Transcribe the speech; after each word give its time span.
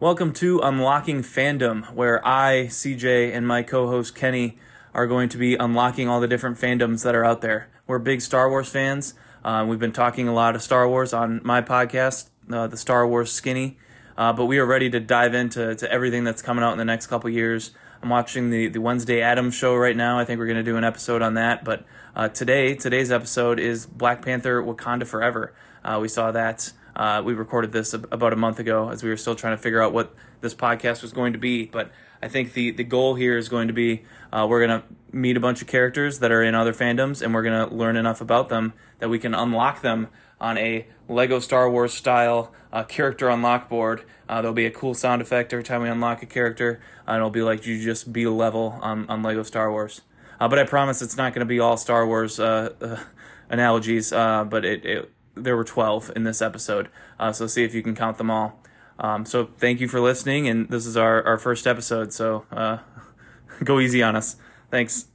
Welcome 0.00 0.32
to 0.34 0.60
Unlocking 0.60 1.22
Fandom, 1.22 1.92
where 1.92 2.24
I, 2.24 2.66
CJ, 2.68 3.34
and 3.34 3.44
my 3.44 3.64
co 3.64 3.88
host 3.88 4.14
Kenny 4.14 4.56
are 4.94 5.08
going 5.08 5.28
to 5.30 5.36
be 5.36 5.56
unlocking 5.56 6.08
all 6.08 6.20
the 6.20 6.28
different 6.28 6.56
fandoms 6.56 7.02
that 7.02 7.16
are 7.16 7.24
out 7.24 7.40
there. 7.40 7.68
We're 7.88 7.98
big 7.98 8.20
Star 8.20 8.48
Wars 8.48 8.68
fans. 8.68 9.14
Uh, 9.42 9.66
we've 9.68 9.80
been 9.80 9.90
talking 9.90 10.28
a 10.28 10.32
lot 10.32 10.54
of 10.54 10.62
Star 10.62 10.88
Wars 10.88 11.12
on 11.12 11.40
my 11.42 11.62
podcast, 11.62 12.28
uh, 12.48 12.68
the 12.68 12.76
Star 12.76 13.08
Wars 13.08 13.32
Skinny, 13.32 13.76
uh, 14.16 14.32
but 14.32 14.44
we 14.44 14.60
are 14.60 14.66
ready 14.66 14.88
to 14.88 15.00
dive 15.00 15.34
into 15.34 15.74
to 15.74 15.90
everything 15.90 16.22
that's 16.22 16.42
coming 16.42 16.62
out 16.62 16.70
in 16.70 16.78
the 16.78 16.84
next 16.84 17.08
couple 17.08 17.28
years. 17.28 17.72
I'm 18.00 18.08
watching 18.08 18.50
the, 18.50 18.68
the 18.68 18.80
Wednesday 18.80 19.20
Addams 19.20 19.56
show 19.56 19.74
right 19.74 19.96
now. 19.96 20.16
I 20.20 20.24
think 20.24 20.38
we're 20.38 20.46
going 20.46 20.58
to 20.58 20.62
do 20.62 20.76
an 20.76 20.84
episode 20.84 21.22
on 21.22 21.34
that. 21.34 21.64
But 21.64 21.84
uh, 22.14 22.28
today, 22.28 22.76
today's 22.76 23.10
episode 23.10 23.58
is 23.58 23.84
Black 23.84 24.24
Panther 24.24 24.62
Wakanda 24.62 25.08
Forever. 25.08 25.52
Uh, 25.84 25.98
we 26.00 26.06
saw 26.06 26.30
that. 26.30 26.70
Uh, 26.98 27.22
we 27.24 27.32
recorded 27.32 27.72
this 27.72 27.94
about 27.94 28.32
a 28.32 28.36
month 28.36 28.58
ago 28.58 28.90
as 28.90 29.04
we 29.04 29.08
were 29.08 29.16
still 29.16 29.36
trying 29.36 29.56
to 29.56 29.62
figure 29.62 29.80
out 29.80 29.92
what 29.92 30.12
this 30.40 30.52
podcast 30.52 31.00
was 31.00 31.12
going 31.12 31.32
to 31.32 31.38
be. 31.38 31.64
But 31.64 31.92
I 32.20 32.26
think 32.26 32.54
the, 32.54 32.72
the 32.72 32.82
goal 32.82 33.14
here 33.14 33.38
is 33.38 33.48
going 33.48 33.68
to 33.68 33.74
be 33.74 34.02
uh, 34.32 34.46
we're 34.50 34.66
going 34.66 34.80
to 34.80 34.86
meet 35.12 35.36
a 35.36 35.40
bunch 35.40 35.62
of 35.62 35.68
characters 35.68 36.18
that 36.18 36.32
are 36.32 36.42
in 36.42 36.56
other 36.56 36.74
fandoms 36.74 37.22
and 37.22 37.32
we're 37.32 37.44
going 37.44 37.68
to 37.68 37.74
learn 37.74 37.96
enough 37.96 38.20
about 38.20 38.48
them 38.48 38.72
that 38.98 39.08
we 39.08 39.18
can 39.18 39.32
unlock 39.32 39.80
them 39.80 40.08
on 40.40 40.58
a 40.58 40.86
Lego 41.08 41.38
Star 41.38 41.70
Wars 41.70 41.94
style 41.94 42.52
uh, 42.72 42.82
character 42.82 43.28
unlock 43.28 43.68
board. 43.68 44.02
Uh, 44.28 44.42
there'll 44.42 44.54
be 44.54 44.66
a 44.66 44.70
cool 44.70 44.92
sound 44.92 45.22
effect 45.22 45.52
every 45.52 45.64
time 45.64 45.82
we 45.82 45.88
unlock 45.88 46.22
a 46.22 46.26
character, 46.26 46.80
and 47.06 47.16
it'll 47.16 47.30
be 47.30 47.42
like 47.42 47.64
you 47.64 47.82
just 47.82 48.12
beat 48.12 48.26
a 48.26 48.30
level 48.30 48.78
on, 48.82 49.08
on 49.08 49.22
Lego 49.22 49.42
Star 49.42 49.70
Wars. 49.70 50.02
Uh, 50.38 50.48
but 50.48 50.58
I 50.58 50.64
promise 50.64 51.00
it's 51.00 51.16
not 51.16 51.32
going 51.32 51.40
to 51.40 51.48
be 51.48 51.58
all 51.58 51.76
Star 51.76 52.06
Wars 52.06 52.38
uh, 52.38 53.00
analogies, 53.48 54.10
but 54.10 54.64
it, 54.64 54.84
it, 54.84 55.12
there 55.42 55.56
were 55.56 55.64
12 55.64 56.12
in 56.16 56.24
this 56.24 56.42
episode, 56.42 56.88
so 57.32 57.46
see 57.46 57.64
if 57.64 57.74
you 57.74 57.82
can 57.82 57.94
count 57.94 58.18
them 58.18 58.30
all. 58.30 58.62
Um, 58.98 59.24
so 59.24 59.46
thank 59.46 59.80
you 59.80 59.88
for 59.88 60.00
listening, 60.00 60.48
and 60.48 60.68
this 60.68 60.84
is 60.86 60.96
our, 60.96 61.22
our 61.24 61.38
first 61.38 61.66
episode, 61.66 62.12
so 62.12 62.44
go 63.64 63.80
easy 63.80 64.02
on 64.02 64.16
us. 64.16 64.36
Thanks. 64.70 65.06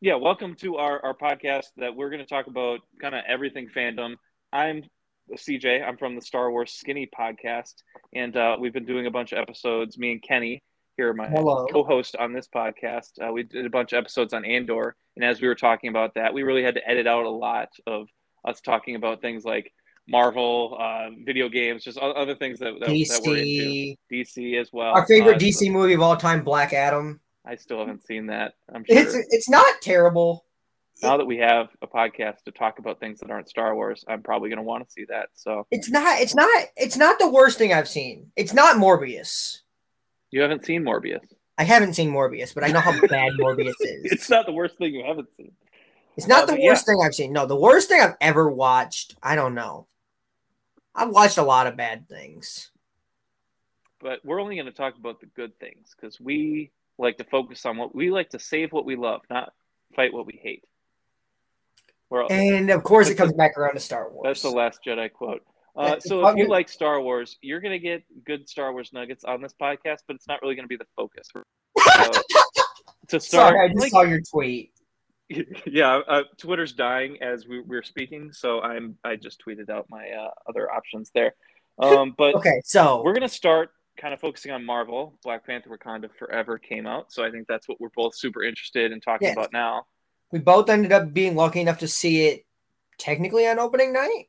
Yeah, 0.00 0.16
welcome 0.16 0.54
to 0.56 0.76
our, 0.76 1.02
our 1.04 1.14
podcast 1.14 1.68
that 1.78 1.96
we're 1.96 2.10
going 2.10 2.20
to 2.20 2.26
talk 2.26 2.48
about 2.48 2.80
kind 3.00 3.14
of 3.14 3.24
everything 3.26 3.68
fandom. 3.74 4.16
I'm 4.52 4.84
CJ. 5.34 5.86
I'm 5.86 5.96
from 5.96 6.14
the 6.14 6.20
Star 6.20 6.50
Wars 6.50 6.72
Skinny 6.72 7.08
podcast, 7.18 7.74
and 8.14 8.36
uh, 8.36 8.56
we've 8.60 8.72
been 8.72 8.84
doing 8.84 9.06
a 9.06 9.10
bunch 9.10 9.32
of 9.32 9.38
episodes. 9.38 9.96
Me 9.98 10.12
and 10.12 10.22
Kenny 10.22 10.62
here, 10.96 11.12
my 11.12 11.26
Hello. 11.28 11.66
co-host 11.72 12.14
on 12.16 12.32
this 12.32 12.46
podcast. 12.46 13.12
Uh, 13.20 13.32
we 13.32 13.42
did 13.42 13.66
a 13.66 13.70
bunch 13.70 13.92
of 13.92 13.98
episodes 13.98 14.32
on 14.32 14.44
Andor, 14.44 14.94
and 15.16 15.24
as 15.24 15.40
we 15.40 15.48
were 15.48 15.54
talking 15.54 15.90
about 15.90 16.14
that, 16.14 16.34
we 16.34 16.42
really 16.42 16.62
had 16.62 16.74
to 16.74 16.88
edit 16.88 17.06
out 17.06 17.24
a 17.24 17.30
lot 17.30 17.70
of 17.86 18.06
us 18.46 18.60
talking 18.60 18.94
about 18.94 19.20
things 19.20 19.44
like 19.44 19.72
Marvel, 20.08 20.76
uh, 20.80 21.08
video 21.24 21.48
games, 21.48 21.82
just 21.82 21.98
other 21.98 22.34
things 22.34 22.58
that, 22.60 22.74
that, 22.80 22.88
DC. 22.88 23.08
that 23.08 23.22
we're 23.24 23.36
into. 23.36 23.96
DC 24.12 24.60
as 24.60 24.70
well. 24.72 24.94
Our 24.94 25.06
favorite 25.06 25.36
uh, 25.36 25.38
DC 25.38 25.70
movie 25.70 25.94
of 25.94 26.00
all 26.00 26.16
time, 26.16 26.44
Black 26.44 26.72
Adam. 26.72 27.20
I 27.44 27.56
still 27.56 27.78
haven't 27.78 28.04
seen 28.04 28.26
that. 28.26 28.54
I'm 28.72 28.84
sure. 28.84 28.98
It's 28.98 29.14
it's 29.30 29.48
not 29.48 29.66
terrible. 29.80 30.44
Now 31.02 31.18
that 31.18 31.26
we 31.26 31.36
have 31.38 31.68
a 31.82 31.86
podcast 31.86 32.42
to 32.44 32.52
talk 32.52 32.78
about 32.78 32.98
things 33.00 33.20
that 33.20 33.30
aren't 33.30 33.50
Star 33.50 33.74
Wars, 33.74 34.02
I'm 34.08 34.22
probably 34.22 34.48
going 34.48 34.56
to 34.56 34.62
want 34.62 34.86
to 34.86 34.90
see 34.90 35.04
that. 35.10 35.28
So 35.34 35.66
it's 35.70 35.90
not 35.90 36.20
it's 36.20 36.34
not 36.34 36.66
it's 36.76 36.96
not 36.96 37.18
the 37.18 37.28
worst 37.28 37.58
thing 37.58 37.72
I've 37.72 37.88
seen. 37.88 38.32
It's 38.34 38.54
not 38.54 38.76
Morbius. 38.76 39.60
You 40.30 40.40
haven't 40.40 40.64
seen 40.64 40.82
Morbius. 40.82 41.24
I 41.58 41.64
haven't 41.64 41.94
seen 41.94 42.10
Morbius, 42.10 42.54
but 42.54 42.64
I 42.64 42.68
know 42.68 42.80
how 42.80 42.92
bad 43.08 43.32
Morbius 43.32 43.74
is. 43.80 44.12
It's 44.12 44.30
not 44.30 44.46
the 44.46 44.52
worst 44.52 44.78
thing 44.78 44.94
you 44.94 45.04
haven't 45.04 45.28
seen. 45.36 45.52
It's 46.16 46.26
not 46.26 46.46
the 46.46 46.58
worst 46.62 46.86
yeah. 46.86 46.94
thing 46.94 47.02
I've 47.04 47.14
seen. 47.14 47.32
No, 47.32 47.46
the 47.46 47.56
worst 47.56 47.88
thing 47.88 48.00
I've 48.00 48.16
ever 48.20 48.48
watched. 48.48 49.16
I 49.22 49.36
don't 49.36 49.54
know. 49.54 49.86
I've 50.94 51.10
watched 51.10 51.36
a 51.36 51.42
lot 51.42 51.66
of 51.66 51.76
bad 51.76 52.08
things. 52.08 52.70
But 54.00 54.24
we're 54.24 54.40
only 54.40 54.56
going 54.56 54.66
to 54.66 54.72
talk 54.72 54.96
about 54.96 55.20
the 55.20 55.26
good 55.26 55.58
things 55.58 55.94
because 55.94 56.18
we 56.20 56.70
like 56.98 57.18
to 57.18 57.24
focus 57.24 57.66
on 57.66 57.76
what 57.76 57.94
we 57.94 58.10
like 58.10 58.30
to 58.30 58.38
save 58.38 58.72
what 58.72 58.86
we 58.86 58.96
love, 58.96 59.20
not 59.28 59.52
fight 59.94 60.12
what 60.12 60.26
we 60.26 60.40
hate. 60.42 60.64
and 62.30 62.70
of 62.70 62.82
course, 62.82 63.10
it 63.10 63.16
comes 63.16 63.32
back 63.32 63.58
around 63.58 63.74
to 63.74 63.80
Star 63.80 64.10
Wars. 64.10 64.22
That's 64.24 64.42
the 64.42 64.50
last 64.50 64.80
Jedi 64.86 65.12
quote. 65.12 65.42
Uh, 65.76 66.00
so 66.00 66.26
if 66.28 66.36
you 66.36 66.48
like 66.48 66.70
Star 66.70 67.02
Wars, 67.02 67.36
you're 67.42 67.60
going 67.60 67.72
to 67.72 67.78
get 67.78 68.02
good 68.24 68.48
Star 68.48 68.72
Wars 68.72 68.90
nuggets 68.94 69.24
on 69.24 69.42
this 69.42 69.52
podcast, 69.60 69.98
but 70.06 70.16
it's 70.16 70.26
not 70.26 70.40
really 70.40 70.54
going 70.54 70.64
to 70.64 70.68
be 70.68 70.76
the 70.76 70.86
focus. 70.96 71.28
So, 73.08 73.18
to 73.20 73.20
start, 73.20 73.52
Sorry, 73.52 73.60
I 73.60 73.68
just 73.68 73.80
like, 73.80 73.90
saw 73.92 74.02
your 74.02 74.20
tweet. 74.20 74.72
Yeah, 75.28 76.00
uh, 76.06 76.22
Twitter's 76.38 76.72
dying 76.72 77.18
as 77.20 77.46
we, 77.46 77.62
are 77.76 77.82
speaking, 77.82 78.32
so 78.32 78.60
I'm 78.60 78.96
I 79.04 79.16
just 79.16 79.42
tweeted 79.44 79.70
out 79.70 79.86
my 79.88 80.08
uh, 80.08 80.30
other 80.48 80.70
options 80.70 81.10
there. 81.14 81.34
Um, 81.78 82.14
but 82.16 82.34
okay, 82.36 82.60
so 82.64 83.02
we're 83.02 83.12
going 83.12 83.22
to 83.22 83.28
start 83.28 83.70
kind 83.96 84.14
of 84.14 84.20
focusing 84.20 84.52
on 84.52 84.64
Marvel, 84.64 85.18
Black 85.24 85.46
Panther 85.46 85.70
Wakanda 85.70 86.08
Forever 86.18 86.58
came 86.58 86.86
out. 86.86 87.12
So 87.12 87.24
I 87.24 87.30
think 87.30 87.46
that's 87.48 87.68
what 87.68 87.80
we're 87.80 87.90
both 87.96 88.14
super 88.14 88.42
interested 88.42 88.92
in 88.92 89.00
talking 89.00 89.32
about 89.32 89.52
now. 89.52 89.86
We 90.30 90.38
both 90.38 90.68
ended 90.68 90.92
up 90.92 91.12
being 91.12 91.34
lucky 91.34 91.60
enough 91.60 91.78
to 91.78 91.88
see 91.88 92.26
it 92.26 92.46
technically 92.98 93.46
on 93.46 93.58
opening 93.58 93.92
night. 93.92 94.28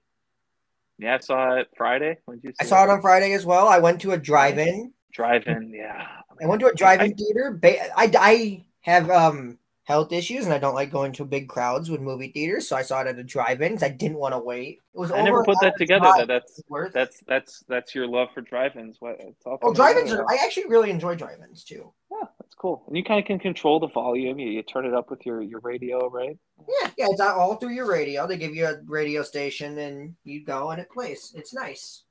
Yeah, 1.00 1.16
I 1.16 1.18
saw 1.20 1.56
it 1.56 1.68
Friday. 1.78 2.18
When 2.26 2.40
did 2.40 2.50
you 2.50 2.54
I 2.60 2.66
saw 2.66 2.82
it? 2.82 2.86
it 2.86 2.90
on 2.92 3.02
Friday 3.02 3.34
as 3.34 3.46
well. 3.46 3.68
I 3.68 3.80
went 3.80 4.02
to 4.02 4.12
a 4.12 4.18
drive-in. 4.18 4.94
Drive-in, 5.14 5.74
yeah. 5.74 6.08
I 6.42 6.46
went 6.48 6.62
to 6.62 6.68
a 6.68 6.74
drive-in 6.74 7.12
I, 7.12 7.16
theater. 7.16 7.60
I, 7.96 8.12
I 8.20 8.66
have 8.82 9.10
um 9.10 9.58
health 9.88 10.12
issues 10.12 10.44
and 10.44 10.54
I 10.54 10.58
don't 10.58 10.76
like 10.76 10.92
going 10.92 11.14
to 11.14 11.24
big 11.24 11.48
crowds 11.48 11.90
with 11.90 12.02
movie 12.02 12.28
theaters, 12.28 12.68
so 12.68 12.76
I 12.76 12.82
saw 12.82 13.00
it 13.00 13.08
at 13.08 13.18
a 13.18 13.24
drive-in 13.24 13.72
because 13.72 13.84
I 13.84 13.90
didn't 13.90 14.18
want 14.18 14.34
to 14.34 14.40
wait. 14.40 14.82
It 14.94 15.00
was 15.00 15.14
I 15.14 15.22
never 15.22 15.46
put 15.46 15.56
that 15.62 15.76
together. 15.78 16.12
That 16.18 16.28
that's 16.28 16.62
that's 16.94 17.24
that's 17.26 17.64
that's 17.70 17.96
your 17.96 18.06
love 18.06 18.28
for 18.34 18.42
drive-ins. 18.42 18.98
What 19.00 19.16
it's 19.22 19.46
all 19.46 19.58
oh, 19.62 19.74
drive-ins 19.74 20.12
are, 20.12 20.30
I 20.30 20.40
actually 20.44 20.68
really 20.68 20.90
enjoy 20.90 21.16
drive-ins 21.16 21.64
too. 21.64 21.94
Yeah, 22.12 22.28
that's 22.38 22.54
cool. 22.54 22.84
And 22.88 22.98
you 22.98 23.04
kind 23.06 23.18
of 23.18 23.26
can 23.26 23.40
control 23.40 23.80
the 23.80 23.88
volume. 23.88 24.40
You, 24.40 24.50
you 24.50 24.62
turn 24.62 24.86
it 24.86 24.94
up 24.94 25.10
with 25.10 25.26
your 25.26 25.42
your 25.42 25.62
radio, 25.62 26.10
right? 26.10 26.38
Yeah, 26.68 26.90
yeah, 26.98 27.08
it's 27.10 27.22
all 27.22 27.56
through 27.56 27.70
your 27.70 27.90
radio. 27.90 28.28
They 28.28 28.36
give 28.36 28.54
you 28.54 28.66
a 28.66 28.82
radio 28.88 29.24
station 29.24 29.78
and 29.78 30.16
you 30.26 30.44
go 30.44 30.72
and 30.72 30.82
it 30.82 30.92
plays. 30.92 31.32
It's 31.34 31.54
nice. 31.54 32.04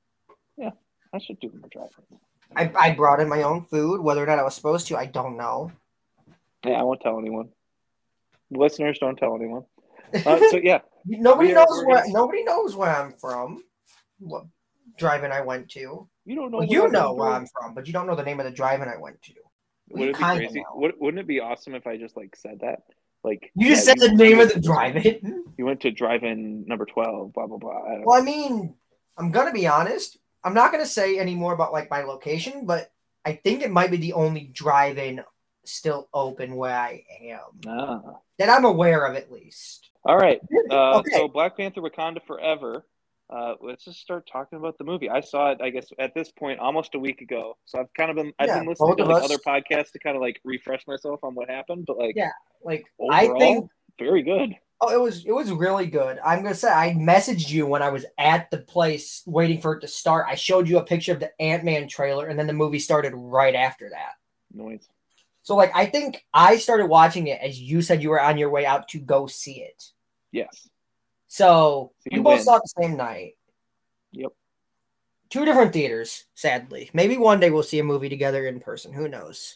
Yeah, 0.57 0.71
I 1.13 1.19
should 1.19 1.39
do 1.39 1.51
more 1.53 1.69
drive-ins. 1.69 2.21
I, 2.55 2.71
I 2.75 2.95
brought 2.95 3.19
in 3.19 3.29
my 3.29 3.43
own 3.43 3.65
food. 3.65 4.01
Whether 4.01 4.23
or 4.23 4.25
not 4.25 4.39
I 4.39 4.43
was 4.43 4.55
supposed 4.55 4.87
to, 4.87 4.97
I 4.97 5.05
don't 5.05 5.37
know. 5.37 5.71
Yeah, 6.65 6.79
I 6.79 6.81
won't 6.81 7.01
tell 7.01 7.19
anyone. 7.19 7.49
Listeners, 8.51 8.99
don't 8.99 9.17
tell 9.17 9.35
anyone. 9.35 9.63
Uh, 10.25 10.39
so 10.51 10.55
yeah, 10.55 10.79
nobody 11.05 11.51
knows 11.51 11.83
where 11.83 12.01
nobody 12.07 12.41
knows 12.41 12.73
where 12.77 12.95
I'm 12.95 13.11
from. 13.11 13.61
What 14.19 14.45
drive-in 14.97 15.33
I 15.33 15.41
went 15.41 15.67
to? 15.71 16.07
You 16.23 16.35
don't 16.35 16.49
know. 16.49 16.59
Well, 16.59 16.67
you 16.67 16.87
know 16.87 17.13
where 17.13 17.31
I'm 17.31 17.45
from, 17.47 17.73
but 17.73 17.87
you 17.87 17.93
don't 17.93 18.07
know 18.07 18.15
the 18.15 18.23
name 18.23 18.39
of 18.39 18.45
the 18.45 18.51
drive-in 18.51 18.87
I 18.87 18.95
went 18.95 19.21
to. 19.23 19.33
Would 19.89 20.09
it 20.09 20.17
be 20.17 20.23
crazy? 20.23 20.63
Would, 20.75 20.93
wouldn't 20.97 21.19
it 21.19 21.27
be 21.27 21.41
awesome 21.41 21.75
if 21.75 21.87
I 21.87 21.97
just 21.97 22.15
like 22.15 22.37
said 22.37 22.59
that? 22.61 22.83
Like 23.23 23.51
you 23.55 23.67
just 23.67 23.85
yeah, 23.85 23.95
said 23.95 24.01
you, 24.01 24.17
the 24.17 24.23
name 24.23 24.39
of 24.39 24.53
the 24.53 24.59
drive-in. 24.61 25.43
You 25.57 25.65
went 25.65 25.81
to 25.81 25.91
drive-in 25.91 26.65
number 26.67 26.85
twelve. 26.85 27.33
Blah 27.33 27.47
blah 27.47 27.57
blah. 27.57 27.71
I 27.71 28.01
well, 28.05 28.21
I 28.21 28.23
mean, 28.23 28.75
I'm 29.17 29.31
gonna 29.31 29.51
be 29.51 29.67
honest. 29.67 30.17
I'm 30.43 30.53
not 30.53 30.71
gonna 30.71 30.85
say 30.85 31.17
any 31.19 31.35
more 31.35 31.51
about 31.51 31.73
like 31.73 31.89
my 31.89 32.03
location, 32.03 32.65
but 32.65 32.91
I 33.25 33.33
think 33.33 33.63
it 33.63 33.71
might 33.71 33.91
be 33.91 33.97
the 33.97 34.13
only 34.13 34.51
drive-in 34.53 35.23
still 35.65 36.07
open 36.13 36.55
where 36.55 36.75
I 36.75 37.03
am. 37.23 37.39
Ah. 37.67 38.01
That 38.39 38.49
I'm 38.49 38.65
aware 38.65 39.05
of, 39.05 39.15
at 39.15 39.31
least. 39.31 39.89
All 40.03 40.17
right. 40.17 40.39
Uh, 40.69 40.99
okay. 40.99 41.11
So 41.13 41.27
Black 41.27 41.57
Panther: 41.57 41.81
Wakanda 41.81 42.19
Forever. 42.25 42.85
Uh, 43.29 43.55
let's 43.61 43.83
just 43.83 43.99
start 43.99 44.27
talking 44.31 44.57
about 44.57 44.77
the 44.77 44.83
movie. 44.85 45.09
I 45.09 45.19
saw 45.19 45.51
it, 45.51 45.59
I 45.61 45.69
guess, 45.69 45.87
at 45.99 46.13
this 46.13 46.31
point 46.31 46.59
almost 46.59 46.95
a 46.95 46.99
week 46.99 47.19
ago. 47.19 47.57
So 47.65 47.79
I've 47.79 47.93
kind 47.93 48.09
of 48.09 48.15
been, 48.15 48.31
I've 48.39 48.47
yeah, 48.47 48.59
been 48.59 48.69
listening 48.69 48.95
to 48.97 49.03
like 49.03 49.23
other 49.23 49.37
podcasts 49.37 49.91
to 49.91 49.99
kind 49.99 50.15
of 50.15 50.21
like 50.21 50.39
refresh 50.45 50.87
myself 50.87 51.19
on 51.23 51.35
what 51.35 51.49
happened. 51.49 51.85
But 51.87 51.97
like, 51.97 52.15
yeah, 52.15 52.31
like 52.63 52.85
overall, 52.99 53.35
I 53.35 53.39
think 53.39 53.69
very 53.99 54.23
good. 54.23 54.55
Oh, 54.79 54.93
it 54.93 55.01
was 55.01 55.25
it 55.25 55.31
was 55.31 55.51
really 55.51 55.87
good. 55.87 56.19
I'm 56.23 56.43
gonna 56.43 56.55
say 56.55 56.71
I 56.71 56.93
messaged 56.93 57.49
you 57.49 57.65
when 57.65 57.81
I 57.81 57.89
was 57.89 58.05
at 58.17 58.49
the 58.51 58.59
place 58.59 59.23
waiting 59.25 59.59
for 59.59 59.73
it 59.73 59.81
to 59.81 59.87
start. 59.87 60.27
I 60.29 60.35
showed 60.35 60.69
you 60.69 60.77
a 60.77 60.83
picture 60.83 61.11
of 61.11 61.19
the 61.19 61.31
Ant 61.41 61.65
Man 61.65 61.87
trailer, 61.87 62.27
and 62.27 62.39
then 62.39 62.47
the 62.47 62.53
movie 62.53 62.79
started 62.79 63.13
right 63.15 63.55
after 63.55 63.89
that. 63.89 64.13
Noise. 64.53 64.87
So 65.47 65.55
like 65.55 65.71
I 65.73 65.85
think 65.85 66.25
I 66.33 66.57
started 66.57 66.87
watching 66.87 67.27
it 67.27 67.39
as 67.41 67.57
you 67.57 67.81
said 67.81 68.03
you 68.03 68.09
were 68.09 68.21
on 68.21 68.37
your 68.37 68.49
way 68.49 68.65
out 68.65 68.89
to 68.89 68.99
go 68.99 69.27
see 69.27 69.61
it. 69.61 69.81
Yes. 70.33 70.67
So, 71.29 71.93
so 72.01 72.09
we 72.11 72.19
both 72.19 72.41
saw 72.41 72.57
it 72.57 72.63
the 72.63 72.83
same 72.83 72.97
night. 72.97 73.37
Yep. 74.11 74.33
Two 75.29 75.45
different 75.45 75.71
theaters, 75.71 76.25
sadly. 76.35 76.89
Maybe 76.91 77.17
one 77.17 77.39
day 77.39 77.49
we'll 77.49 77.63
see 77.63 77.79
a 77.79 77.83
movie 77.85 78.09
together 78.09 78.45
in 78.45 78.59
person. 78.59 78.91
Who 78.91 79.07
knows? 79.07 79.55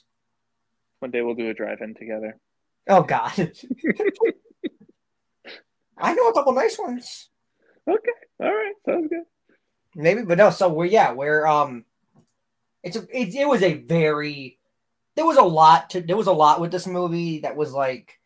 One 1.00 1.12
day 1.12 1.22
we'll 1.24 1.36
do 1.36 1.50
a 1.50 1.54
drive-in 1.54 1.94
together. 1.96 2.40
Oh 2.88 3.04
God. 3.04 3.34
I 5.98 6.14
know 6.14 6.30
a 6.30 6.34
couple 6.34 6.54
nice 6.54 6.80
ones. 6.80 7.28
Okay. 7.86 8.12
All 8.40 8.48
right. 8.48 8.76
Sounds 8.86 9.10
good. 9.10 9.24
Maybe, 9.96 10.22
but 10.22 10.38
no. 10.38 10.52
So 10.52 10.70
we're 10.72 10.86
yeah, 10.86 11.12
we're 11.12 11.46
um, 11.46 11.84
it's 12.82 12.96
a 12.96 13.02
it, 13.12 13.36
it 13.36 13.46
was 13.46 13.62
a 13.62 13.74
very 13.74 14.58
there 15.22 15.28
was 15.28 15.38
a 15.38 15.44
lot 15.44 15.92
to 15.92 16.02
there 16.02 16.18
was 16.18 16.26
a 16.26 16.32
lot 16.32 16.60
with 16.60 16.72
this 16.72 16.88
movie 16.88 17.42
that 17.42 17.56
was 17.56 17.74
like 17.74 18.20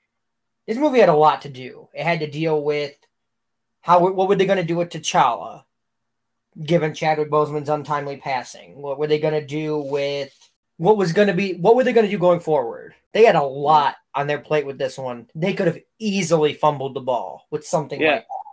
this 0.66 0.78
movie 0.78 1.00
had 1.00 1.10
a 1.10 1.14
lot 1.14 1.42
to 1.42 1.50
do. 1.50 1.90
It 1.94 2.06
had 2.06 2.22
to 2.22 2.32
deal 2.32 2.64
with 2.64 2.96
how 3.82 4.00
what 4.00 4.30
were 4.30 4.36
they 4.36 4.46
going 4.46 4.58
to 4.58 4.64
do 4.64 4.78
with 4.78 4.90
T'Challa? 4.90 5.64
given 6.64 6.94
Chadwick 6.94 7.30
Boseman's 7.30 7.68
untimely 7.68 8.16
passing? 8.16 8.82
What 8.82 8.98
were 8.98 9.08
they 9.08 9.20
going 9.20 9.34
to 9.34 9.46
do 9.46 9.78
with 9.78 10.34
what 10.78 10.96
was 10.96 11.12
going 11.12 11.28
to 11.28 11.34
be? 11.34 11.56
What 11.56 11.76
were 11.76 11.84
they 11.84 11.92
going 11.92 12.06
to 12.06 12.12
do 12.12 12.18
going 12.18 12.40
forward? 12.40 12.96
They 13.12 13.26
had 13.26 13.36
a 13.36 13.44
lot 13.44 13.96
on 14.14 14.28
their 14.28 14.40
plate 14.40 14.66
with 14.66 14.78
this 14.78 14.98
one. 14.98 15.30
They 15.36 15.54
could 15.54 15.68
have 15.68 15.80
easily 16.00 16.54
fumbled 16.54 16.94
the 16.94 17.02
ball 17.02 17.46
with 17.52 17.68
something 17.68 18.00
yeah. 18.00 18.12
like 18.12 18.22
that. 18.22 18.45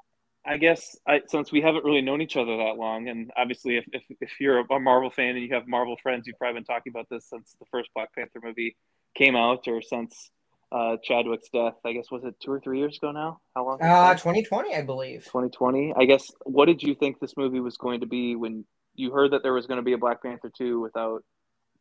I 0.45 0.57
guess 0.57 0.97
I, 1.07 1.23
since 1.29 1.53
we 1.53 1.61
haven't 1.61 1.85
really 1.85 2.01
known 2.01 2.21
each 2.21 2.37
other 2.37 2.57
that 2.57 2.77
long, 2.77 3.09
and 3.09 3.31
obviously, 3.37 3.77
if, 3.77 3.85
if, 3.93 4.03
if 4.21 4.41
you're 4.41 4.61
a 4.61 4.81
Marvel 4.81 5.11
fan 5.11 5.37
and 5.37 5.43
you 5.43 5.55
have 5.55 5.69
Marvel 5.69 5.97
friends, 6.03 6.27
you've 6.27 6.39
probably 6.39 6.61
been 6.61 6.65
talking 6.65 6.91
about 6.91 7.09
this 7.09 7.29
since 7.29 7.55
the 7.61 7.67
first 7.71 7.91
Black 7.95 8.13
Panther 8.15 8.41
movie 8.43 8.77
came 9.15 9.37
out, 9.37 9.69
or 9.69 9.81
since 9.81 10.31
uh, 10.73 10.97
Chadwick's 11.03 11.49
death. 11.51 11.75
I 11.85 11.93
guess 11.93 12.11
was 12.11 12.25
it 12.25 12.35
two 12.41 12.51
or 12.51 12.61
three 12.61 12.79
years 12.79 12.97
ago 12.97 13.13
now? 13.13 13.41
How 13.55 13.65
long? 13.65 13.81
Uh, 13.81 14.15
2020, 14.15 14.75
I 14.75 14.83
believe. 14.83 15.25
2020. 15.27 15.95
I 15.97 16.05
guess. 16.07 16.27
What 16.45 16.67
did 16.67 16.83
you 16.83 16.95
think 16.97 17.21
this 17.21 17.37
movie 17.37 17.61
was 17.61 17.77
going 17.77 18.01
to 18.01 18.07
be 18.07 18.35
when 18.35 18.65
you 18.95 19.13
heard 19.13 19.33
that 19.33 19.43
there 19.45 19.53
was 19.53 19.67
going 19.67 19.79
to 19.79 19.85
be 19.85 19.93
a 19.93 19.99
Black 19.99 20.23
Panther 20.23 20.51
two 20.57 20.81
without 20.81 21.23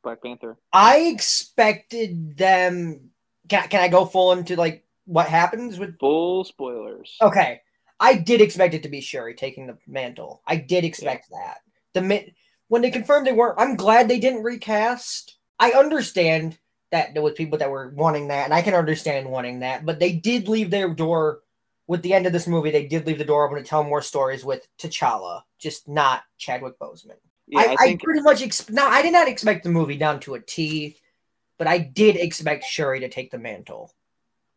Black 0.04 0.22
Panther? 0.22 0.58
I 0.72 1.00
expected 1.00 2.38
them. 2.38 3.10
Can 3.48 3.68
Can 3.70 3.82
I 3.82 3.88
go 3.88 4.06
full 4.06 4.34
into 4.34 4.56
like 4.56 4.86
what 5.06 5.28
happens 5.28 5.80
with 5.80 5.98
full 5.98 6.44
spoilers? 6.44 7.18
Okay. 7.22 7.62
I 8.02 8.16
did 8.16 8.42
expect 8.42 8.74
it 8.74 8.84
to 8.84 8.90
be 8.90 9.00
Shuri 9.00 9.36
taking 9.36 9.68
the 9.68 9.78
mantle. 9.88 10.42
I 10.48 10.56
did 10.56 10.84
expect 10.84 11.28
yeah. 11.32 11.54
that. 11.94 12.02
The 12.02 12.32
when 12.68 12.82
they 12.82 12.90
confirmed 12.90 13.28
they 13.28 13.32
weren't, 13.32 13.60
I'm 13.60 13.76
glad 13.76 14.08
they 14.08 14.20
didn't 14.20 14.44
recast. 14.44 15.38
I 15.60 15.72
understand 15.72 16.58
that 16.92 17.14
there 17.14 17.22
was 17.22 17.34
people 17.34 17.60
that 17.60 17.70
were 17.70 17.94
wanting 17.96 18.30
that, 18.30 18.46
and 18.46 18.54
I 18.54 18.64
can 18.64 18.74
understand 18.74 19.30
wanting 19.30 19.60
that, 19.60 19.86
but 19.86 20.00
they 20.00 20.14
did 20.14 20.48
leave 20.48 20.72
their 20.72 20.90
door 20.90 21.42
with 21.86 22.02
the 22.02 22.14
end 22.14 22.26
of 22.26 22.34
this 22.34 22.48
movie. 22.48 22.72
They 22.72 22.88
did 22.88 23.06
leave 23.06 23.18
the 23.18 23.26
door 23.26 23.46
open 23.46 23.62
to 23.62 23.70
tell 23.70 23.84
more 23.84 24.02
stories 24.02 24.44
with 24.44 24.68
T'Challa, 24.80 25.42
just 25.60 25.88
not 25.88 26.24
Chadwick 26.38 26.80
Boseman. 26.80 27.18
Yeah, 27.48 27.60
I, 27.60 27.64
I, 27.64 27.76
think... 27.76 28.02
I 28.02 28.04
pretty 28.04 28.22
much 28.22 28.42
ex- 28.42 28.70
no, 28.70 28.88
I 28.88 29.02
did 29.02 29.14
not 29.14 29.28
expect 29.28 29.64
the 29.64 29.70
movie 29.70 29.98
down 29.98 30.20
to 30.22 30.34
a 30.34 30.42
T, 30.42 30.98
but 31.58 31.68
I 31.68 31.78
did 31.78 32.16
expect 32.16 32.66
Shuri 32.66 33.02
to 33.02 33.10
take 33.10 33.30
the 33.30 33.38
mantle. 33.38 33.94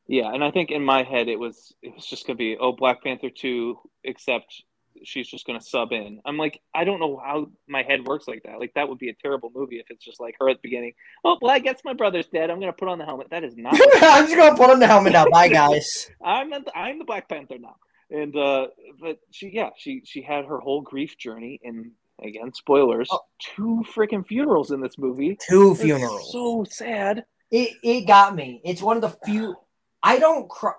Yeah, 0.06 0.32
and 0.32 0.44
I 0.44 0.50
think 0.50 0.70
in 0.70 0.84
my 0.84 1.02
head 1.02 1.28
it 1.28 1.38
was 1.38 1.74
it 1.82 1.94
was 1.94 2.06
just 2.06 2.26
gonna 2.26 2.36
be 2.36 2.56
oh 2.58 2.72
Black 2.72 3.02
Panther 3.02 3.30
two, 3.30 3.78
except 4.02 4.62
she's 5.02 5.28
just 5.28 5.46
gonna 5.46 5.60
sub 5.60 5.92
in. 5.92 6.20
I'm 6.24 6.36
like 6.36 6.60
I 6.74 6.84
don't 6.84 7.00
know 7.00 7.20
how 7.24 7.50
my 7.68 7.82
head 7.82 8.06
works 8.06 8.28
like 8.28 8.42
that. 8.44 8.60
Like 8.60 8.72
that 8.74 8.88
would 8.88 8.98
be 8.98 9.08
a 9.08 9.14
terrible 9.14 9.50
movie 9.54 9.76
if 9.76 9.86
it's 9.90 10.04
just 10.04 10.20
like 10.20 10.36
her 10.40 10.48
at 10.50 10.56
the 10.56 10.68
beginning. 10.68 10.92
Oh, 11.24 11.38
well 11.40 11.50
I 11.50 11.58
guess 11.58 11.80
my 11.84 11.94
brother's 11.94 12.26
dead. 12.26 12.50
I'm 12.50 12.60
gonna 12.60 12.72
put 12.72 12.88
on 12.88 12.98
the 12.98 13.04
helmet. 13.04 13.28
That 13.30 13.44
is 13.44 13.56
not. 13.56 13.74
I'm 14.02 14.26
just 14.26 14.36
gonna 14.36 14.56
put 14.56 14.70
on 14.70 14.78
the 14.78 14.86
helmet 14.86 15.14
now. 15.14 15.26
Bye 15.26 15.48
guys. 15.48 16.10
I'm 16.24 16.50
the, 16.50 16.64
I'm 16.74 16.98
the 16.98 17.04
Black 17.04 17.28
Panther 17.28 17.58
now. 17.58 17.76
And 18.10 18.36
uh, 18.36 18.66
but 19.00 19.18
she 19.30 19.50
yeah 19.52 19.70
she 19.76 20.02
she 20.04 20.20
had 20.20 20.44
her 20.44 20.58
whole 20.60 20.82
grief 20.82 21.16
journey 21.16 21.60
and 21.64 21.92
again 22.22 22.52
spoilers 22.52 23.08
oh. 23.10 23.20
two 23.38 23.82
freaking 23.94 24.26
funerals 24.26 24.70
in 24.70 24.82
this 24.82 24.98
movie. 24.98 25.38
Two 25.48 25.74
funerals. 25.74 26.30
so 26.30 26.64
sad. 26.68 27.24
It 27.50 27.72
it 27.82 28.06
got 28.06 28.36
me. 28.36 28.60
It's 28.64 28.82
one 28.82 28.96
of 28.96 29.02
the 29.02 29.16
few 29.24 29.56
I 30.04 30.18
don't 30.18 30.48
cry. 30.48 30.74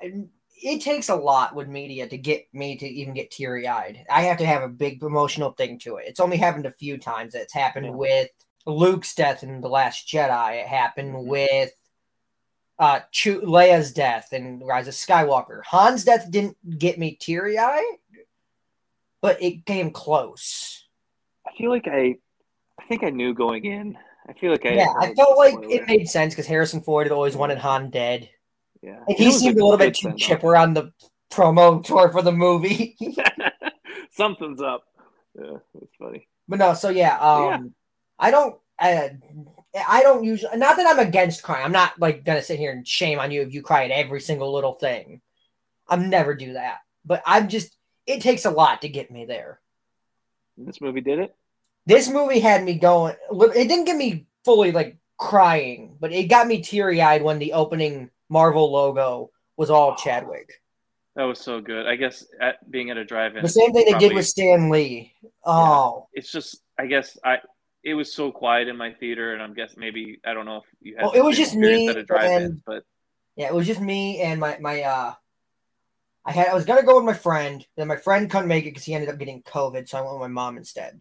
It 0.63 0.81
takes 0.81 1.10
a 1.10 1.16
lot 1.16 1.56
with 1.56 1.68
media 1.68 2.07
to 2.07 2.18
get 2.18 2.45
me 2.54 2.77
to 2.77 2.88
even 2.88 3.13
get 3.13 3.31
teary 3.31 3.68
eyed. 3.68 4.06
I 4.10 4.22
have 4.22 4.38
to 4.38 4.45
have 4.45 4.62
a 4.62 4.69
big 4.69 5.04
emotional 5.04 5.51
thing 5.51 5.80
to 5.80 5.98
it. 5.98 6.06
It's 6.07 6.19
only 6.19 6.38
happened 6.38 6.68
a 6.68 6.72
few 6.72 6.98
times. 6.98 7.33
It's 7.33 7.54
happened 7.54 7.88
yeah. 7.88 7.92
with 7.92 8.30
Luke's 8.68 9.16
death 9.16 9.44
in 9.44 9.62
The 9.62 9.68
Last 9.68 10.07
Jedi. 10.07 10.62
It 10.62 10.68
happened 10.68 11.16
mm-hmm. 11.16 11.27
with 11.27 11.72
uh 12.77 13.00
Ch- 13.12 13.42
Leia's 13.42 13.92
death 13.94 14.31
in 14.31 14.60
Rise 14.60 14.88
of 14.88 14.94
Skywalker. 14.94 15.62
Han's 15.66 16.04
death 16.04 16.30
didn't 16.30 16.57
get 16.77 17.00
me 17.00 17.18
teary 17.19 17.57
eyed, 17.57 17.98
but 19.22 19.42
it 19.42 19.66
came 19.66 19.89
close. 19.89 20.86
I 21.48 21.51
feel 21.57 21.72
like 21.72 21.88
I, 21.88 22.16
I 22.80 22.86
think 22.88 23.04
I 23.04 23.10
knew 23.10 23.33
going 23.33 23.66
in. 23.66 23.98
I 24.30 24.33
feel 24.33 24.51
like 24.51 24.66
I 24.66 24.74
yeah. 24.74 24.94
I 25.00 25.13
felt 25.16 25.38
like 25.38 25.56
it 25.69 25.88
made 25.88 26.07
sense 26.07 26.33
because 26.33 26.48
Harrison 26.48 26.81
Ford 26.81 27.07
had 27.07 27.12
always 27.12 27.36
wanted 27.36 27.57
Han 27.57 27.89
dead. 27.89 28.30
Yeah. 28.86 29.00
And 29.08 29.18
he 29.18 29.32
seemed 29.32 29.58
a 29.58 29.64
little 29.64 29.80
bit 29.80 29.96
too 29.96 30.14
chipper 30.16 30.56
on 30.56 30.76
the 30.76 30.94
promo 31.32 31.84
tour 31.84 32.12
for 32.12 32.22
the 32.22 32.32
movie. 32.32 32.96
Something's 34.12 34.62
up. 34.62 34.84
Yeah, 35.34 35.58
it's 35.82 35.96
funny. 35.98 36.28
But 36.48 36.60
no, 36.60 36.74
so 36.76 36.90
yeah, 36.90 37.18
um, 37.18 37.50
yeah. 37.50 37.60
I 38.20 38.32
don't. 38.32 38.56
I, 38.80 39.18
I 39.88 40.04
don't 40.04 40.24
usually. 40.24 40.56
Not 40.58 40.78
that 40.78 40.88
I'm 40.88 41.06
against 41.06 41.42
crying. 41.42 41.66
I'm 41.66 41.72
not 41.72 42.00
like 42.00 42.24
gonna 42.24 42.44
sit 42.44 42.60
here 42.60 42.72
and 42.72 42.88
shame 42.88 43.20
on 43.20 43.32
you 43.32 43.42
if 43.42 43.54
you 43.54 43.64
cry 43.64 43.86
at 43.86 43.92
every 43.92 44.22
single 44.22 44.54
little 44.54 44.74
thing. 44.74 45.22
I'm 45.88 46.10
never 46.10 46.36
do 46.36 46.54
that. 46.54 46.78
But 47.04 47.24
I'm 47.26 47.50
just. 47.50 47.76
It 48.06 48.22
takes 48.22 48.46
a 48.46 48.52
lot 48.52 48.84
to 48.84 48.90
get 48.90 49.10
me 49.10 49.26
there. 49.26 49.60
This 50.58 50.80
movie 50.80 51.02
did 51.02 51.18
it. 51.18 51.36
This 51.88 52.08
movie 52.08 52.40
had 52.40 52.64
me 52.64 52.76
going. 52.76 53.16
It 53.32 53.68
didn't 53.68 53.86
get 53.86 53.98
me 53.98 54.28
fully 54.46 54.72
like 54.72 54.98
crying, 55.18 55.98
but 56.00 56.12
it 56.12 56.26
got 56.26 56.48
me 56.48 56.62
teary 56.62 57.02
eyed 57.02 57.24
when 57.24 57.40
the 57.40 57.54
opening 57.54 58.12
Marvel 58.30 58.72
logo 58.72 59.31
was 59.57 59.69
all 59.69 59.95
Chadwick. 59.95 60.62
That 61.16 61.24
was 61.24 61.39
so 61.39 61.62
good. 61.62 61.88
I 61.88 61.95
guess 61.95 62.25
at 62.42 62.69
being 62.69 62.89
at 62.89 62.98
a 62.98 63.06
drive-in. 63.06 63.42
The 63.42 63.50
same 63.50 63.72
thing 63.72 63.86
probably, 63.86 63.94
they 63.94 64.10
did 64.10 64.16
with 64.16 64.27
Stan 64.27 64.69
Lee. 64.69 65.13
Oh, 65.45 66.07
yeah, 66.13 66.19
it's 66.19 66.31
just 66.31 66.62
I 66.77 66.88
guess 66.88 67.18
I 67.24 67.38
it 67.83 67.94
was 67.94 68.13
so 68.13 68.31
quiet 68.31 68.68
in 68.68 68.75
my 68.75 68.92
theater, 68.92 69.33
and 69.33 69.42
I'm 69.42 69.54
guessing 69.54 69.80
maybe 69.80 70.19
I 70.25 70.33
don't 70.33 70.45
know 70.45 70.57
if 70.57 70.63
you 70.81 70.95
had. 70.95 71.06
Well, 71.06 71.13
it 71.13 71.24
was 71.24 71.38
just 71.38 71.56
me 71.56 71.88
at 71.88 71.98
a 71.98 72.04
drive-in, 72.04 72.62
but 72.66 72.83
yeah, 73.36 73.48
it 73.48 73.54
was 73.54 73.68
just 73.68 73.80
me 73.80 74.19
and 74.22 74.39
my 74.39 74.57
my 74.60 74.81
uh. 74.81 75.13
I 76.27 76.31
had 76.31 76.48
I 76.48 76.54
was 76.56 76.66
gonna 76.66 76.83
go 76.83 76.95
with 76.95 77.06
my 77.06 77.13
friend, 77.13 77.66
then 77.77 77.88
my 77.88 77.98
friend 77.98 78.30
couldn't 78.30 78.48
make 78.48 78.66
it 78.66 78.72
because 78.72 78.83
he 78.83 78.95
ended 78.95 79.10
up 79.10 79.19
getting 79.19 79.44
COVID, 79.44 79.88
so 79.88 80.00
I 80.00 80.01
went 80.01 80.13
with 80.13 80.22
my 80.22 80.27
mom 80.27 80.57
instead. 80.57 81.00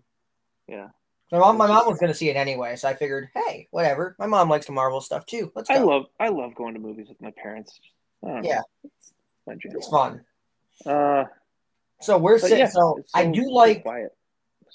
Yeah. 0.69 0.89
My 1.35 1.41
mom, 1.41 1.57
my 1.57 1.67
mom 1.67 1.89
was 1.89 1.99
going 1.99 2.13
to 2.13 2.17
see 2.17 2.31
it 2.31 2.37
anyway, 2.37 2.77
so 2.77 2.89
I 2.89 2.95
figured, 2.95 3.29
hey, 3.35 3.67
whatever. 3.73 4.15
My 4.21 4.27
mom 4.27 4.49
likes 4.49 4.67
the 4.67 4.73
Marvel 4.73 5.01
stuff 5.01 5.27
too. 5.27 5.51
Let's 5.57 5.69
go. 5.69 5.75
I 5.75 5.79
love 5.79 6.07
I 6.21 6.29
love 6.29 6.55
going 6.55 6.75
to 6.75 6.81
movies 6.81 7.09
with 7.09 7.21
my 7.21 7.33
parents. 7.33 7.81
Yeah, 8.23 8.61
it's, 8.85 9.13
it's 9.65 9.89
fun. 9.89 10.25
Uh, 10.87 11.25
so 12.01 12.19
we're 12.19 12.39
sitting. 12.39 12.59
Yeah, 12.59 12.69
so, 12.69 13.01
so, 13.05 13.05
I 13.13 13.27
do 13.27 13.51
like. 13.51 13.83
Quiet. 13.83 14.17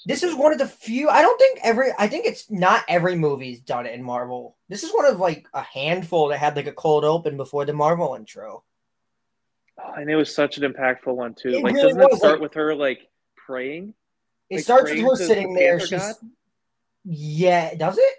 This 0.04 0.22
is 0.22 0.34
one 0.34 0.52
of 0.52 0.58
the 0.58 0.66
few. 0.66 1.08
I 1.08 1.22
don't 1.22 1.38
think 1.38 1.60
every. 1.62 1.92
I 1.98 2.08
think 2.08 2.26
it's 2.26 2.50
not 2.50 2.84
every 2.88 3.16
movie's 3.16 3.62
done 3.62 3.86
it 3.86 3.94
in 3.94 4.02
Marvel. 4.02 4.58
This 4.68 4.82
is 4.82 4.92
one 4.92 5.06
of 5.06 5.18
like 5.18 5.46
a 5.54 5.62
handful 5.62 6.28
that 6.28 6.40
had 6.40 6.56
like 6.56 6.66
a 6.66 6.72
cold 6.72 7.04
open 7.04 7.38
before 7.38 7.64
the 7.64 7.72
Marvel 7.72 8.16
intro. 8.16 8.64
Oh, 9.82 9.92
and 9.94 10.10
it 10.10 10.16
was 10.16 10.34
such 10.34 10.58
an 10.58 10.70
impactful 10.70 11.16
one 11.16 11.32
too. 11.32 11.54
It 11.54 11.64
like, 11.64 11.72
really 11.72 11.88
doesn't 11.94 12.02
it 12.02 12.18
start 12.18 12.32
like, 12.32 12.42
with 12.42 12.52
her 12.52 12.74
like 12.74 13.08
praying? 13.34 13.94
It 14.50 14.56
like, 14.56 14.64
starts 14.64 14.90
with 14.90 15.00
her 15.00 15.16
sitting 15.16 15.54
there. 15.54 15.80
She's 15.80 16.02
God? 16.02 16.14
Yeah, 17.04 17.74
does 17.74 17.98
it? 17.98 18.14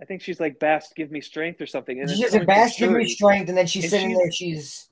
I 0.00 0.04
think 0.04 0.22
she's 0.22 0.40
like, 0.40 0.58
"Bast, 0.58 0.94
give 0.96 1.10
me 1.10 1.20
strength" 1.20 1.60
or 1.60 1.66
something. 1.66 2.00
And 2.00 2.10
she's 2.10 2.32
like, 2.32 2.46
"Bast, 2.46 2.78
give 2.78 2.90
me 2.90 3.06
strength," 3.06 3.48
and 3.48 3.56
then 3.56 3.66
she's 3.66 3.84
and 3.84 3.90
sitting 3.90 4.08
she's, 4.10 4.18
there. 4.18 4.30
She's 4.32 4.88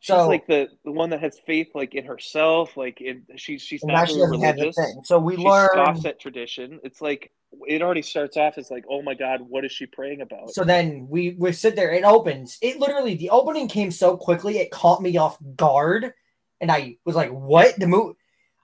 so 0.00 0.22
she's 0.22 0.28
like 0.28 0.46
the 0.46 0.68
the 0.84 0.92
one 0.92 1.10
that 1.10 1.20
has 1.20 1.38
faith, 1.46 1.68
like 1.74 1.94
in 1.94 2.04
herself, 2.04 2.76
like 2.76 3.00
in 3.00 3.24
she's 3.36 3.62
she's 3.62 3.84
not 3.84 4.08
really 4.08 4.30
religious. 4.30 4.76
So 5.04 5.18
we 5.18 5.36
she 5.36 5.42
learn 5.42 5.68
scoffs 5.72 6.04
at 6.04 6.20
tradition. 6.20 6.80
It's 6.84 7.00
like 7.00 7.32
it 7.66 7.82
already 7.82 8.02
starts 8.02 8.36
off 8.36 8.58
as 8.58 8.70
like, 8.70 8.84
"Oh 8.88 9.02
my 9.02 9.14
God, 9.14 9.40
what 9.42 9.64
is 9.64 9.72
she 9.72 9.86
praying 9.86 10.20
about?" 10.20 10.50
So 10.50 10.62
then 10.64 11.08
we 11.08 11.36
we 11.38 11.52
sit 11.52 11.74
there. 11.74 11.92
It 11.92 12.04
opens. 12.04 12.58
It 12.62 12.78
literally 12.78 13.16
the 13.16 13.30
opening 13.30 13.68
came 13.68 13.90
so 13.90 14.16
quickly, 14.16 14.58
it 14.58 14.70
caught 14.70 15.02
me 15.02 15.16
off 15.16 15.36
guard, 15.56 16.12
and 16.60 16.70
I 16.70 16.96
was 17.04 17.16
like, 17.16 17.30
"What?" 17.30 17.78
The 17.78 17.86
movie 17.86 18.14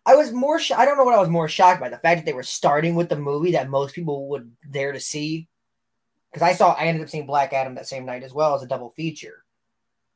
I 0.07 0.15
was 0.15 0.33
more. 0.33 0.59
Sh- 0.59 0.73
I 0.73 0.85
don't 0.85 0.99
know 0.99 1.05
what 1.05 1.15
I 1.15 1.21
was 1.21 1.29
more 1.29 1.49
shocked 1.49 1.81
by 1.81 1.89
the 1.89 1.99
fact 1.99 2.21
that 2.21 2.27
they 2.27 2.33
were 2.33 2.43
starting 2.43 2.95
with 2.95 3.09
the 3.09 3.17
movie 3.17 3.53
that 3.53 3.71
most 3.71 3.95
people 3.95 4.29
would 4.29 4.53
dare 4.71 4.93
to 4.93 5.01
see. 5.01 5.49
Because 6.31 6.47
I 6.47 6.53
saw, 6.53 6.73
I 6.73 6.87
ended 6.87 7.03
up 7.03 7.09
seeing 7.09 7.27
Black 7.27 7.53
Adam 7.53 7.77
that 7.77 7.87
same 7.87 8.05
night 8.05 8.25
as 8.25 8.35
well 8.35 8.55
as 8.55 8.63
a 8.63 8.67
double 8.67 8.91
feature. 8.91 9.45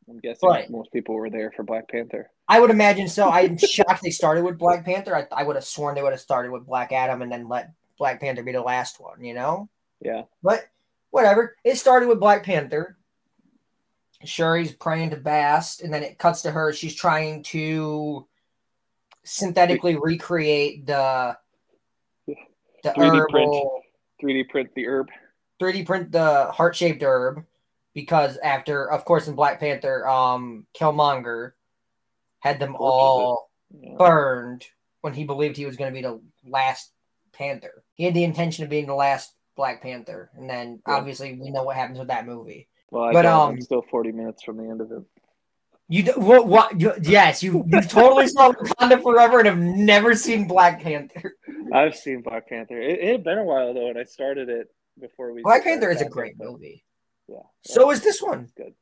I'm 0.09 0.19
guessing 0.19 0.49
but, 0.49 0.71
most 0.71 0.91
people 0.93 1.15
were 1.15 1.31
there 1.31 1.53
for 1.55 1.63
Black 1.63 1.89
Panther. 1.89 2.31
I 2.49 2.61
would 2.61 2.71
imagine 2.71 3.09
so. 3.09 3.31
I'm 3.31 3.57
shocked 3.59 4.03
they 4.03 4.11
started 4.11 4.43
with 4.43 4.59
Black 4.59 4.85
Panther. 4.85 5.15
I, 5.15 5.27
I 5.33 5.45
would 5.45 5.57
have 5.57 5.65
sworn 5.65 5.95
they 5.95 6.03
would 6.03 6.13
have 6.13 6.21
started 6.21 6.51
with 6.51 6.67
Black 6.67 6.93
Adam 6.93 7.23
and 7.23 7.31
then 7.31 7.49
let 7.49 7.73
Black 7.99 8.21
Panther 8.21 8.43
be 8.43 8.53
the 8.53 8.61
last 8.61 9.01
one. 9.01 9.23
You 9.23 9.35
know? 9.35 9.69
Yeah. 10.01 10.23
But 10.43 10.69
whatever. 11.11 11.57
It 11.63 11.77
started 11.77 12.09
with 12.09 12.21
Black 12.21 12.43
Panther. 12.43 12.97
Shuri's 14.25 14.73
praying 14.73 15.11
to 15.11 15.17
Bast, 15.17 15.83
and 15.83 15.95
then 15.95 16.03
it 16.03 16.19
cuts 16.19 16.43
to 16.43 16.51
her. 16.51 16.73
She's 16.73 16.95
trying 16.95 17.45
to 17.45 18.27
synthetically 19.29 19.97
recreate 19.97 20.87
the 20.87 21.37
the 22.27 22.91
3D 22.91 23.29
print 23.29 23.69
3D 24.23 24.49
print 24.49 24.71
the 24.75 24.87
herb. 24.87 25.09
3D 25.61 25.87
print 25.87 26.13
the 26.13 26.47
heart 26.53 26.77
shaped 26.77 27.03
herb 27.03 27.45
because 27.95 28.37
after, 28.39 28.91
of 28.91 29.05
course, 29.05 29.29
in 29.29 29.35
Black 29.35 29.61
Panther, 29.61 30.07
um, 30.07 30.67
Killmonger 30.79 31.53
had 32.41 32.61
them 32.61 32.77
all 32.79 33.51
yeah. 33.71 33.95
burned 33.99 34.67
when 35.01 35.13
he 35.13 35.25
believed 35.25 35.57
he 35.57 35.67
was 35.67 35.77
going 35.77 35.93
to 35.93 35.95
be 35.95 36.03
the 36.03 36.21
last 36.49 36.93
Panther. 37.33 37.83
He 37.95 38.05
had 38.05 38.15
the 38.15 38.25
intention 38.25 38.65
of 38.65 38.71
being 38.71 38.87
the 38.87 38.95
last 38.95 39.35
Black 39.57 39.83
Panther, 39.83 40.31
and 40.37 40.49
then 40.49 40.81
yeah. 40.87 40.95
obviously 40.95 41.35
we 41.35 41.51
know 41.51 41.65
what 41.65 41.77
happens 41.77 41.99
with 41.99 42.09
that 42.09 42.27
movie. 42.27 42.69
Well, 42.91 43.05
I 43.05 43.13
but 43.13 43.27
um, 43.27 43.51
I'm 43.51 43.61
still 43.61 43.85
40 43.91 44.13
minutes 44.13 44.43
from 44.43 44.57
the 44.57 44.65
end 44.65 44.81
of 44.81 44.91
it. 44.93 45.03
You 45.91 46.05
what? 46.17 46.47
What? 46.47 46.81
You, 46.81 46.93
yes, 47.01 47.43
you 47.43 47.65
you 47.67 47.81
totally 47.81 48.29
saw 48.29 48.53
Wakanda 48.53 49.03
Forever 49.03 49.39
and 49.39 49.49
have 49.49 49.59
never 49.59 50.15
seen 50.15 50.47
Black 50.47 50.83
Panther. 50.83 51.35
I've 51.73 51.97
seen 51.97 52.21
Black 52.21 52.47
Panther. 52.47 52.79
It, 52.79 52.99
it, 53.01 53.13
had 53.13 53.25
been 53.25 53.39
a 53.39 53.45
while 53.45 53.73
though, 53.73 53.89
and 53.89 53.99
I 53.99 54.05
started 54.05 54.51
it 54.51 54.69
before 55.01 55.33
we. 55.33 55.43
Black 55.43 55.65
Panther 55.65 55.91
is 55.91 56.03
a 56.03 56.09
great 56.09 56.35
movie. 56.39 56.85
Yeah. 57.27 57.39
So 57.65 57.91
is 57.91 58.03
this 58.03 58.21
one. 58.21 58.51
Good. 58.55 58.75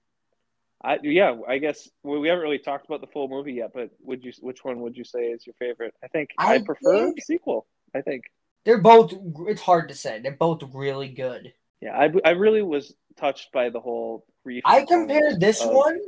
I 0.83 0.99
yeah, 1.03 1.37
I 1.49 1.59
guess 1.59 1.89
well, 2.03 2.19
we 2.19 2.29
haven't 2.29 2.43
really 2.43 2.59
talked 2.59 2.87
about 2.87 3.01
the 3.01 3.07
full 3.07 3.29
movie 3.29 3.55
yet, 3.55 3.71
but 3.73 3.91
would 4.01 4.25
you 4.25 4.33
which 4.41 4.65
one 4.65 4.81
would 4.81 4.97
you 4.97 5.05
say 5.05 5.27
is 5.27 5.47
your 5.47 5.55
favorite? 5.61 5.95
I 6.03 6.09
think 6.09 6.31
I, 6.39 6.57
I 6.57 6.63
prefer 6.63 7.05
think... 7.05 7.17
the 7.17 7.23
sequel. 7.23 7.67
I 7.95 8.01
think 8.01 8.25
they're 8.65 8.81
both. 8.81 9.15
It's 9.47 9.63
hard 9.63 9.89
to 9.91 9.95
say. 9.95 10.21
They're 10.21 10.33
both 10.33 10.63
really 10.75 11.09
good. 11.09 11.53
Yeah, 11.81 11.97
I, 11.97 12.11
I 12.25 12.31
really 12.31 12.63
was 12.63 12.95
touched 13.17 13.53
by 13.53 13.71
the 13.71 13.81
whole. 13.81 14.27
I 14.65 14.85
compared 14.85 15.41
this 15.41 15.61
of, 15.61 15.71
one 15.71 16.01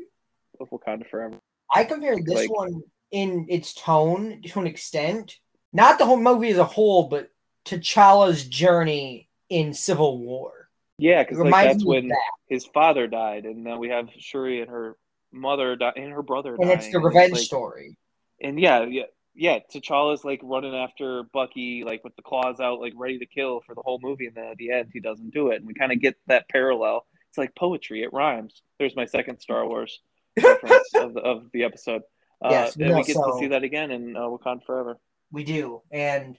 of 0.61 0.71
Wakanda 0.71 1.09
Forever. 1.09 1.39
I 1.75 1.85
compared 1.85 2.25
this 2.25 2.35
like, 2.35 2.55
one 2.55 2.83
in 3.11 3.47
its 3.49 3.75
tone 3.75 4.43
to 4.43 4.61
an 4.61 4.67
extent, 4.67 5.37
not 5.73 5.99
the 5.99 6.07
whole 6.07 6.21
movie 6.21 6.51
as 6.51 6.59
a 6.59 6.65
whole, 6.65 7.09
but 7.09 7.31
T'Challa's 7.65 8.45
journey 8.45 9.29
in 9.49 9.75
Civil 9.75 10.19
War. 10.19 10.69
Yeah, 10.99 11.23
because 11.23 11.39
like 11.39 11.69
that's 11.69 11.85
when 11.85 12.09
that. 12.09 12.19
his 12.49 12.67
father 12.67 13.07
died, 13.07 13.45
and 13.45 13.65
then 13.65 13.79
we 13.79 13.89
have 13.89 14.09
Shuri 14.19 14.61
and 14.61 14.71
her 14.71 14.97
mother 15.33 15.77
die, 15.77 15.93
and 15.97 16.13
her 16.13 16.23
brother, 16.23 16.55
and 16.55 16.65
dying, 16.65 16.79
it's 16.79 16.91
the 16.91 16.99
revenge 16.99 17.31
it's 17.31 17.41
like, 17.41 17.47
story. 17.47 17.97
And 18.43 18.59
yeah, 18.59 18.85
yeah, 18.85 19.05
yeah. 19.35 19.61
T'Challa's 19.73 20.25
like 20.25 20.41
running 20.43 20.75
after 20.75 21.23
Bucky, 21.33 21.85
like 21.85 22.03
with 22.03 22.17
the 22.17 22.23
claws 22.23 22.59
out, 22.59 22.81
like 22.81 22.95
ready 22.97 23.19
to 23.21 23.27
kill 23.27 23.61
for 23.61 23.77
the 23.77 23.83
whole 23.83 24.01
movie, 24.03 24.27
and 24.27 24.35
then 24.35 24.47
at 24.47 24.57
the 24.57 24.73
end 24.73 24.91
he 24.93 24.99
doesn't 24.99 25.33
do 25.33 25.51
it, 25.51 25.57
and 25.57 25.67
we 25.67 25.75
kind 25.75 25.93
of 25.93 26.01
get 26.01 26.17
that 26.27 26.49
parallel. 26.49 27.07
It's 27.29 27.39
like 27.39 27.55
poetry; 27.55 28.03
it 28.03 28.13
rhymes. 28.13 28.63
There's 28.81 28.97
my 28.97 29.07
second 29.07 29.39
Star 29.39 29.69
Wars 29.69 30.01
reference 30.41 30.89
of 30.95 31.15
the 31.15 31.21
of 31.21 31.51
the 31.53 31.65
episode. 31.65 32.03
Uh, 32.43 32.49
yes, 32.51 32.77
and 32.77 32.95
we 32.95 33.03
get 33.03 33.17
so, 33.17 33.33
to 33.33 33.39
see 33.39 33.49
that 33.49 33.65
again 33.65 33.91
in 33.91 34.17
uh, 34.17 34.21
Wakanda 34.21 34.65
Forever. 34.65 34.99
We 35.33 35.45
do, 35.45 35.83
and 35.91 36.39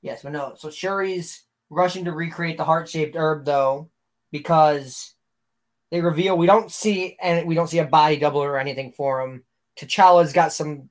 yes, 0.00 0.22
but 0.22 0.32
no. 0.32 0.54
So 0.56 0.68
Shuri's 0.68 1.42
rushing 1.70 2.04
to 2.04 2.12
recreate 2.12 2.56
the 2.56 2.64
heart-shaped 2.64 3.16
herb, 3.16 3.44
though, 3.44 3.90
because 4.30 5.14
they 5.90 6.00
reveal 6.00 6.36
we 6.36 6.46
don't 6.46 6.70
see 6.70 7.16
and 7.20 7.46
we 7.46 7.54
don't 7.54 7.68
see 7.68 7.78
a 7.78 7.84
body 7.84 8.16
double 8.16 8.42
or 8.42 8.58
anything 8.58 8.92
for 8.92 9.20
him. 9.20 9.44
T'Challa's 9.76 10.32
got 10.32 10.52
some. 10.52 10.88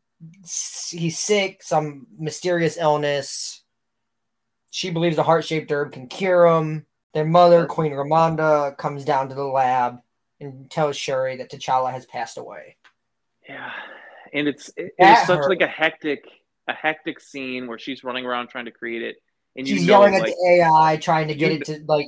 He's 0.92 1.18
sick, 1.18 1.64
some 1.64 2.06
mysterious 2.20 2.78
illness. 2.78 3.64
She 4.70 4.92
believes 4.92 5.16
the 5.16 5.24
heart-shaped 5.24 5.72
herb 5.72 5.94
can 5.94 6.08
cure 6.08 6.46
him. 6.46 6.86
Their 7.14 7.26
mother, 7.26 7.66
Queen 7.66 7.92
Ramonda, 7.92 8.78
comes 8.78 9.04
down 9.04 9.30
to 9.30 9.36
the 9.36 9.44
lab 9.44 9.98
and 10.42 10.70
tells 10.70 10.98
Shuri 10.98 11.38
that 11.38 11.52
T'Challa 11.52 11.92
has 11.92 12.06
passed 12.06 12.38
away. 12.38 12.78
Yeah, 13.48 13.72
and 14.34 14.48
it's 14.48 14.70
it, 14.76 14.94
it's 14.98 15.28
such 15.28 15.48
like 15.48 15.62
a 15.62 15.68
hectic 15.68 16.26
a 16.68 16.74
hectic 16.74 17.20
scene 17.20 17.68
where 17.68 17.80
she's 17.80 18.04
running 18.04 18.26
around 18.26 18.50
trying 18.50 18.66
to 18.66 18.72
create 18.72 19.02
it, 19.02 19.18
and 19.56 19.68
she's 19.68 19.86
know, 19.86 19.94
yelling 19.94 20.16
at 20.16 20.26
the 20.26 20.36
AI 20.46 20.98
trying 20.98 21.28
to 21.30 21.36
get 21.36 21.52
it 21.52 21.66
to 21.66 21.84
like. 21.88 22.08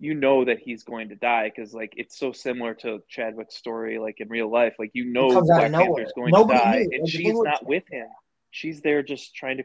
You 0.00 0.14
know 0.14 0.44
that 0.44 0.60
he's 0.60 0.84
going 0.84 1.08
to 1.08 1.16
die 1.16 1.50
because 1.52 1.74
like 1.74 1.92
it's 1.96 2.16
so 2.16 2.30
similar 2.30 2.72
to 2.74 3.00
Chadwick's 3.08 3.56
story, 3.56 3.98
like 3.98 4.20
in 4.20 4.28
real 4.28 4.48
life. 4.48 4.76
Like 4.78 4.92
you 4.92 5.06
know 5.06 5.28
Black 5.42 5.72
Panther's 5.72 6.12
going 6.14 6.30
Nobody 6.30 6.58
to 6.58 6.64
die, 6.64 6.78
knew. 6.84 6.98
and 7.00 7.08
she's 7.08 7.34
not 7.34 7.66
with 7.66 7.82
him. 7.90 8.06
She's 8.52 8.80
there 8.80 9.02
just 9.02 9.34
trying 9.34 9.56
to 9.56 9.64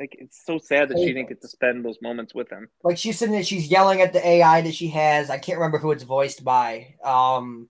like 0.00 0.16
it's 0.18 0.44
so 0.44 0.58
sad 0.58 0.88
that 0.88 0.98
she 0.98 1.12
didn't 1.12 1.28
get 1.28 1.42
to 1.42 1.48
spend 1.48 1.84
those 1.84 1.98
moments 2.00 2.34
with 2.34 2.48
him. 2.50 2.68
Like 2.82 2.96
she's 2.96 3.18
sitting 3.18 3.34
there, 3.34 3.44
she's 3.44 3.70
yelling 3.70 4.00
at 4.00 4.14
the 4.14 4.26
AI 4.26 4.62
that 4.62 4.74
she 4.74 4.88
has. 4.88 5.28
I 5.28 5.38
can't 5.38 5.58
remember 5.58 5.78
who 5.78 5.92
it's 5.92 6.04
voiced 6.04 6.42
by. 6.42 6.94
Um, 7.04 7.68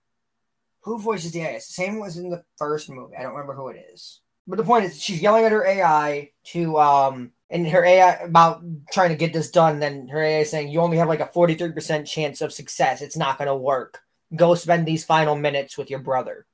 who 0.83 0.97
voices 0.97 1.33
the 1.33 1.41
AI? 1.41 1.59
same 1.59 1.99
was 1.99 2.17
in 2.17 2.29
the 2.29 2.43
first 2.57 2.89
movie. 2.89 3.15
I 3.17 3.23
don't 3.23 3.33
remember 3.33 3.53
who 3.53 3.67
it 3.67 3.85
is. 3.93 4.21
But 4.47 4.55
the 4.55 4.63
point 4.63 4.85
is, 4.85 5.01
she's 5.01 5.21
yelling 5.21 5.43
at 5.43 5.51
her 5.51 5.65
AI 5.65 6.31
to 6.45 6.79
um, 6.79 7.31
and 7.49 7.67
her 7.67 7.83
AI 7.83 8.13
about 8.23 8.63
trying 8.91 9.09
to 9.09 9.15
get 9.15 9.33
this 9.33 9.51
done. 9.51 9.79
Then 9.79 10.07
her 10.07 10.23
AI 10.23 10.39
is 10.39 10.49
saying, 10.49 10.69
"You 10.69 10.79
only 10.79 10.97
have 10.97 11.09
like 11.09 11.19
a 11.19 11.27
forty 11.27 11.55
three 11.55 11.73
percent 11.73 12.07
chance 12.07 12.41
of 12.41 12.53
success. 12.53 13.01
It's 13.01 13.17
not 13.17 13.37
going 13.37 13.49
to 13.49 13.55
work. 13.55 13.99
Go 14.35 14.55
spend 14.55 14.87
these 14.87 15.03
final 15.03 15.35
minutes 15.35 15.77
with 15.77 15.89
your 15.89 15.99
brother." 15.99 16.47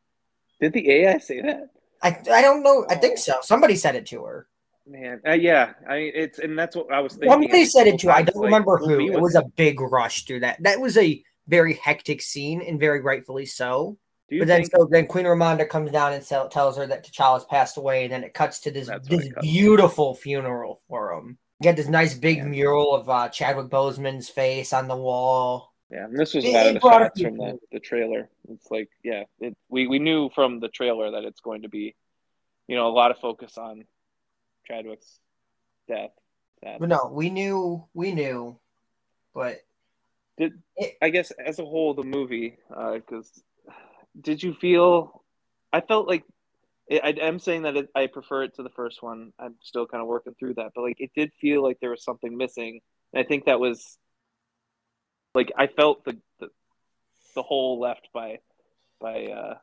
Did 0.59 0.73
the 0.73 0.89
AI 0.91 1.19
say 1.19 1.41
that? 1.41 1.69
I 2.01 2.17
I 2.31 2.41
don't 2.41 2.63
know. 2.63 2.85
I 2.89 2.95
think 2.95 3.19
so. 3.19 3.35
Somebody 3.41 3.75
said 3.75 3.95
it 3.95 4.07
to 4.07 4.23
her. 4.23 4.47
Man, 4.89 5.21
uh, 5.27 5.33
yeah, 5.33 5.73
I 5.87 5.97
mean 5.97 6.11
it's 6.15 6.39
and 6.39 6.57
that's 6.57 6.75
what 6.75 6.91
I 6.93 7.01
was 7.01 7.13
thinking. 7.13 7.29
Somebody 7.29 7.65
said 7.65 7.87
it 7.87 7.99
too. 7.99 8.09
I 8.09 8.21
don't 8.21 8.37
like, 8.37 8.45
remember 8.45 8.77
who. 8.77 9.11
It 9.11 9.19
was 9.19 9.35
a 9.35 9.43
big 9.43 9.81
rush 9.81 10.23
through 10.25 10.41
that. 10.41 10.63
That 10.63 10.79
was 10.79 10.97
a 10.97 11.21
very 11.47 11.73
hectic 11.73 12.21
scene, 12.21 12.61
and 12.61 12.79
very 12.79 13.01
rightfully 13.01 13.45
so. 13.45 13.97
But 14.29 14.47
then, 14.47 14.61
think... 14.61 14.71
so 14.75 14.87
then 14.89 15.07
Queen 15.07 15.25
Ramonda 15.25 15.67
comes 15.67 15.91
down 15.91 16.13
and 16.13 16.25
tell, 16.25 16.49
tells 16.49 16.77
her 16.77 16.85
that 16.87 17.05
T'Challa's 17.05 17.45
passed 17.45 17.77
away, 17.77 18.03
and 18.03 18.11
then 18.11 18.23
it 18.23 18.33
cuts 18.33 18.59
to 18.61 18.71
this 18.71 18.89
this 19.03 19.29
beautiful 19.41 20.15
to. 20.15 20.21
funeral 20.21 20.81
for 20.87 21.13
him. 21.13 21.37
You 21.59 21.63
get 21.63 21.75
this 21.75 21.87
nice 21.87 22.13
big 22.13 22.37
yeah. 22.37 22.45
mural 22.45 22.93
of 22.93 23.09
uh, 23.09 23.29
Chadwick 23.29 23.67
Boseman's 23.67 24.29
face 24.29 24.73
on 24.73 24.87
the 24.87 24.95
wall. 24.95 25.73
Yeah, 25.89 26.05
and 26.05 26.17
this 26.17 26.33
was 26.33 26.43
a 26.43 26.51
lot 26.51 26.67
of 26.67 26.73
the 26.73 26.79
shots 26.79 27.21
from 27.21 27.37
the, 27.37 27.59
the 27.71 27.79
trailer. 27.79 28.29
It's 28.49 28.69
like, 28.69 28.89
yeah, 29.03 29.23
it, 29.39 29.55
we 29.69 29.87
we 29.87 29.99
knew 29.99 30.29
from 30.35 30.59
the 30.59 30.67
trailer 30.67 31.11
that 31.11 31.23
it's 31.23 31.39
going 31.39 31.61
to 31.61 31.69
be, 31.69 31.95
you 32.67 32.75
know, 32.75 32.87
a 32.87 32.91
lot 32.91 33.11
of 33.11 33.17
focus 33.19 33.57
on 33.57 33.85
Chadwick's 34.67 35.19
death. 35.87 36.11
That. 36.63 36.79
But 36.79 36.89
no, 36.89 37.11
we 37.13 37.29
knew, 37.29 37.85
we 37.93 38.11
knew, 38.11 38.59
but 39.33 39.59
did 40.37 40.53
it, 40.75 40.97
I 41.01 41.09
guess 41.09 41.31
as 41.31 41.59
a 41.59 41.65
whole 41.65 41.93
the 41.93 42.03
movie? 42.03 42.57
Because 42.69 43.31
uh, 43.67 43.73
did 44.19 44.41
you 44.41 44.55
feel? 44.55 45.23
I 45.71 45.81
felt 45.81 46.07
like 46.07 46.23
I, 46.89 47.15
am 47.21 47.39
saying 47.39 47.63
that 47.63 47.75
it, 47.75 47.89
I 47.93 48.07
prefer 48.07 48.43
it 48.43 48.55
to 48.55 48.63
the 48.63 48.69
first 48.69 49.03
one. 49.03 49.33
I'm 49.37 49.55
still 49.61 49.85
kind 49.85 50.01
of 50.01 50.07
working 50.07 50.33
through 50.39 50.55
that, 50.55 50.71
but 50.73 50.81
like 50.81 50.99
it 50.99 51.11
did 51.15 51.31
feel 51.39 51.61
like 51.61 51.79
there 51.79 51.91
was 51.91 52.03
something 52.03 52.35
missing, 52.37 52.79
and 53.13 53.23
I 53.23 53.27
think 53.27 53.45
that 53.45 53.59
was 53.59 53.97
like 55.35 55.51
I 55.57 55.67
felt 55.67 56.05
the 56.05 56.17
the, 56.39 56.49
the 57.35 57.43
hole 57.43 57.79
left 57.79 58.09
by 58.13 58.39
by 58.99 59.25
uh 59.25 59.57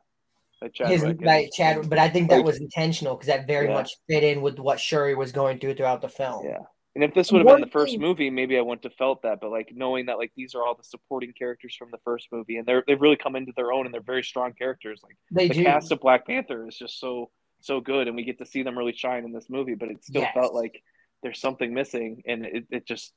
his 0.61 1.03
like 1.03 1.49
Chad, 1.53 1.89
but 1.89 1.99
I 1.99 2.09
think 2.09 2.29
that 2.29 2.37
like, 2.37 2.45
was 2.45 2.59
intentional 2.59 3.15
because 3.15 3.27
that 3.27 3.47
very 3.47 3.67
yeah. 3.67 3.73
much 3.73 3.91
fit 4.09 4.23
in 4.23 4.41
with 4.41 4.59
what 4.59 4.79
Shuri 4.79 5.15
was 5.15 5.31
going 5.31 5.59
through 5.59 5.75
throughout 5.75 6.01
the 6.01 6.09
film. 6.09 6.45
Yeah, 6.45 6.59
and 6.95 7.03
if 7.03 7.13
this 7.13 7.31
would 7.31 7.45
have 7.45 7.47
been 7.47 7.61
the 7.61 7.71
first 7.71 7.99
movie, 7.99 8.29
maybe 8.29 8.57
I 8.57 8.61
wouldn't 8.61 8.85
have 8.85 8.93
felt 8.93 9.21
that. 9.23 9.39
But 9.41 9.51
like 9.51 9.69
knowing 9.73 10.05
that 10.05 10.17
like 10.17 10.31
these 10.35 10.55
are 10.55 10.63
all 10.63 10.75
the 10.75 10.83
supporting 10.83 11.33
characters 11.33 11.75
from 11.75 11.89
the 11.91 11.99
first 12.05 12.27
movie, 12.31 12.57
and 12.57 12.65
they're 12.65 12.83
they've 12.87 13.01
really 13.01 13.17
come 13.17 13.35
into 13.35 13.51
their 13.55 13.73
own, 13.73 13.85
and 13.85 13.93
they're 13.93 14.01
very 14.01 14.23
strong 14.23 14.53
characters. 14.53 15.01
Like 15.03 15.17
they 15.29 15.49
the 15.49 15.55
do. 15.55 15.63
cast 15.63 15.91
of 15.91 15.99
Black 15.99 16.25
Panther 16.25 16.67
is 16.67 16.77
just 16.77 16.99
so 16.99 17.31
so 17.59 17.81
good, 17.81 18.07
and 18.07 18.15
we 18.15 18.23
get 18.23 18.37
to 18.39 18.45
see 18.45 18.63
them 18.63 18.77
really 18.77 18.93
shine 18.93 19.25
in 19.25 19.33
this 19.33 19.49
movie. 19.49 19.75
But 19.75 19.89
it 19.89 20.03
still 20.05 20.21
yes. 20.21 20.33
felt 20.33 20.53
like 20.53 20.81
there's 21.21 21.41
something 21.41 21.73
missing, 21.73 22.23
and 22.25 22.45
it, 22.45 22.65
it 22.69 22.87
just 22.87 23.13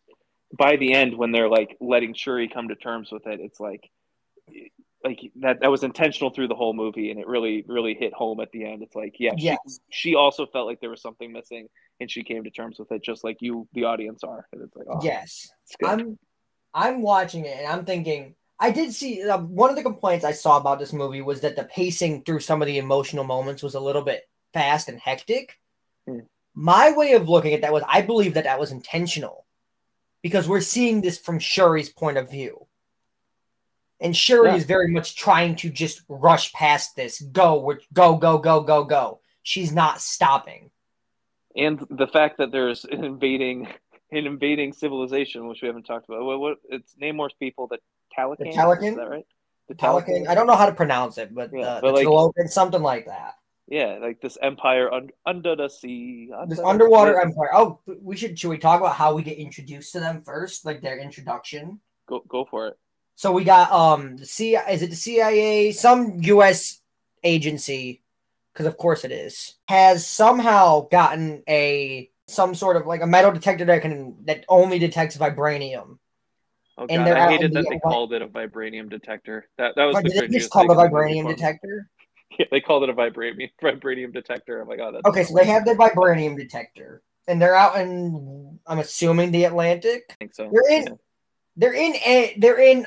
by 0.59 0.77
the 0.77 0.93
end 0.93 1.17
when 1.17 1.31
they're 1.31 1.49
like 1.49 1.77
letting 1.81 2.15
Shuri 2.15 2.49
come 2.49 2.69
to 2.69 2.75
terms 2.75 3.11
with 3.13 3.27
it, 3.27 3.39
it's 3.41 3.61
like 3.61 3.89
like 5.05 5.21
that 5.37 5.61
that 5.61 5.71
was 5.71 5.85
intentional 5.85 6.31
through 6.31 6.49
the 6.49 6.55
whole 6.55 6.75
movie 6.75 7.11
and 7.11 7.21
it 7.21 7.27
really 7.27 7.65
really 7.69 7.95
hit 7.95 8.13
home 8.13 8.41
at 8.41 8.51
the 8.53 8.65
end. 8.65 8.83
It's 8.83 8.95
like 8.95 9.17
yeah 9.19 9.33
yes. 9.37 9.59
she, 9.91 10.11
she 10.11 10.15
also 10.15 10.47
felt 10.47 10.67
like 10.67 10.81
there 10.81 10.91
was 10.91 11.03
something 11.03 11.33
missing 11.33 11.69
and 12.01 12.11
she 12.11 12.23
came 12.23 12.45
to 12.45 12.51
terms 12.51 12.79
with 12.79 12.91
it 12.93 13.03
just 13.03 13.25
like 13.25 13.39
you 13.41 13.69
the 13.73 13.85
audience 13.85 14.25
are. 14.25 14.47
And 14.53 14.63
it's 14.63 14.77
like 14.77 14.87
oh, 14.91 15.01
yes. 15.03 15.49
i'm 15.85 16.19
i'm 16.75 17.03
watching 17.03 17.45
it 17.45 17.57
and 17.59 17.67
i'm 17.67 17.85
thinking 17.85 18.35
i 18.61 18.71
did 18.71 18.93
see 18.93 19.23
uh, 19.23 19.39
one 19.39 19.71
of 19.71 19.77
the 19.77 19.83
complaints 19.83 20.25
i 20.25 20.33
saw 20.33 20.59
about 20.59 20.79
this 20.79 20.93
movie 20.93 21.23
was 21.23 21.41
that 21.41 21.57
the 21.57 21.65
pacing 21.65 22.23
through 22.23 22.41
some 22.41 22.61
of 22.61 22.67
the 22.67 22.79
emotional 22.79 23.25
moments 23.25 23.63
was 23.63 23.75
a 23.75 23.81
little 23.81 24.03
bit 24.03 24.23
fast 24.53 24.89
and 24.89 25.01
hectic. 25.01 25.59
Hmm. 26.07 26.21
my 26.55 26.93
way 26.93 27.13
of 27.13 27.29
looking 27.29 27.55
at 27.55 27.63
that 27.63 27.73
was 27.73 27.83
i 27.89 28.03
believe 28.03 28.35
that 28.35 28.45
that 28.45 28.61
was 28.61 28.71
intentional 28.71 29.47
because 30.23 30.47
we're 30.47 30.61
seeing 30.61 31.01
this 31.01 31.19
from 31.19 31.39
shuri's 31.39 31.89
point 31.89 32.19
of 32.19 32.31
view 32.31 32.68
and 34.01 34.17
Shuri 34.17 34.51
yeah. 34.51 34.57
is 34.57 34.65
very 34.65 34.89
much 34.89 35.17
trying 35.17 35.57
to 35.57 35.71
just 35.71 36.03
rush 36.09 36.53
past 36.53 36.97
this. 36.97 37.21
Go, 37.21 37.75
go, 37.93 38.17
go, 38.17 38.39
go, 38.39 38.61
go, 38.63 38.85
go. 38.85 39.21
She's 39.43 39.73
not 39.73 40.01
stopping. 40.01 40.71
And 41.57 41.85
the 41.91 42.07
fact 42.07 42.39
that 42.39 42.53
there's 42.53 42.85
an 42.85 43.05
invading, 43.05 43.67
an 44.13 44.27
invading 44.27 44.73
civilization, 44.73 45.49
which 45.49 45.63
we 45.63 45.67
haven't 45.67 45.85
talked 45.85 46.09
about. 46.09 46.25
What, 46.25 46.39
what 46.39 46.59
it's 46.69 46.95
Namor's 47.01 47.35
people, 47.39 47.67
the 47.67 47.79
Talokan. 48.17 48.39
The 48.39 48.45
Talokan, 48.45 48.91
is 48.91 48.97
that 48.97 49.11
right? 49.11 49.27
The 49.69 49.75
Talokan. 49.75 50.29
I 50.29 50.35
don't 50.35 50.47
know 50.47 50.57
how 50.57 50.67
to 50.67 50.75
pronounce 50.75 51.19
it, 51.19 51.35
but, 51.35 51.51
yeah, 51.53 51.67
uh, 51.67 51.81
but 51.81 51.95
like, 51.95 52.49
something 52.49 52.83
like 52.83 53.07
that. 53.07 53.35
Yeah, 53.67 53.99
like 54.01 54.21
this 54.23 54.39
empire 54.41 54.91
un- 54.93 55.11
under 55.27 55.55
the 55.55 55.69
sea. 55.69 56.31
Under 56.35 56.55
this 56.55 56.65
underwater 56.65 57.13
the 57.13 57.21
empire. 57.21 57.51
Oh, 57.53 57.81
we 57.87 58.17
should 58.17 58.39
should 58.39 58.49
we 58.49 58.57
talk 58.57 58.81
about 58.81 58.95
how 58.95 59.13
we 59.15 59.23
get 59.23 59.37
introduced 59.37 59.93
to 59.93 60.01
them 60.01 60.23
first, 60.23 60.65
like 60.65 60.81
their 60.81 60.99
introduction? 60.99 61.81
Go 62.09 62.23
go 62.27 62.47
for 62.47 62.69
it. 62.69 62.79
So 63.19 63.33
we 63.33 63.43
got 63.43 63.73
um 63.73 64.17
the 64.17 64.27
C 64.27 64.55
is 64.55 64.81
it 64.81 64.91
the 64.91 64.97
CIA, 64.97 65.73
some 65.73 66.23
US 66.23 66.81
agency, 67.25 68.01
because 68.53 68.67
of 68.67 68.77
course 68.77 69.05
it 69.05 69.11
is, 69.11 69.57
has 69.67 70.07
somehow 70.07 70.87
gotten 70.89 71.43
a 71.49 72.11
some 72.29 72.55
sort 72.55 72.77
of 72.77 72.87
like 72.87 73.03
a 73.03 73.09
metal 73.09 73.33
detector 73.33 73.65
that 73.65 73.83
can 73.83 74.15
that 74.27 74.45
only 74.49 74.79
detects 74.79 75.17
vibranium. 75.17 75.99
Oh 76.77 76.87
god, 76.87 76.91
and 76.91 77.09
I 77.09 77.33
hated 77.33 77.53
that 77.55 77.65
the, 77.65 77.71
they 77.71 77.79
called 77.81 78.13
it 78.13 78.23
a 78.23 78.29
vibranium 78.29 78.89
detector. 78.89 79.49
That 79.59 79.75
that 79.75 79.87
was 79.87 79.97
the 79.97 80.11
did 80.11 80.31
they 80.31 80.39
just 80.39 80.53
call 80.53 80.71
a 80.71 80.77
vibranium 80.77 81.27
detector? 81.29 81.91
Yeah, 82.39 82.47
they 82.53 82.61
called 82.61 82.85
it 82.85 82.91
a 82.91 82.93
vibranium 82.93 83.51
vibranium 83.61 84.13
detector. 84.13 84.63
Oh 84.63 84.65
my 84.65 84.77
god, 84.77 84.95
okay. 85.07 85.25
So 85.25 85.35
they 85.35 85.47
have 85.47 85.65
their 85.65 85.75
vibranium 85.75 86.37
detector, 86.37 87.03
and 87.27 87.43
they're 87.43 87.57
out 87.57 87.81
in 87.81 88.61
I'm 88.65 88.79
assuming 88.79 89.33
the 89.33 89.43
Atlantic. 89.43 90.05
I 90.11 90.15
think 90.21 90.35
so. 90.35 90.49
They're 90.53 90.79
in 90.79 90.87
yeah. 90.87 90.93
they're 91.57 91.73
in 91.73 91.95
a 91.97 92.37
they're 92.39 92.61
in 92.61 92.87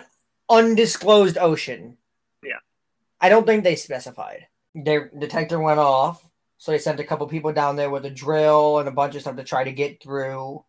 undisclosed 0.51 1.37
ocean. 1.37 1.97
Yeah. 2.43 2.59
I 3.19 3.29
don't 3.29 3.45
think 3.47 3.63
they 3.63 3.75
specified. 3.75 4.47
Their 4.75 5.09
detector 5.17 5.59
went 5.59 5.79
off, 5.79 6.27
so 6.57 6.71
they 6.71 6.77
sent 6.77 6.99
a 6.99 7.03
couple 7.03 7.25
people 7.27 7.53
down 7.53 7.75
there 7.75 7.89
with 7.89 8.05
a 8.05 8.09
drill 8.09 8.79
and 8.79 8.87
a 8.87 8.91
bunch 8.91 9.15
of 9.15 9.21
stuff 9.21 9.37
to 9.37 9.43
try 9.43 9.63
to 9.63 9.71
get 9.71 10.03
through 10.03 10.63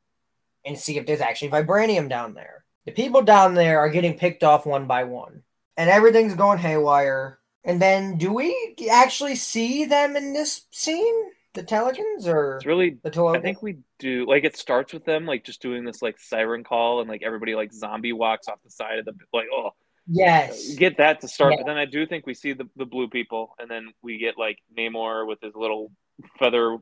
and 0.65 0.79
see 0.79 0.97
if 0.97 1.07
there's 1.07 1.21
actually 1.21 1.51
vibranium 1.51 2.09
down 2.09 2.35
there. 2.35 2.65
The 2.87 2.93
people 2.93 3.23
down 3.23 3.55
there 3.55 3.81
are 3.81 3.91
getting 3.91 4.17
picked 4.17 4.45
off 4.45 4.67
one 4.67 4.87
by 4.87 5.05
one, 5.05 5.43
and 5.77 5.91
everything's 5.91 6.35
going 6.35 6.59
haywire. 6.59 7.39
And 7.65 7.81
then, 7.81 8.19
do 8.19 8.33
we 8.33 8.75
actually 8.91 9.37
see 9.37 9.85
them 9.85 10.17
in 10.17 10.33
this 10.33 10.63
scene? 10.71 11.31
The 11.55 11.63
Telegans, 11.63 12.27
or 12.27 12.57
it's 12.57 12.67
really 12.67 12.99
the 13.03 13.11
Telegans? 13.11 13.43
I 13.43 13.45
think 13.45 13.63
we 13.63 13.79
do. 13.99 14.25
Like, 14.27 14.45
it 14.45 14.57
starts 14.57 14.93
with 14.95 15.05
them 15.05 15.27
like 15.27 15.45
just 15.45 15.61
doing 15.61 15.85
this 15.85 16.01
like 16.01 16.19
siren 16.19 16.65
call, 16.65 17.01
and 17.01 17.11
like 17.11 17.23
everybody 17.23 17.55
like 17.55 17.73
zombie 17.75 18.15
walks 18.15 18.49
off 18.49 18.59
the 18.65 18.71
side 18.71 18.99
of 18.99 19.05
the 19.05 19.13
like. 19.35 19.49
Oh, 19.55 19.71
yes, 20.07 20.75
get 20.77 20.97
that 20.97 21.21
to 21.21 21.29
start. 21.29 21.53
Yeah. 21.53 21.59
But 21.59 21.67
then 21.67 21.77
I 21.77 21.85
do 21.85 22.07
think 22.07 22.27
we 22.27 22.33
see 22.33 22.55
the 22.55 22.67
the 22.77 22.87
blue 22.87 23.09
people, 23.09 23.55
and 23.59 23.71
then 23.71 23.93
we 24.03 24.17
get 24.17 24.39
like 24.39 24.59
Namor 24.77 25.27
with 25.27 25.41
his 25.43 25.55
little 25.55 25.93
feather 26.39 26.79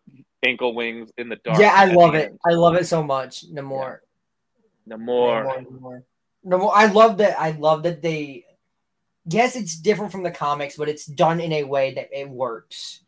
ankle 0.47 0.75
wings 0.75 1.11
in 1.19 1.29
the 1.29 1.37
dark. 1.37 1.59
Yeah, 1.59 1.73
I 1.75 1.87
love 1.87 2.15
it. 2.15 2.31
End. 2.31 2.39
I 2.47 2.53
love 2.53 2.77
it 2.77 2.87
so 2.87 3.03
much. 3.03 3.45
Namor. 3.53 3.99
Yeah. 4.87 4.97
Namor. 4.97 5.47
Namor. 5.47 5.67
Namor. 5.67 6.03
Namor. 6.47 6.71
I 6.73 6.87
love 6.87 7.19
that. 7.19 7.41
I 7.41 7.51
love 7.51 7.83
that 7.83 8.03
they. 8.03 8.45
Yes, 9.27 9.57
it's 9.57 9.77
different 9.77 10.13
from 10.13 10.23
the 10.23 10.31
comics, 10.31 10.77
but 10.77 10.89
it's 10.89 11.07
done 11.07 11.41
in 11.41 11.53
a 11.53 11.65
way 11.65 11.95
that 11.95 12.09
it 12.13 12.29
works. 12.29 13.03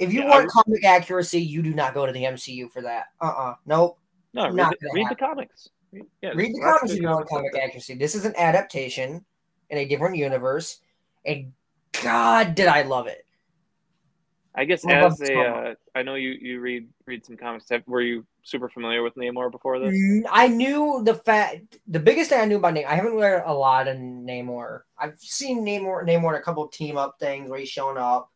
If 0.00 0.14
you 0.14 0.22
yeah, 0.22 0.30
want 0.30 0.46
I... 0.46 0.62
comic 0.62 0.84
accuracy, 0.84 1.40
you 1.40 1.62
do 1.62 1.74
not 1.74 1.92
go 1.92 2.06
to 2.06 2.12
the 2.12 2.24
MCU 2.24 2.72
for 2.72 2.80
that. 2.80 3.08
Uh 3.20 3.26
uh-uh. 3.26 3.50
uh 3.50 3.54
Nope. 3.66 3.98
No, 4.32 4.48
read, 4.48 4.74
the, 4.80 4.90
read 4.94 5.06
the, 5.10 5.14
comics. 5.14 5.68
Yeah, 5.92 6.30
read 6.34 6.54
the 6.54 6.60
comics 6.60 6.92
if 6.92 7.00
you 7.00 7.08
want 7.08 7.28
comic 7.28 7.52
accuracy. 7.56 7.94
This 7.94 8.14
is 8.14 8.24
an 8.24 8.34
adaptation 8.36 9.24
in 9.68 9.78
a 9.78 9.84
different 9.84 10.16
universe, 10.16 10.78
and 11.26 11.52
God, 12.02 12.54
did 12.54 12.68
I 12.68 12.82
love 12.82 13.08
it! 13.08 13.26
I 14.54 14.64
guess 14.64 14.84
as 14.88 15.20
a, 15.20 15.38
uh, 15.38 15.74
I 15.94 16.02
know 16.02 16.14
you 16.14 16.30
you 16.30 16.60
read 16.60 16.88
read 17.06 17.26
some 17.26 17.36
comics. 17.36 17.66
Were 17.86 18.00
you 18.00 18.24
super 18.42 18.68
familiar 18.68 19.02
with 19.02 19.14
Namor 19.16 19.50
before 19.50 19.78
this? 19.78 19.94
I 20.30 20.48
knew 20.48 21.02
the 21.04 21.14
fact. 21.14 21.78
The 21.88 22.00
biggest 22.00 22.30
thing 22.30 22.40
I 22.40 22.46
knew 22.46 22.56
about 22.56 22.74
Namor. 22.74 22.86
I 22.86 22.94
haven't 22.94 23.16
read 23.16 23.42
a 23.44 23.52
lot 23.52 23.86
of 23.88 23.96
Namor. 23.96 24.82
I've 24.98 25.18
seen 25.18 25.64
Namor 25.64 26.06
Namor 26.06 26.30
in 26.30 26.40
a 26.40 26.42
couple 26.42 26.66
team 26.68 26.96
up 26.96 27.16
things 27.18 27.50
where 27.50 27.58
he's 27.58 27.68
shown 27.68 27.98
up. 27.98 28.30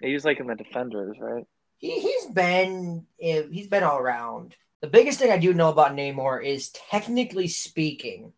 He's 0.00 0.24
like 0.24 0.40
in 0.40 0.46
the 0.46 0.54
Defenders, 0.54 1.16
right? 1.20 1.46
He 1.78 2.00
he's 2.00 2.26
been 2.26 3.06
he's 3.18 3.68
been 3.68 3.82
all 3.82 3.98
around. 3.98 4.54
The 4.80 4.88
biggest 4.88 5.18
thing 5.18 5.30
I 5.30 5.38
do 5.38 5.52
know 5.52 5.68
about 5.68 5.94
Namor 5.94 6.44
is 6.44 6.70
technically 6.70 7.48
speaking, 7.48 8.32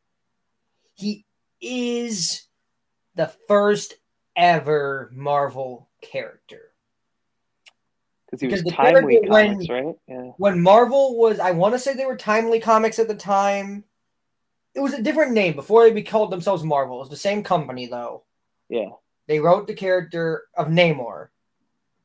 he 0.95 1.25
is 1.61 2.47
the 3.15 3.33
first 3.47 3.95
ever 4.35 5.11
Marvel 5.15 5.89
character 6.01 6.73
because 8.27 8.41
he 8.41 8.49
was 8.49 8.75
timely 8.75 9.21
comics, 9.21 9.69
when, 9.69 9.85
right? 9.85 9.95
Yeah. 10.09 10.33
When 10.39 10.61
Marvel 10.63 11.19
was, 11.19 11.39
I 11.39 11.51
want 11.51 11.75
to 11.75 11.79
say 11.79 11.95
they 11.95 12.07
were 12.07 12.17
timely 12.17 12.61
comics 12.61 12.99
at 12.99 13.07
the 13.07 13.15
time. 13.15 13.85
It 14.75 14.81
was 14.81 14.95
a 14.95 15.03
different 15.03 15.33
name 15.33 15.55
before 15.55 15.89
they 15.89 16.03
called 16.03 16.33
themselves 16.33 16.65
Marvel. 16.65 16.97
It 16.97 17.01
was 17.01 17.11
the 17.11 17.17
same 17.17 17.43
company 17.43 17.87
though. 17.87 18.25
Yeah. 18.69 18.89
They 19.29 19.39
wrote 19.39 19.67
the 19.67 19.75
character 19.75 20.45
of 20.57 20.69
Namor 20.69 21.29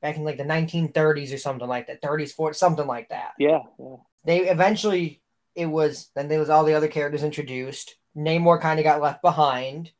back 0.01 0.18
in 0.18 0.24
like 0.24 0.38
the 0.38 0.44
1930s 0.44 1.34
or 1.34 1.38
something 1.38 1.68
like 1.68 1.88
that, 1.88 2.01
30s, 2.01 2.36
40s, 2.36 2.56
something 2.56 2.88
like 2.88 3.10
that. 3.10 3.34
Yeah. 3.39 3.62
yeah. 3.80 3.96
They 4.25 4.50
eventually 4.50 5.22
it 5.56 5.66
was 5.66 6.10
then 6.16 6.27
there 6.27 6.39
was 6.39 6.50
all 6.50 6.63
the 6.63 6.75
other 6.75 6.88
characters 6.88 7.24
introduced. 7.24 7.96
Namor 8.16 8.62
kind 8.62 8.80
of 8.80 8.84
got 8.84 9.01
left 9.01 9.22
behind. 9.22 9.92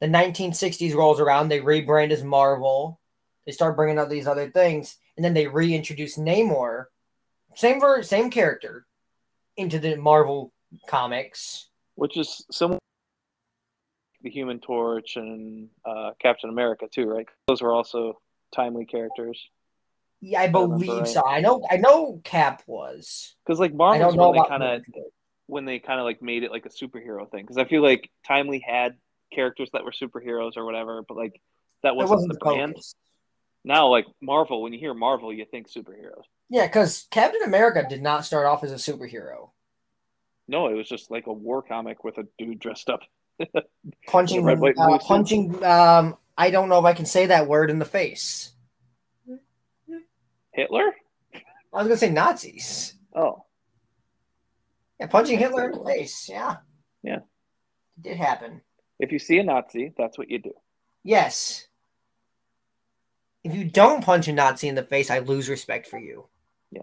The 0.00 0.06
1960s 0.08 0.94
rolls 0.94 1.20
around, 1.20 1.48
they 1.48 1.60
rebrand 1.60 2.10
as 2.10 2.24
Marvel. 2.24 3.00
They 3.46 3.52
start 3.52 3.76
bringing 3.76 3.98
out 3.98 4.10
these 4.10 4.26
other 4.26 4.50
things 4.50 4.96
and 5.16 5.24
then 5.24 5.34
they 5.34 5.46
reintroduce 5.46 6.16
Namor, 6.16 6.86
same 7.54 7.80
ver- 7.80 8.02
same 8.02 8.30
character, 8.30 8.86
into 9.56 9.78
the 9.78 9.96
Marvel 9.96 10.52
comics, 10.88 11.68
which 11.94 12.16
is 12.16 12.44
similar. 12.50 12.78
The 14.22 14.30
Human 14.30 14.60
Torch 14.60 15.16
and 15.16 15.68
uh, 15.84 16.12
Captain 16.20 16.48
America 16.48 16.86
too, 16.90 17.06
right? 17.06 17.26
Those 17.48 17.60
were 17.60 17.72
also 17.72 18.20
timely 18.54 18.84
characters. 18.84 19.48
Yeah, 20.20 20.40
I 20.40 20.48
believe 20.48 21.02
I 21.02 21.04
so. 21.04 21.26
I 21.26 21.40
know. 21.40 21.66
I 21.68 21.76
know 21.76 22.20
Cap 22.22 22.62
was 22.66 23.34
because 23.44 23.58
like 23.58 23.74
Marvel, 23.74 24.16
when 24.16 24.32
they 24.32 24.48
kind 24.48 24.62
of 24.62 24.82
when 25.46 25.64
they 25.64 25.78
kind 25.80 25.98
of 25.98 26.04
like 26.04 26.22
made 26.22 26.44
it 26.44 26.50
like 26.50 26.66
a 26.66 26.68
superhero 26.68 27.28
thing. 27.30 27.42
Because 27.42 27.58
I 27.58 27.64
feel 27.64 27.82
like 27.82 28.08
Timely 28.26 28.64
had 28.64 28.96
characters 29.32 29.70
that 29.72 29.84
were 29.84 29.90
superheroes 29.90 30.56
or 30.56 30.64
whatever, 30.64 31.02
but 31.06 31.16
like 31.16 31.40
that 31.82 31.96
wasn't, 31.96 32.18
wasn't 32.18 32.32
the. 32.34 32.38
Focus 32.40 32.94
now 33.64 33.88
like 33.88 34.06
Marvel, 34.20 34.62
when 34.62 34.72
you 34.72 34.78
hear 34.78 34.94
Marvel, 34.94 35.32
you 35.32 35.44
think 35.44 35.70
superheroes. 35.70 36.24
Yeah, 36.50 36.66
because 36.66 37.06
Captain 37.10 37.42
America 37.42 37.86
did 37.88 38.02
not 38.02 38.24
start 38.24 38.46
off 38.46 38.64
as 38.64 38.72
a 38.72 38.76
superhero. 38.76 39.50
No, 40.48 40.66
it 40.66 40.74
was 40.74 40.88
just 40.88 41.10
like 41.10 41.26
a 41.26 41.32
war 41.32 41.62
comic 41.62 42.04
with 42.04 42.18
a 42.18 42.26
dude 42.38 42.58
dressed 42.58 42.90
up. 42.90 43.00
punching, 44.06 44.44
red, 44.44 44.58
white, 44.58 44.74
uh, 44.76 44.98
punching. 44.98 45.64
Um, 45.64 46.16
I 46.36 46.50
don't 46.50 46.68
know 46.68 46.78
if 46.78 46.84
I 46.84 46.92
can 46.92 47.06
say 47.06 47.26
that 47.26 47.46
word 47.46 47.70
in 47.70 47.78
the 47.78 47.84
face. 47.84 48.52
Hitler. 50.52 50.92
I 51.72 51.78
was 51.78 51.86
gonna 51.86 51.96
say 51.96 52.10
Nazis. 52.10 52.94
Oh. 53.14 53.44
Yeah, 55.00 55.06
punching 55.06 55.38
Hitler 55.38 55.70
in 55.70 55.78
the 55.78 55.84
face. 55.84 56.28
Yeah. 56.28 56.56
Yeah. 57.02 57.20
It 57.96 58.02
did 58.02 58.16
happen. 58.16 58.60
If 58.98 59.12
you 59.12 59.18
see 59.18 59.38
a 59.38 59.42
Nazi, 59.42 59.92
that's 59.96 60.18
what 60.18 60.30
you 60.30 60.38
do. 60.38 60.52
Yes 61.02 61.66
if 63.44 63.54
you 63.54 63.64
don't 63.64 64.04
punch 64.04 64.28
a 64.28 64.32
Nazi 64.32 64.68
in 64.68 64.74
the 64.74 64.84
face, 64.84 65.10
I 65.10 65.18
lose 65.18 65.48
respect 65.48 65.86
for 65.88 65.98
you. 65.98 66.26
Yeah. 66.70 66.82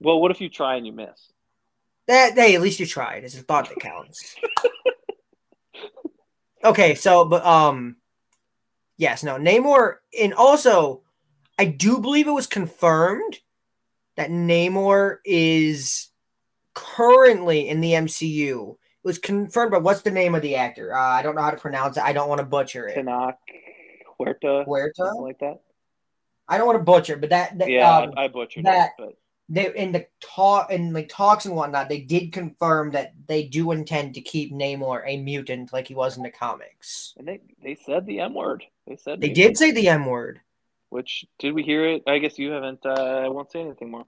Well, 0.00 0.20
what 0.20 0.30
if 0.30 0.40
you 0.40 0.48
try 0.48 0.76
and 0.76 0.86
you 0.86 0.92
miss? 0.92 1.32
That 2.06 2.34
hey, 2.34 2.54
at 2.54 2.60
least 2.60 2.80
you 2.80 2.86
tried. 2.86 3.24
It's 3.24 3.38
a 3.38 3.42
thought 3.42 3.68
that 3.70 3.80
counts. 3.80 4.36
okay, 6.64 6.94
so 6.94 7.24
but 7.24 7.44
um, 7.44 7.96
yes, 8.96 9.22
no, 9.22 9.36
Namor, 9.36 9.96
and 10.20 10.34
also, 10.34 11.02
I 11.58 11.66
do 11.66 11.98
believe 11.98 12.26
it 12.26 12.32
was 12.32 12.46
confirmed 12.46 13.38
that 14.16 14.30
Namor 14.30 15.18
is 15.24 16.08
currently 16.74 17.68
in 17.68 17.80
the 17.80 17.92
MCU. 17.92 18.72
It 18.72 19.06
was 19.06 19.18
confirmed, 19.18 19.70
but 19.70 19.82
what's 19.82 20.02
the 20.02 20.10
name 20.10 20.34
of 20.34 20.42
the 20.42 20.56
actor? 20.56 20.94
Uh, 20.94 21.00
I 21.00 21.22
don't 21.22 21.34
know 21.34 21.42
how 21.42 21.50
to 21.50 21.56
pronounce 21.56 21.96
it. 21.96 22.04
I 22.04 22.12
don't 22.12 22.28
want 22.28 22.40
to 22.40 22.46
butcher 22.46 22.88
it. 22.88 22.96
Tenoch 22.96 23.36
Huerta, 24.18 24.64
Huerta, 24.64 24.94
something 24.96 25.22
like 25.22 25.38
that. 25.40 25.60
I 26.48 26.58
don't 26.58 26.66
want 26.66 26.78
to 26.78 26.84
butcher, 26.84 27.16
but 27.16 27.30
that, 27.30 27.58
that 27.58 27.70
yeah, 27.70 27.98
um, 27.98 28.12
I, 28.16 28.24
I, 28.24 28.28
butchered 28.28 28.64
that, 28.64 28.90
it, 28.90 28.92
but 28.98 29.16
they 29.48 29.74
in 29.74 29.92
the 29.92 30.06
talk 30.20 30.72
and 30.72 30.94
like 30.94 31.08
talks 31.08 31.44
and 31.44 31.54
whatnot, 31.54 31.88
they 31.88 32.00
did 32.00 32.32
confirm 32.32 32.92
that 32.92 33.12
they 33.26 33.44
do 33.44 33.72
intend 33.72 34.14
to 34.14 34.20
keep 34.20 34.52
Namor 34.52 35.02
a 35.06 35.18
mutant 35.18 35.72
like 35.72 35.88
he 35.88 35.94
was 35.94 36.16
in 36.16 36.22
the 36.22 36.30
comics. 36.30 37.14
And 37.16 37.28
they 37.28 37.40
they 37.62 37.74
said 37.74 38.06
the 38.06 38.20
M 38.20 38.34
word. 38.34 38.64
They 38.86 38.96
said 38.96 39.20
they 39.20 39.30
did 39.30 39.56
say 39.56 39.70
the 39.72 39.88
M 39.88 40.06
word. 40.06 40.40
Which 40.88 41.26
did 41.38 41.54
we 41.54 41.62
hear 41.62 41.84
it? 41.84 42.04
I 42.06 42.18
guess 42.18 42.38
you 42.38 42.52
haven't. 42.52 42.86
Uh, 42.86 43.22
I 43.24 43.28
won't 43.28 43.50
say 43.50 43.60
anything 43.60 43.90
more. 43.90 44.06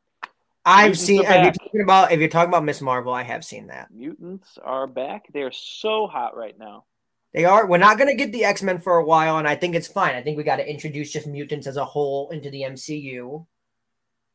I've 0.64 0.90
Mutants 0.90 1.00
seen. 1.00 1.20
If 1.22 1.28
you're 1.28 1.52
talking 1.52 1.80
about 1.82 2.12
if 2.12 2.20
you're 2.20 2.28
talking 2.28 2.48
about 2.48 2.64
Ms. 2.64 2.82
Marvel, 2.82 3.12
I 3.12 3.22
have 3.22 3.44
seen 3.44 3.68
that. 3.68 3.88
Mutants 3.92 4.58
are 4.62 4.86
back. 4.86 5.26
They 5.32 5.42
are 5.42 5.52
so 5.52 6.06
hot 6.06 6.36
right 6.36 6.58
now. 6.58 6.84
They 7.32 7.44
are. 7.44 7.66
We're 7.66 7.78
not 7.78 7.98
going 7.98 8.08
to 8.08 8.16
get 8.16 8.32
the 8.32 8.44
X 8.44 8.62
Men 8.62 8.78
for 8.78 8.96
a 8.96 9.04
while, 9.04 9.38
and 9.38 9.46
I 9.46 9.54
think 9.54 9.74
it's 9.74 9.86
fine. 9.86 10.14
I 10.14 10.22
think 10.22 10.36
we 10.36 10.42
got 10.42 10.56
to 10.56 10.68
introduce 10.68 11.12
just 11.12 11.26
mutants 11.26 11.66
as 11.66 11.76
a 11.76 11.84
whole 11.84 12.30
into 12.30 12.50
the 12.50 12.62
MCU, 12.62 13.46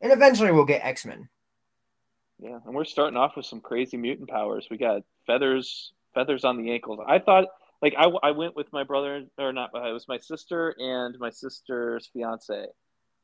and 0.02 0.12
eventually 0.12 0.52
we'll 0.52 0.66
get 0.66 0.84
X 0.84 1.06
Men. 1.06 1.30
Yeah, 2.40 2.58
and 2.66 2.74
we're 2.74 2.86
starting 2.86 3.18
off 3.18 3.36
with 3.36 3.46
some 3.46 3.62
crazy 3.62 3.98
mutant 3.98 4.30
powers. 4.30 4.68
We 4.72 4.78
got 4.78 5.04
feathers, 5.28 5.94
feathers 6.16 6.44
on 6.44 6.58
the 6.58 6.72
ankles. 6.72 7.00
I 7.08 7.20
thought, 7.20 7.46
like, 7.84 7.94
I, 7.98 8.06
I 8.24 8.32
went 8.32 8.56
with 8.56 8.74
my 8.74 8.84
brother, 8.84 9.26
or 9.38 9.54
not, 9.54 9.70
uh, 9.76 9.88
it 9.88 9.94
was 9.94 10.08
my 10.08 10.18
sister 10.18 10.76
and 10.80 11.18
my 11.20 11.30
sister's 11.30 12.10
fiance, 12.12 12.66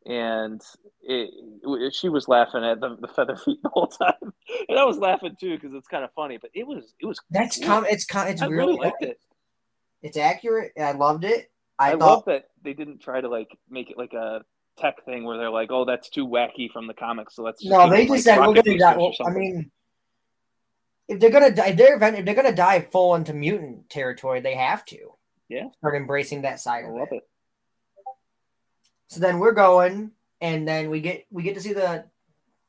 and 0.06 0.62
it, 1.02 1.34
it, 1.63 1.96
she 1.96 2.10
was 2.10 2.28
laughing 2.28 2.63
at 2.63 2.80
the, 2.80 2.96
the 3.02 3.08
feather 3.08 3.36
feet 3.36 3.62
the 3.63 3.70
whole 3.70 3.88
time, 3.88 4.34
and 4.70 4.78
I 4.78 4.86
was 4.86 5.00
laughing 5.00 5.36
too 5.40 5.56
because 5.56 5.74
it's 5.74 5.88
kind 5.88 6.04
of 6.04 6.13
funny. 6.13 6.38
But 6.38 6.52
it 6.54 6.68
was, 6.68 6.94
it 7.00 7.08
was. 7.08 7.20
That's 7.32 7.58
cool. 7.58 7.66
com- 7.66 7.86
It's 7.90 8.06
com- 8.06 8.28
It's 8.28 8.44
I 8.44 8.46
really, 8.46 8.74
really 8.74 8.78
liked 8.78 9.02
it. 9.02 9.20
It's 10.04 10.18
accurate. 10.18 10.74
I 10.80 10.92
loved 10.92 11.24
it. 11.24 11.52
I, 11.80 11.90
I 11.90 11.92
thought... 11.94 12.00
love 12.00 12.26
that 12.26 12.50
they 12.63 12.74
didn't 12.74 13.00
try 13.00 13.20
to 13.20 13.28
like 13.28 13.58
make 13.68 13.90
it 13.90 13.98
like 13.98 14.13
a 14.13 14.44
tech 14.78 15.04
thing 15.06 15.24
where 15.24 15.38
they're 15.38 15.50
like, 15.50 15.72
"Oh, 15.72 15.86
that's 15.86 16.10
too 16.10 16.28
wacky 16.28 16.72
from 16.72 16.88
the 16.88 16.94
comics." 16.94 17.36
So 17.36 17.44
let's 17.44 17.63
no. 17.63 17.90
They 17.90 18.08
just 18.08 18.24
said 18.24 18.40
we're 18.40 18.54
gonna 18.54 18.78
die. 18.78 18.98
Well, 18.98 19.13
I 19.26 19.32
mean, 19.32 19.72
if 21.08 21.20
they're 21.20 21.30
gonna 21.30 21.52
die, 21.52 21.72
they're 21.74 22.02
if 22.02 22.26
they're 22.26 22.36
gonna 22.36 22.56
dive 22.56 22.92
full 22.92 23.16
into 23.16 23.34
mutant 23.34 23.90
territory, 23.90 24.42
they 24.42 24.56
have 24.56 24.86
to. 24.86 24.98
Yeah. 25.50 25.70
Start 25.78 25.96
embracing 25.96 26.42
that 26.42 26.60
side 26.60 26.84
I 26.86 26.90
of 26.90 26.96
love 26.96 27.08
it. 27.12 27.18
it. 27.18 27.24
So 29.08 29.20
then 29.22 29.40
we're 29.40 29.54
going, 29.54 30.12
and 30.42 30.68
then 30.68 30.90
we 30.90 31.00
get 31.02 31.26
we 31.32 31.44
get 31.44 31.56
to 31.56 31.62
see 31.62 31.74
the 31.74 32.06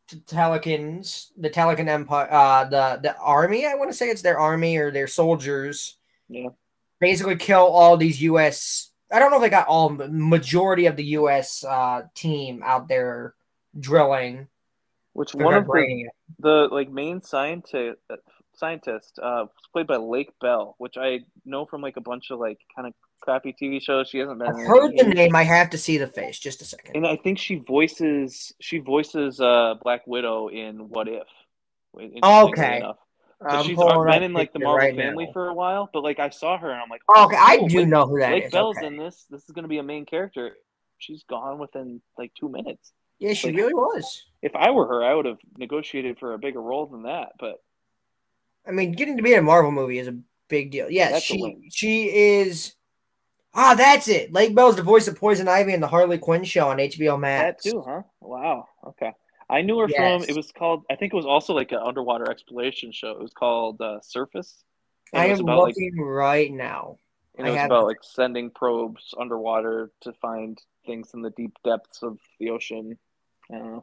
Talokans, 0.09 1.33
the 1.37 1.51
Talokan 1.51 1.88
Empire, 1.88 2.29
uh, 2.31 2.64
the 2.64 3.01
the 3.03 3.16
army. 3.18 3.66
I 3.66 3.75
want 3.75 3.90
to 3.90 3.97
say 3.97 4.09
it's 4.09 4.23
their 4.23 4.38
army 4.38 4.77
or 4.77 4.90
their 4.90 5.07
soldiers. 5.07 5.97
Yeah. 6.29 6.49
Basically, 7.01 7.37
kill 7.37 7.66
all 7.66 7.97
these 7.97 8.23
U.S. 8.23 8.88
I 9.11 9.18
don't 9.18 9.31
know 9.31 9.37
if 9.37 9.42
they 9.42 9.51
got 9.51 9.66
all 9.66 9.90
majority 9.90 10.87
of 10.87 10.97
the 10.97 11.05
U.S. 11.05 11.64
Uh, 11.64 12.03
team 12.14 12.62
out 12.64 12.88
there 12.88 13.35
drilling. 13.79 14.49
Which 15.14 15.35
one 15.35 15.55
of 15.55 15.66
the, 15.66 16.09
the 16.38 16.68
like 16.71 16.90
main 16.90 17.21
scientist 17.21 17.99
scientist 18.55 19.18
uh, 19.23 19.47
was 19.47 19.68
played 19.73 19.87
by 19.87 19.97
Lake 19.97 20.33
Bell, 20.40 20.75
which 20.79 20.97
I 20.97 21.21
know 21.44 21.64
from 21.64 21.81
like 21.81 21.97
a 21.97 22.01
bunch 22.01 22.31
of 22.31 22.38
like 22.38 22.59
kind 22.75 22.87
of 22.87 22.94
crappy 23.21 23.55
TV 23.61 23.81
shows. 23.83 24.09
She 24.09 24.18
hasn't 24.18 24.38
been. 24.38 24.49
I've 24.49 24.66
heard 24.66 24.97
the 24.97 25.05
name. 25.05 25.35
I 25.35 25.44
have 25.44 25.71
to 25.71 25.79
see 25.79 25.99
the 25.99 26.07
face. 26.07 26.38
Just 26.38 26.61
a 26.62 26.64
second. 26.64 26.97
And 26.97 27.07
I 27.07 27.16
think 27.16 27.38
she 27.38 27.57
voices 27.57 28.53
she 28.61 28.79
voices 28.79 29.40
uh, 29.40 29.75
Black 29.83 30.07
Widow 30.07 30.49
in 30.49 30.88
What 30.88 31.09
If. 31.09 31.27
Okay. 32.23 32.83
But 33.40 33.62
she's 33.62 33.77
been 33.77 34.22
in 34.22 34.33
like 34.33 34.53
the 34.53 34.59
Marvel 34.59 34.79
right 34.79 34.96
family 34.96 35.27
now. 35.27 35.33
for 35.33 35.48
a 35.48 35.55
while, 35.55 35.88
but 35.92 36.03
like 36.03 36.18
I 36.18 36.29
saw 36.31 36.59
her 36.59 36.70
and 36.70 36.81
I'm 36.81 36.88
like, 36.88 37.03
oh, 37.09 37.27
okay, 37.27 37.37
I 37.37 37.59
do 37.68 37.87
know 37.87 38.07
who 38.07 38.18
that 38.18 38.33
Lake 38.33 38.46
is. 38.46 38.53
Bell's 38.53 38.77
okay. 38.79 38.87
in 38.87 38.96
this. 38.96 39.27
This 39.31 39.44
is 39.44 39.51
going 39.51 39.62
to 39.62 39.68
be 39.68 39.79
a 39.79 39.83
main 39.83 40.07
character. 40.07 40.57
She's 40.98 41.22
gone 41.22 41.59
within 41.59 42.01
like 42.16 42.33
two 42.38 42.48
minutes. 42.48 42.92
Yeah, 43.20 43.35
she 43.35 43.48
like, 43.48 43.57
really 43.57 43.74
was. 43.74 44.24
If 44.42 44.57
I 44.57 44.70
were 44.70 44.87
her, 44.87 45.05
I 45.05 45.14
would 45.14 45.27
have 45.27 45.38
negotiated 45.57 46.18
for 46.18 46.35
a 46.35 46.38
bigger 46.38 46.61
role 46.61 46.87
than 46.87 47.05
that. 47.05 47.31
But 47.38 47.62
I 48.66 48.72
mean, 48.72 48.92
getting 48.92 49.16
to 49.16 49.22
be 49.22 49.33
in 49.33 49.38
a 49.38 49.42
Marvel 49.42 49.70
movie 49.70 49.98
is 49.98 50.09
a 50.09 50.18
big 50.48 50.72
deal. 50.72 50.90
Yes, 50.90 51.22
she 51.22 51.68
she 51.72 52.07
is. 52.07 52.74
Ah, 53.55 53.74
that's 53.74 54.09
it. 54.09 54.33
Lake 54.33 54.55
Bell's 54.55 54.77
the 54.77 54.83
voice 54.83 55.09
of 55.09 55.16
Poison 55.16 55.48
Ivy 55.48 55.74
in 55.74 55.81
the 55.81 55.88
Harley 55.88 56.18
Quinn 56.18 56.44
show 56.44 56.68
on 56.68 56.79
HBO 56.79 57.18
Max. 57.18 57.64
That 57.64 57.70
too, 57.70 57.83
huh? 57.87 58.03
Wow. 58.20 58.68
Okay. 58.87 59.12
I 59.50 59.62
knew 59.62 59.78
her 59.78 59.88
yes. 59.88 60.24
from. 60.24 60.28
It 60.28 60.37
was 60.37 60.52
called. 60.52 60.84
I 60.90 60.96
think 60.96 61.12
it 61.12 61.16
was 61.16 61.26
also 61.26 61.54
like 61.54 61.72
an 61.72 61.78
underwater 61.82 62.30
exploration 62.30 62.92
show. 62.92 63.12
It 63.12 63.20
was 63.20 63.32
called 63.32 63.80
uh, 63.80 64.00
Surface. 64.02 64.64
I 65.14 65.26
am 65.26 65.38
looking 65.38 65.96
like, 65.96 66.06
right 66.06 66.52
now. 66.52 66.98
And 67.37 67.46
it 67.46 67.50
I 67.50 67.52
was 67.52 67.61
have... 67.61 67.70
about 67.70 67.87
like 67.87 67.98
sending 68.02 68.50
probes 68.50 69.14
underwater 69.18 69.90
to 70.02 70.12
find 70.14 70.61
things 70.87 71.11
in 71.14 71.22
the 71.22 71.30
deep 71.30 71.56
depths 71.64 72.02
of 72.02 72.18
the 72.38 72.50
ocean. 72.50 72.98
I. 73.52 73.80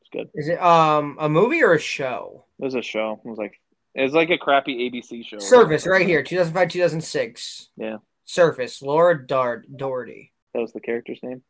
It's 0.00 0.10
good. 0.12 0.30
Is 0.34 0.48
it 0.48 0.60
um 0.60 1.16
a 1.20 1.28
movie 1.28 1.62
or 1.62 1.74
a 1.74 1.80
show? 1.80 2.44
It 2.58 2.64
was 2.64 2.74
a 2.74 2.82
show. 2.82 3.20
It 3.24 3.28
was 3.28 3.38
like 3.38 3.60
it 3.94 4.02
was 4.02 4.12
like 4.12 4.30
a 4.30 4.38
crappy 4.38 4.90
ABC 4.90 5.24
show. 5.24 5.38
Surface, 5.38 5.86
right 5.86 6.06
here, 6.06 6.22
2005, 6.22 6.68
2006. 6.68 7.68
Yeah. 7.76 7.96
Surface, 8.24 8.82
Laura 8.82 9.26
Dart 9.26 9.66
Doherty. 9.76 10.32
That 10.52 10.60
was 10.60 10.72
the 10.72 10.80
character's 10.80 11.20
name. 11.22 11.42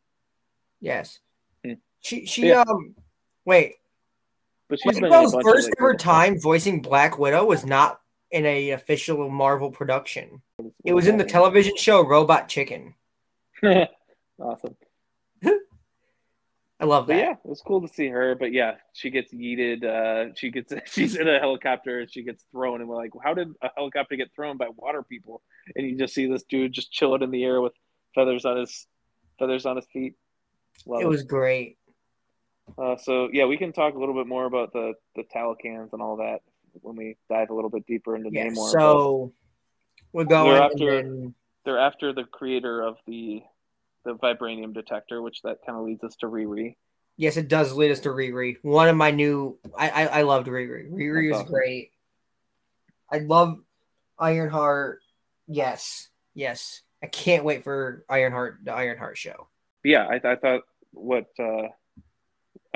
Yes. 0.79 1.19
Hmm. 1.65 1.73
She 2.01 2.25
she 2.25 2.49
yeah. 2.49 2.61
um 2.61 2.95
wait. 3.47 3.75
But 4.69 4.79
she's 4.79 4.99
first 4.99 5.69
ever 5.79 5.95
time 5.95 6.39
voicing 6.39 6.81
Black 6.81 7.17
Widow 7.17 7.45
was 7.45 7.65
not 7.65 8.01
in 8.29 8.45
a 8.45 8.71
official 8.71 9.29
Marvel 9.29 9.71
production. 9.71 10.41
It 10.83 10.93
was 10.93 11.07
in 11.07 11.17
the 11.17 11.23
television 11.23 11.77
show 11.77 12.05
Robot 12.05 12.49
Chicken. 12.49 12.93
awesome. 13.63 14.75
I 16.79 16.85
love 16.85 17.07
that. 17.07 17.13
But 17.13 17.19
yeah, 17.19 17.31
it 17.31 17.49
was 17.49 17.61
cool 17.65 17.81
to 17.81 17.87
see 17.87 18.07
her. 18.07 18.35
But 18.35 18.51
yeah, 18.51 18.75
she 18.93 19.09
gets 19.09 19.33
yeeted. 19.33 19.85
Uh, 19.85 20.33
she 20.35 20.51
gets 20.51 20.73
she's 20.85 21.15
in 21.15 21.29
a 21.29 21.39
helicopter 21.39 22.01
and 22.01 22.11
she 22.11 22.23
gets 22.23 22.43
thrown. 22.51 22.81
And 22.81 22.89
we're 22.89 22.97
like, 22.97 23.11
how 23.23 23.33
did 23.33 23.53
a 23.61 23.69
helicopter 23.75 24.17
get 24.17 24.35
thrown 24.35 24.57
by 24.57 24.67
water 24.75 25.01
people? 25.01 25.41
And 25.75 25.87
you 25.87 25.97
just 25.97 26.13
see 26.13 26.27
this 26.27 26.43
dude 26.43 26.73
just 26.73 26.91
chilling 26.91 27.23
in 27.23 27.31
the 27.31 27.45
air 27.45 27.61
with 27.61 27.73
feathers 28.13 28.43
on 28.43 28.57
his 28.57 28.85
feathers 29.39 29.65
on 29.65 29.77
his 29.77 29.85
feet. 29.93 30.15
Love 30.85 31.01
it, 31.01 31.05
it 31.05 31.07
was 31.07 31.23
great. 31.23 31.77
Uh, 32.77 32.97
so 32.97 33.29
yeah, 33.31 33.45
we 33.45 33.57
can 33.57 33.71
talk 33.71 33.95
a 33.95 33.99
little 33.99 34.15
bit 34.15 34.27
more 34.27 34.45
about 34.45 34.73
the 34.73 34.93
the 35.15 35.23
Talokans 35.23 35.93
and 35.93 36.01
all 36.01 36.17
that 36.17 36.41
when 36.81 36.95
we 36.95 37.17
dive 37.29 37.49
a 37.49 37.53
little 37.53 37.69
bit 37.69 37.85
deeper 37.87 38.15
into 38.15 38.29
yeah, 38.31 38.47
Namor. 38.47 38.71
So 38.71 39.33
we're 40.13 40.25
going. 40.25 40.53
They're 40.53 40.63
after, 40.63 41.03
then... 41.03 41.35
they're 41.65 41.79
after 41.79 42.13
the 42.13 42.23
creator 42.23 42.81
of 42.81 42.97
the 43.07 43.43
the 44.05 44.15
vibranium 44.15 44.73
detector, 44.73 45.21
which 45.21 45.41
that 45.43 45.59
kind 45.65 45.77
of 45.77 45.85
leads 45.85 46.03
us 46.03 46.15
to 46.17 46.27
Riri. 46.27 46.75
Yes, 47.17 47.35
it 47.35 47.47
does 47.47 47.73
lead 47.73 47.91
us 47.91 48.01
to 48.01 48.09
Riri. 48.09 48.57
One 48.61 48.89
of 48.89 48.95
my 48.95 49.11
new, 49.11 49.57
I 49.77 49.89
I, 49.89 50.05
I 50.05 50.21
loved 50.21 50.47
Riri. 50.47 50.91
Riri 50.91 51.35
is 51.35 51.43
great. 51.49 51.91
I 53.11 53.19
love 53.19 53.59
Ironheart. 54.19 55.01
Yes, 55.47 56.09
yes. 56.33 56.81
I 57.01 57.07
can't 57.07 57.43
wait 57.43 57.63
for 57.63 58.03
Ironheart, 58.09 58.59
the 58.63 58.73
Ironheart 58.73 59.17
show. 59.17 59.47
Yeah, 59.83 60.07
I, 60.07 60.15
I 60.15 60.35
thought 60.35 60.61
what 60.91 61.27
uh, 61.39 61.69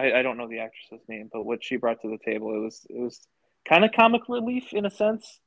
I, 0.02 0.20
I 0.20 0.22
don't 0.22 0.38
know 0.38 0.48
the 0.48 0.60
actress's 0.60 1.08
name, 1.08 1.30
but 1.32 1.46
what 1.46 1.64
she 1.64 1.78
brought 1.78 2.02
to 2.02 2.10
the 2.10 2.18
table, 2.24 2.56
it 2.56 2.60
was 2.60 2.86
it 2.90 3.00
was 3.00 3.20
kind 3.68 3.86
of 3.86 3.92
comic 3.92 4.24
relief 4.28 4.74
in 4.74 4.86
a 4.86 4.92
sense, 4.92 5.40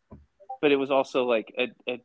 but 0.62 0.72
it 0.72 0.76
was 0.76 0.90
also 0.90 1.24
like 1.24 1.52
a, 1.58 1.92
a 1.92 2.00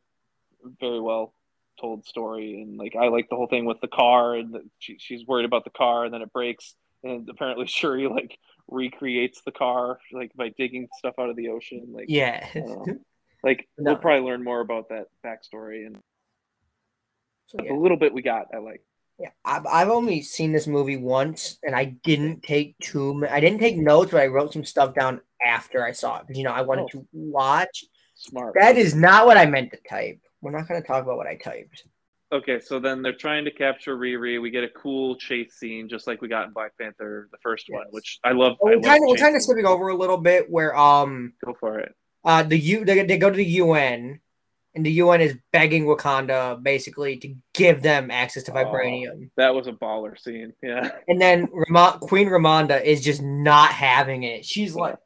very 0.80 1.00
well 1.00 1.34
told 1.80 2.04
story 2.04 2.60
and 2.60 2.76
like 2.76 2.94
I 2.94 3.08
like 3.08 3.28
the 3.30 3.36
whole 3.36 3.46
thing 3.46 3.64
with 3.64 3.80
the 3.80 3.88
car 3.88 4.34
and 4.34 4.52
the, 4.52 4.60
she, 4.78 4.98
she's 4.98 5.26
worried 5.26 5.46
about 5.46 5.64
the 5.64 5.70
car 5.70 6.04
and 6.04 6.12
then 6.12 6.20
it 6.20 6.32
breaks 6.32 6.74
and 7.02 7.26
apparently 7.30 7.66
Shuri 7.68 8.06
like 8.06 8.36
recreates 8.68 9.40
the 9.46 9.52
car 9.52 9.98
like 10.12 10.32
by 10.34 10.50
digging 10.58 10.88
stuff 10.98 11.14
out 11.18 11.30
of 11.30 11.36
the 11.36 11.48
ocean 11.48 11.86
like 11.92 12.06
yeah 12.08 12.46
like 13.42 13.66
no. 13.78 13.92
we'll 13.92 13.96
probably 13.96 14.28
learn 14.28 14.44
more 14.44 14.60
about 14.60 14.90
that 14.90 15.06
backstory 15.24 15.86
and 15.86 15.96
so, 17.46 17.58
yeah. 17.64 17.72
a 17.72 17.76
little 17.76 17.96
bit 17.96 18.12
we 18.12 18.20
got 18.20 18.48
I 18.54 18.58
like 18.58 18.82
yeah 19.20 19.30
I've, 19.44 19.66
I've 19.66 19.88
only 19.88 20.22
seen 20.22 20.52
this 20.52 20.66
movie 20.66 20.96
once 20.96 21.58
and 21.62 21.74
I 21.74 21.96
didn't 22.02 22.42
take 22.42 22.78
too 22.78 23.26
I 23.30 23.40
didn't 23.40 23.60
take 23.60 23.76
notes 23.76 24.10
but 24.10 24.22
I 24.22 24.26
wrote 24.26 24.52
some 24.52 24.64
stuff 24.64 24.94
down 24.94 25.20
after 25.44 25.84
I 25.84 25.92
saw 25.92 26.18
it 26.18 26.26
because 26.26 26.38
you 26.38 26.44
know 26.44 26.52
I 26.52 26.62
wanted 26.62 26.86
oh. 26.86 26.88
to 26.98 27.06
watch 27.12 27.84
smart 28.14 28.54
that 28.58 28.76
is 28.76 28.94
not 28.94 29.26
what 29.26 29.36
I 29.36 29.46
meant 29.46 29.70
to 29.72 29.78
type 29.88 30.20
we're 30.40 30.50
not 30.50 30.68
going 30.68 30.80
to 30.80 30.86
talk 30.86 31.02
about 31.02 31.16
what 31.16 31.26
I 31.26 31.36
typed. 31.36 31.84
Okay, 32.32 32.60
so 32.60 32.78
then 32.78 33.02
they're 33.02 33.12
trying 33.12 33.44
to 33.44 33.50
capture 33.50 33.96
Riri. 33.96 34.40
We 34.40 34.50
get 34.50 34.62
a 34.62 34.68
cool 34.68 35.16
chase 35.16 35.54
scene, 35.54 35.88
just 35.88 36.06
like 36.06 36.22
we 36.22 36.28
got 36.28 36.46
in 36.46 36.52
Black 36.52 36.72
Panther, 36.78 37.28
the 37.32 37.38
first 37.42 37.66
yes. 37.68 37.76
one, 37.76 37.86
which 37.90 38.20
I 38.22 38.30
love. 38.30 38.56
Well, 38.60 38.76
we're 38.76 38.82
kind 38.82 39.02
of 39.02 39.08
we're 39.08 39.16
kind 39.16 39.34
of 39.34 39.42
skipping 39.42 39.66
over 39.66 39.88
a 39.88 39.96
little 39.96 40.16
bit 40.16 40.48
where 40.48 40.76
um 40.76 41.32
go 41.44 41.56
for 41.58 41.80
it. 41.80 41.92
Uh, 42.24 42.44
the 42.44 42.56
U 42.56 42.84
they, 42.84 43.04
they 43.04 43.18
go 43.18 43.30
to 43.30 43.36
the 43.36 43.44
UN, 43.44 44.20
and 44.74 44.86
the 44.86 44.92
UN 44.92 45.20
is 45.20 45.36
begging 45.52 45.84
Wakanda 45.84 46.62
basically 46.62 47.16
to 47.18 47.34
give 47.54 47.82
them 47.82 48.10
access 48.10 48.44
to 48.44 48.52
oh, 48.52 48.54
vibranium. 48.54 49.24
Oh, 49.24 49.30
that 49.36 49.54
was 49.54 49.66
a 49.66 49.72
baller 49.72 50.18
scene, 50.18 50.52
yeah. 50.62 50.90
And 51.08 51.20
then 51.20 51.48
Ram- 51.52 51.98
Queen 52.00 52.28
Ramonda 52.28 52.82
is 52.82 53.02
just 53.02 53.22
not 53.22 53.70
having 53.70 54.22
it. 54.22 54.44
She's 54.44 54.74
like, 54.74 54.96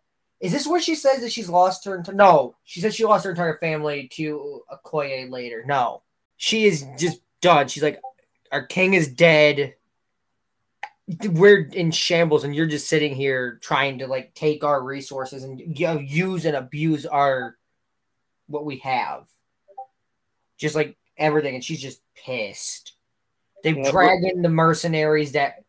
is 0.40 0.52
this 0.52 0.66
where 0.66 0.80
she 0.80 0.94
says 0.94 1.20
that 1.20 1.32
she's 1.32 1.48
lost 1.48 1.84
her? 1.86 1.96
Ent- 1.96 2.14
no, 2.14 2.56
she 2.64 2.80
says 2.80 2.94
she 2.94 3.04
lost 3.04 3.24
her 3.24 3.30
entire 3.30 3.58
family 3.58 4.08
to 4.14 4.62
Okoye 4.70 5.30
later. 5.30 5.64
No, 5.66 6.02
she 6.36 6.64
is 6.64 6.86
just 6.98 7.20
done. 7.40 7.68
She's 7.68 7.82
like, 7.82 8.00
our 8.52 8.66
king 8.66 8.94
is 8.94 9.08
dead. 9.08 9.74
We're 11.24 11.64
in 11.66 11.90
shambles, 11.90 12.44
and 12.44 12.54
you're 12.54 12.66
just 12.66 12.88
sitting 12.88 13.14
here 13.14 13.58
trying 13.62 13.98
to 13.98 14.06
like 14.06 14.34
take 14.34 14.64
our 14.64 14.82
resources 14.82 15.44
and 15.44 15.78
you 15.78 15.86
know, 15.86 15.98
use 15.98 16.44
and 16.44 16.56
abuse 16.56 17.04
our 17.06 17.56
what 18.46 18.64
we 18.64 18.78
have, 18.78 19.26
just 20.64 20.74
like 20.74 20.96
everything. 21.18 21.54
And 21.54 21.62
she's 21.62 21.80
just 21.80 22.00
pissed. 22.16 22.94
They've 23.62 23.76
yeah, 23.76 23.90
dragged 23.90 24.24
in 24.24 24.42
the 24.42 24.48
mercenaries 24.48 25.32
that 25.32 25.64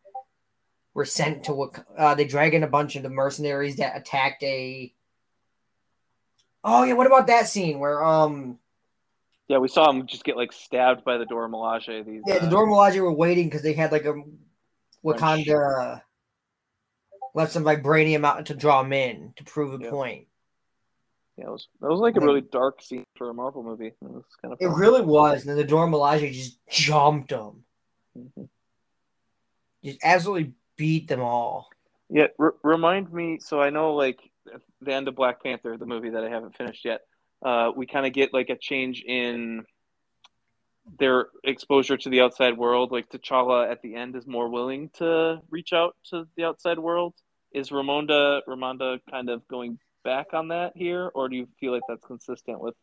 were 0.96 1.04
sent 1.04 1.44
to 1.44 1.70
uh, 1.98 2.14
they 2.14 2.24
drag 2.24 2.54
in 2.54 2.62
a 2.62 2.66
bunch 2.66 2.96
of 2.96 3.02
the 3.02 3.10
mercenaries 3.10 3.76
that 3.76 3.98
attacked 3.98 4.42
a 4.42 4.90
oh 6.64 6.84
yeah 6.84 6.94
what 6.94 7.06
about 7.06 7.26
that 7.26 7.46
scene 7.46 7.78
where 7.78 8.02
um 8.02 8.58
yeah 9.46 9.58
we 9.58 9.68
saw 9.68 9.90
him 9.90 10.06
just 10.06 10.24
get 10.24 10.38
like 10.38 10.54
stabbed 10.54 11.04
by 11.04 11.18
the 11.18 11.26
Dora 11.26 11.50
Milaje 11.50 12.02
these 12.06 12.22
yeah 12.26 12.38
the 12.38 12.46
uh, 12.46 12.50
Dora 12.50 12.66
Milaje 12.66 12.98
were 12.98 13.12
waiting 13.12 13.44
because 13.46 13.60
they 13.60 13.74
had 13.74 13.92
like 13.92 14.06
a 14.06 14.14
Wakanda 15.04 16.00
left 17.34 17.52
some 17.52 17.64
vibranium 17.64 18.24
out 18.24 18.46
to 18.46 18.54
draw 18.54 18.82
them 18.82 18.94
in 18.94 19.34
to 19.36 19.44
prove 19.44 19.78
a 19.78 19.84
yeah. 19.84 19.90
point 19.90 20.26
yeah, 21.36 21.46
it 21.46 21.50
was 21.50 21.68
that 21.80 21.88
was 21.88 22.00
like 22.00 22.16
a 22.16 22.20
really 22.20 22.40
dark 22.40 22.82
scene 22.82 23.04
for 23.16 23.28
a 23.28 23.34
Marvel 23.34 23.62
movie. 23.62 23.88
It 23.88 23.96
was 24.00 24.24
kind 24.40 24.52
of. 24.52 24.58
It 24.60 24.68
really 24.68 25.02
was, 25.02 25.42
and 25.42 25.50
then 25.50 25.56
the 25.56 25.64
Dora 25.64 25.86
Milaje 25.86 26.32
just 26.32 26.58
jumped 26.70 27.28
them, 27.28 27.64
mm-hmm. 28.16 28.44
just 29.84 29.98
absolutely 30.02 30.52
beat 30.76 31.08
them 31.08 31.20
all. 31.20 31.68
Yeah, 32.08 32.28
r- 32.38 32.54
remind 32.62 33.12
me. 33.12 33.38
So 33.40 33.60
I 33.60 33.70
know, 33.70 33.94
like 33.94 34.18
the 34.80 34.92
end 34.92 35.08
of 35.08 35.14
Black 35.14 35.42
Panther, 35.42 35.76
the 35.76 35.86
movie 35.86 36.10
that 36.10 36.24
I 36.24 36.30
haven't 36.30 36.56
finished 36.56 36.84
yet. 36.84 37.02
Uh, 37.44 37.70
we 37.76 37.86
kind 37.86 38.06
of 38.06 38.12
get 38.12 38.32
like 38.32 38.48
a 38.48 38.56
change 38.56 39.02
in 39.06 39.64
their 40.98 41.26
exposure 41.44 41.96
to 41.96 42.08
the 42.08 42.20
outside 42.20 42.56
world. 42.56 42.92
Like 42.92 43.10
T'Challa 43.10 43.70
at 43.70 43.82
the 43.82 43.94
end 43.94 44.16
is 44.16 44.26
more 44.26 44.48
willing 44.48 44.90
to 44.94 45.40
reach 45.50 45.72
out 45.72 45.96
to 46.10 46.26
the 46.36 46.44
outside 46.44 46.78
world. 46.78 47.14
Is 47.52 47.70
Ramonda 47.70 48.40
Ramonda 48.48 49.00
kind 49.10 49.28
of 49.30 49.46
going 49.48 49.78
back 50.06 50.32
on 50.32 50.48
that 50.48 50.72
here, 50.76 51.10
or 51.14 51.28
do 51.28 51.36
you 51.36 51.48
feel 51.58 51.72
like 51.72 51.82
that's 51.88 52.04
consistent 52.06 52.60
with 52.60 52.74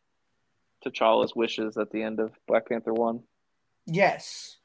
T'Challa's 0.85 1.33
wishes 1.35 1.77
at 1.77 1.89
the 1.89 2.03
end 2.03 2.19
of 2.19 2.31
Black 2.47 2.67
Panther 2.67 2.93
one? 2.93 3.21
Yes. 3.87 4.57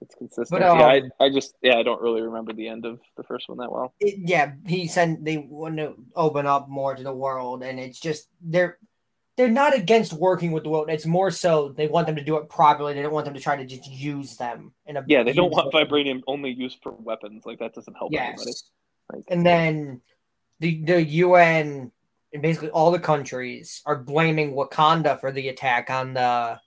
It's 0.00 0.16
consistent. 0.16 0.50
But, 0.50 0.62
um, 0.62 0.80
yeah, 0.80 0.86
I, 0.86 1.24
I 1.24 1.30
just 1.30 1.54
yeah, 1.62 1.76
I 1.78 1.84
don't 1.84 2.02
really 2.02 2.22
remember 2.22 2.52
the 2.52 2.66
end 2.66 2.84
of 2.84 2.98
the 3.16 3.22
first 3.22 3.48
one 3.48 3.58
that 3.58 3.70
well. 3.70 3.94
It, 4.00 4.16
yeah, 4.18 4.54
he 4.66 4.88
said 4.88 5.24
they 5.24 5.36
want 5.36 5.76
to 5.76 5.94
open 6.16 6.44
up 6.44 6.68
more 6.68 6.96
to 6.96 7.02
the 7.04 7.14
world, 7.14 7.62
and 7.62 7.78
it's 7.78 8.00
just 8.00 8.28
they're 8.42 8.78
they're 9.36 9.48
not 9.48 9.76
against 9.76 10.12
working 10.12 10.50
with 10.50 10.64
the 10.64 10.70
world. 10.70 10.90
It's 10.90 11.06
more 11.06 11.30
so 11.30 11.72
they 11.76 11.86
want 11.86 12.08
them 12.08 12.16
to 12.16 12.24
do 12.24 12.36
it 12.38 12.48
properly. 12.48 12.94
They 12.94 13.02
don't 13.02 13.12
want 13.12 13.26
them 13.26 13.34
to 13.34 13.40
try 13.40 13.54
to 13.54 13.64
just 13.64 13.88
use 13.88 14.36
them 14.36 14.72
in 14.86 14.96
a 14.96 15.04
yeah. 15.06 15.22
They 15.22 15.32
don't 15.32 15.52
want 15.52 15.72
vibranium 15.72 16.22
only 16.26 16.50
used 16.50 16.78
for 16.82 16.90
weapons. 16.92 17.46
Like 17.46 17.60
that 17.60 17.72
doesn't 17.72 17.94
help 17.94 18.10
yes. 18.10 18.26
anybody. 18.26 18.52
Like, 19.12 19.24
and 19.28 19.46
then 19.46 20.00
the 20.62 20.82
the 20.84 21.02
UN 21.02 21.90
and 22.32 22.40
basically 22.40 22.70
all 22.70 22.90
the 22.90 22.98
countries 22.98 23.82
are 23.84 23.96
blaming 23.96 24.54
Wakanda 24.54 25.20
for 25.20 25.30
the 25.30 25.48
attack 25.48 25.90
on 25.90 26.14
the 26.14 26.58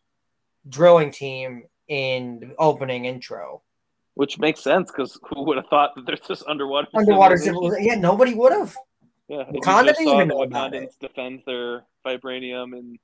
drilling 0.69 1.11
team 1.11 1.63
in 1.87 2.39
the 2.39 2.55
opening 2.59 3.05
intro. 3.05 3.63
Which 4.13 4.37
makes 4.39 4.61
sense 4.61 4.91
because 4.91 5.19
who 5.23 5.43
would 5.43 5.57
have 5.57 5.67
thought 5.67 5.95
that 5.95 6.05
there's 6.05 6.21
this 6.27 6.43
underwater 6.47 6.87
underwater 6.93 7.37
civilization? 7.37 7.85
Yeah, 7.85 7.95
nobody 7.95 8.33
would 8.33 8.53
have. 8.53 8.75
Yeah, 9.27 9.43
Wakanda 9.51 9.95
didn't 9.95 10.07
even 10.07 10.27
know 10.27 10.43
about 10.43 10.73
it. 10.73 10.93
defend 11.01 11.41
their 11.45 11.85
vibranium 12.05 12.77
in 12.77 12.97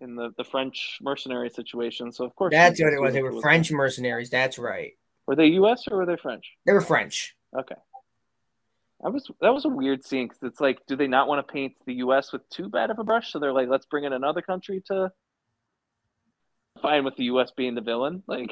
in 0.00 0.14
the, 0.14 0.30
the 0.36 0.44
French 0.44 0.98
mercenary 1.00 1.50
situation. 1.50 2.12
So 2.12 2.24
of 2.24 2.34
course 2.34 2.52
that's 2.52 2.80
what 2.80 2.92
it 2.92 3.00
was. 3.00 3.14
They 3.14 3.22
were 3.22 3.40
French 3.40 3.70
mercenaries. 3.70 4.30
That's 4.30 4.58
right. 4.58 4.92
Were 5.26 5.36
they 5.36 5.46
U.S. 5.46 5.84
or 5.90 5.98
were 5.98 6.06
they 6.06 6.16
French? 6.16 6.44
They 6.66 6.72
were 6.72 6.80
French. 6.80 7.36
Okay. 7.56 7.74
That 9.02 9.12
was 9.12 9.30
that 9.40 9.52
was 9.52 9.64
a 9.64 9.68
weird 9.68 10.04
scene 10.04 10.26
because 10.26 10.42
it's 10.42 10.60
like, 10.60 10.84
do 10.86 10.96
they 10.96 11.06
not 11.06 11.28
want 11.28 11.46
to 11.46 11.52
paint 11.52 11.74
the 11.84 11.94
U.S. 11.94 12.32
with 12.32 12.48
too 12.48 12.68
bad 12.68 12.90
of 12.90 12.98
a 12.98 13.04
brush? 13.04 13.30
So 13.30 13.38
they're 13.38 13.52
like, 13.52 13.68
let's 13.68 13.86
bring 13.86 14.04
in 14.04 14.12
another 14.12 14.40
country 14.40 14.82
to 14.86 15.12
fine 16.80 17.04
with 17.04 17.16
the 17.16 17.24
U.S. 17.24 17.50
being 17.56 17.74
the 17.74 17.80
villain. 17.80 18.22
Like, 18.36 18.50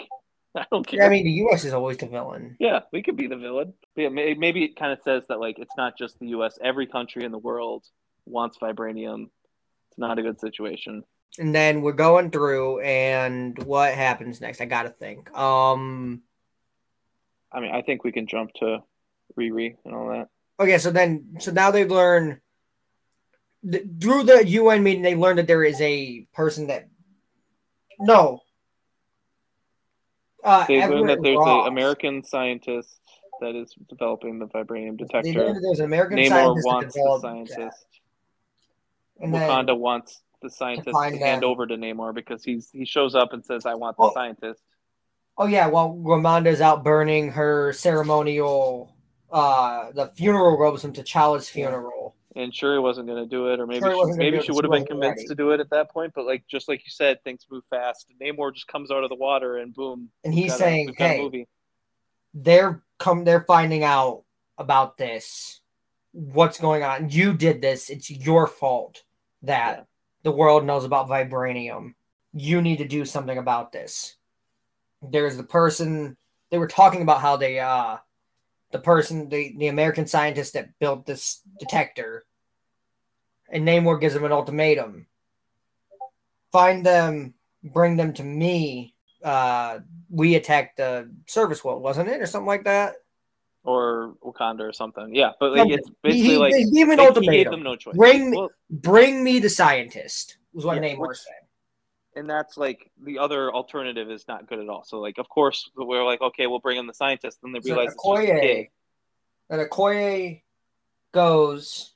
I 0.57 0.67
don't 0.71 0.87
care. 0.87 1.01
Yeah, 1.01 1.07
I 1.07 1.09
mean, 1.09 1.25
the 1.25 1.33
U.S. 1.33 1.65
is 1.65 1.73
always 1.73 1.97
the 1.97 2.07
villain. 2.07 2.57
Yeah, 2.61 2.81
we 2.93 3.03
could 3.03 3.17
be 3.17 3.27
the 3.27 3.37
villain. 3.37 3.75
But 3.97 4.03
yeah, 4.03 4.09
maybe 4.09 4.63
it 4.63 4.77
kind 4.77 4.93
of 4.93 5.01
says 5.03 5.25
that 5.29 5.41
like 5.41 5.59
it's 5.59 5.77
not 5.77 5.99
just 5.99 6.21
the 6.21 6.29
U.S. 6.29 6.59
Every 6.63 6.87
country 6.87 7.25
in 7.25 7.33
the 7.33 7.39
world 7.39 7.85
wants 8.25 8.59
vibranium. 8.59 9.31
It's 9.91 9.99
not 9.99 10.19
a 10.19 10.23
good 10.23 10.39
situation. 10.39 11.03
And 11.39 11.53
then 11.53 11.83
we're 11.83 11.93
going 11.93 12.31
through, 12.31 12.81
and 12.81 13.61
what 13.65 13.95
happens 13.95 14.41
next? 14.41 14.61
I 14.61 14.67
gotta 14.67 14.91
think. 14.91 15.37
Um, 15.37 16.23
I 17.51 17.59
mean, 17.59 17.73
I 17.73 17.83
think 17.83 18.05
we 18.05 18.13
can 18.13 18.29
jump 18.29 18.53
to 18.61 18.79
Riri 19.37 19.77
and 19.85 19.95
all 19.95 20.09
that. 20.11 20.29
Okay, 20.61 20.79
so 20.79 20.91
then, 20.91 21.37
so 21.41 21.51
now 21.51 21.71
they 21.71 21.85
learn 21.85 22.41
through 24.01 24.25
the 24.25 24.47
UN 24.47 24.83
meeting, 24.83 25.03
they 25.03 25.15
learned 25.15 25.39
that 25.39 25.47
there 25.47 25.65
is 25.65 25.81
a 25.81 26.27
person 26.35 26.67
that 26.69 26.89
no. 27.99 28.41
Uh, 30.43 30.67
they 30.67 30.87
learned 30.87 31.09
that 31.09 31.23
there's 31.23 31.39
an 31.41 31.67
American 31.67 32.23
scientist 32.23 33.01
that 33.41 33.55
is 33.55 33.75
developing 33.89 34.39
the 34.39 34.47
vibranium 34.47 34.99
detector. 34.99 35.59
There's 35.61 35.79
an 35.79 35.87
American 35.87 36.19
Namor 36.19 36.29
scientist 36.29 36.67
wants 36.67 36.95
the 36.95 37.19
scientist. 37.21 37.87
And 39.21 39.33
Wakanda 39.33 39.79
wants 39.79 40.23
the 40.43 40.51
scientist 40.51 40.97
to, 41.03 41.11
to 41.11 41.19
hand 41.19 41.45
over 41.45 41.67
to 41.67 41.77
Namor 41.77 42.15
because 42.15 42.45
he's 42.45 42.69
he 42.71 42.85
shows 42.85 43.15
up 43.15 43.33
and 43.33 43.45
says, 43.45 43.65
"I 43.65 43.75
want 43.75 43.97
the 43.97 44.11
scientist." 44.13 44.63
Oh 45.39 45.47
yeah, 45.47 45.69
well, 45.69 45.95
Ramonda's 45.95 46.61
out 46.61 46.85
burning 46.85 47.31
her 47.31 47.73
ceremonial 47.73 48.94
uh 49.31 49.93
the 49.93 50.09
funeral 50.15 50.59
robes 50.59 50.83
from 50.83 50.93
T'Challa's 50.93 51.49
funeral. 51.49 52.15
And 52.37 52.53
Shuri 52.53 52.81
wasn't 52.81 53.07
going 53.07 53.23
to 53.23 53.29
do 53.29 53.53
it, 53.53 53.61
or 53.61 53.67
maybe 53.67 53.85
she, 53.85 54.13
maybe 54.17 54.41
she 54.43 54.51
would 54.51 54.65
have 54.65 54.73
been 54.73 54.85
convinced 54.85 55.19
ready. 55.19 55.29
to 55.29 55.35
do 55.37 55.53
it 55.53 55.61
at 55.61 55.71
that 55.71 55.93
point. 55.93 56.13
But 56.17 56.27
like 56.27 56.45
just 56.49 56.69
like 56.69 56.81
you 56.85 56.91
said, 56.91 57.23
things 57.23 57.47
move 57.49 57.63
fast. 57.71 58.07
Namor 58.21 58.53
just 58.53 58.67
comes 58.67 58.91
out 58.91 59.05
of 59.05 59.09
the 59.09 59.15
water, 59.15 59.59
and 59.59 59.73
boom. 59.73 60.11
And 60.25 60.35
he's 60.35 60.57
saying, 60.57 60.91
a, 60.91 60.95
"Hey, 60.97 61.47
they're 62.35 62.83
come, 62.99 63.23
they're 63.23 63.45
finding 63.45 63.85
out 63.85 64.25
about 64.59 64.99
this. 64.99 65.61
What's 66.11 66.59
going 66.59 66.83
on? 66.83 67.09
You 67.09 67.35
did 67.35 67.63
this. 67.63 67.89
It's 67.89 68.11
your 68.11 68.49
fault 68.49 69.05
that 69.43 69.77
yeah. 69.79 69.85
the 70.25 70.33
world 70.33 70.65
knows 70.65 70.85
about 70.85 71.09
vibranium. 71.09 71.95
You 72.33 72.61
need 72.63 72.79
to 72.79 72.89
do 72.89 73.05
something 73.05 73.39
about 73.39 73.71
this." 73.71 74.17
There's 75.03 75.37
the 75.37 75.45
person 75.45 76.17
they 76.51 76.59
were 76.59 76.67
talking 76.67 77.03
about 77.03 77.21
how 77.21 77.37
they 77.37 77.61
uh 77.61 77.99
the 78.75 78.81
person, 78.81 79.31
the, 79.31 79.55
the 79.57 79.69
American 79.69 80.07
scientist 80.07 80.53
that 80.53 80.79
built 80.79 81.07
this 81.07 81.41
detector. 81.59 82.27
And 83.49 83.67
Namor 83.67 83.99
gives 83.99 84.15
him 84.15 84.25
an 84.25 84.33
ultimatum 84.33 85.07
find 86.55 86.87
them, 86.87 87.35
bring 87.65 87.97
them 87.97 88.13
to 88.13 88.23
me. 88.23 88.95
Uh, 89.25 89.81
we 90.09 90.37
attacked 90.37 90.77
the 90.77 91.11
service 91.27 91.65
world, 91.65 91.83
wasn't 91.83 92.09
it, 92.09 92.23
or 92.23 92.27
something 92.27 92.47
like 92.47 92.63
that? 92.63 92.95
Or 93.65 94.15
Wakanda 94.23 94.61
or 94.61 94.73
something. 94.73 95.13
Yeah, 95.13 95.33
but 95.41 95.53
like, 95.53 95.69
it's 95.69 95.91
basically 96.03 96.29
he, 96.29 96.39
like 96.39 96.55
he 96.55 96.71
gave 96.71 96.89
an 96.91 97.01
ultimatum. 97.01 97.33
He 97.33 97.43
gave 97.43 97.51
them 97.51 97.65
no 97.65 97.75
choice. 97.75 97.97
Bring, 97.97 98.31
well, 98.37 98.51
bring 98.71 99.25
me 99.25 99.41
the 99.41 99.51
scientist. 99.51 100.37
Was 100.53 100.65
what 100.65 100.81
yeah, 100.81 100.95
Namor 100.95 101.17
said 101.17 101.44
and 102.17 102.29
that's 102.29 102.57
like 102.57 102.91
the 103.03 103.19
other 103.19 103.53
alternative 103.53 104.11
is 104.11 104.27
not 104.29 104.47
good 104.49 104.59
at 104.59 104.69
all. 104.69 104.85
So 104.85 105.01
like, 105.01 105.19
of 105.19 105.29
course, 105.29 105.71
we're 105.77 106.05
like, 106.05 106.21
okay, 106.21 106.47
we'll 106.47 106.61
bring 106.61 106.79
in 106.79 106.87
the 106.87 106.95
scientist, 106.95 107.39
and 107.43 107.55
they 107.55 107.61
realize 107.61 107.95
so 107.99 108.17
it's 108.17 108.27
just 108.27 108.39
a 108.39 108.41
kid. 108.41 108.67
That 109.51 109.71
Okoye 109.71 110.43
goes, 111.13 111.93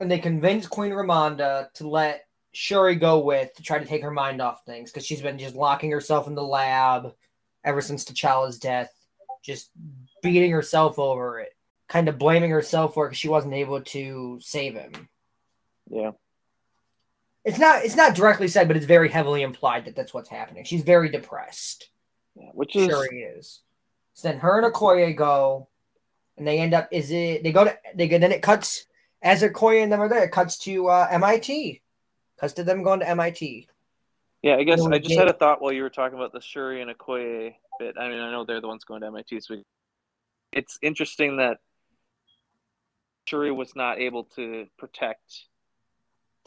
and 0.00 0.10
they 0.10 0.18
convince 0.18 0.66
Queen 0.66 0.92
Ramonda 0.92 1.72
to 1.74 1.88
let 1.88 2.26
Shuri 2.52 2.96
go 2.96 3.20
with 3.20 3.54
to 3.54 3.62
try 3.62 3.78
to 3.78 3.84
take 3.84 4.02
her 4.02 4.10
mind 4.10 4.40
off 4.40 4.64
things 4.64 4.90
because 4.90 5.06
she's 5.06 5.22
been 5.22 5.38
just 5.38 5.54
locking 5.54 5.90
herself 5.90 6.26
in 6.26 6.34
the 6.34 6.42
lab 6.42 7.14
ever 7.64 7.80
since 7.80 8.04
T'Challa's 8.04 8.58
death, 8.58 8.92
just 9.42 9.70
beating 10.22 10.50
herself 10.50 10.98
over 10.98 11.40
it, 11.40 11.54
kind 11.88 12.08
of 12.08 12.18
blaming 12.18 12.50
herself 12.50 12.94
for 12.94 13.06
it 13.06 13.10
because 13.10 13.18
she 13.18 13.28
wasn't 13.28 13.54
able 13.54 13.80
to 13.80 14.38
save 14.42 14.74
him. 14.74 15.08
Yeah 15.88 16.12
it's 17.46 17.60
not 17.60 17.84
it's 17.84 17.94
not 17.94 18.16
directly 18.16 18.48
said, 18.48 18.66
but 18.66 18.76
it's 18.76 18.86
very 18.86 19.08
heavily 19.08 19.42
implied 19.42 19.84
that 19.84 19.94
that's 19.94 20.12
what's 20.12 20.28
happening. 20.28 20.64
She's 20.64 20.82
very 20.82 21.08
depressed. 21.08 21.88
Yeah, 22.34 22.50
which 22.52 22.74
is 22.74 22.86
sure 22.86 23.08
he 23.10 23.18
is. 23.18 23.62
So 24.14 24.28
then 24.28 24.38
her 24.38 24.60
and 24.60 24.74
Okoye 24.74 25.16
go, 25.16 25.68
and 26.36 26.46
they 26.46 26.58
end 26.58 26.74
up. 26.74 26.88
Is 26.90 27.12
it 27.12 27.44
they 27.44 27.52
go 27.52 27.64
to 27.64 27.78
they 27.94 28.08
go, 28.08 28.18
then 28.18 28.32
it 28.32 28.42
cuts 28.42 28.86
as 29.22 29.44
Okoye 29.44 29.80
and 29.80 29.92
them 29.92 30.00
are 30.00 30.08
there. 30.08 30.24
It 30.24 30.32
cuts 30.32 30.58
to 30.58 30.88
uh, 30.88 31.06
MIT. 31.08 31.80
Cuts 32.40 32.54
to 32.54 32.64
them 32.64 32.82
going 32.82 32.98
to 33.00 33.08
MIT. 33.08 33.68
Yeah, 34.42 34.56
I 34.56 34.64
guess 34.64 34.84
I 34.84 34.98
just 34.98 35.16
had 35.16 35.28
a 35.28 35.32
thought 35.32 35.62
while 35.62 35.72
you 35.72 35.82
were 35.82 35.90
talking 35.90 36.18
about 36.18 36.32
the 36.32 36.40
Shuri 36.40 36.82
and 36.82 36.90
Okoye 36.90 37.54
bit. 37.78 37.94
I 37.96 38.08
mean, 38.08 38.18
I 38.18 38.32
know 38.32 38.44
they're 38.44 38.60
the 38.60 38.68
ones 38.68 38.82
going 38.82 39.02
to 39.02 39.06
MIT, 39.06 39.40
so 39.40 39.62
it's 40.52 40.80
interesting 40.82 41.36
that 41.36 41.58
Shuri 43.26 43.52
was 43.52 43.76
not 43.76 44.00
able 44.00 44.24
to 44.34 44.66
protect 44.76 45.46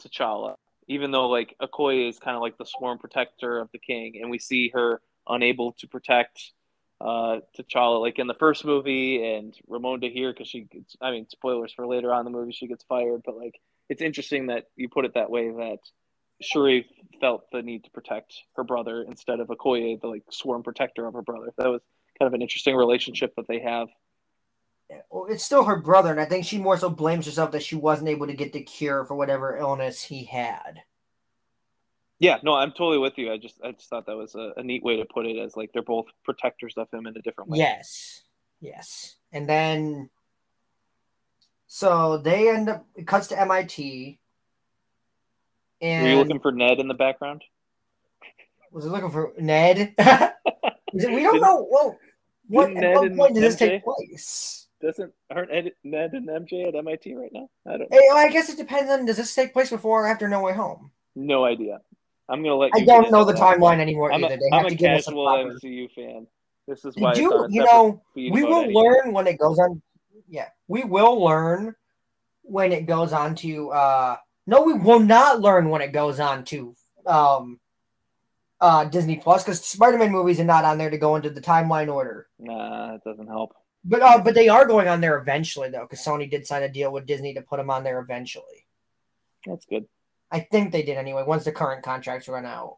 T'Challa 0.02 0.56
even 0.88 1.10
though 1.10 1.28
like 1.28 1.56
Okoye 1.60 2.08
is 2.08 2.18
kind 2.18 2.36
of 2.36 2.42
like 2.42 2.58
the 2.58 2.66
sworn 2.66 2.98
protector 2.98 3.58
of 3.58 3.68
the 3.72 3.78
king, 3.78 4.18
and 4.20 4.30
we 4.30 4.38
see 4.38 4.70
her 4.74 5.00
unable 5.28 5.72
to 5.72 5.86
protect 5.86 6.52
uh, 7.00 7.40
T'Challa, 7.58 8.00
like 8.00 8.18
in 8.18 8.26
the 8.26 8.34
first 8.34 8.64
movie, 8.64 9.24
and 9.24 9.56
Ramonda 9.68 10.12
here 10.12 10.32
because 10.32 10.48
she, 10.48 10.62
gets, 10.62 10.96
I 11.00 11.10
mean, 11.10 11.26
spoilers 11.28 11.72
for 11.72 11.86
later 11.86 12.12
on 12.12 12.24
the 12.24 12.30
movie, 12.30 12.52
she 12.52 12.66
gets 12.66 12.84
fired, 12.84 13.22
but 13.24 13.36
like 13.36 13.58
it's 13.88 14.02
interesting 14.02 14.48
that 14.48 14.64
you 14.76 14.88
put 14.88 15.04
it 15.04 15.14
that 15.14 15.30
way 15.30 15.50
that 15.50 15.78
Shuri 16.42 16.86
felt 17.20 17.44
the 17.52 17.62
need 17.62 17.84
to 17.84 17.90
protect 17.90 18.34
her 18.56 18.64
brother 18.64 19.02
instead 19.02 19.40
of 19.40 19.48
Okoye, 19.48 20.00
the 20.00 20.06
like 20.06 20.24
sworn 20.30 20.62
protector 20.62 21.06
of 21.06 21.14
her 21.14 21.22
brother. 21.22 21.52
That 21.58 21.68
was 21.68 21.80
kind 22.18 22.26
of 22.26 22.34
an 22.34 22.42
interesting 22.42 22.76
relationship 22.76 23.34
that 23.36 23.48
they 23.48 23.60
have. 23.60 23.88
Well, 25.10 25.26
it's 25.28 25.44
still 25.44 25.64
her 25.64 25.76
brother, 25.76 26.10
and 26.10 26.20
I 26.20 26.24
think 26.24 26.44
she 26.44 26.58
more 26.58 26.76
so 26.76 26.90
blames 26.90 27.26
herself 27.26 27.52
that 27.52 27.62
she 27.62 27.76
wasn't 27.76 28.08
able 28.08 28.26
to 28.26 28.34
get 28.34 28.52
the 28.52 28.62
cure 28.62 29.04
for 29.04 29.14
whatever 29.14 29.56
illness 29.56 30.02
he 30.02 30.24
had. 30.24 30.82
Yeah, 32.20 32.36
no, 32.42 32.54
I'm 32.54 32.72
totally 32.72 32.98
with 32.98 33.16
you. 33.16 33.32
I 33.32 33.38
just 33.38 33.60
I 33.64 33.72
just 33.72 33.88
thought 33.88 34.06
that 34.06 34.16
was 34.16 34.34
a, 34.34 34.52
a 34.58 34.62
neat 34.62 34.82
way 34.82 34.96
to 34.96 35.06
put 35.06 35.26
it 35.26 35.38
as 35.38 35.56
like 35.56 35.72
they're 35.72 35.82
both 35.82 36.06
protectors 36.22 36.74
of 36.76 36.90
him 36.92 37.06
in 37.06 37.16
a 37.16 37.22
different 37.22 37.48
way. 37.48 37.58
Yes. 37.58 38.22
Yes. 38.60 39.16
And 39.32 39.48
then 39.48 40.10
so 41.66 42.18
they 42.18 42.50
end 42.50 42.68
up 42.68 42.86
it 42.94 43.06
cuts 43.06 43.28
to 43.28 43.40
MIT. 43.40 44.18
And 45.80 46.04
Were 46.04 46.10
you 46.10 46.16
looking 46.16 46.40
for 46.40 46.52
Ned 46.52 46.78
in 46.78 46.88
the 46.88 46.94
background? 46.94 47.42
Was 48.70 48.84
it 48.84 48.90
looking 48.90 49.10
for 49.10 49.32
Ned? 49.38 49.94
we 50.92 51.22
don't 51.22 51.40
know 51.40 51.66
well, 51.70 51.96
what 52.48 52.76
at 52.76 52.96
what 52.96 53.16
point 53.16 53.34
did 53.34 53.44
this 53.44 53.56
take 53.56 53.82
place? 53.82 54.59
Doesn't 54.80 55.12
aren't 55.30 55.52
Ed, 55.52 55.72
Ned 55.84 56.12
and 56.14 56.26
MJ 56.28 56.68
at 56.68 56.74
MIT 56.74 57.14
right 57.14 57.30
now? 57.32 57.48
I 57.66 57.72
don't. 57.72 57.80
Know. 57.80 57.86
Hey, 57.90 58.00
well, 58.08 58.16
I 58.16 58.30
guess 58.30 58.48
it 58.48 58.56
depends 58.56 58.90
on 58.90 59.04
does 59.04 59.18
this 59.18 59.34
take 59.34 59.52
place 59.52 59.70
before 59.70 60.04
or 60.04 60.06
after 60.06 60.26
No 60.26 60.40
Way 60.40 60.54
Home? 60.54 60.90
No 61.14 61.44
idea. 61.44 61.80
I'm 62.28 62.42
gonna 62.42 62.54
let. 62.54 62.70
I 62.74 62.84
don't 62.84 63.10
know 63.10 63.24
the 63.24 63.34
timeline 63.34 63.78
anymore 63.78 64.12
I'm 64.12 64.24
either. 64.24 64.36
They 64.36 64.56
a 64.56 64.68
to 64.68 64.74
give 64.74 65.04
casual 65.04 65.26
MCU 65.26 65.90
fan. 65.94 66.26
This 66.66 66.84
is 66.84 66.94
why 66.96 67.14
you 67.14 67.46
you 67.50 67.64
know 67.64 68.02
we 68.14 68.30
will 68.30 68.60
anything. 68.60 68.74
learn 68.74 69.12
when 69.12 69.26
it 69.26 69.38
goes 69.38 69.58
on. 69.58 69.82
Yeah, 70.28 70.48
we 70.68 70.84
will 70.84 71.22
learn 71.22 71.74
when 72.42 72.72
it 72.72 72.86
goes 72.86 73.12
on 73.12 73.34
to. 73.36 73.70
uh 73.72 74.16
No, 74.46 74.62
we 74.62 74.74
will 74.74 75.00
not 75.00 75.40
learn 75.40 75.68
when 75.68 75.82
it 75.82 75.92
goes 75.92 76.20
on 76.20 76.44
to 76.46 76.74
um 77.06 77.60
uh, 78.60 78.84
Disney 78.84 79.16
Plus 79.16 79.42
because 79.42 79.64
Spider-Man 79.64 80.12
movies 80.12 80.38
are 80.38 80.44
not 80.44 80.64
on 80.64 80.78
there 80.78 80.90
to 80.90 80.98
go 80.98 81.16
into 81.16 81.30
the 81.30 81.40
timeline 81.40 81.92
order. 81.92 82.28
Nah, 82.38 82.94
it 82.94 83.04
doesn't 83.04 83.26
help. 83.26 83.54
But 83.84 84.02
uh, 84.02 84.18
but 84.22 84.34
they 84.34 84.48
are 84.48 84.66
going 84.66 84.88
on 84.88 85.00
there 85.00 85.18
eventually 85.18 85.70
though, 85.70 85.86
because 85.88 86.04
Sony 86.04 86.30
did 86.30 86.46
sign 86.46 86.62
a 86.62 86.68
deal 86.68 86.92
with 86.92 87.06
Disney 87.06 87.34
to 87.34 87.42
put 87.42 87.56
them 87.56 87.70
on 87.70 87.82
there 87.82 88.00
eventually. 88.00 88.66
That's 89.46 89.64
good. 89.64 89.86
I 90.30 90.40
think 90.40 90.70
they 90.70 90.82
did 90.82 90.96
anyway. 90.96 91.24
Once 91.26 91.44
the 91.44 91.52
current 91.52 91.82
contracts 91.82 92.28
run 92.28 92.46
out. 92.46 92.76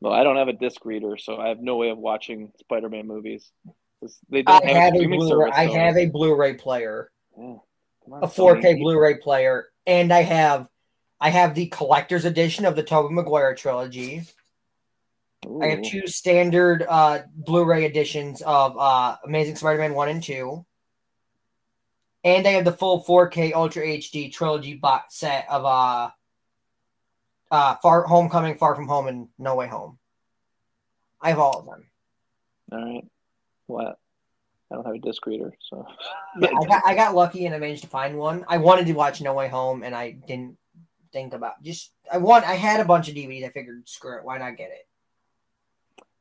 Well, 0.00 0.12
I 0.12 0.24
don't 0.24 0.36
have 0.36 0.48
a 0.48 0.52
disc 0.52 0.84
reader, 0.84 1.16
so 1.16 1.36
I 1.36 1.48
have 1.48 1.60
no 1.60 1.76
way 1.76 1.90
of 1.90 1.98
watching 1.98 2.50
Spider-Man 2.58 3.06
movies. 3.06 3.52
They 4.28 4.42
don't 4.42 4.64
I 4.64 4.68
have, 4.70 4.94
have 4.94 5.02
a 5.02 5.06
Blu-ray. 5.06 5.28
Service, 5.28 5.54
I 5.56 5.66
have 5.66 5.96
a 5.96 6.06
Blu-ray 6.06 6.54
player, 6.54 7.12
yeah. 7.38 7.44
on, 8.10 8.24
a 8.24 8.26
4K 8.26 8.62
Sony. 8.62 8.80
Blu-ray 8.80 9.18
player, 9.18 9.68
and 9.86 10.12
I 10.12 10.22
have 10.22 10.66
I 11.20 11.30
have 11.30 11.54
the 11.54 11.66
collector's 11.66 12.24
edition 12.24 12.64
of 12.64 12.74
the 12.74 12.82
Tobey 12.82 13.14
Maguire 13.14 13.54
trilogy. 13.54 14.22
Ooh. 15.46 15.60
I 15.62 15.68
have 15.68 15.82
two 15.82 16.06
standard 16.06 16.84
uh, 16.88 17.20
Blu-ray 17.34 17.84
editions 17.84 18.42
of 18.42 18.76
uh, 18.78 19.16
Amazing 19.24 19.56
Spider-Man 19.56 19.94
one 19.94 20.08
and 20.08 20.22
two, 20.22 20.64
and 22.24 22.46
I 22.46 22.52
have 22.52 22.64
the 22.64 22.72
full 22.72 23.02
4K 23.02 23.52
Ultra 23.52 23.84
HD 23.84 24.32
trilogy 24.32 24.74
box 24.74 25.16
set 25.16 25.46
of 25.50 25.64
uh, 25.64 26.10
uh, 27.50 27.76
Far 27.82 28.04
Homecoming, 28.04 28.56
Far 28.56 28.74
From 28.74 28.86
Home, 28.86 29.08
and 29.08 29.28
No 29.38 29.56
Way 29.56 29.66
Home. 29.68 29.98
I 31.20 31.30
have 31.30 31.38
all 31.38 31.58
of 31.58 31.66
them. 31.66 31.86
All 32.72 32.84
right. 32.84 33.06
What? 33.66 33.98
I 34.70 34.76
don't 34.76 34.86
have 34.86 34.94
a 34.94 34.98
disc 34.98 35.24
reader, 35.26 35.52
so. 35.68 35.86
yeah, 36.40 36.48
I 36.48 36.64
got 36.64 36.82
I 36.86 36.94
got 36.94 37.14
lucky 37.14 37.44
and 37.44 37.54
I 37.54 37.58
managed 37.58 37.82
to 37.82 37.88
find 37.88 38.16
one. 38.16 38.44
I 38.48 38.56
wanted 38.56 38.86
to 38.86 38.94
watch 38.94 39.20
No 39.20 39.34
Way 39.34 39.48
Home, 39.48 39.82
and 39.82 39.94
I 39.94 40.12
didn't 40.12 40.56
think 41.12 41.34
about 41.34 41.62
just 41.62 41.92
I 42.10 42.16
want 42.16 42.46
I 42.46 42.54
had 42.54 42.80
a 42.80 42.84
bunch 42.84 43.08
of 43.08 43.14
DVDs. 43.14 43.44
I 43.44 43.50
figured 43.50 43.86
screw 43.86 44.16
it, 44.16 44.24
why 44.24 44.38
not 44.38 44.56
get 44.56 44.70
it? 44.70 44.88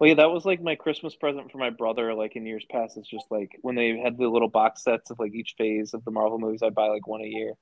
Well, 0.01 0.07
yeah, 0.07 0.15
that 0.15 0.31
was 0.31 0.45
like 0.45 0.63
my 0.63 0.73
Christmas 0.73 1.13
present 1.13 1.51
for 1.51 1.59
my 1.59 1.69
brother. 1.69 2.15
Like 2.15 2.35
in 2.35 2.43
years 2.43 2.65
past, 2.71 2.97
it's 2.97 3.07
just 3.07 3.27
like 3.29 3.51
when 3.61 3.75
they 3.75 3.99
had 3.99 4.17
the 4.17 4.27
little 4.27 4.47
box 4.47 4.83
sets 4.83 5.11
of 5.11 5.19
like 5.19 5.35
each 5.35 5.53
phase 5.59 5.93
of 5.93 6.03
the 6.05 6.09
Marvel 6.09 6.39
movies. 6.39 6.63
I'd 6.63 6.73
buy 6.73 6.87
like 6.87 7.05
one 7.05 7.21
a 7.21 7.27
year, 7.27 7.53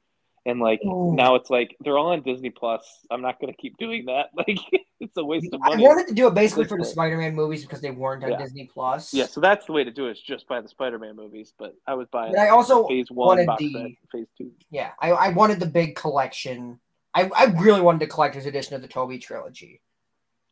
and 0.45 0.61
like 0.61 0.79
Ooh. 0.85 1.13
now 1.13 1.35
it's 1.35 1.49
like 1.49 1.75
they're 1.81 1.97
all 1.97 2.13
on 2.13 2.21
Disney 2.21 2.49
Plus. 2.49 3.05
I'm 3.11 3.21
not 3.21 3.41
gonna 3.41 3.51
keep 3.51 3.75
doing 3.75 4.05
that. 4.05 4.27
Like 4.37 4.57
it's 5.01 5.17
a 5.17 5.25
waste 5.25 5.53
of 5.53 5.59
money. 5.59 5.85
I 5.85 5.89
wanted 5.89 6.07
to 6.07 6.13
do 6.13 6.27
it 6.27 6.33
basically 6.33 6.63
for 6.63 6.77
the 6.77 6.85
Spider-Man 6.85 7.35
movies 7.35 7.63
because 7.63 7.81
they 7.81 7.91
weren't 7.91 8.23
on 8.23 8.31
yeah. 8.31 8.37
Disney 8.37 8.69
Plus. 8.73 9.13
Yeah, 9.13 9.25
so 9.25 9.41
that's 9.41 9.65
the 9.65 9.73
way 9.73 9.83
to 9.83 9.91
do 9.91 10.07
it. 10.07 10.11
Is 10.11 10.21
just 10.21 10.47
buy 10.47 10.61
the 10.61 10.69
Spider-Man 10.69 11.17
movies. 11.17 11.51
But 11.59 11.75
I 11.87 11.95
was 11.95 12.07
buying. 12.09 12.31
But 12.31 12.39
I 12.39 12.49
also 12.49 12.87
phase 12.87 13.11
one 13.11 13.45
box 13.45 13.59
the, 13.59 13.73
set, 13.73 13.91
phase 14.13 14.27
two. 14.37 14.51
Yeah, 14.71 14.91
I, 15.01 15.11
I 15.11 15.29
wanted 15.31 15.59
the 15.59 15.65
big 15.65 15.95
collection. 15.95 16.79
I, 17.13 17.29
I 17.35 17.45
really 17.59 17.81
wanted 17.81 17.99
the 17.99 18.07
collector's 18.07 18.45
edition 18.45 18.75
of 18.75 18.81
the 18.81 18.87
Tobey 18.87 19.17
trilogy. 19.17 19.81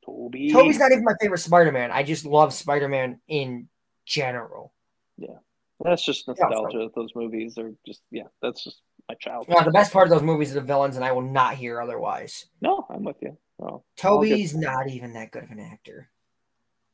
Tobey. 0.07 0.51
Tobey's 0.51 0.79
not 0.79 0.91
even 0.91 1.03
my 1.03 1.15
favorite 1.19 1.39
Spider-Man. 1.39 1.91
I 1.91 2.03
just 2.03 2.25
love 2.25 2.53
Spider-Man 2.53 3.19
in 3.27 3.67
general. 4.05 4.73
Yeah, 5.17 5.37
that's 5.83 6.03
just 6.03 6.27
nostalgia. 6.27 6.77
Yeah, 6.79 6.87
those 6.95 7.11
movies 7.15 7.57
are 7.57 7.73
just 7.85 8.01
yeah. 8.09 8.23
That's 8.41 8.63
just 8.63 8.81
my 9.09 9.15
childhood. 9.15 9.65
The 9.65 9.71
best 9.71 9.91
part 9.91 10.07
of 10.07 10.11
those 10.11 10.23
movies 10.23 10.51
are 10.51 10.55
the 10.55 10.61
villains, 10.61 10.95
and 10.95 11.03
I 11.03 11.11
will 11.11 11.21
not 11.21 11.55
hear 11.55 11.81
otherwise. 11.81 12.45
No, 12.61 12.85
I'm 12.89 13.03
with 13.03 13.17
you. 13.21 13.37
No, 13.59 13.83
Tobey's 13.97 14.55
not 14.55 14.89
even 14.89 15.13
that 15.13 15.31
good 15.31 15.43
of 15.43 15.51
an 15.51 15.59
actor. 15.59 16.09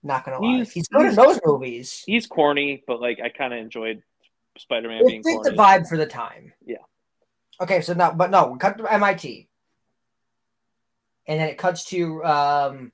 Not 0.02 0.26
gonna 0.26 0.40
lie, 0.40 0.58
he's, 0.58 0.72
he's 0.72 0.88
good 0.88 1.04
he's, 1.04 1.18
in 1.18 1.24
those 1.24 1.40
movies. 1.46 2.04
He's 2.06 2.26
corny, 2.28 2.84
but 2.88 3.00
like 3.00 3.20
I 3.24 3.30
kind 3.30 3.54
of 3.54 3.60
enjoyed 3.60 4.02
Spider-Man 4.58 5.06
being 5.06 5.24
corny. 5.24 5.50
the 5.50 5.56
vibe 5.56 5.88
for 5.88 5.98
the 5.98 6.06
time. 6.06 6.54
Yeah. 6.66 6.78
Okay, 7.62 7.82
so 7.82 7.94
now, 7.94 8.12
but 8.12 8.32
no, 8.32 8.56
cut 8.56 8.78
to 8.80 8.92
MIT, 8.92 9.48
and 11.28 11.40
then 11.40 11.48
it 11.48 11.58
cuts 11.58 11.86
to 11.86 12.24
um 12.26 12.92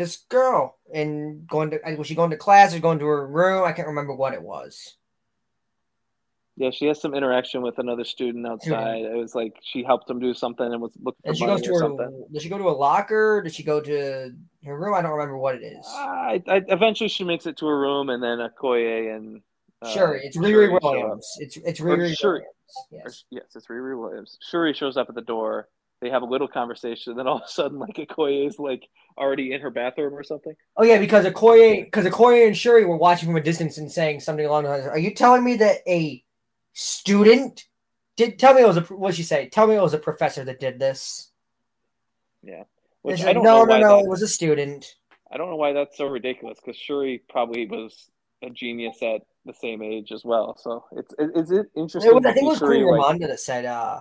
this 0.00 0.16
girl 0.28 0.78
and 0.92 1.46
going 1.46 1.70
to 1.70 1.78
was 1.96 2.06
she 2.06 2.14
going 2.14 2.30
to 2.30 2.36
class 2.36 2.74
or 2.74 2.80
going 2.80 2.98
to 2.98 3.06
her 3.06 3.26
room? 3.26 3.64
I 3.64 3.72
can't 3.72 3.88
remember 3.88 4.14
what 4.14 4.32
it 4.32 4.42
was. 4.42 4.96
Yeah, 6.56 6.70
she 6.70 6.86
has 6.86 7.00
some 7.00 7.14
interaction 7.14 7.62
with 7.62 7.78
another 7.78 8.04
student 8.04 8.46
outside. 8.46 9.02
It 9.02 9.16
was 9.16 9.34
like 9.34 9.56
she 9.62 9.82
helped 9.82 10.10
him 10.10 10.18
do 10.18 10.34
something 10.34 10.66
and 10.66 10.80
was 10.82 10.92
looking 11.00 11.20
for 11.24 11.34
she 11.34 11.46
money 11.46 11.62
to 11.62 11.70
or 11.70 11.74
her, 11.74 11.78
something. 11.80 12.26
Does 12.32 12.42
she 12.42 12.48
go 12.48 12.58
to 12.58 12.68
a 12.68 12.70
locker? 12.70 13.42
Does 13.42 13.54
she 13.54 13.62
go 13.62 13.80
to 13.80 14.34
her 14.64 14.78
room? 14.78 14.94
I 14.94 15.00
don't 15.00 15.12
remember 15.12 15.38
what 15.38 15.54
it 15.54 15.62
is. 15.62 15.86
Uh, 15.86 15.98
I, 15.98 16.42
I, 16.48 16.62
eventually, 16.68 17.08
she 17.08 17.24
makes 17.24 17.46
it 17.46 17.56
to 17.58 17.66
her 17.66 17.78
room, 17.78 18.10
and 18.10 18.22
then 18.22 18.38
Okoye 18.38 19.14
and 19.14 19.40
uh, 19.80 19.90
Shuri, 19.90 20.20
it's 20.24 20.36
Riri 20.36 20.78
Williams. 20.82 21.26
It's 21.38 21.56
it's 21.58 21.80
Riri 21.80 22.14
Shuri. 22.16 22.40
Williams. 22.40 22.46
Yes. 22.90 23.24
yes, 23.30 23.44
it's 23.54 23.66
Riri 23.68 23.98
Williams. 23.98 24.38
Shuri 24.42 24.74
shows 24.74 24.96
up 24.96 25.08
at 25.08 25.14
the 25.14 25.22
door 25.22 25.68
they 26.00 26.10
have 26.10 26.22
a 26.22 26.26
little 26.26 26.48
conversation. 26.48 27.12
And 27.12 27.18
then 27.18 27.26
all 27.26 27.36
of 27.36 27.42
a 27.44 27.48
sudden, 27.48 27.78
like 27.78 27.96
Okoye 27.96 28.46
is 28.46 28.58
like 28.58 28.88
already 29.18 29.52
in 29.52 29.60
her 29.60 29.70
bathroom 29.70 30.14
or 30.14 30.22
something. 30.22 30.54
Oh 30.76 30.84
yeah, 30.84 30.98
because 30.98 31.24
Okoye, 31.26 31.84
because 31.84 32.06
Okoye 32.06 32.46
and 32.46 32.56
Shuri 32.56 32.84
were 32.84 32.96
watching 32.96 33.28
from 33.28 33.36
a 33.36 33.42
distance 33.42 33.78
and 33.78 33.90
saying 33.90 34.20
something 34.20 34.46
along 34.46 34.64
the 34.64 34.70
lines. 34.70 34.86
Are 34.86 34.98
you 34.98 35.14
telling 35.14 35.44
me 35.44 35.56
that 35.56 35.78
a 35.86 36.24
student 36.72 37.64
did? 38.16 38.38
Tell 38.38 38.54
me 38.54 38.62
it 38.62 38.66
was 38.68 38.78
a. 38.78 38.82
What 38.82 39.14
she 39.14 39.22
say? 39.22 39.48
Tell 39.48 39.66
me 39.66 39.76
it 39.76 39.82
was 39.82 39.94
a 39.94 39.98
professor 39.98 40.44
that 40.44 40.60
did 40.60 40.78
this. 40.78 41.30
Yeah. 42.42 42.64
Which 43.02 43.22
I 43.22 43.32
don't 43.32 43.44
no, 43.44 43.64
no, 43.64 43.78
no. 43.78 43.96
That, 43.96 44.04
it 44.04 44.08
was 44.08 44.22
a 44.22 44.28
student. 44.28 44.96
I 45.32 45.36
don't 45.36 45.48
know 45.48 45.56
why 45.56 45.72
that's 45.72 45.96
so 45.96 46.06
ridiculous 46.06 46.58
because 46.60 46.76
Shuri 46.76 47.22
probably 47.28 47.66
was 47.66 48.10
a 48.42 48.50
genius 48.50 49.02
at 49.02 49.22
the 49.46 49.54
same 49.54 49.82
age 49.82 50.12
as 50.12 50.24
well. 50.24 50.56
So 50.58 50.84
it's 50.92 51.14
is 51.18 51.50
it 51.50 51.70
interesting? 51.76 52.10
It 52.10 52.14
was, 52.14 52.24
I 52.26 52.32
think 52.32 52.46
it 52.46 52.48
was 52.48 52.58
Queen 52.58 52.82
Ramonda 52.82 53.28
that 53.28 53.40
said 53.40 53.64
uh 53.64 54.00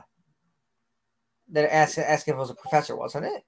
that 1.51 1.73
asked 1.73 1.97
asked 1.97 2.27
if 2.27 2.35
it 2.35 2.37
was 2.37 2.49
a 2.49 2.55
professor, 2.55 2.95
wasn't 2.95 3.25
it? 3.25 3.43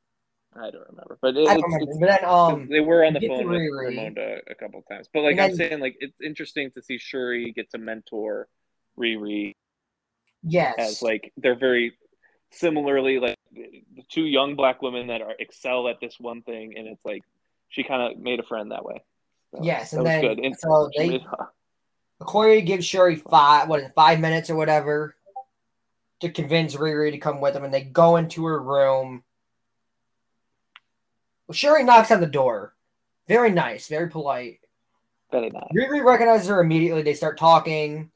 I 0.53 0.69
don't 0.69 0.85
remember, 0.89 1.17
but 1.21 1.37
it, 1.37 1.47
I 1.47 1.53
don't 1.53 1.63
remember. 1.63 1.93
but 1.99 2.07
then, 2.07 2.25
um, 2.25 2.67
they 2.69 2.81
were 2.81 3.05
on 3.05 3.13
the 3.13 3.25
phone 3.25 3.47
with 3.47 3.61
Ramonda 3.61 4.39
a 4.49 4.55
couple 4.55 4.81
times. 4.81 5.07
But 5.13 5.21
like 5.21 5.39
I'm 5.39 5.55
saying, 5.55 5.79
like 5.79 5.95
it's 5.99 6.19
interesting 6.21 6.71
to 6.71 6.81
see 6.81 6.97
Shuri 6.97 7.53
get 7.53 7.71
to 7.71 7.77
mentor 7.77 8.47
Riri. 8.99 9.53
Yes, 10.43 10.75
as 10.77 11.01
like 11.01 11.31
they're 11.37 11.57
very 11.57 11.93
similarly 12.51 13.19
like 13.19 13.37
the 13.53 14.03
two 14.09 14.25
young 14.25 14.55
black 14.55 14.81
women 14.81 15.07
that 15.07 15.21
are 15.21 15.33
excel 15.39 15.87
at 15.87 16.01
this 16.01 16.15
one 16.19 16.41
thing, 16.41 16.73
and 16.77 16.87
it's 16.87 17.05
like 17.05 17.21
she 17.69 17.83
kind 17.83 18.11
of 18.11 18.19
made 18.21 18.39
a 18.39 18.43
friend 18.43 18.71
that 18.71 18.83
way. 18.83 19.01
So, 19.55 19.63
yes, 19.63 19.93
and 19.93 20.05
then 20.05 20.21
good. 20.21 20.39
And 20.39 20.57
so 20.57 20.89
they. 20.97 21.09
Made, 21.09 21.21
Corey 22.19 22.61
gives 22.61 22.85
Shuri 22.85 23.15
five, 23.15 23.67
what 23.67 23.79
is 23.79 23.87
it, 23.87 23.93
five 23.95 24.19
minutes 24.19 24.51
or 24.51 24.55
whatever 24.55 25.15
to 26.21 26.31
convince 26.31 26.75
Riri 26.75 27.12
to 27.12 27.17
come 27.17 27.41
with 27.41 27.53
them, 27.53 27.63
and 27.63 27.73
they 27.73 27.81
go 27.81 28.15
into 28.15 28.45
her 28.45 28.62
room. 28.62 29.23
Well, 31.47 31.53
Shuri 31.53 31.84
knocks 31.84 32.12
on 32.12 32.21
the 32.21 32.27
door. 32.27 32.73
Very 33.27 33.51
nice, 33.51 33.88
very 33.88 34.10
polite. 34.10 34.60
Very 35.31 35.49
nice. 35.49 35.69
Riri 35.75 36.03
recognizes 36.03 36.47
her 36.47 36.62
immediately. 36.62 37.01
They 37.01 37.13
start 37.13 37.38
talking. 37.38 38.12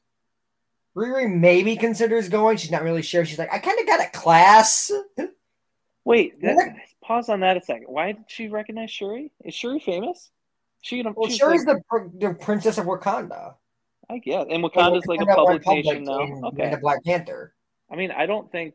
Riri 0.96 1.32
maybe 1.32 1.76
considers 1.76 2.28
going. 2.28 2.56
She's 2.56 2.70
not 2.70 2.82
really 2.82 3.02
sure. 3.02 3.24
She's 3.24 3.38
like, 3.38 3.52
I 3.52 3.58
kind 3.58 3.78
of 3.78 3.86
got 3.86 4.06
a 4.06 4.10
class. 4.10 4.90
Wait, 6.04 6.40
that, 6.40 6.76
pause 7.02 7.28
on 7.28 7.40
that 7.40 7.56
a 7.56 7.60
second. 7.60 7.86
Why 7.88 8.12
did 8.12 8.24
she 8.28 8.48
recognize 8.48 8.90
Shuri? 8.90 9.32
Is 9.44 9.54
Shuri 9.54 9.80
famous? 9.80 10.30
She, 10.82 11.02
well, 11.02 11.28
Shuri's 11.28 11.64
like, 11.64 11.78
the, 11.90 12.10
the 12.28 12.34
princess 12.34 12.78
of 12.78 12.86
Wakanda. 12.86 13.54
I 14.08 14.18
guess, 14.18 14.46
and 14.48 14.62
Wakanda's 14.62 15.06
like 15.06 15.20
a 15.20 15.26
public 15.26 15.66
nation 15.66 16.04
now. 16.04 16.20
Okay, 16.44 16.66
in 16.66 16.70
the 16.70 16.76
Black 16.76 17.02
Panther. 17.04 17.55
I 17.90 17.96
mean, 17.96 18.10
I 18.10 18.26
don't 18.26 18.50
think 18.50 18.74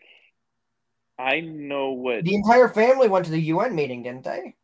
I 1.20 1.40
know 1.40 1.92
what 1.92 2.24
the 2.24 2.36
entire 2.36 2.70
family 2.70 3.08
went 3.08 3.26
to 3.26 3.32
the 3.32 3.42
UN 3.42 3.76
meeting, 3.76 4.04
didn't 4.04 4.24
they? 4.24 4.56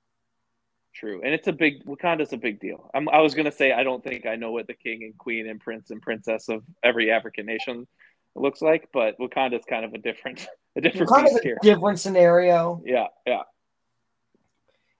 True, 0.93 1.21
and 1.23 1.33
it's 1.33 1.47
a 1.47 1.53
big 1.53 1.85
Wakanda's 1.85 2.33
a 2.33 2.37
big 2.37 2.59
deal. 2.59 2.89
I'm, 2.93 3.07
i 3.09 3.19
was 3.19 3.35
gonna 3.35 3.51
say 3.51 3.71
I 3.71 3.83
don't 3.83 4.03
think 4.03 4.25
I 4.25 4.35
know 4.35 4.51
what 4.51 4.65
the 4.67 4.73
king 4.73 5.03
and 5.03 5.17
queen 5.17 5.47
and 5.47 5.59
prince 5.59 5.91
and 5.91 6.01
princess 6.01 6.49
of 6.49 6.63
every 6.83 7.11
African 7.11 7.45
nation 7.45 7.87
looks 8.35 8.61
like, 8.61 8.89
but 8.93 9.17
Wakanda's 9.19 9.65
kind 9.65 9.85
of 9.85 9.93
a 9.93 9.99
different 9.99 10.47
a 10.75 10.81
different 10.81 11.11
Wakanda's 11.11 11.35
a 11.45 11.55
different 11.61 11.99
scenario. 11.99 12.81
Yeah, 12.83 13.07
yeah. 13.27 13.43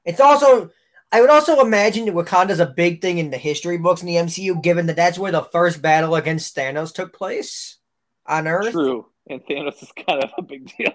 It's 0.05 0.19
also 0.19 0.69
I 1.12 1.21
would 1.21 1.29
also 1.29 1.62
imagine 1.62 2.05
that 2.05 2.13
Wakanda's 2.13 2.60
a 2.60 2.65
big 2.67 3.01
thing 3.01 3.17
in 3.17 3.31
the 3.31 3.38
history 3.38 3.77
books 3.77 4.01
in 4.01 4.07
the 4.07 4.15
MCU, 4.15 4.62
given 4.62 4.86
that 4.88 4.97
that's 4.97 5.17
where 5.17 5.31
the 5.31 5.43
first 5.43 5.81
battle 5.81 6.15
against 6.15 6.56
Thanos 6.56 6.93
took 6.93 7.13
place 7.13 7.77
on 8.25 8.48
Earth. 8.48 8.73
True, 8.73 9.08
and 9.30 9.42
Thanos 9.46 9.82
is 9.82 9.92
kind 9.92 10.23
of 10.23 10.32
a 10.38 10.42
big 10.42 10.71
deal. 10.78 10.94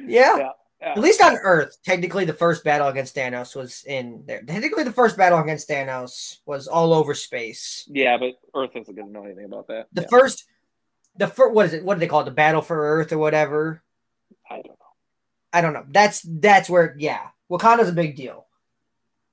Yeah. 0.00 0.36
yeah, 0.36 0.48
yeah. 0.80 0.92
At 0.92 0.98
least 0.98 1.22
on 1.22 1.36
Earth, 1.36 1.76
technically 1.84 2.24
the 2.24 2.32
first 2.32 2.64
battle 2.64 2.88
against 2.88 3.14
Thanos 3.14 3.54
was 3.54 3.84
in 3.84 4.24
there. 4.26 4.42
Technically, 4.42 4.84
the 4.84 4.92
first 4.92 5.16
battle 5.16 5.38
against 5.38 5.68
Thanos 5.68 6.38
was 6.46 6.66
all 6.66 6.94
over 6.94 7.14
space. 7.14 7.86
Yeah, 7.90 8.16
but 8.16 8.40
Earth 8.54 8.70
isn't 8.74 8.94
going 8.94 9.08
to 9.08 9.12
know 9.12 9.24
anything 9.24 9.44
about 9.44 9.68
that. 9.68 9.88
The 9.92 10.02
yeah. 10.02 10.08
first, 10.08 10.46
the 11.16 11.26
first, 11.26 11.52
what 11.52 11.66
is 11.66 11.74
it? 11.74 11.84
What 11.84 11.94
do 11.94 12.00
they 12.00 12.06
call 12.06 12.22
it? 12.22 12.24
The 12.24 12.30
battle 12.30 12.62
for 12.62 12.98
Earth 12.98 13.12
or 13.12 13.18
whatever? 13.18 13.82
I 14.50 14.56
don't 14.56 14.68
know. 14.68 14.74
I 15.52 15.60
don't 15.60 15.72
know. 15.74 15.84
That's 15.90 16.22
that's 16.26 16.70
where, 16.70 16.94
yeah, 16.98 17.28
Wakanda's 17.50 17.88
a 17.88 17.92
big 17.92 18.16
deal. 18.16 18.46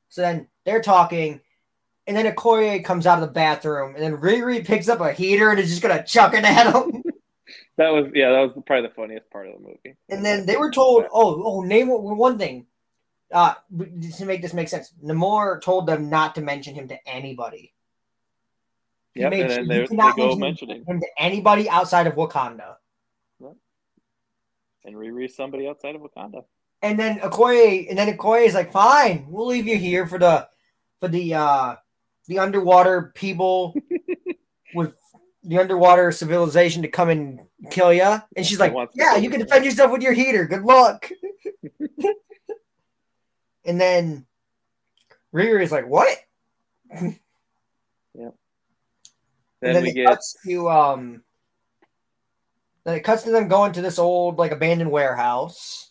So 0.10 0.22
then 0.22 0.48
they're 0.66 0.82
talking, 0.82 1.40
and 2.08 2.18
then 2.18 2.34
Okoye 2.34 2.84
comes 2.84 3.08
out 3.08 3.22
of 3.22 3.28
the 3.28 3.34
bathroom, 3.34 3.96
and 3.96 4.04
then 4.04 4.18
Riri 4.18 4.66
picks 4.66 4.90
up 4.90 5.00
a 5.00 5.14
heater 5.14 5.50
and 5.50 5.60
is 5.60 5.70
just 5.70 5.82
gonna 5.82 6.04
chuck 6.04 6.34
it 6.34 6.44
at 6.44 6.74
him. 6.74 7.04
That 7.78 7.90
was 7.90 8.08
yeah, 8.14 8.32
that 8.32 8.40
was 8.42 8.64
probably 8.66 8.88
the 8.88 8.94
funniest 8.96 9.30
part 9.30 9.48
of 9.48 9.54
the 9.54 9.60
movie. 9.60 9.96
And 10.10 10.26
then 10.26 10.46
they 10.46 10.58
were 10.58 10.72
told, 10.72 11.06
"Oh, 11.12 11.42
oh, 11.44 11.62
name 11.62 11.90
one 11.90 12.38
thing." 12.38 12.66
uh, 13.34 13.54
to 14.18 14.26
make 14.26 14.42
this 14.42 14.54
make 14.54 14.70
sense, 14.70 14.94
Namor 15.04 15.62
told 15.62 15.88
them 15.88 16.10
not 16.10 16.36
to 16.36 16.42
mention 16.42 16.76
him 16.76 16.88
to 16.88 17.08
anybody. 17.08 17.74
He 19.14 19.22
yep, 19.22 19.34
and 19.34 19.50
then 19.50 19.68
they 19.68 19.88
go 19.88 19.96
mention 19.96 20.40
mentioning 20.40 20.86
him 20.86 21.00
to 21.00 21.08
anybody 21.18 21.70
outside 21.70 22.08
of 22.08 22.14
Wakanda. 22.14 22.76
Yep. 23.40 23.56
And 24.86 24.96
Riri 24.96 25.30
somebody 25.30 25.68
outside 25.68 25.96
of 25.96 26.02
Wakanda. 26.02 26.46
And 26.82 27.00
then 27.00 27.20
Okoye, 27.20 27.90
and 27.90 27.98
then 27.98 28.16
Okoye 28.16 28.46
is 28.46 28.54
like, 28.54 28.72
"Fine, 28.72 29.26
we'll 29.30 29.48
leave 29.48 29.68
you 29.68 29.78
here 29.78 30.06
for 30.08 30.20
the 30.20 30.48
for 31.00 31.08
the 31.08 31.34
uh 31.34 31.76
the 32.28 32.40
underwater 32.40 33.12
people 33.16 33.74
with 34.76 34.96
the 35.48 35.58
underwater 35.60 36.12
civilization 36.12 36.82
to 36.84 36.88
come 36.88 37.10
and 37.10 37.42
kill 37.72 37.94
you." 37.94 38.22
And 38.36 38.46
she's 38.46 38.60
like, 38.60 38.74
"Yeah, 38.94 39.16
you 39.16 39.30
can 39.30 39.40
defend 39.40 39.66
yourself 39.66 39.92
with 39.92 40.02
your 40.02 40.14
heater. 40.14 40.46
Good 40.46 40.64
luck." 40.64 41.10
and 43.66 43.80
then 43.80 44.26
Riri 45.34 45.64
is 45.64 45.72
like, 45.72 45.88
"What?" 45.88 46.18
yeah. 46.92 47.12
Then, 48.14 48.32
and 49.62 49.76
then 49.76 49.84
we 49.84 49.94
get 49.94 50.08
cuts 50.08 50.36
to 50.46 50.70
um. 50.70 51.24
Then 52.84 52.96
it 52.96 53.02
cuts 53.02 53.24
to 53.24 53.32
them 53.32 53.48
going 53.48 53.74
to 53.74 53.82
this 53.82 54.00
old 54.00 54.38
like 54.38 54.52
abandoned 54.52 54.92
warehouse 54.92 55.87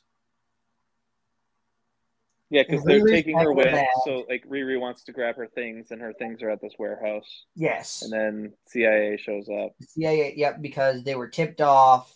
yeah, 2.48 2.62
because 2.62 2.84
they're 2.84 3.04
taking 3.04 3.38
her 3.38 3.52
with. 3.52 3.74
So 4.04 4.24
like 4.28 4.48
Riri 4.48 4.78
wants 4.78 5.02
to 5.04 5.12
grab 5.12 5.36
her 5.36 5.48
things, 5.48 5.90
and 5.90 6.00
her 6.00 6.12
things 6.12 6.42
are 6.42 6.50
at 6.50 6.60
this 6.60 6.74
warehouse. 6.78 7.44
Yes. 7.56 8.02
And 8.02 8.12
then 8.12 8.52
CIA 8.66 9.16
shows 9.16 9.48
up. 9.48 9.74
CIA, 9.80 10.34
yep, 10.36 10.62
because 10.62 11.02
they 11.02 11.16
were 11.16 11.26
tipped 11.26 11.60
off. 11.60 12.12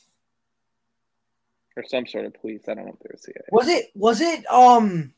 Or 1.77 1.83
some 1.85 2.07
sort 2.07 2.27
of 2.27 2.35
police. 2.35 2.63
I 2.69 2.75
don't 2.75 2.87
know 2.87 2.93
if 2.93 3.01
they 3.01 3.09
were 3.11 3.19
CIA. 3.19 3.43
Was 3.51 3.69
it? 3.69 3.87
Was 3.95 4.21
it? 4.21 4.49
Um. 4.51 5.13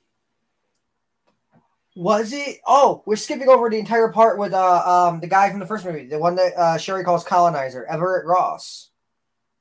Was 1.94 2.32
it? 2.32 2.60
Oh, 2.66 3.02
we're 3.04 3.16
skipping 3.16 3.50
over 3.50 3.68
the 3.68 3.78
entire 3.78 4.08
part 4.08 4.38
with 4.38 4.54
uh 4.54 5.08
um 5.08 5.20
the 5.20 5.26
guy 5.26 5.50
from 5.50 5.60
the 5.60 5.66
first 5.66 5.84
movie, 5.84 6.06
the 6.06 6.18
one 6.18 6.36
that 6.36 6.56
uh, 6.56 6.78
Shuri 6.78 7.04
calls 7.04 7.22
colonizer, 7.22 7.84
Everett 7.84 8.24
Ross, 8.24 8.88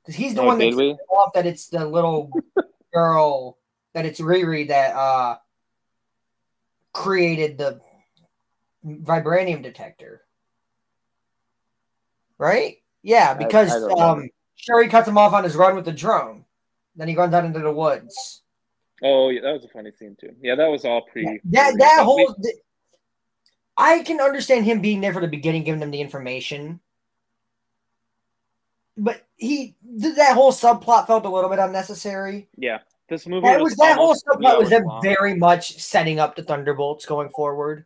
because 0.01 0.15
he's 0.15 0.33
the 0.33 0.41
oh, 0.41 0.45
one 0.45 0.59
that's 0.59 0.77
off 1.09 1.33
that 1.33 1.45
it's 1.45 1.67
the 1.67 1.85
little 1.85 2.31
girl 2.93 3.57
that 3.93 4.05
it's 4.05 4.21
Riri 4.21 4.67
that 4.69 4.95
uh 4.95 5.37
created 6.93 7.57
the 7.57 7.79
vibranium 8.85 9.61
detector. 9.61 10.21
Right? 12.37 12.77
Yeah, 13.03 13.33
because 13.33 13.71
I, 13.71 13.87
I 13.87 14.09
um 14.09 14.29
Shuri 14.55 14.87
cuts 14.87 15.07
him 15.07 15.17
off 15.17 15.33
on 15.33 15.43
his 15.43 15.55
run 15.55 15.75
with 15.75 15.85
the 15.85 15.91
drone. 15.91 16.45
Then 16.95 17.07
he 17.07 17.15
runs 17.15 17.33
out 17.33 17.45
into 17.45 17.59
the 17.59 17.71
woods. 17.71 18.41
Oh, 19.03 19.29
yeah, 19.29 19.41
that 19.41 19.53
was 19.53 19.65
a 19.65 19.69
funny 19.69 19.91
scene 19.91 20.15
too. 20.19 20.35
Yeah, 20.41 20.55
that 20.55 20.67
was 20.67 20.85
all 20.85 21.01
pretty. 21.01 21.39
Yeah, 21.49 21.71
that 21.71 21.79
that 21.79 22.03
whole. 22.03 22.35
I 23.77 24.03
can 24.03 24.21
understand 24.21 24.65
him 24.65 24.81
being 24.81 25.01
there 25.01 25.13
for 25.13 25.21
the 25.21 25.27
beginning, 25.27 25.63
giving 25.63 25.79
them 25.79 25.91
the 25.91 26.01
information. 26.01 26.79
But 28.97 29.25
he 29.37 29.75
did 29.97 30.17
that 30.17 30.35
whole 30.35 30.51
subplot 30.51 31.07
felt 31.07 31.25
a 31.25 31.29
little 31.29 31.49
bit 31.49 31.57
unnecessary. 31.57 32.49
Yeah. 32.55 32.79
This 33.11 33.27
movie 33.27 33.45
that 33.45 33.59
was, 33.59 33.71
was 33.71 33.77
that 33.79 33.97
whole 33.97 34.15
subplot 34.15 34.57
was 34.57 34.69
them 34.69 34.85
very 35.03 35.35
much 35.35 35.77
setting 35.81 36.17
up 36.17 36.37
the 36.37 36.43
Thunderbolts 36.43 37.05
going 37.05 37.27
forward. 37.27 37.85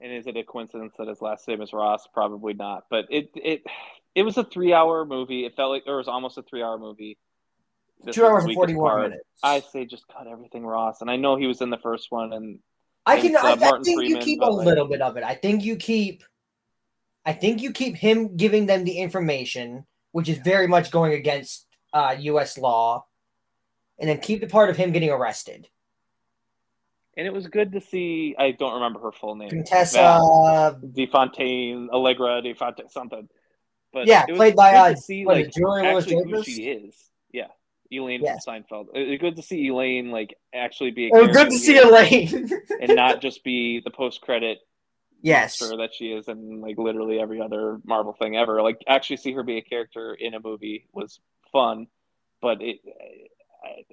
And 0.00 0.12
is 0.12 0.28
it 0.28 0.36
a 0.36 0.44
coincidence 0.44 0.94
that 0.96 1.08
his 1.08 1.20
last 1.20 1.48
name 1.48 1.60
is 1.60 1.72
Ross? 1.72 2.06
Probably 2.14 2.54
not. 2.54 2.84
But 2.88 3.06
it 3.10 3.30
it 3.34 3.64
it 4.14 4.22
was 4.22 4.38
a 4.38 4.44
three 4.44 4.72
hour 4.72 5.04
movie. 5.04 5.44
It 5.44 5.56
felt 5.56 5.72
like 5.72 5.82
it 5.88 5.90
was 5.90 6.06
almost 6.06 6.38
a 6.38 6.42
three 6.42 6.62
hour 6.62 6.78
movie. 6.78 7.18
This 8.04 8.14
Two 8.14 8.24
hours 8.24 8.44
and 8.44 8.54
forty 8.54 8.74
one 8.76 9.02
minutes. 9.02 9.24
I 9.42 9.58
say 9.58 9.86
just 9.86 10.06
cut 10.06 10.28
everything 10.28 10.64
Ross. 10.64 11.00
And 11.00 11.10
I 11.10 11.16
know 11.16 11.34
he 11.34 11.48
was 11.48 11.60
in 11.60 11.70
the 11.70 11.78
first 11.78 12.12
one 12.12 12.32
and 12.32 12.60
I 13.04 13.20
can 13.20 13.34
uh, 13.34 13.40
I, 13.42 13.52
I, 13.54 13.56
think 13.56 13.98
Freeman, 13.98 14.06
you 14.06 14.18
keep 14.18 14.40
a 14.40 14.44
like, 14.44 14.66
little 14.66 14.86
bit 14.86 15.02
of 15.02 15.16
it. 15.16 15.24
I 15.24 15.34
think 15.34 15.64
you 15.64 15.74
keep 15.74 16.22
I 17.26 17.32
think 17.32 17.60
you 17.60 17.72
keep 17.72 17.96
him 17.96 18.36
giving 18.36 18.66
them 18.66 18.84
the 18.84 18.98
information, 18.98 19.84
which 20.12 20.28
is 20.28 20.38
very 20.38 20.68
much 20.68 20.92
going 20.92 21.12
against 21.12 21.66
uh, 21.92 22.14
US 22.20 22.56
law 22.56 23.06
and 23.98 24.08
then 24.08 24.18
keep 24.18 24.40
the 24.40 24.46
part 24.46 24.70
of 24.70 24.76
him 24.76 24.92
getting 24.92 25.10
arrested. 25.10 25.68
And 27.16 27.26
it 27.26 27.32
was 27.32 27.46
good 27.46 27.72
to 27.72 27.80
see. 27.80 28.34
I 28.38 28.50
don't 28.50 28.74
remember 28.74 28.98
her 29.00 29.12
full 29.12 29.36
name. 29.36 29.48
Contessa 29.48 30.76
de 30.92 31.06
Fontaine, 31.06 31.88
Allegra 31.92 32.42
de 32.42 32.54
Fontaine, 32.54 32.88
something. 32.88 33.28
But 33.92 34.08
yeah, 34.08 34.26
played 34.26 34.56
by 34.56 34.74
uh, 34.74 34.96
see 34.96 35.24
like 35.24 35.52
actually 35.56 36.28
who 36.28 36.42
she 36.42 36.64
is. 36.64 36.96
Yeah, 37.32 37.46
Elaine 37.92 38.22
yes. 38.22 38.44
Seinfeld. 38.46 38.88
It's 38.92 39.20
good 39.20 39.36
to 39.36 39.42
see 39.42 39.68
Elaine 39.68 40.10
like 40.10 40.36
actually 40.52 40.90
be. 40.90 41.10
oh, 41.14 41.28
good 41.28 41.50
to 41.50 41.58
see 41.58 41.78
Elaine, 41.78 42.50
and 42.80 42.96
not 42.96 43.22
just 43.22 43.44
be 43.44 43.80
the 43.84 43.90
post 43.90 44.20
credit. 44.20 44.58
Yes, 45.26 45.58
that 45.58 45.88
she 45.94 46.08
is, 46.08 46.28
and 46.28 46.60
like 46.60 46.76
literally 46.76 47.18
every 47.18 47.40
other 47.40 47.80
Marvel 47.86 48.12
thing 48.12 48.36
ever. 48.36 48.60
Like 48.60 48.84
actually 48.86 49.16
see 49.16 49.32
her 49.32 49.42
be 49.42 49.56
a 49.56 49.62
character 49.62 50.12
in 50.12 50.34
a 50.34 50.38
movie 50.38 50.86
was 50.92 51.18
fun, 51.50 51.86
but 52.42 52.60
it 52.60 52.80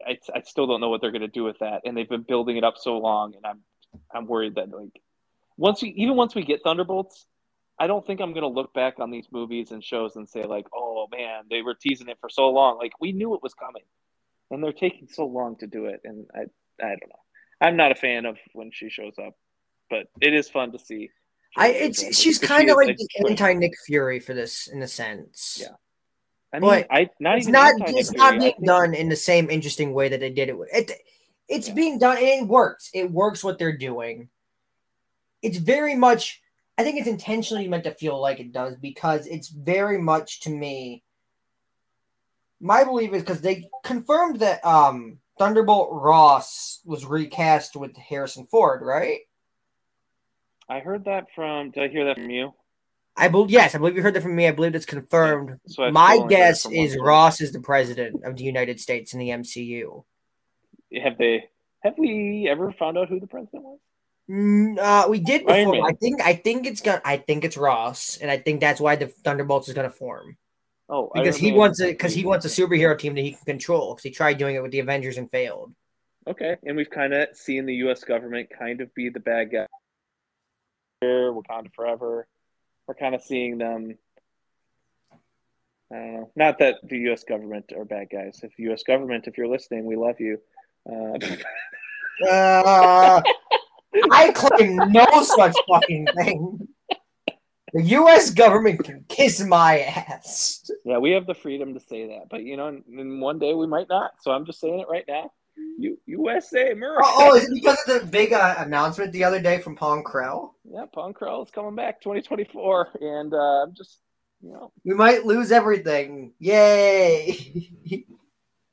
I, 0.07 0.19
I, 0.34 0.41
still 0.41 0.67
don't 0.67 0.82
know 0.82 0.89
what 0.89 1.01
they're 1.01 1.11
going 1.11 1.22
to 1.22 1.28
do 1.28 1.43
with 1.43 1.59
that, 1.59 1.82
and 1.86 1.95
they've 1.95 2.09
been 2.09 2.24
building 2.24 2.57
it 2.57 2.63
up 2.63 2.76
so 2.78 2.97
long, 2.97 3.36
and 3.36 3.45
I'm 3.45 3.59
I'm 4.13 4.28
worried 4.28 4.55
that 4.55 4.69
like 4.69 5.01
once 5.57 5.82
we 5.82 5.89
even 5.89 6.15
once 6.15 6.36
we 6.36 6.43
get 6.43 6.61
Thunderbolts, 6.63 7.26
I 7.80 7.88
don't 7.88 8.05
think 8.05 8.22
I'm 8.22 8.34
going 8.34 8.43
to 8.43 8.47
look 8.47 8.74
back 8.74 8.99
on 8.99 9.11
these 9.11 9.28
movies 9.32 9.72
and 9.72 9.84
shows 9.84 10.15
and 10.15 10.30
say 10.30 10.43
like, 10.43 10.67
oh 10.74 11.07
man, 11.11 11.43
they 11.49 11.61
were 11.61 11.76
teasing 11.76 12.09
it 12.09 12.17
for 12.19 12.30
so 12.30 12.49
long. 12.49 12.78
Like 12.78 12.93
we 12.99 13.11
knew 13.11 13.34
it 13.36 13.43
was 13.43 13.53
coming, 13.53 13.84
and 14.49 14.63
they're 14.63 14.74
taking 14.74 15.07
so 15.07 15.26
long 15.26 15.57
to 15.57 15.67
do 15.67 15.86
it, 15.86 16.01
and 16.03 16.26
I 16.34 16.41
I 16.84 16.89
don't 16.89 17.09
know. 17.09 17.19
I'm 17.61 17.78
not 17.78 17.91
a 17.91 17.95
fan 17.95 18.26
of 18.26 18.38
when 18.53 18.72
she 18.74 18.89
shows 18.89 19.13
up, 19.24 19.36
but 19.89 20.07
it 20.19 20.34
is 20.34 20.49
fun 20.49 20.72
to 20.72 20.80
see. 20.80 21.09
I 21.57 21.69
it's 21.69 22.17
she's 22.17 22.39
kind 22.39 22.69
of 22.69 22.78
like 22.78 22.97
the 22.97 23.28
anti 23.28 23.53
Nick 23.53 23.74
Fury 23.86 24.19
for 24.19 24.34
this 24.34 24.67
in 24.67 24.82
a 24.82 24.88
sense. 24.88 25.59
Yeah. 25.61 25.76
I 26.54 26.60
mean, 26.60 26.70
but 26.70 26.88
I 26.91 27.10
not 27.20 27.38
it's 27.38 27.47
not 27.47 27.74
it's 27.80 28.12
not 28.12 28.39
being 28.39 28.54
done 28.64 28.93
in 28.93 29.10
the 29.10 29.16
same 29.16 29.49
interesting 29.49 29.93
way 29.93 30.10
that 30.10 30.20
they 30.20 30.30
did 30.30 30.49
it. 30.49 30.58
It 30.74 30.91
it's 31.47 31.70
yeah. 31.70 31.74
being 31.74 31.99
done 31.99 32.18
and 32.18 32.43
it 32.43 32.47
works. 32.47 32.89
It 32.93 33.12
works 33.12 33.43
what 33.43 33.58
they're 33.58 33.78
doing. 33.78 34.30
It's 35.41 35.58
very 35.58 35.95
much. 35.95 36.41
I 36.78 36.84
think 36.84 36.97
it's 36.97 37.08
intentionally 37.08 37.68
meant 37.68 37.84
to 37.86 37.93
feel 37.93 38.20
like 38.20 38.39
it 38.39 38.52
does 38.52 38.76
because 38.78 39.28
it's 39.28 39.49
very 39.49 39.97
much 39.97 40.41
to 40.41 40.49
me. 40.49 41.04
My 42.60 42.84
belief 42.84 43.14
is 43.14 43.24
because 43.24 43.41
they 43.41 43.70
confirmed 43.84 44.39
that 44.39 44.64
um, 44.66 45.20
Thunderbolt 45.39 45.89
Ross 45.91 46.82
was 46.86 47.06
recast 47.06 47.76
with 47.76 47.95
Harrison 47.97 48.45
Ford, 48.45 48.82
right? 48.82 49.20
I 50.70 50.80
heard 50.80 51.06
that 51.06 51.28
from. 51.36 51.72
Did 51.72 51.84
I 51.84 51.88
hear 51.88 52.06
that 52.06 52.16
from 52.16 52.30
you? 52.30 52.54
I 53.16 53.28
believe 53.28 53.51
yes, 53.51 53.76
I 53.76 53.78
believe 53.78 53.95
you 53.95 54.01
heard 54.01 54.14
that 54.14 54.24
from 54.24 54.36
me. 54.36 54.47
I 54.47 54.51
believe 54.51 54.74
it's 54.74 54.86
confirmed. 54.86 55.59
So 55.68 55.91
My 55.91 56.26
guess 56.30 56.66
is 56.66 56.97
Ross 56.97 57.41
is 57.41 57.51
the 57.51 57.59
president 57.59 58.24
of 58.24 58.38
the 58.38 58.43
United 58.43 58.80
States 58.80 59.14
in 59.14 59.20
the 59.20 59.30
MCU. 59.30 60.03
Have 61.03 61.18
they? 61.18 61.49
Have 61.84 61.95
we 61.97 62.47
ever 62.49 62.72
found 62.74 62.97
out 62.97 63.09
who 63.09 63.20
the 63.20 63.28
president 63.28 63.64
was? 63.64 63.80
Mm, 64.30 64.78
uh, 64.80 65.07
we 65.09 65.20
did 65.20 65.45
before. 65.45 65.86
I 65.86 65.93
think. 65.93 66.22
I 66.22 66.36
think 66.36 66.66
it's 66.66 66.82
gonna. 66.82 67.01
I 67.03 67.18
think 67.18 67.43
it's 67.43 67.57
Ross, 67.57 68.18
and 68.18 68.32
I 68.32 68.38
think 68.38 68.62
that's 68.62 68.80
why 68.80 68.95
the 68.95 69.07
Thunderbolts 69.07 69.68
is 69.68 69.74
gonna 69.74 69.89
form. 69.89 70.38
Oh, 70.88 71.12
because 71.14 71.38
he 71.38 71.51
wants 71.51 71.82
a 71.82 71.88
because 71.88 72.14
he 72.14 72.26
wants 72.26 72.45
a 72.45 72.49
superhero 72.49 72.97
team 72.97 73.16
that 73.16 73.22
he 73.22 73.32
can 73.32 73.45
control. 73.45 73.93
Because 73.93 74.03
he 74.03 74.12
tried 74.12 74.38
doing 74.38 74.55
it 74.55 74.62
with 74.62 74.72
the 74.72 74.80
Avengers 74.80 75.18
and 75.18 75.30
failed. 75.30 75.74
Okay, 76.28 76.55
and 76.64 76.78
we've 76.78 76.89
kind 76.89 77.14
of 77.14 77.30
seen 77.34 77.66
the 77.66 77.76
U.S. 77.76 78.03
government 78.03 78.49
kind 78.57 78.80
of 78.80 78.93
be 78.93 79.09
the 79.09 79.20
bad 79.20 79.51
guy. 79.51 79.68
Wakanda 81.03 81.74
forever 81.74 82.28
we're 82.88 82.95
kind 82.95 83.15
of 83.15 83.21
seeing 83.21 83.57
them. 83.57 83.97
I 85.91 85.95
don't 85.95 86.13
know. 86.13 86.32
Not 86.36 86.59
that 86.59 86.75
the 86.84 86.97
U.S. 86.99 87.23
government 87.23 87.73
are 87.75 87.86
bad 87.86 88.09
guys. 88.11 88.39
If 88.43 88.57
U.S. 88.59 88.84
government, 88.84 89.27
if 89.27 89.38
you're 89.38 89.47
listening, 89.47 89.86
we 89.86 89.95
love 89.95 90.19
you. 90.19 90.39
Uh, 90.89 91.17
uh, 92.29 93.21
I 94.11 94.32
claim 94.32 94.77
no 94.91 95.05
such 95.23 95.55
fucking 95.69 96.07
thing. 96.17 96.67
The 97.73 97.84
U.S. 97.84 98.32
government 98.32 98.84
can 98.84 99.05
kiss 99.07 99.41
my 99.41 99.79
ass. 99.79 100.69
Yeah, 100.84 100.97
we 100.97 101.11
have 101.11 101.25
the 101.25 101.34
freedom 101.34 101.73
to 101.73 101.79
say 101.79 102.07
that, 102.07 102.27
but 102.29 102.43
you 102.43 102.57
know, 102.57 102.67
in 102.67 103.19
one 103.19 103.39
day 103.39 103.53
we 103.53 103.65
might 103.65 103.88
not. 103.88 104.11
So 104.21 104.32
I'm 104.32 104.45
just 104.45 104.59
saying 104.59 104.79
it 104.79 104.88
right 104.89 105.05
now. 105.07 105.32
U- 105.82 105.99
USA, 106.05 106.71
America. 106.71 107.03
Oh, 107.03 107.32
oh, 107.32 107.36
is 107.36 107.45
it 107.45 107.53
because 107.53 107.77
of 107.88 108.01
the 108.01 108.07
big 108.07 108.34
uh, 108.34 108.55
announcement 108.59 109.11
the 109.11 109.23
other 109.23 109.41
day 109.41 109.59
from 109.59 109.75
Pong 109.75 110.03
Krell? 110.03 110.51
Yeah, 110.63 110.86
Pong 110.93 111.13
Krell 111.13 111.43
is 111.45 111.51
coming 111.51 111.75
back 111.75 112.01
2024, 112.01 112.89
and 113.01 113.34
uh, 113.34 113.38
I'm 113.38 113.73
just, 113.73 113.99
you 114.41 114.51
know, 114.51 114.71
we 114.84 114.93
might 114.93 115.25
lose 115.25 115.51
everything. 115.51 116.34
Yay! 116.39 117.71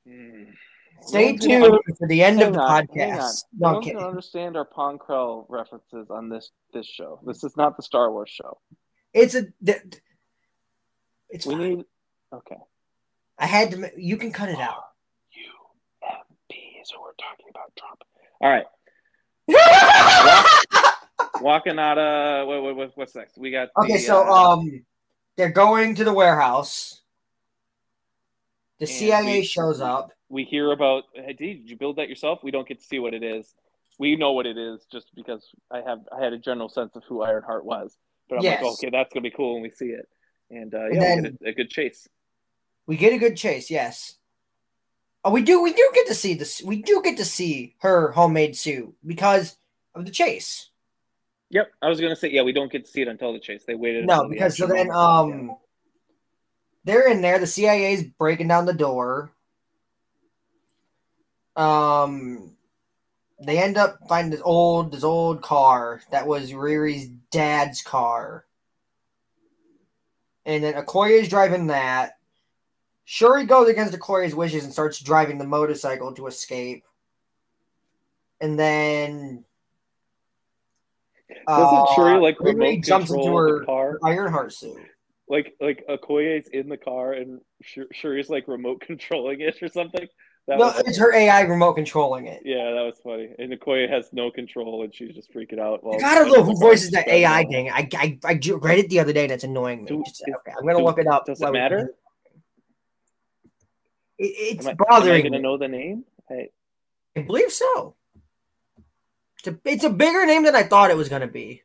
mm. 0.09 0.47
Stay 1.03 1.37
tuned 1.37 1.79
for 1.99 2.09
the 2.09 2.23
end 2.23 2.43
of 2.43 2.53
the 2.53 2.61
on, 2.61 2.87
podcast. 2.87 3.45
No, 3.57 3.81
don't 3.81 3.97
understand 3.97 4.57
our 4.57 4.65
Pong 4.65 4.99
Krell 4.99 5.47
references 5.49 6.11
on 6.11 6.29
this 6.29 6.51
this 6.75 6.87
show. 6.87 7.21
This 7.25 7.45
is 7.45 7.57
not 7.57 7.77
the 7.77 7.83
Star 7.83 8.11
Wars 8.13 8.31
show. 8.31 8.59
It's 9.15 9.35
a. 9.35 9.47
It's 11.31 11.47
we 11.47 11.55
fine. 11.55 11.61
need. 11.61 11.85
Okay. 12.33 12.57
I 13.39 13.47
had 13.47 13.71
to. 13.71 13.91
You 13.97 14.17
can 14.17 14.33
cut 14.33 14.49
it 14.49 14.59
out 14.59 14.88
so 16.89 16.97
we're 17.03 17.13
talking 17.21 17.47
about 17.51 17.73
Trump. 17.77 18.03
All 18.41 18.49
right. 18.49 18.65
walking 21.43 21.79
out 21.79 21.99
of 21.99 22.49
what, 22.49 22.77
what, 22.77 22.97
what's 22.97 23.15
next? 23.15 23.37
We 23.39 23.51
got 23.51 23.69
okay. 23.77 23.99
so 23.99 24.27
uh, 24.27 24.55
um, 24.55 24.85
they're 25.37 25.51
going 25.51 25.95
to 25.97 26.05
the 26.05 26.13
warehouse. 26.13 27.03
The 28.81 28.87
CIA 28.87 29.41
we, 29.41 29.45
shows 29.45 29.81
up. 29.81 30.13
We 30.29 30.45
hear 30.45 30.73
about. 30.73 31.05
Hey, 31.15 31.33
did 31.33 31.69
you 31.69 31.77
build 31.77 31.97
that 31.97 32.09
yourself? 32.09 32.41
We 32.43 32.51
don't 32.51 32.67
get 32.67 32.81
to 32.81 32.87
see 32.87 32.99
what 32.99 33.13
it 33.13 33.23
is. 33.23 33.55
We 33.99 34.17
know 34.17 34.33
what 34.33 34.47
it 34.47 34.57
is 34.57 34.87
just 34.91 35.11
because 35.15 35.47
I 35.71 35.81
have 35.81 36.01
I 36.17 36.23
had 36.23 36.33
a 36.33 36.39
general 36.39 36.69
sense 36.69 36.95
of 36.95 37.03
who 37.09 37.23
Ironheart 37.23 37.65
was. 37.65 37.97
But 38.29 38.37
I'm 38.37 38.45
yes. 38.45 38.63
like, 38.63 38.73
okay, 38.73 38.91
that's 38.91 39.13
gonna 39.13 39.23
be 39.23 39.31
cool 39.31 39.55
when 39.55 39.63
we 39.63 39.71
see 39.71 39.87
it. 39.87 40.09
And 40.51 40.75
uh, 40.75 40.89
yeah, 40.91 41.13
and 41.13 41.25
then, 41.25 41.39
a, 41.45 41.49
a 41.49 41.53
good 41.53 41.71
chase. 41.71 42.09
We 42.87 42.97
get 42.97 43.13
a 43.13 43.19
good 43.19 43.37
chase, 43.37 43.71
yes. 43.71 44.18
Oh, 45.29 45.31
we 45.31 45.43
do. 45.43 45.63
We 45.63 45.75
do 45.75 45.91
get 45.93 46.07
to 46.07 46.15
see 46.15 46.33
this. 46.33 46.63
We 46.63 46.81
do 46.81 47.03
get 47.05 47.19
to 47.19 47.25
see 47.27 47.75
her 47.81 48.13
homemade 48.13 48.57
suit 48.57 48.95
because 49.07 49.59
of 49.95 50.07
the 50.07 50.11
chase. 50.11 50.71
Yep, 51.51 51.71
I 51.83 51.89
was 51.91 52.01
gonna 52.01 52.17
say 52.17 52.31
yeah. 52.31 52.41
We 52.41 52.53
don't 52.53 52.73
get 52.73 52.87
to 52.87 52.91
see 52.91 53.03
it 53.03 53.09
until 53.09 53.35
the 53.35 53.39
chase. 53.39 53.63
They 53.67 53.75
waited. 53.75 54.07
No, 54.07 54.27
because 54.27 54.57
the 54.57 54.67
so 54.67 54.73
then 54.73 54.91
um, 54.91 55.55
they're 56.85 57.11
in 57.11 57.21
there. 57.21 57.39
The 57.39 57.47
CIA's 57.47 58.05
breaking 58.05 58.49
down 58.49 58.65
the 58.65 58.73
door. 58.73 59.31
Um, 61.57 62.57
they 63.39 63.59
end 63.59 63.77
up 63.77 63.99
finding 64.09 64.31
this 64.31 64.41
old 64.43 64.93
this 64.93 65.05
old 65.05 65.43
car 65.43 66.01
that 66.11 66.27
was 66.27 66.53
Riri's 66.53 67.07
dad's 67.31 67.83
car, 67.83 68.47
and 70.47 70.65
then 70.65 70.73
Okoye 70.73 71.21
is 71.21 71.29
driving 71.29 71.67
that. 71.67 72.18
Shuri 73.11 73.47
goes 73.47 73.71
against 73.71 73.99
Okoye's 73.99 74.35
wishes 74.35 74.65
and 74.65 74.73
starts 74.73 75.01
driving 75.01 75.39
the 75.39 75.47
motorcycle 75.47 76.13
to 76.13 76.27
escape. 76.27 76.85
And 78.39 78.59
then 78.59 79.45
doesn't 81.47 81.79
uh, 81.79 81.95
Shuri 81.95 82.21
like 82.21 82.39
remote 82.39 82.85
jumps 82.85 83.11
into 83.11 83.35
her 83.35 83.65
car? 83.65 83.99
Ironheart 84.05 84.53
suit. 84.53 84.77
Like 85.27 85.55
like 85.59 85.87
Okoye's 85.89 86.49
in 86.49 86.69
the 86.69 86.77
car 86.77 87.15
and 87.15 87.41
Shuri's 87.63 88.29
like 88.29 88.47
remote 88.47 88.81
controlling 88.87 89.41
it 89.41 89.63
or 89.63 89.69
something. 89.69 90.07
That 90.47 90.59
no, 90.59 90.75
it's 90.77 90.99
her 90.99 91.15
AI 91.15 91.41
remote 91.43 91.75
controlling 91.77 92.27
it. 92.27 92.43
Yeah, 92.45 92.73
that 92.73 92.83
was 92.83 93.01
funny. 93.03 93.31
And 93.39 93.51
Okoye 93.55 93.89
has 93.89 94.11
no 94.13 94.31
control, 94.31 94.83
and 94.83 94.95
she's 94.95 95.15
just 95.15 95.33
freaking 95.33 95.59
out. 95.59 95.83
While 95.83 95.97
I 95.97 95.99
gotta 95.99 96.31
know 96.31 96.43
who 96.43 96.55
voices 96.59 96.91
that 96.91 97.09
AI 97.09 97.45
thing. 97.45 97.71
I, 97.71 97.89
I 97.95 98.19
I 98.25 98.33
read 98.61 98.79
it 98.79 98.91
the 98.91 99.01
other 99.01 99.15
day, 99.15 99.25
and 99.25 99.33
it's 99.33 99.45
annoying 99.45 99.85
me. 99.85 100.03
Just, 100.07 100.23
okay, 100.27 100.53
I'm 100.59 100.67
gonna 100.67 100.85
look 100.85 100.99
it 100.99 101.07
up. 101.07 101.25
Does 101.25 101.41
it 101.41 101.53
matter? 101.53 101.95
It's 104.19 104.67
am 104.67 104.73
I, 104.73 104.85
bothering. 104.89 105.21
Am 105.21 105.27
I 105.27 105.29
gonna 105.29 105.43
know 105.43 105.57
the 105.57 105.69
name? 105.69 106.05
Hey, 106.29 106.51
I 107.17 107.23
believe 107.23 107.53
so. 107.53 107.95
It's 109.39 109.49
a, 109.49 109.59
it's 109.65 109.85
a 109.85 109.91
bigger 109.91 110.27
name 110.27 110.45
than 110.45 110.57
I 110.57 110.65
thought 110.65 110.91
it 110.91 110.97
was 110.97 111.09
gonna 111.09 111.29
be. 111.29 111.63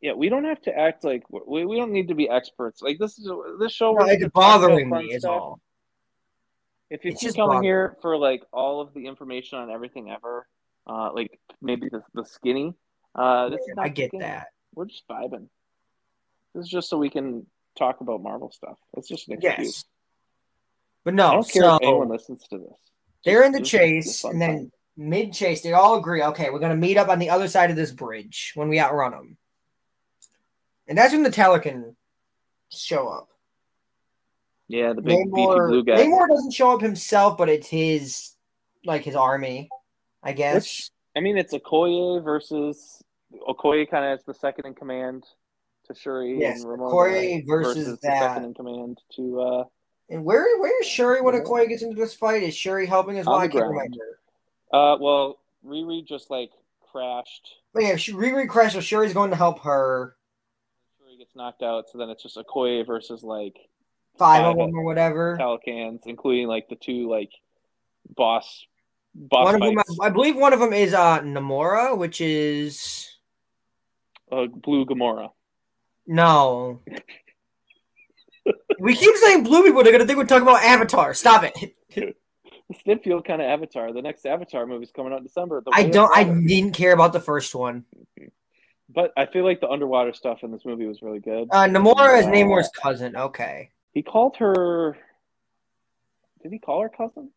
Yeah, 0.00 0.14
we 0.14 0.28
don't 0.28 0.44
have 0.44 0.62
to 0.62 0.76
act 0.76 1.04
like 1.04 1.24
we, 1.30 1.64
we 1.64 1.76
don't 1.76 1.92
need 1.92 2.08
to 2.08 2.14
be 2.14 2.28
experts. 2.28 2.80
Like 2.80 2.98
this 2.98 3.18
is 3.18 3.30
this 3.58 3.72
show. 3.72 3.92
No, 3.92 4.06
it's 4.06 4.24
bothering 4.32 4.88
me 4.88 5.12
is 5.12 5.24
all. 5.24 5.60
If 6.88 7.04
you 7.04 7.14
keep 7.14 7.36
coming 7.36 7.62
here 7.62 7.96
for 8.00 8.16
like 8.16 8.42
all 8.52 8.80
of 8.80 8.94
the 8.94 9.06
information 9.06 9.58
on 9.58 9.70
everything 9.70 10.10
ever, 10.10 10.46
uh, 10.86 11.12
like 11.12 11.38
maybe 11.60 11.88
the 11.88 12.02
the 12.14 12.24
skinny, 12.24 12.74
uh, 13.14 13.50
this 13.50 13.60
I 13.78 13.88
get 13.88 14.10
skinny. 14.10 14.22
that. 14.22 14.48
We're 14.74 14.86
just 14.86 15.06
vibing. 15.08 15.48
This 16.54 16.64
is 16.64 16.70
just 16.70 16.88
so 16.88 16.96
we 16.98 17.10
can 17.10 17.46
talk 17.76 18.00
about 18.00 18.22
Marvel 18.22 18.50
stuff. 18.50 18.78
It's 18.96 19.08
just 19.08 19.28
an 19.28 19.34
excuse. 19.34 19.58
Yes. 19.58 19.84
But 21.04 21.14
no, 21.14 21.28
I 21.28 21.32
don't 21.34 21.50
care 21.50 21.62
so 21.62 21.76
if 21.76 21.82
anyone 21.82 22.08
listens 22.08 22.46
to 22.48 22.58
this. 22.58 22.72
They're 23.24 23.44
in 23.44 23.52
the 23.52 23.62
chase, 23.62 24.24
and 24.24 24.40
then 24.40 24.70
mid 24.96 25.32
chase, 25.32 25.62
they 25.62 25.72
all 25.72 25.98
agree. 25.98 26.22
Okay, 26.22 26.50
we're 26.50 26.58
gonna 26.58 26.76
meet 26.76 26.96
up 26.96 27.08
on 27.08 27.18
the 27.18 27.30
other 27.30 27.48
side 27.48 27.70
of 27.70 27.76
this 27.76 27.90
bridge 27.90 28.52
when 28.54 28.68
we 28.68 28.80
outrun 28.80 29.12
them, 29.12 29.36
and 30.86 30.96
that's 30.96 31.12
when 31.12 31.22
the 31.22 31.30
Talokan 31.30 31.94
show 32.70 33.08
up. 33.08 33.28
Yeah, 34.68 34.92
the 34.92 35.02
big 35.02 35.26
Namor, 35.26 35.68
blue 35.68 35.84
guy. 35.84 35.96
Namor 35.96 36.28
doesn't 36.28 36.52
show 36.52 36.72
up 36.72 36.80
himself, 36.80 37.36
but 37.36 37.48
it's 37.48 37.68
his 37.68 38.34
like 38.84 39.02
his 39.02 39.16
army, 39.16 39.68
I 40.22 40.32
guess. 40.32 40.54
Which, 40.54 40.90
I 41.16 41.20
mean, 41.20 41.36
it's 41.38 41.52
Okoye 41.52 42.22
versus 42.22 43.02
Okoye, 43.48 43.90
kind 43.90 44.04
of 44.04 44.18
as 44.18 44.24
the 44.24 44.34
second 44.34 44.66
in 44.66 44.74
command 44.74 45.24
to 45.86 45.94
Shuri. 45.94 46.38
Yes, 46.38 46.62
and 46.62 46.78
Okoye 46.78 47.46
versus, 47.46 47.84
versus 47.84 48.00
that. 48.02 48.20
the 48.20 48.26
second 48.26 48.44
in 48.44 48.54
command 48.54 48.98
to. 49.16 49.40
uh 49.40 49.64
and 50.10 50.24
where 50.24 50.58
where 50.58 50.80
is 50.80 50.86
Shuri 50.86 51.20
when 51.20 51.34
Okoye 51.34 51.68
gets 51.68 51.82
into 51.82 51.94
this 51.94 52.14
fight? 52.14 52.42
Is 52.42 52.56
Shuri 52.56 52.86
helping 52.86 53.18
as 53.18 53.26
well? 53.26 53.36
I. 53.36 53.46
Uh, 54.72 54.96
well, 55.00 55.38
Riri 55.64 56.06
just 56.06 56.30
like 56.30 56.50
crashed. 56.92 57.48
But 57.72 57.84
yeah, 57.84 57.94
Riri 57.94 58.48
crashed, 58.48 58.74
so 58.74 58.80
Shuri's 58.80 59.14
going 59.14 59.30
to 59.30 59.36
help 59.36 59.60
her. 59.60 60.16
Shuri 60.98 61.16
gets 61.16 61.36
knocked 61.36 61.62
out, 61.62 61.84
so 61.90 61.98
then 61.98 62.10
it's 62.10 62.22
just 62.22 62.36
Okoye 62.36 62.84
versus 62.86 63.22
like 63.22 63.56
five, 64.18 64.42
five 64.42 64.46
of 64.46 64.56
them 64.56 64.74
or 64.74 64.82
whatever. 64.82 65.38
Talokans, 65.40 66.00
including 66.06 66.48
like 66.48 66.68
the 66.68 66.76
two 66.76 67.08
like 67.08 67.30
boss. 68.16 68.66
boss 69.14 69.44
one 69.44 69.54
of 69.54 69.60
them, 69.60 69.78
I 70.00 70.08
believe, 70.08 70.36
one 70.36 70.52
of 70.52 70.60
them 70.60 70.72
is 70.72 70.92
uh 70.92 71.20
Namora, 71.20 71.96
which 71.96 72.20
is 72.20 73.08
uh, 74.32 74.46
Blue 74.46 74.84
Gamora. 74.84 75.30
No. 76.06 76.80
We 78.78 78.94
keep 78.94 79.14
saying 79.16 79.44
blue 79.44 79.62
people. 79.62 79.82
They're 79.82 79.92
gonna 79.92 80.06
think 80.06 80.18
we're 80.18 80.26
talking 80.26 80.42
about 80.42 80.62
Avatar. 80.62 81.14
Stop 81.14 81.44
it. 81.44 81.76
did 82.84 83.02
kind 83.24 83.42
of 83.42 83.48
Avatar. 83.48 83.92
The 83.92 84.02
next 84.02 84.26
Avatar 84.26 84.66
movie 84.66 84.84
is 84.84 84.92
coming 84.92 85.12
out 85.12 85.18
in 85.18 85.24
December. 85.24 85.62
I 85.72 85.84
don't. 85.84 86.10
I 86.16 86.24
didn't 86.24 86.72
care 86.72 86.92
about 86.92 87.12
the 87.12 87.20
first 87.20 87.54
one. 87.54 87.84
But 88.92 89.12
I 89.16 89.26
feel 89.26 89.44
like 89.44 89.60
the 89.60 89.68
underwater 89.68 90.12
stuff 90.12 90.42
in 90.42 90.50
this 90.50 90.64
movie 90.64 90.86
was 90.86 91.00
really 91.00 91.20
good. 91.20 91.48
Uh, 91.50 91.66
Namora 91.66 92.18
is 92.18 92.26
Namor's 92.26 92.70
cousin. 92.74 93.16
Okay. 93.16 93.70
He 93.92 94.02
called 94.02 94.36
her. 94.38 94.96
Did 96.42 96.52
he 96.52 96.58
call 96.58 96.82
her 96.82 96.88
cousin? 96.88 97.30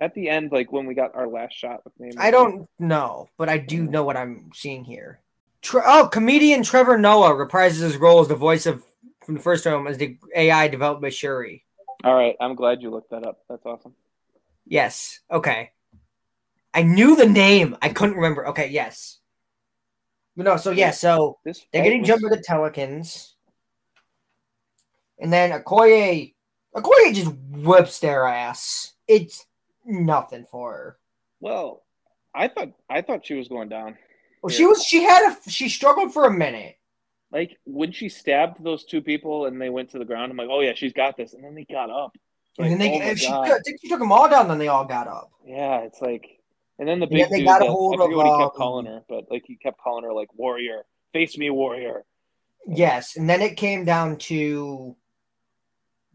At 0.00 0.14
the 0.14 0.28
end, 0.28 0.52
like 0.52 0.72
when 0.72 0.86
we 0.86 0.94
got 0.94 1.14
our 1.14 1.28
last 1.28 1.54
shot 1.54 1.82
with 1.84 1.98
Namor. 1.98 2.18
I 2.18 2.30
don't 2.30 2.68
know, 2.78 3.28
but 3.38 3.48
I 3.48 3.58
do 3.58 3.84
know 3.84 4.04
what 4.04 4.16
I'm 4.16 4.50
seeing 4.54 4.84
here. 4.84 5.20
Tre- 5.62 5.82
oh, 5.84 6.08
comedian 6.10 6.62
Trevor 6.62 6.98
Noah 6.98 7.34
reprises 7.34 7.80
his 7.80 7.96
role 7.98 8.20
as 8.20 8.28
the 8.28 8.34
voice 8.34 8.64
of 8.64 8.82
from 9.24 9.34
the 9.34 9.40
first 9.40 9.64
film 9.64 9.86
as 9.86 9.98
the 9.98 10.16
AI 10.34 10.68
developed 10.68 11.02
by 11.02 11.10
Shuri. 11.10 11.64
All 12.04 12.14
right, 12.14 12.36
I'm 12.40 12.54
glad 12.54 12.82
you 12.82 12.90
looked 12.90 13.10
that 13.10 13.26
up. 13.26 13.40
That's 13.48 13.64
awesome. 13.66 13.94
Yes. 14.66 15.20
Okay. 15.30 15.72
I 16.72 16.82
knew 16.82 17.16
the 17.16 17.26
name. 17.26 17.76
I 17.82 17.88
couldn't 17.88 18.16
remember. 18.16 18.46
Okay. 18.48 18.68
Yes. 18.68 19.18
But 20.36 20.44
no. 20.44 20.56
So 20.56 20.70
yeah. 20.70 20.92
So 20.92 21.38
this 21.44 21.66
they're 21.72 21.82
getting 21.82 22.00
was... 22.00 22.08
jumped 22.08 22.22
by 22.22 22.30
the 22.30 22.42
Talokans, 22.42 23.32
and 25.18 25.32
then 25.32 25.50
Okoye, 25.50 26.34
Okoye 26.74 27.14
just 27.14 27.32
whips 27.50 27.98
their 27.98 28.26
ass. 28.26 28.94
It's 29.08 29.44
nothing 29.84 30.46
for 30.50 30.72
her. 30.72 30.98
Well, 31.40 31.82
I 32.32 32.48
thought 32.48 32.70
I 32.88 33.02
thought 33.02 33.26
she 33.26 33.34
was 33.34 33.48
going 33.48 33.68
down. 33.68 33.98
Well, 34.42 34.50
she 34.50 34.64
was. 34.64 34.84
She 34.84 35.02
had 35.02 35.32
a. 35.32 35.50
She 35.50 35.68
struggled 35.68 36.14
for 36.14 36.26
a 36.26 36.32
minute. 36.32 36.76
Like 37.32 37.58
when 37.64 37.92
she 37.92 38.08
stabbed 38.08 38.62
those 38.62 38.84
two 38.84 39.00
people 39.00 39.46
and 39.46 39.60
they 39.60 39.70
went 39.70 39.90
to 39.90 39.98
the 39.98 40.04
ground, 40.04 40.32
I'm 40.32 40.36
like, 40.36 40.48
oh 40.50 40.60
yeah, 40.60 40.74
she's 40.74 40.92
got 40.92 41.16
this. 41.16 41.34
And 41.34 41.44
then 41.44 41.54
they 41.54 41.64
got 41.64 41.90
up. 41.90 42.16
Like, 42.58 42.72
and 42.72 42.80
then 42.80 42.90
they, 42.90 43.10
oh 43.10 43.14
she, 43.14 43.28
I 43.28 43.58
think 43.64 43.80
she 43.80 43.88
took 43.88 44.00
them 44.00 44.12
all 44.12 44.28
down. 44.28 44.48
Then 44.48 44.58
they 44.58 44.68
all 44.68 44.84
got 44.84 45.06
up. 45.06 45.30
Yeah, 45.46 45.78
it's 45.80 46.00
like, 46.00 46.40
and 46.78 46.88
then 46.88 46.98
the 46.98 47.06
big 47.06 47.28
dude, 47.30 47.44
got 47.44 47.62
a 47.62 47.66
hold 47.66 47.94
I 47.94 48.04
forget 48.04 48.10
of, 48.10 48.16
what 48.16 48.26
he 48.26 48.44
kept 48.44 48.54
um, 48.54 48.58
calling 48.58 48.86
her, 48.86 49.02
but 49.08 49.24
like 49.30 49.44
he 49.46 49.56
kept 49.56 49.78
calling 49.78 50.04
her 50.04 50.12
like 50.12 50.28
warrior, 50.34 50.82
face 51.12 51.38
me 51.38 51.50
warrior. 51.50 52.04
Yes, 52.66 53.16
and 53.16 53.28
then 53.28 53.40
it 53.40 53.56
came 53.56 53.84
down 53.84 54.18
to 54.18 54.96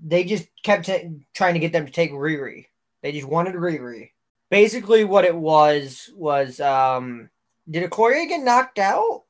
they 0.04 0.24
just 0.24 0.48
kept 0.64 0.86
t- 0.86 1.22
trying 1.34 1.54
to 1.54 1.60
get 1.60 1.72
them 1.72 1.86
to 1.86 1.92
take 1.92 2.12
Riri. 2.12 2.66
They 3.02 3.12
just 3.12 3.28
wanted 3.28 3.56
Riri. 3.56 4.12
Basically, 4.50 5.04
what 5.04 5.26
it 5.26 5.36
was 5.36 6.10
was 6.14 6.60
um, 6.60 7.30
did 7.70 7.90
Okoye 7.90 8.28
get 8.28 8.44
knocked 8.44 8.80
out? 8.80 9.24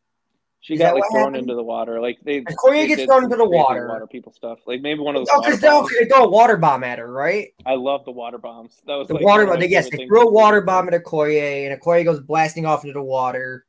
She 0.66 0.78
got 0.78 0.96
like 0.96 1.04
thrown 1.12 1.26
happened? 1.26 1.44
into 1.44 1.54
the 1.54 1.62
water. 1.62 2.02
Like 2.02 2.18
they. 2.24 2.42
Okoye 2.42 2.88
gets 2.88 3.04
thrown 3.04 3.26
into 3.26 3.36
the 3.36 3.48
water. 3.48 3.88
Water 3.88 4.08
people 4.08 4.34
stuff. 4.34 4.58
Like 4.66 4.82
maybe 4.82 5.00
one 5.00 5.16
of 5.16 5.20
those. 5.20 5.28
Oh, 5.32 5.40
because 5.40 5.60
they, 5.60 6.00
they 6.00 6.10
throw 6.10 6.24
a 6.24 6.28
water 6.28 6.58
bomb 6.58 6.84
at 6.84 6.98
her, 6.98 7.12
right? 7.12 7.50
I 7.68 7.76
love 7.76 8.04
the 8.04 8.12
water 8.12 8.40
bombs. 8.40 8.82
That 8.88 8.96
was 8.96 9.08
the 9.08 9.14
like 9.14 9.24
water 9.24 9.46
bomb. 9.46 9.62
Yes, 9.62 9.92
they 9.92 10.08
throw 10.08 10.24
a 10.24 10.32
water 10.32 10.62
bomb 10.62 10.88
at 10.88 10.96
Okoye, 10.96 11.70
and 11.70 11.80
Okoye 11.80 12.04
goes 12.04 12.20
blasting 12.20 12.66
off 12.66 12.84
into 12.84 12.94
the 12.94 13.04
water. 13.04 13.64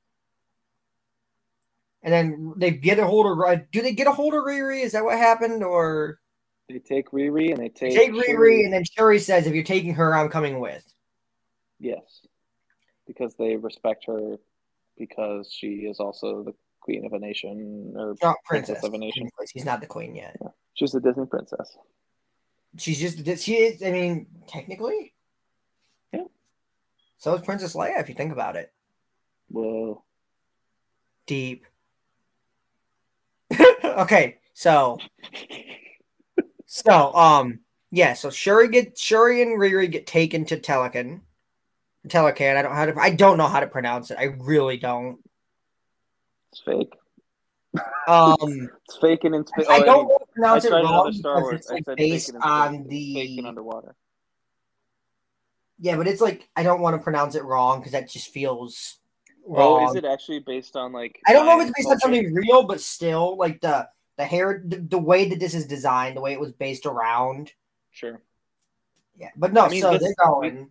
And 2.03 2.15
then 2.15 2.55
they 2.57 2.71
get 2.71 2.99
a 2.99 3.07
hold 3.07 3.27
of. 3.27 3.71
Do 3.73 3.83
they 3.83 3.93
get 3.93 4.07
a 4.07 4.13
hold 4.13 4.33
of 4.33 4.45
Riri? 4.45 4.83
Is 4.83 4.93
that 4.93 5.05
what 5.05 5.19
happened, 5.19 5.63
or? 5.63 6.19
They 6.71 6.79
take 6.79 7.11
Riri 7.11 7.51
and 7.51 7.59
they 7.59 7.69
take. 7.69 7.91
They 7.91 8.07
take 8.07 8.13
Riri, 8.13 8.25
Shuri. 8.25 8.65
and 8.65 8.73
then 8.73 8.85
Shuri 8.85 9.19
says, 9.19 9.47
"If 9.47 9.55
you're 9.55 9.65
taking 9.65 9.93
her, 9.93 10.15
I'm 10.17 10.31
coming 10.31 10.61
with." 10.61 10.83
Yes, 11.79 12.27
because 13.07 13.35
they 13.35 13.57
respect 13.57 14.07
her 14.07 14.39
because 14.97 15.53
she 15.53 15.81
is 15.81 16.01
also 16.01 16.43
the 16.43 16.55
queen 16.87 17.05
of 17.05 17.13
a 17.13 17.19
nation 17.19 17.93
or 17.97 18.15
not 18.23 18.37
princess, 18.45 18.79
princess 18.79 18.85
of 18.85 18.95
a 18.95 18.99
nation. 18.99 19.29
She's 19.53 19.65
not 19.65 19.81
the 19.81 19.87
queen 19.87 20.15
yet. 20.15 20.37
Yeah. 20.41 20.49
She's 20.75 20.95
a 20.95 21.01
Disney 21.01 21.27
princess. 21.27 21.77
She's 22.79 22.99
just 22.99 23.45
she 23.45 23.57
is. 23.57 23.83
I 23.83 23.91
mean, 23.91 24.27
technically, 24.47 25.13
yeah. 26.13 26.25
So 27.19 27.35
is 27.35 27.43
Princess 27.43 27.75
Leia, 27.75 28.01
if 28.01 28.09
you 28.09 28.15
think 28.15 28.33
about 28.33 28.57
it. 28.57 28.73
Whoa. 29.49 30.03
Deep. 31.27 31.65
okay, 33.85 34.39
so 34.55 34.99
so 36.67 37.15
um 37.15 37.61
yeah, 37.91 38.15
so 38.15 38.31
Shuri 38.31 38.69
get 38.69 38.99
Shuri 38.99 39.43
and 39.43 39.59
Riri 39.59 39.91
get 39.91 40.07
taken 40.07 40.45
to 40.47 40.59
Telican. 40.59 41.21
Telican. 42.09 42.57
I 42.57 42.63
don't 42.63 42.71
know 42.71 42.77
how 42.77 42.87
to 42.87 43.01
I 43.01 43.11
don't 43.11 43.39
know 43.39 43.49
how 43.49 43.61
to 43.61 43.67
pronounce 43.67 44.11
it. 44.11 44.19
I 44.19 44.25
really 44.25 44.77
don't. 44.77 45.19
It's 46.57 46.65
fake. 46.65 46.93
Um, 48.09 48.71
it's 48.89 48.97
fake 49.01 49.25
and 49.25 49.35
in 49.35 49.47
space. 49.47 49.67
I 49.69 49.81
don't 49.81 50.07
want 50.07 50.23
to 50.23 50.33
pronounce 50.33 50.65
it 50.65 50.73
wrong 50.73 51.13
because 51.13 51.53
it's 51.53 51.71
like 51.71 51.97
based 51.97 52.35
on 52.41 52.87
the 52.89 53.15
fake 53.15 53.45
underwater. 53.45 53.95
Yeah, 55.79 55.97
but 55.97 56.07
it's 56.07 56.21
like 56.21 56.49
I 56.57 56.63
don't 56.63 56.81
want 56.81 56.97
to 56.97 57.03
pronounce 57.03 57.35
it 57.35 57.45
wrong 57.45 57.81
because 57.81 57.93
that 57.93 58.09
just 58.09 58.33
feels 58.33 58.99
wrong. 59.47 59.87
Oh, 59.87 59.91
is 59.91 59.97
it 59.97 60.05
actually 60.05 60.41
based 60.41 60.77
on 60.77 60.93
like? 60.93 61.21
I 61.27 61.33
don't 61.33 61.45
know 61.45 61.61
if 61.61 61.69
it's 61.69 61.77
based 61.77 61.89
culture? 61.89 62.07
on 62.07 62.15
something 62.15 62.35
real, 62.35 62.63
but 62.63 62.81
still, 62.81 63.37
like 63.37 63.61
the 63.61 63.89
the 64.17 64.25
hair, 64.25 64.63
the, 64.65 64.79
the, 64.79 64.99
way 64.99 65.29
that 65.29 65.39
this 65.39 65.55
is 65.55 65.67
designed, 65.67 66.17
the 66.17 66.23
way 66.23 66.33
it 66.33 66.41
was 66.41 66.53
based 66.53 66.87
around. 66.87 67.53
Sure. 67.91 68.23
Yeah, 69.19 69.29
but 69.37 69.53
no. 69.53 69.67
I 69.67 69.69
mean, 69.69 69.83
so 69.83 69.93
this, 69.93 70.01
they're 70.01 70.15
going. 70.25 70.71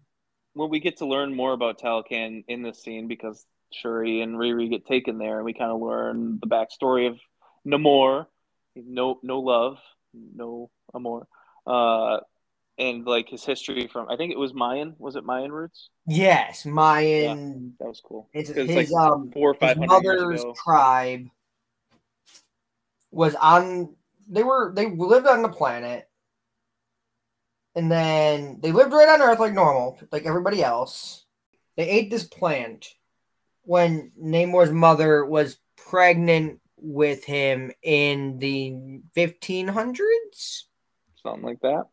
when 0.54 0.70
we 0.72 0.80
get 0.80 0.98
to 0.98 1.06
learn 1.06 1.36
more 1.36 1.54
about 1.54 1.80
Talokan 1.80 2.44
in 2.48 2.64
this 2.64 2.82
scene, 2.82 3.08
because 3.08 3.46
Shuri 3.74 4.22
and 4.22 4.36
Riri 4.36 4.70
get 4.70 4.86
taken 4.86 5.18
there, 5.18 5.38
and 5.38 5.46
we 5.46 5.54
kind 5.54 5.72
of 5.72 5.82
learn 5.82 6.40
the 6.42 6.48
backstory 6.48 7.08
of 7.08 7.20
Namor. 7.66 8.28
No, 8.76 9.20
no 9.24 9.40
love, 9.40 9.78
no 10.14 10.70
amor. 10.94 11.28
Uh, 11.66 12.20
and 12.78 13.06
like 13.06 13.30
his 13.30 13.46
history 13.46 13.88
from 13.88 14.10
I 14.10 14.18
think 14.18 14.32
it 14.32 14.38
was 14.38 14.54
Mayan. 14.54 14.96
Was 15.00 15.16
it 15.16 15.24
Mayan 15.24 15.52
roots? 15.52 15.90
Yes, 16.08 16.66
Mayan. 16.66 17.76
Yeah, 17.80 17.86
that 17.86 17.88
was 17.88 18.02
cool. 18.06 18.30
It's, 18.34 18.50
his 18.50 18.76
like 18.76 18.92
um 18.92 19.32
four 19.32 19.52
or 19.52 19.54
five 19.56 19.78
mother's 19.78 20.44
tribe 20.64 21.28
was 23.12 23.36
on. 23.36 23.96
They 24.28 24.44
were 24.44 24.74
they 24.76 24.90
lived 24.90 25.28
on 25.28 25.42
the 25.42 25.50
planet, 25.50 26.10
and 27.76 27.92
then 27.92 28.60
they 28.62 28.72
lived 28.72 28.92
right 28.92 29.10
on 29.10 29.22
Earth 29.22 29.40
like 29.40 29.54
normal, 29.54 29.98
like 30.12 30.26
everybody 30.26 30.64
else. 30.64 31.26
They 31.78 31.88
ate 31.90 32.10
this 32.10 32.24
plant 32.26 32.96
when 33.66 34.12
Namor's 34.22 34.72
mother 34.72 35.26
was 35.26 35.58
pregnant 35.76 36.60
with 36.78 37.24
him 37.24 37.72
in 37.82 38.40
the 38.40 39.02
1500s. 39.16 40.64
Something 41.22 41.44
like 41.44 41.62
that. 41.62 41.86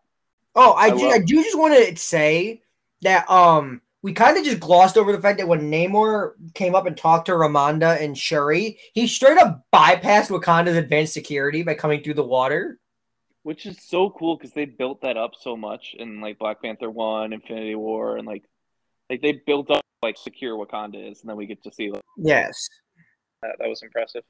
Oh, 0.54 0.72
I, 0.72 0.86
I, 0.86 0.90
do, 0.90 1.08
I 1.08 1.18
do 1.18 1.42
just 1.42 1.58
want 1.58 1.74
to 1.74 1.96
say 1.96 2.62
that 3.00 3.28
um 3.30 3.80
we 4.02 4.12
kind 4.12 4.36
of 4.36 4.44
just 4.44 4.60
glossed 4.60 4.96
over 4.96 5.12
the 5.12 5.20
fact 5.20 5.38
that 5.38 5.46
when 5.46 5.70
Namor 5.70 6.32
came 6.54 6.74
up 6.74 6.86
and 6.86 6.96
talked 6.96 7.26
to 7.26 7.32
Ramonda 7.32 8.00
and 8.02 8.18
Shuri, 8.18 8.78
he 8.94 9.06
straight 9.06 9.38
up 9.38 9.64
bypassed 9.72 10.28
Wakanda's 10.28 10.76
advanced 10.76 11.14
security 11.14 11.62
by 11.62 11.74
coming 11.74 12.02
through 12.02 12.14
the 12.14 12.24
water. 12.24 12.80
Which 13.44 13.64
is 13.64 13.80
so 13.80 14.10
cool 14.10 14.36
because 14.36 14.52
they 14.52 14.64
built 14.64 15.02
that 15.02 15.16
up 15.16 15.32
so 15.40 15.56
much 15.56 15.94
in 15.96 16.20
like 16.20 16.38
Black 16.38 16.62
Panther 16.62 16.90
One, 16.90 17.32
Infinity 17.32 17.76
War, 17.76 18.16
and 18.16 18.26
like 18.26 18.42
like 19.10 19.22
they 19.22 19.40
built 19.46 19.70
up 19.70 19.82
like 20.02 20.16
secure 20.16 20.56
Wakanda 20.56 21.10
is, 21.10 21.20
and 21.20 21.30
then 21.30 21.36
we 21.36 21.46
get 21.46 21.62
to 21.64 21.72
see 21.72 21.90
like 21.90 22.02
yes, 22.16 22.68
that, 23.42 23.56
that 23.58 23.68
was 23.68 23.82
impressive. 23.82 24.22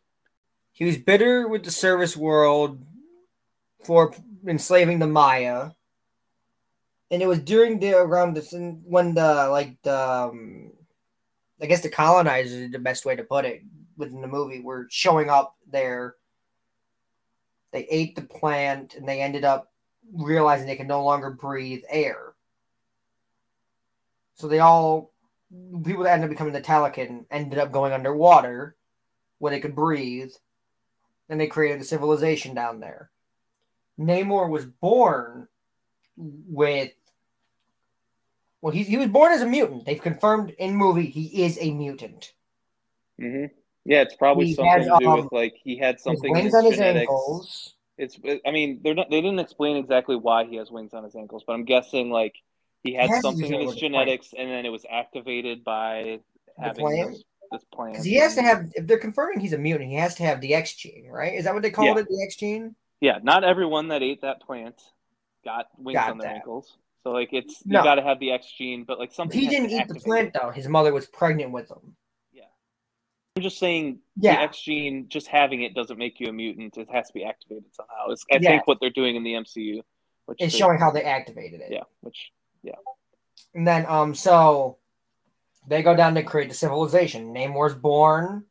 He 0.73 0.85
was 0.85 0.97
bitter 0.97 1.49
with 1.49 1.64
the 1.64 1.70
service 1.70 2.16
world 2.16 2.83
for 3.85 4.14
enslaving 4.47 4.99
the 4.99 5.07
Maya 5.07 5.70
and 7.12 7.20
it 7.20 7.29
was 7.29 7.41
during 7.41 7.79
the 7.79 7.95
around 7.95 8.35
this 8.35 8.55
when 8.85 9.14
the 9.14 9.49
like 9.51 9.77
the 9.83 10.01
um, 10.01 10.73
I 11.61 11.66
guess 11.66 11.83
the 11.83 11.91
colonizers 11.91 12.73
the 12.73 12.79
best 12.79 13.05
way 13.05 13.14
to 13.14 13.23
put 13.23 13.45
it 13.45 13.62
within 13.99 14.23
the 14.23 14.27
movie 14.27 14.61
were 14.61 14.87
showing 14.91 15.29
up 15.29 15.55
there. 15.70 16.16
They 17.70 17.87
ate 17.91 18.16
the 18.16 18.23
plant 18.23 18.95
and 18.95 19.07
they 19.07 19.20
ended 19.20 19.45
up 19.45 19.70
realizing 20.14 20.66
they 20.66 20.77
could 20.77 20.89
no 20.89 21.05
longer 21.05 21.31
breathe 21.31 21.83
air. 21.91 22.32
So 24.43 24.49
they 24.49 24.59
all 24.59 25.12
people 25.84 26.03
that 26.03 26.14
ended 26.14 26.24
up 26.24 26.30
becoming 26.30 26.53
the 26.53 26.61
Talokan 26.61 27.26
ended 27.30 27.61
up 27.61 27.70
going 27.70 27.93
underwater 27.93 28.74
where 29.38 29.53
they 29.53 29.61
could 29.61 29.76
breathe, 29.76 30.32
and 31.28 31.40
they 31.40 31.47
created 31.47 31.80
a 31.80 31.84
civilization 31.84 32.53
down 32.53 32.80
there. 32.80 33.12
Namor 34.01 34.51
was 34.51 34.66
born 34.66 35.47
with 36.16 36.90
well, 38.61 38.72
he, 38.72 38.82
he 38.82 38.97
was 38.97 39.07
born 39.07 39.32
as 39.32 39.43
a 39.43 39.47
mutant. 39.47 39.84
They've 39.84 40.03
confirmed 40.03 40.51
in 40.59 40.74
movie 40.74 41.07
he 41.07 41.45
is 41.45 41.57
a 41.61 41.70
mutant. 41.70 42.32
Mm-hmm. 43.20 43.55
Yeah, 43.84 44.03
it's 44.03 44.16
probably 44.16 44.47
he 44.47 44.55
something 44.55 44.72
has, 44.72 44.86
to 44.86 44.97
do 44.99 45.09
um, 45.09 45.22
with 45.22 45.30
like 45.30 45.55
he 45.62 45.76
had 45.76 46.01
something 46.01 46.36
in 46.36 46.47
his, 46.47 46.55
on 46.55 46.64
his 46.64 46.74
genetics. 46.74 47.03
Ankles. 47.03 47.74
It's 47.97 48.18
I 48.45 48.51
mean 48.51 48.80
they're 48.82 48.95
not 48.95 49.09
they 49.09 49.20
didn't 49.20 49.38
explain 49.38 49.76
exactly 49.76 50.16
why 50.16 50.47
he 50.47 50.57
has 50.57 50.68
wings 50.68 50.95
on 50.95 51.05
his 51.05 51.14
ankles, 51.14 51.45
but 51.47 51.53
I'm 51.53 51.64
guessing 51.64 52.11
like 52.11 52.34
he 52.83 52.95
had 52.95 53.11
something 53.22 53.53
in 53.53 53.61
his 53.61 53.76
genetics 53.76 54.35
and 54.37 54.51
then 54.51 54.66
it 54.66 54.70
was 54.70 54.85
activated 54.91 55.62
by 55.64 56.20
having 56.59 56.89
this, 56.89 57.22
this 57.51 57.64
plan. 57.72 57.93
Because 57.93 58.05
he 58.05 58.14
has 58.14 58.35
to 58.35 58.43
have 58.43 58.70
if 58.74 58.87
they're 58.87 58.99
confirming 58.99 59.41
he's 59.41 59.53
a 59.53 59.59
mutant, 59.59 59.91
he 59.91 59.97
has 59.97 60.14
to 60.16 60.22
have 60.24 60.41
the 60.41 60.55
X 60.55 60.74
gene, 60.74 61.09
right? 61.09 61.35
Is 61.35 61.45
that 61.45 61.55
what 61.55 61.62
they 61.62 61.70
called 61.70 61.97
yeah. 61.97 62.03
it, 62.03 62.09
the 62.09 62.22
X 62.24 62.37
gene? 62.37 62.74
Yeah, 63.01 63.18
not 63.22 63.45
everyone 63.45 63.89
that 63.89 64.03
ate 64.03 64.22
that 64.22 64.41
plant 64.41 64.80
got 65.45 65.66
wings 65.76 65.97
got 65.97 66.11
on 66.11 66.18
their 66.18 66.28
that. 66.28 66.37
ankles. 66.37 66.76
So 67.03 67.11
like 67.11 67.30
it's 67.33 67.62
you 67.64 67.72
got 67.72 67.97
to 67.97 68.03
have 68.03 68.20
the 68.20 68.33
X 68.33 68.47
gene, 68.57 68.85
but 68.85 68.99
like 68.99 69.12
something. 69.12 69.39
He 69.39 69.49
didn't 69.49 69.70
eat 69.70 69.89
the 69.89 69.95
plant 69.95 70.35
though. 70.35 70.51
His 70.51 70.68
mother 70.68 70.93
was 70.93 71.07
pregnant 71.07 71.51
with 71.51 71.70
him. 71.70 71.97
Yeah, 72.33 72.45
I'm 73.37 73.43
just 73.43 73.59
saying. 73.59 73.99
Yeah. 74.16 74.37
the 74.37 74.43
X 74.43 74.61
gene, 74.61 75.07
just 75.09 75.26
having 75.26 75.62
it 75.62 75.74
doesn't 75.74 75.99
make 75.99 76.20
you 76.20 76.28
a 76.28 76.33
mutant. 76.33 76.76
It 76.76 76.89
has 76.93 77.09
to 77.09 77.12
be 77.12 77.24
activated 77.24 77.74
somehow. 77.74 78.11
It's, 78.11 78.24
I 78.30 78.37
yeah. 78.41 78.51
think 78.51 78.66
what 78.66 78.78
they're 78.80 78.91
doing 78.91 79.16
in 79.16 79.24
the 79.24 79.33
MCU, 79.33 79.80
which 80.26 80.41
is 80.41 80.55
showing 80.55 80.78
how 80.78 80.91
they 80.91 81.03
activated 81.03 81.61
it. 81.61 81.72
Yeah, 81.72 81.83
which 82.03 82.30
yeah. 82.63 82.75
And 83.55 83.67
then 83.67 83.87
um, 83.87 84.15
so 84.15 84.79
they 85.67 85.83
go 85.83 85.95
down 85.95 86.15
to 86.15 86.23
create 86.23 86.49
the 86.49 86.55
civilization. 86.55 87.33
Namor's 87.33 87.75
born 87.75 88.45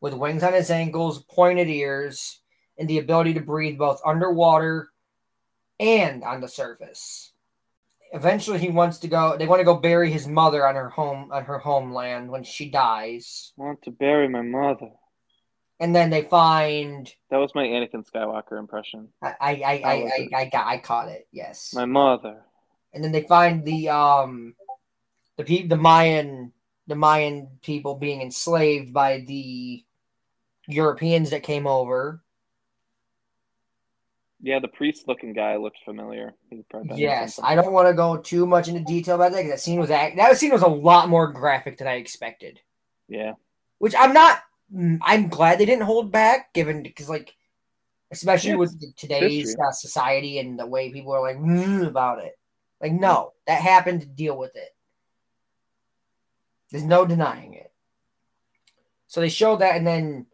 with 0.00 0.14
wings 0.14 0.42
on 0.42 0.52
his 0.52 0.70
ankles, 0.70 1.24
pointed 1.24 1.68
ears, 1.68 2.40
and 2.78 2.88
the 2.88 2.98
ability 2.98 3.34
to 3.34 3.40
breathe 3.40 3.78
both 3.78 4.00
underwater 4.04 4.90
and 5.80 6.24
on 6.24 6.40
the 6.40 6.48
surface. 6.48 7.32
Eventually 8.12 8.58
he 8.58 8.70
wants 8.70 8.98
to 8.98 9.08
go 9.08 9.36
they 9.36 9.46
want 9.46 9.60
to 9.60 9.64
go 9.64 9.74
bury 9.74 10.10
his 10.10 10.26
mother 10.26 10.66
on 10.66 10.74
her 10.74 10.88
home 10.88 11.30
on 11.30 11.44
her 11.44 11.58
homeland 11.58 12.30
when 12.30 12.42
she 12.42 12.70
dies. 12.70 13.52
I 13.58 13.64
want 13.64 13.82
to 13.82 13.90
bury 13.90 14.28
my 14.28 14.42
mother. 14.42 14.90
And 15.80 15.94
then 15.94 16.10
they 16.10 16.22
find 16.22 17.12
that 17.30 17.36
was 17.36 17.54
my 17.54 17.64
anakin 17.64 18.08
skywalker 18.08 18.58
impression. 18.58 19.08
I 19.22 19.34
i 19.40 19.50
i 19.50 19.72
I, 19.72 19.92
I, 19.92 20.28
I, 20.36 20.44
got 20.46 20.66
i 20.66 20.78
caught 20.78 21.08
it. 21.08 21.28
Yes. 21.32 21.74
My 21.74 21.84
mother 21.84 22.42
and 22.92 23.02
then 23.02 23.12
they 23.12 23.22
find 23.22 23.64
the 23.64 23.88
um 23.88 24.54
the 25.36 25.44
pe- 25.44 25.66
the 25.66 25.76
mayan 25.76 26.52
the 26.86 26.96
mayan 26.96 27.48
people 27.62 27.94
being 27.94 28.22
enslaved 28.22 28.92
by 28.92 29.24
the 29.26 29.84
europeans 30.66 31.30
that 31.30 31.42
came 31.42 31.66
over 31.66 32.22
yeah, 34.40 34.60
the 34.60 34.68
priest 34.68 35.08
looking 35.08 35.32
guy 35.32 35.56
looked 35.56 35.78
familiar. 35.84 36.34
yes, 36.94 37.40
I 37.42 37.54
don't 37.54 37.72
want 37.72 37.88
to 37.88 37.94
go 37.94 38.18
too 38.18 38.46
much 38.46 38.68
into 38.68 38.80
detail 38.80 39.16
about 39.16 39.32
that 39.32 39.38
because 39.38 39.50
that 39.50 39.60
scene 39.60 39.80
was 39.80 39.90
act- 39.90 40.16
that 40.16 40.36
scene 40.36 40.52
was 40.52 40.62
a 40.62 40.68
lot 40.68 41.08
more 41.08 41.32
graphic 41.32 41.76
than 41.78 41.88
I 41.88 41.94
expected. 41.94 42.60
Yeah, 43.08 43.32
which 43.78 43.94
I'm 43.98 44.12
not. 44.12 44.42
I'm 45.02 45.28
glad 45.28 45.58
they 45.58 45.64
didn't 45.64 45.84
hold 45.86 46.12
back, 46.12 46.52
given 46.52 46.82
because 46.82 47.08
like, 47.08 47.34
especially 48.12 48.54
with 48.54 48.78
today's 48.96 49.56
uh, 49.58 49.72
society 49.72 50.38
and 50.38 50.58
the 50.58 50.66
way 50.66 50.92
people 50.92 51.12
are 51.12 51.22
like 51.22 51.38
mm, 51.38 51.86
about 51.86 52.22
it. 52.22 52.37
Like, 52.80 52.92
no, 52.92 53.32
that 53.46 53.60
happened. 53.60 54.02
to 54.02 54.06
Deal 54.06 54.36
with 54.36 54.56
it. 54.56 54.74
There's 56.70 56.84
no 56.84 57.06
denying 57.06 57.54
it. 57.54 57.72
So 59.06 59.20
they 59.20 59.30
showed 59.30 59.60
that, 59.60 59.76
and 59.76 59.86
then 59.86 60.26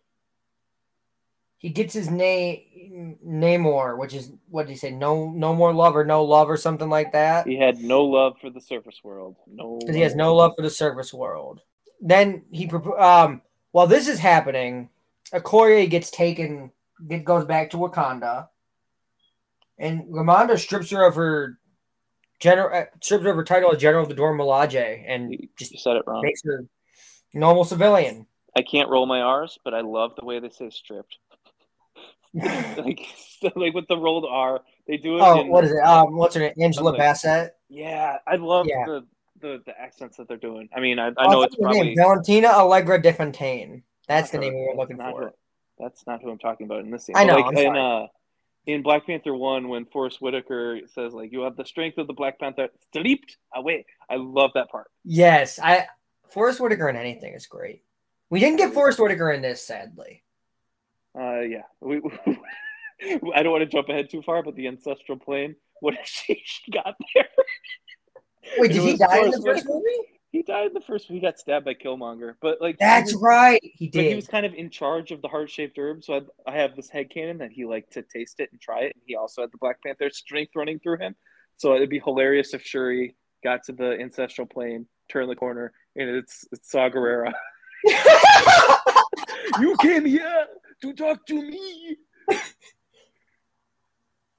he 1.59 1.70
gets 1.70 1.95
his 1.95 2.11
name 2.11 3.16
Namor, 3.26 3.97
which 3.99 4.12
is 4.12 4.30
what 4.51 4.66
did 4.66 4.72
he 4.72 4.76
say? 4.76 4.90
No, 4.90 5.30
no 5.30 5.55
more 5.55 5.72
love 5.72 5.97
or 5.97 6.05
no 6.05 6.22
love 6.22 6.51
or 6.51 6.57
something 6.57 6.90
like 6.90 7.12
that. 7.12 7.47
He 7.47 7.57
had 7.57 7.78
no 7.78 8.05
love 8.05 8.34
for 8.40 8.51
the 8.51 8.61
surface 8.61 9.01
world. 9.03 9.36
No, 9.47 9.80
he 9.90 10.01
has 10.01 10.14
no 10.14 10.34
love 10.34 10.53
for 10.57 10.62
the 10.62 10.70
surface 10.70 11.14
world. 11.14 11.62
Then 12.01 12.45
he 12.51 12.68
um 12.99 13.40
while 13.72 13.86
this 13.86 14.09
is 14.09 14.18
happening, 14.18 14.90
Okoye 15.32 15.88
gets 15.88 16.11
taken, 16.11 16.70
it 17.09 17.24
goes 17.24 17.47
back 17.47 17.70
to 17.70 17.78
Wakanda, 17.78 18.49
and 19.78 20.05
Ramonda 20.05 20.59
strips 20.59 20.90
her 20.90 21.07
of 21.07 21.14
her 21.14 21.59
general 22.41 22.68
uh, 22.76 22.85
her 23.18 23.41
of 23.41 23.47
title 23.47 23.72
as 23.72 23.80
General 23.80 24.03
of 24.03 24.09
the 24.09 24.14
Dora 24.14 24.37
Milaje, 24.37 25.05
and 25.07 25.37
just 25.59 25.72
you 25.72 25.78
said 25.78 25.97
it 25.97 26.03
wrong. 26.07 26.22
Makes 26.22 26.43
her 26.45 26.64
normal 27.32 27.64
civilian. 27.64 28.26
I 28.57 28.62
can't 28.62 28.89
roll 28.89 29.07
my 29.07 29.20
R's, 29.20 29.59
but 29.64 29.74
I 29.74 29.80
love 29.80 30.12
the 30.16 30.24
way 30.24 30.39
they 30.39 30.51
say 30.51 30.70
stripped. 30.70 31.18
like 32.35 33.07
like 33.57 33.74
with 33.74 33.89
the 33.89 33.97
rolled 33.97 34.26
R. 34.28 34.61
They 34.87 34.97
do 34.97 35.16
it. 35.16 35.22
Oh, 35.22 35.41
in, 35.41 35.49
what 35.49 35.64
is 35.64 35.72
it? 35.72 35.82
Um, 35.85 36.16
what's 36.16 36.35
her 36.35 36.41
name? 36.41 36.53
Angela 36.61 36.97
Bassett. 36.97 37.55
Yeah, 37.68 38.18
I 38.26 38.37
love 38.37 38.66
yeah. 38.68 38.85
the 38.87 39.07
the, 39.41 39.62
the 39.66 39.78
accents 39.78 40.16
that 40.16 40.28
they're 40.28 40.37
doing. 40.37 40.68
I 40.74 40.80
mean, 40.80 40.99
I, 40.99 41.12
I 41.18 41.26
know 41.28 41.43
it's 41.43 41.57
probably 41.57 41.80
name, 41.80 41.97
Valentina 41.97 42.49
Allegra 42.49 43.01
de 43.01 43.12
Fontaine. 43.12 43.82
That's 44.09 44.30
the 44.30 44.39
name 44.39 44.55
we 44.55 44.68
were 44.68 44.76
looking 44.76 44.97
for. 44.97 45.24
Who, 45.24 45.30
that's 45.78 46.07
not 46.07 46.22
who 46.22 46.30
I'm 46.30 46.39
talking 46.39 46.66
about 46.66 46.80
in 46.80 46.91
this 46.91 47.07
scene. 47.07 47.16
I 47.16 47.24
know. 47.24 47.37
Like, 47.37 47.57
in, 47.57 47.76
uh, 47.76 48.07
in 48.66 48.82
Black 48.82 49.06
Panther 49.06 49.34
one, 49.34 49.68
when 49.68 49.84
Forest 49.86 50.20
Whitaker 50.20 50.80
says 50.94 51.12
like, 51.12 51.32
"You 51.32 51.42
have 51.42 51.56
the 51.56 51.64
strength 51.64 51.98
of 51.98 52.06
the 52.06 52.12
Black 52.12 52.38
Panther," 52.38 52.68
sleeped 52.92 53.36
away. 53.54 53.86
I 54.08 54.16
love 54.16 54.52
that 54.54 54.70
part. 54.70 54.90
Yes, 55.04 55.58
I 55.58 55.86
Forest 56.30 56.60
Whitaker 56.60 56.88
in 56.88 56.96
anything 56.96 57.34
is 57.34 57.46
great. 57.46 57.82
We 58.30 58.40
didn't 58.40 58.56
get 58.56 58.72
Forest 58.72 58.98
Whitaker 58.98 59.30
in 59.30 59.42
this, 59.42 59.62
sadly. 59.62 60.22
Uh, 61.16 61.40
yeah, 61.40 61.62
we, 61.80 62.00
I 63.34 63.42
don't 63.42 63.52
want 63.52 63.62
to 63.62 63.66
jump 63.66 63.88
ahead 63.88 64.10
too 64.10 64.22
far, 64.22 64.42
but 64.42 64.56
the 64.56 64.66
ancestral 64.66 65.18
plane. 65.18 65.56
What 65.80 65.94
if 65.94 66.06
she, 66.06 66.42
she 66.44 66.70
got 66.72 66.96
there? 67.14 67.28
Wait, 68.58 68.72
did 68.72 68.82
he 68.82 68.96
die 68.96 69.24
in 69.24 69.30
the 69.30 69.42
first 69.42 69.66
movie? 69.66 70.13
He 70.35 70.43
died 70.43 70.66
in 70.66 70.72
the 70.74 70.80
first. 70.80 71.07
He 71.07 71.20
got 71.20 71.39
stabbed 71.39 71.64
by 71.64 71.74
Killmonger, 71.74 72.35
but 72.43 72.61
like 72.61 72.76
that's 72.80 73.12
he 73.12 73.14
was, 73.14 73.22
right, 73.22 73.61
he 73.62 73.87
did. 73.87 74.09
he 74.09 74.16
was 74.16 74.26
kind 74.26 74.45
of 74.45 74.53
in 74.53 74.68
charge 74.68 75.12
of 75.12 75.22
the 75.22 75.28
heart 75.28 75.49
shaped 75.49 75.78
herb, 75.78 76.03
so 76.03 76.26
I, 76.45 76.51
I 76.51 76.57
have 76.57 76.74
this 76.74 76.91
head 76.91 77.09
canon 77.09 77.39
that 77.39 77.53
he 77.53 77.64
liked 77.64 77.93
to 77.93 78.03
taste 78.03 78.41
it 78.41 78.49
and 78.51 78.61
try 78.61 78.80
it. 78.80 78.97
And 78.97 79.03
he 79.07 79.14
also 79.14 79.43
had 79.43 79.53
the 79.53 79.59
Black 79.59 79.80
Panther 79.80 80.11
strength 80.11 80.57
running 80.57 80.80
through 80.80 80.99
him, 80.99 81.14
so 81.57 81.76
it'd 81.76 81.89
be 81.89 82.01
hilarious 82.01 82.53
if 82.53 82.64
Shuri 82.64 83.14
got 83.45 83.62
to 83.66 83.72
the 83.72 83.93
ancestral 83.93 84.49
plane, 84.49 84.89
turned 85.09 85.30
the 85.30 85.37
corner, 85.37 85.72
and 85.95 86.11
it's 86.11 86.45
it's 86.51 86.68
Saw 86.68 86.91
Gerrera. 86.91 87.32
you 89.61 89.76
came 89.82 90.05
here 90.05 90.47
to 90.82 90.93
talk 90.95 91.24
to 91.26 91.41
me. 91.41 91.97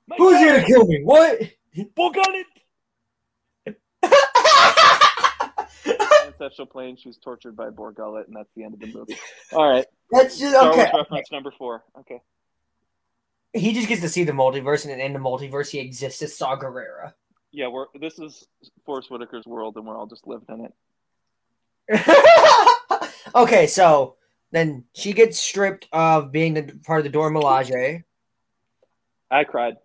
My 0.07 0.17
Who's 0.17 0.39
here 0.39 0.59
to 0.59 0.65
kill 0.65 0.85
me? 0.87 1.03
What? 1.05 1.39
Bor 1.95 2.11
Gullet! 2.11 2.47
Ancestral 6.39 6.67
plane. 6.67 6.97
She 6.97 7.09
was 7.09 7.17
tortured 7.17 7.55
by 7.55 7.69
Bor 7.69 7.91
Gullet, 7.91 8.27
and 8.27 8.35
that's 8.35 8.49
the 8.55 8.63
end 8.63 8.73
of 8.73 8.79
the 8.79 8.93
movie. 8.93 9.17
All 9.53 9.69
right. 9.69 9.85
That's 10.11 10.37
just 10.37 10.53
Star 10.53 10.69
okay. 10.69 10.87
Wars 10.93 10.93
reference 10.93 11.31
number 11.31 11.51
four. 11.57 11.83
Okay. 11.99 12.21
He 13.53 13.73
just 13.73 13.87
gets 13.87 14.01
to 14.01 14.09
see 14.09 14.23
the 14.23 14.33
multiverse, 14.33 14.89
and 14.89 15.01
in 15.01 15.13
the 15.13 15.19
multiverse, 15.19 15.69
he 15.69 15.79
exists 15.79 16.21
as 16.21 16.37
Saw 16.37 16.55
Gerrera. 16.55 17.13
Yeah, 17.51 17.69
we're 17.69 17.87
this 17.99 18.19
is 18.19 18.45
Forest 18.85 19.09
Whitaker's 19.09 19.47
world, 19.47 19.77
and 19.77 19.85
we're 19.85 19.97
all 19.97 20.05
just 20.05 20.27
living 20.27 20.45
in 20.49 20.65
it. 20.65 20.73
okay, 23.35 23.65
so 23.65 24.17
then 24.51 24.83
she 24.93 25.13
gets 25.13 25.39
stripped 25.39 25.87
of 25.91 26.31
being 26.31 26.53
the 26.53 26.79
part 26.85 26.99
of 26.99 27.05
the 27.05 27.09
Dora 27.09 27.31
Milaje. 27.31 28.03
I 29.31 29.43
cried. 29.43 29.77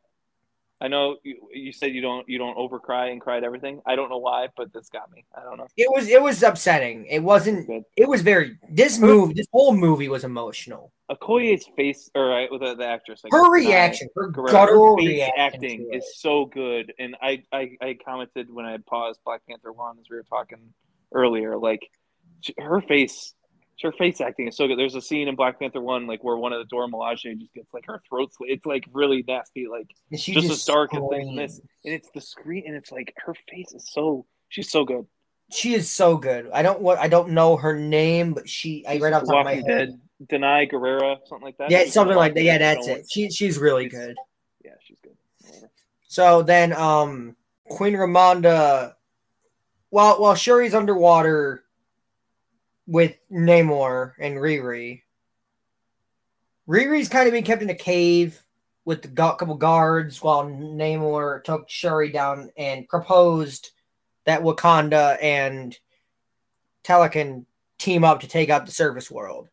I 0.82 0.88
know 0.88 1.18
you, 1.22 1.48
you 1.52 1.72
said 1.72 1.94
you 1.94 2.00
don't 2.00 2.26
you 2.28 2.38
don't 2.38 2.56
overcry 2.56 3.12
and 3.12 3.20
cry 3.20 3.36
at 3.36 3.44
everything. 3.44 3.82
I 3.86 3.96
don't 3.96 4.08
know 4.08 4.18
why, 4.18 4.48
but 4.56 4.72
this 4.72 4.88
got 4.88 5.10
me. 5.12 5.24
I 5.36 5.42
don't 5.42 5.58
know. 5.58 5.66
It 5.76 5.90
was 5.90 6.08
it 6.08 6.22
was 6.22 6.42
upsetting. 6.42 7.04
It 7.06 7.18
wasn't. 7.18 7.66
Good. 7.66 7.84
It 7.96 8.08
was 8.08 8.22
very. 8.22 8.56
This 8.70 8.98
movie, 8.98 9.34
this 9.34 9.46
whole 9.52 9.74
movie 9.74 10.08
was 10.08 10.24
emotional. 10.24 10.92
Okoye's 11.10 11.66
face, 11.76 12.10
or 12.14 12.28
right, 12.28 12.50
with 12.50 12.60
the, 12.60 12.76
the 12.76 12.86
actress, 12.86 13.20
like, 13.24 13.32
her 13.32 13.50
reaction, 13.50 14.08
her 14.14 14.28
guttural 14.28 14.96
reaction 14.96 15.34
acting 15.36 15.90
is 15.92 16.18
so 16.18 16.46
good. 16.46 16.94
And 16.98 17.16
I, 17.20 17.42
I 17.52 17.76
I 17.82 17.98
commented 18.02 18.48
when 18.50 18.64
I 18.64 18.78
paused 18.78 19.20
Black 19.24 19.42
Panther 19.46 19.72
one 19.72 19.98
as 19.98 20.06
we 20.08 20.16
were 20.16 20.22
talking 20.22 20.72
earlier, 21.12 21.58
like 21.58 21.80
her 22.58 22.80
face 22.80 23.34
her 23.82 23.92
face 23.92 24.20
acting 24.20 24.48
is 24.48 24.56
so 24.56 24.66
good. 24.66 24.78
There's 24.78 24.94
a 24.94 25.00
scene 25.00 25.28
in 25.28 25.36
Black 25.36 25.58
Panther 25.58 25.80
one 25.80 26.06
like 26.06 26.22
where 26.22 26.36
one 26.36 26.52
of 26.52 26.58
the 26.58 26.64
Dora 26.66 26.88
Milaje 26.88 27.38
just 27.38 27.54
gets 27.54 27.72
like 27.72 27.86
her 27.86 28.02
throat 28.08 28.32
slit. 28.34 28.50
It's 28.50 28.66
like 28.66 28.84
really 28.92 29.24
nasty, 29.26 29.66
like 29.68 29.90
just, 30.12 30.26
just 30.26 30.50
as 30.50 30.64
dark 30.64 30.94
as 30.94 31.02
this. 31.36 31.60
And 31.84 31.94
it's 31.94 32.10
the 32.10 32.20
screen, 32.20 32.64
and 32.66 32.76
it's 32.76 32.92
like 32.92 33.14
her 33.24 33.34
face 33.48 33.72
is 33.72 33.90
so 33.90 34.26
she's 34.48 34.70
so 34.70 34.84
good. 34.84 35.06
She 35.52 35.74
is 35.74 35.90
so 35.90 36.16
good. 36.16 36.50
I 36.52 36.62
don't 36.62 36.80
what 36.80 36.98
I 36.98 37.08
don't 37.08 37.30
know 37.30 37.56
her 37.56 37.76
name, 37.76 38.34
but 38.34 38.48
she 38.48 38.78
she's 38.78 38.86
I 38.86 38.98
read 38.98 39.12
off 39.12 39.24
top 39.26 39.40
of 39.40 39.44
my 39.44 39.54
head. 39.54 39.66
Dead. 39.66 40.00
Danai 40.28 40.70
Gurira, 40.70 41.16
something 41.26 41.46
like 41.46 41.56
that. 41.58 41.70
Yeah, 41.70 41.86
something 41.86 42.16
like 42.16 42.34
that. 42.34 42.42
Yeah, 42.42 42.58
that's 42.58 42.86
it. 42.86 43.06
She 43.10 43.30
she's 43.30 43.58
really 43.58 43.84
she's, 43.84 43.92
good. 43.92 44.16
Yeah, 44.64 44.72
she's 44.86 44.98
good. 45.02 45.16
So 46.08 46.42
then, 46.42 46.72
um, 46.72 47.36
Queen 47.68 47.94
Ramonda, 47.94 48.94
while 49.88 50.20
while 50.20 50.34
Shuri's 50.34 50.74
underwater 50.74 51.64
with 52.90 53.16
Namor 53.30 54.14
and 54.18 54.34
Riri. 54.34 55.02
Riri's 56.68 57.08
kind 57.08 57.28
of 57.28 57.32
being 57.32 57.44
kept 57.44 57.62
in 57.62 57.70
a 57.70 57.74
cave 57.74 58.42
with 58.84 59.04
a 59.04 59.08
couple 59.08 59.54
guards 59.54 60.20
while 60.20 60.44
Namor 60.44 61.44
took 61.44 61.70
Shuri 61.70 62.10
down 62.10 62.50
and 62.56 62.88
proposed 62.88 63.70
that 64.24 64.42
Wakanda 64.42 65.22
and 65.22 65.78
Telekin 66.82 67.44
team 67.78 68.02
up 68.02 68.20
to 68.20 68.26
take 68.26 68.50
out 68.50 68.66
the 68.66 68.72
surface 68.72 69.08
world 69.08 69.48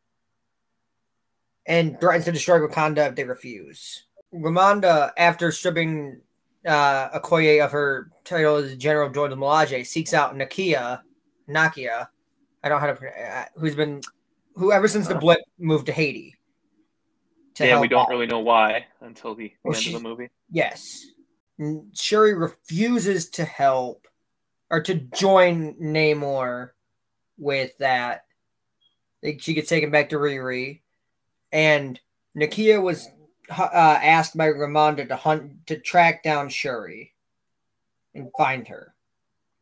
and 1.68 2.00
threatens 2.02 2.26
to 2.26 2.32
destroy 2.32 2.60
Wakanda 2.60 3.10
if 3.10 3.16
they 3.16 3.24
refuse. 3.24 4.06
Ramonda, 4.34 5.12
after 5.16 5.52
stripping 5.52 6.22
uh, 6.66 7.20
Okoye 7.20 7.64
of 7.64 7.72
her 7.72 8.10
title 8.24 8.56
as 8.56 8.76
General 8.78 9.08
of 9.08 9.14
Dora 9.14 9.36
Milaje, 9.36 9.86
seeks 9.86 10.16
out 10.16 10.36
Nakia, 10.36 11.02
Nakia, 11.48 12.08
I 12.64 12.70
don't 12.70 12.82
know 12.82 12.88
how 12.88 12.94
to 12.94 13.08
uh, 13.08 13.46
who's 13.56 13.76
been 13.76 14.02
who 14.56 14.72
ever 14.72 14.88
since 14.88 15.08
the 15.08 15.16
uh. 15.16 15.20
blip 15.20 15.40
moved 15.60 15.86
to 15.88 15.92
Haiti. 15.92 16.36
To 17.56 17.66
yeah, 17.66 17.80
we 17.80 17.88
don't 17.88 18.02
out. 18.02 18.10
really 18.10 18.28
know 18.28 18.40
why 18.40 18.86
until 19.02 19.34
the, 19.34 19.52
well, 19.64 19.74
end 19.74 19.84
she, 19.84 19.96
of 19.96 20.02
the 20.02 20.08
movie. 20.08 20.30
Yes, 20.52 21.06
Shuri 21.94 22.36
refuses 22.36 23.30
to 23.32 23.46
help 23.46 24.08
or 24.70 24.82
to 24.82 24.94
join 24.94 25.74
Namor 25.76 26.72
with 27.38 27.76
that. 27.80 28.26
She 29.40 29.56
gets 29.56 29.70
taken 29.70 29.90
back 29.90 30.10
to 30.10 30.18
Riri, 30.18 30.82
and 31.52 32.00
Nakia 32.36 32.82
was 32.82 33.08
uh, 33.50 33.64
asked 33.72 34.38
by 34.38 34.50
Ramonda 34.50 35.08
to 35.08 35.16
hunt 35.16 35.66
to 35.68 35.80
track 35.80 36.22
down 36.22 36.50
Shuri 36.50 37.14
and 38.14 38.30
find 38.38 38.68
her, 38.68 38.94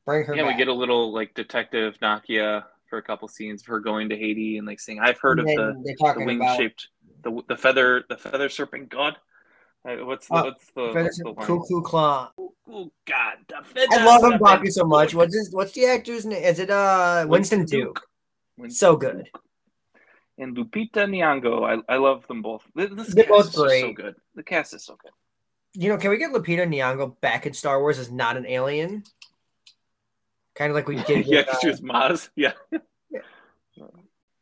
bring 0.05 0.25
her. 0.25 0.35
Yeah, 0.35 0.43
back. 0.43 0.53
we 0.53 0.57
get 0.57 0.67
a 0.67 0.73
little 0.73 1.13
like 1.13 1.33
detective 1.33 1.97
Nakia 2.01 2.65
for 2.95 2.99
a 2.99 3.03
couple 3.03 3.27
scenes 3.27 3.61
of 3.61 3.67
her 3.67 3.81
going 3.81 4.07
to 4.07 4.15
Haiti 4.15 4.57
and 4.57 4.65
like 4.65 4.79
saying, 4.79 4.99
"I've 5.01 5.19
heard 5.19 5.39
and 5.39 5.49
of 5.49 5.83
the, 5.83 5.95
the 5.99 6.25
wing 6.25 6.41
shaped 6.55 6.87
the 7.23 7.41
the 7.49 7.57
feather 7.57 8.05
the 8.07 8.15
feather 8.15 8.47
serpent 8.47 8.87
god." 8.89 9.17
Uh, 9.85 9.97
what's 10.05 10.27
the 10.27 10.35
uh, 10.35 10.43
what's 10.45 10.71
the, 10.71 10.91
what's 10.93 11.17
the 11.17 11.33
Cuckoo 11.33 11.81
Clan? 11.81 12.29
Oh 12.39 12.91
God, 13.05 13.37
I 13.91 14.05
love 14.05 14.23
him 14.23 14.39
talking 14.39 14.71
so 14.71 14.85
much. 14.85 15.13
What's 15.13 15.35
his, 15.35 15.51
what's 15.51 15.73
the 15.73 15.87
actor's 15.87 16.25
name? 16.25 16.41
Is 16.41 16.59
it 16.59 16.69
uh 16.69 17.25
Winston, 17.27 17.65
Duke? 17.65 18.01
Winston 18.57 18.77
so 18.77 18.95
good. 18.95 19.25
Duke. 19.25 19.41
And 20.37 20.55
Lupita 20.55 21.05
Nyong'o, 21.05 21.83
I, 21.89 21.93
I 21.93 21.97
love 21.97 22.25
them 22.27 22.41
both. 22.41 22.61
This 22.75 23.13
They're 23.13 23.25
both 23.25 23.53
great. 23.53 23.81
so 23.81 23.93
good. 23.93 24.15
The 24.35 24.43
cast 24.43 24.73
is 24.73 24.85
so 24.85 24.97
good. 25.01 25.11
You 25.73 25.89
know, 25.89 25.97
can 25.97 26.11
we 26.11 26.17
get 26.17 26.31
Lupita 26.31 26.65
Nyong'o 26.67 27.19
back 27.19 27.45
in 27.45 27.53
Star 27.53 27.79
Wars 27.79 27.99
as 27.99 28.09
not 28.09 28.37
an 28.37 28.45
alien? 28.45 29.03
Kind 30.55 30.71
of 30.71 30.75
like 30.75 30.87
we 30.87 30.95
did. 31.03 31.25
yeah, 31.27 31.39
with, 31.39 31.49
uh, 31.49 31.59
she 31.59 31.67
was 31.67 31.81
Maz. 31.81 32.29
Yeah. 32.35 32.53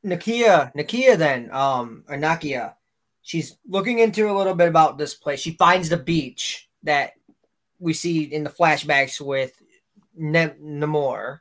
Nakia, 0.05 0.73
Nakia, 0.75 1.17
then, 1.17 1.49
um, 1.51 2.03
or 2.09 2.17
Nakia, 2.17 2.73
she's 3.21 3.57
looking 3.67 3.99
into 3.99 4.29
a 4.29 4.35
little 4.35 4.53
bit 4.53 4.67
about 4.67 4.97
this 4.97 5.15
place. 5.15 5.39
She 5.39 5.51
finds 5.51 5.89
the 5.89 5.97
beach 5.97 6.69
that 6.83 7.13
we 7.79 7.93
see 7.93 8.23
in 8.23 8.43
the 8.43 8.49
flashbacks 8.49 9.21
with 9.21 9.61
ne- 10.15 10.55
Namor, 10.61 11.39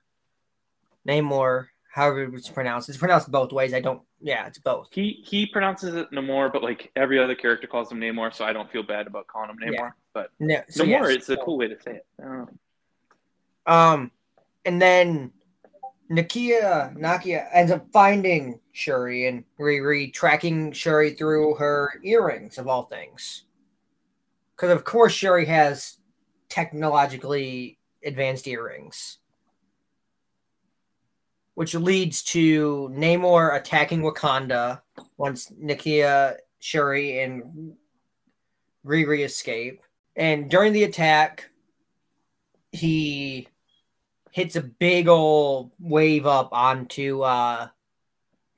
Namor, 1.07 1.67
however 1.93 2.23
it's 2.35 2.49
pronounced. 2.49 2.89
It's 2.89 2.99
pronounced 2.99 3.31
both 3.31 3.53
ways. 3.53 3.75
I 3.75 3.81
don't. 3.81 4.03
Yeah, 4.21 4.47
it's 4.47 4.59
both. 4.59 4.89
He 4.93 5.25
he 5.27 5.47
pronounces 5.47 5.97
it 5.97 6.11
Namor, 6.13 6.53
but 6.53 6.63
like 6.63 6.93
every 6.95 7.19
other 7.19 7.35
character 7.35 7.67
calls 7.67 7.91
him 7.91 8.01
Namor, 8.01 8.33
so 8.33 8.45
I 8.45 8.53
don't 8.53 8.71
feel 8.71 8.85
bad 8.85 9.09
about 9.09 9.27
calling 9.27 9.51
him 9.51 9.59
Namor. 9.59 9.73
Yeah. 9.73 9.91
But 10.15 10.31
no, 10.39 10.63
so 10.69 10.85
Namor, 10.85 11.09
yes, 11.09 11.17
it's 11.17 11.29
a 11.31 11.37
cool 11.39 11.59
way 11.59 11.67
to 11.67 11.81
say 11.83 11.97
it. 11.97 12.07
Um, 13.67 14.11
and 14.65 14.81
then 14.81 15.33
Nakia 16.11 16.97
Nakia 16.97 17.49
ends 17.53 17.73
up 17.73 17.87
finding 17.93 18.61
Shuri 18.73 19.27
and 19.27 19.45
Riri 19.59 20.13
tracking 20.13 20.73
Shuri 20.73 21.15
through 21.15 21.55
her 21.55 22.01
earrings 22.05 22.59
of 22.59 22.69
all 22.69 22.85
things. 22.85 23.45
Because 24.55 24.71
of 24.71 24.85
course 24.85 25.13
Shuri 25.13 25.47
has 25.47 25.99
technologically 26.49 27.79
advanced 28.05 28.47
earrings. 28.47 29.19
Which 31.55 31.75
leads 31.75 32.23
to 32.25 32.91
Namor 32.95 33.57
attacking 33.57 34.03
Wakanda 34.03 34.81
once 35.17 35.51
Nakia, 35.51 36.37
Shuri, 36.61 37.21
and 37.21 37.75
Riri 38.87 39.25
escape. 39.25 39.83
And 40.17 40.51
during 40.51 40.73
the 40.73 40.85
attack, 40.85 41.51
he 42.73 43.49
hits 44.33 44.57
a 44.57 44.63
big 44.63 45.07
old 45.07 45.71
wave 45.79 46.27
up 46.27 46.49
onto 46.53 47.23
uh 47.23 47.69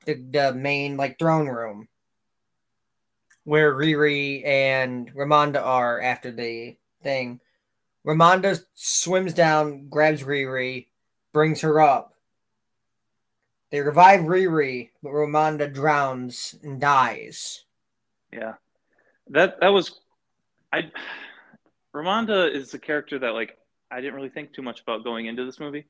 the, 0.07 0.15
the 0.15 0.55
main 0.55 0.97
like 0.97 1.19
throne 1.19 1.49
room 1.49 1.89
where 3.45 3.75
Riri 3.75 4.45
and 4.47 5.13
Ramonda 5.15 5.63
are 5.63 6.01
after 6.01 6.33
the 6.33 6.77
thing. 7.03 7.41
Ramonda 8.07 8.63
swims 8.75 9.35
down, 9.35 9.89
grabs 9.89 10.23
Riri, 10.23 10.87
brings 11.33 11.61
her 11.61 11.81
up. 11.81 12.15
They 13.71 13.81
revive 13.81 14.21
Riri, 14.21 14.91
but 15.03 15.11
Ramonda 15.11 15.73
drowns 15.73 16.55
and 16.63 16.81
dies. 16.81 17.65
Yeah, 18.33 18.55
that 19.31 19.61
that 19.61 19.69
was, 19.69 20.01
I. 20.73 20.91
Ramonda 21.95 22.53
is 22.53 22.75
a 22.75 22.79
character 22.79 23.19
that 23.21 23.35
like 23.35 23.57
I 23.95 24.01
didn't 24.01 24.17
really 24.17 24.29
think 24.29 24.53
too 24.53 24.63
much 24.63 24.81
about 24.81 25.05
going 25.05 25.27
into 25.27 25.45
this 25.45 25.61
movie. 25.61 25.87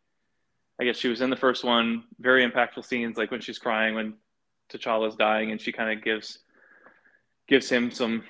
I 0.79 0.85
guess 0.85 0.99
she 0.99 1.09
was 1.09 1.23
in 1.23 1.31
the 1.31 1.37
first 1.37 1.65
one, 1.65 2.05
very 2.21 2.47
impactful 2.47 2.85
scenes, 2.85 3.17
like 3.17 3.31
when 3.31 3.41
she's 3.41 3.59
crying 3.59 3.95
when 3.95 4.15
T'Challa's 4.71 5.17
dying, 5.17 5.53
and 5.53 5.61
she 5.61 5.73
kind 5.73 5.97
of 5.97 6.05
gives 6.05 6.41
gives 7.49 7.67
him 7.71 7.91
some 7.91 8.23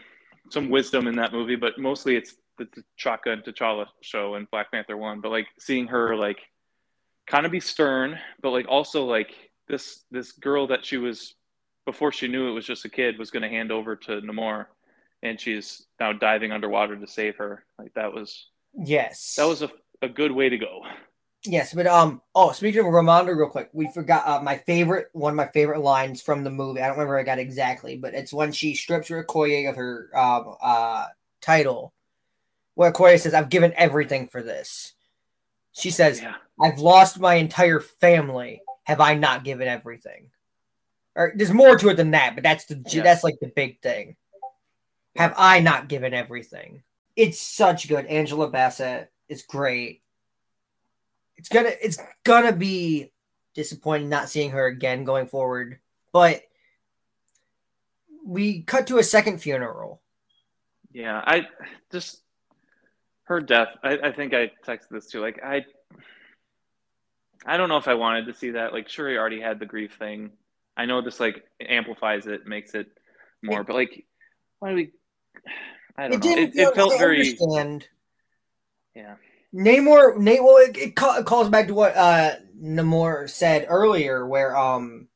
some 0.51 0.71
wisdom 0.71 1.09
in 1.09 1.17
that 1.17 1.33
movie. 1.33 1.57
But 1.57 1.77
mostly 1.77 2.15
it's 2.15 2.37
the 2.57 2.67
T'Chaka 2.67 3.33
and 3.33 3.43
T'Challa 3.43 3.87
show 4.01 4.37
in 4.37 4.47
Black 4.53 4.71
Panther 4.71 4.97
one. 4.97 5.21
But 5.21 5.33
like 5.33 5.49
seeing 5.59 5.89
her 5.89 6.15
like 6.15 6.39
kind 7.27 7.45
of 7.45 7.51
be 7.51 7.59
stern, 7.59 8.17
but 8.43 8.51
like 8.51 8.67
also 8.69 9.05
like 9.05 9.35
this 9.67 10.05
this 10.13 10.31
girl 10.31 10.69
that 10.69 10.85
she 10.85 10.99
was 10.99 11.35
before 11.85 12.13
she 12.13 12.29
knew 12.29 12.49
it 12.49 12.53
was 12.53 12.65
just 12.65 12.85
a 12.85 12.89
kid 12.89 13.19
was 13.19 13.33
going 13.33 13.43
to 13.43 13.49
hand 13.49 13.73
over 13.73 13.97
to 13.97 14.21
Namor, 14.21 14.67
and 15.25 15.41
she's 15.41 15.85
now 15.99 16.13
diving 16.13 16.53
underwater 16.53 16.95
to 16.95 17.09
save 17.09 17.35
her. 17.39 17.65
Like 17.77 17.93
that 17.95 18.13
was 18.13 18.51
yes, 18.77 19.35
that 19.37 19.47
was 19.47 19.63
a 19.63 19.71
a 20.03 20.09
good 20.09 20.33
way 20.33 20.49
to 20.49 20.59
go. 20.59 20.83
Yes, 21.47 21.75
but 21.75 21.87
um. 21.87 22.23
Oh, 22.35 22.53
speaking 22.53 22.81
of 22.81 22.87
Ramonda, 22.87 23.37
real 23.37 23.49
quick, 23.49 23.69
we 23.73 23.93
forgot 23.93 24.27
uh, 24.27 24.43
my 24.43 24.57
favorite 24.57 25.09
one 25.13 25.33
of 25.33 25.37
my 25.37 25.49
favorite 25.49 25.81
lines 25.81 26.23
from 26.23 26.43
the 26.43 26.51
movie. 26.51 26.81
I 26.81 26.87
don't 26.87 26.97
remember 26.97 27.19
I 27.19 27.23
got 27.23 27.39
exactly, 27.39 27.97
but 27.97 28.15
it's 28.15 28.33
when 28.33 28.51
she 28.51 28.75
strips 28.75 29.11
Okoye 29.11 29.69
of 29.69 29.77
her 29.77 30.11
um 30.15 30.57
uh 30.63 31.07
title, 31.43 31.93
where 32.75 32.91
Okoye 32.91 33.21
says, 33.21 33.35
"I've 33.35 33.51
given 33.51 33.75
everything 33.77 34.27
for 34.29 34.43
this." 34.43 34.95
She 35.73 35.91
says, 35.91 36.23
yeah. 36.23 36.37
"I've 36.61 36.79
lost 36.79 37.21
my 37.21 37.35
entire 37.35 37.81
family. 37.81 38.63
Have 38.85 39.01
I 39.01 39.15
not 39.15 39.45
given 39.45 39.69
everything?" 39.69 40.31
Or 41.15 41.33
there's 41.37 41.53
more 41.53 41.77
to 41.77 41.91
it 41.91 41.97
than 41.97 42.13
that, 42.13 42.35
but 42.35 42.43
that's 42.43 42.65
the 42.65 42.83
yeah. 42.89 43.03
that's 43.03 43.23
like 43.23 43.39
the 43.41 43.53
big 43.55 43.83
thing. 43.83 44.17
Have 45.17 45.35
I 45.37 45.61
not 45.61 45.89
given 45.89 46.15
everything? 46.15 46.83
It's 47.17 47.41
such 47.41 47.89
good. 47.89 48.07
Angela 48.07 48.49
Bassett 48.49 49.11
is 49.29 49.43
great 49.43 50.03
it's 51.37 51.49
gonna 51.49 51.73
it's 51.83 51.99
gonna 52.25 52.53
be 52.53 53.13
disappointing 53.55 54.09
not 54.09 54.29
seeing 54.29 54.51
her 54.51 54.67
again 54.67 55.05
going 55.05 55.27
forward. 55.27 55.79
But 56.13 56.43
we 58.25 58.63
cut 58.63 58.87
to 58.89 58.99
a 58.99 59.03
second 59.03 59.39
funeral. 59.39 60.01
Yeah, 60.93 61.21
I 61.25 61.47
just 61.91 62.21
her 63.25 63.41
death. 63.41 63.69
I, 63.83 63.99
I 63.99 64.13
think 64.13 64.33
I 64.35 64.53
texted 64.67 64.91
this 64.91 65.07
too. 65.07 65.21
Like 65.21 65.41
I, 65.43 65.65
I 67.45 67.57
don't 67.57 67.69
know 67.69 67.79
if 67.79 67.89
I 67.89 67.95
wanted 67.95 68.27
to 68.27 68.35
see 68.35 68.51
that. 68.53 68.73
Like, 68.73 68.89
sure, 68.89 69.11
he 69.11 69.17
already 69.17 69.41
had 69.41 69.59
the 69.59 69.67
grief 69.67 69.97
thing. 69.99 70.31
I 70.77 70.87
know 70.87 71.03
this 71.03 71.21
like 71.21 71.45
amplifies 71.61 72.27
it, 72.27 72.47
makes 72.47 72.75
it 72.75 72.87
more. 73.43 73.65
But 73.65 73.75
like, 73.75 74.07
why 74.61 74.71
do 74.71 74.77
we? 74.77 74.93
I 75.97 76.09
don't 76.09 76.25
it 76.25 76.25
know. 76.25 76.43
It, 76.43 76.57
it, 76.57 76.75
felt 76.75 76.99
very. 76.99 77.21
Understand. 77.21 77.89
Yeah. 78.95 79.15
Namor, 79.55 80.17
Nate, 80.17 80.43
well, 80.43 80.57
it, 80.57 80.77
it, 80.77 80.97
calls 80.97 81.49
back 81.49 81.69
to 81.69 81.75
what 81.75 81.97
uh 81.97 82.33
Namor 82.61 83.31
said 83.31 83.67
earlier, 83.69 84.27
where 84.27 84.57
um, 84.57 85.09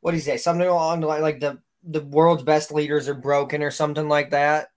what 0.00 0.12
did 0.12 0.18
he 0.18 0.22
say? 0.22 0.36
Something 0.36 0.66
along 0.66 1.00
the 1.00 1.06
line 1.06 1.22
like 1.22 1.40
the 1.40 1.58
the 1.84 2.00
world's 2.00 2.42
best 2.42 2.72
leaders 2.72 3.08
are 3.08 3.14
broken 3.14 3.62
or 3.62 3.70
something 3.70 4.08
like 4.08 4.30
that. 4.30 4.68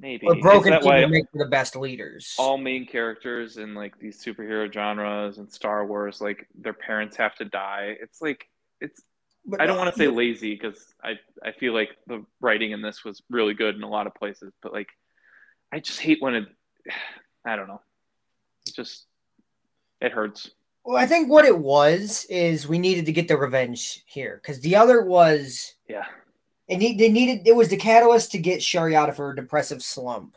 Maybe 0.00 0.26
or 0.26 0.36
broken 0.36 0.74
people 0.74 1.08
make 1.08 1.24
the 1.34 1.46
best 1.46 1.74
leaders. 1.74 2.34
All 2.38 2.56
main 2.56 2.86
characters 2.86 3.56
in 3.56 3.74
like 3.74 3.98
these 3.98 4.22
superhero 4.22 4.72
genres 4.72 5.38
and 5.38 5.50
Star 5.50 5.86
Wars, 5.86 6.20
like 6.20 6.46
their 6.54 6.72
parents 6.72 7.16
have 7.16 7.34
to 7.36 7.44
die. 7.44 7.96
It's 8.00 8.20
like 8.22 8.48
it's. 8.80 9.02
But 9.44 9.60
I 9.60 9.66
don't 9.66 9.78
want 9.78 9.92
to 9.92 9.98
say 9.98 10.08
lazy 10.08 10.54
because 10.54 10.94
I 11.02 11.14
I 11.42 11.52
feel 11.52 11.72
like 11.72 11.90
the 12.06 12.24
writing 12.40 12.72
in 12.72 12.82
this 12.82 13.04
was 13.04 13.22
really 13.30 13.54
good 13.54 13.76
in 13.76 13.82
a 13.82 13.88
lot 13.88 14.06
of 14.06 14.14
places, 14.14 14.52
but 14.62 14.72
like 14.72 14.88
I 15.72 15.80
just 15.80 16.00
hate 16.00 16.18
when 16.20 16.34
it 16.34 16.46
I 17.46 17.56
don't 17.56 17.68
know. 17.68 17.80
It 18.66 18.74
just 18.74 19.06
it 20.00 20.12
hurts. 20.12 20.50
Well, 20.84 20.96
I 20.96 21.06
think 21.06 21.30
what 21.30 21.44
it 21.44 21.58
was 21.58 22.26
is 22.30 22.68
we 22.68 22.78
needed 22.78 23.06
to 23.06 23.12
get 23.12 23.28
the 23.28 23.36
revenge 23.36 24.02
here 24.06 24.40
because 24.42 24.60
the 24.60 24.76
other 24.76 25.02
was 25.02 25.74
yeah. 25.88 26.04
It 26.66 26.76
need, 26.76 26.98
they 26.98 27.08
needed 27.08 27.48
it 27.48 27.56
was 27.56 27.68
the 27.68 27.76
catalyst 27.76 28.32
to 28.32 28.38
get 28.38 28.62
Shuri 28.62 28.94
out 28.94 29.08
of 29.08 29.16
her 29.16 29.34
depressive 29.34 29.82
slump. 29.82 30.36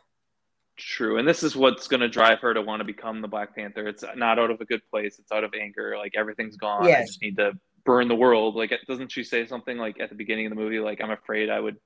True, 0.78 1.18
and 1.18 1.28
this 1.28 1.43
is 1.43 1.56
what's 1.56 1.88
going 1.88 1.99
to 1.99 2.10
drive 2.10 2.39
her 2.39 2.54
to 2.54 2.62
want 2.62 2.80
to 2.80 2.86
become 2.86 3.22
the 3.22 3.28
Black 3.28 3.56
Panther. 3.56 3.88
It's 3.88 4.04
not 4.16 4.39
out 4.39 4.49
of 4.49 4.62
a 4.62 4.66
good 4.66 4.82
place. 4.89 5.20
It's 5.20 5.32
out 5.32 5.43
of 5.43 5.54
anger. 5.54 5.95
Like 5.97 6.14
everything's 6.16 6.56
gone. 6.56 6.86
Yes. 6.86 7.02
I 7.02 7.06
just 7.06 7.22
need 7.22 7.38
to 7.38 7.52
burn 7.84 8.08
the 8.08 8.16
world. 8.16 8.56
Like, 8.56 8.74
doesn't 8.88 9.12
she 9.12 9.24
say 9.24 9.46
something 9.46 9.78
like 9.78 10.00
at 10.00 10.10
the 10.10 10.16
beginning 10.16 10.46
of 10.46 10.52
the 10.52 10.56
movie? 10.56 10.80
Like, 10.80 11.02
I'm 11.02 11.12
afraid 11.12 11.50
I 11.50 11.60
would, 11.60 11.78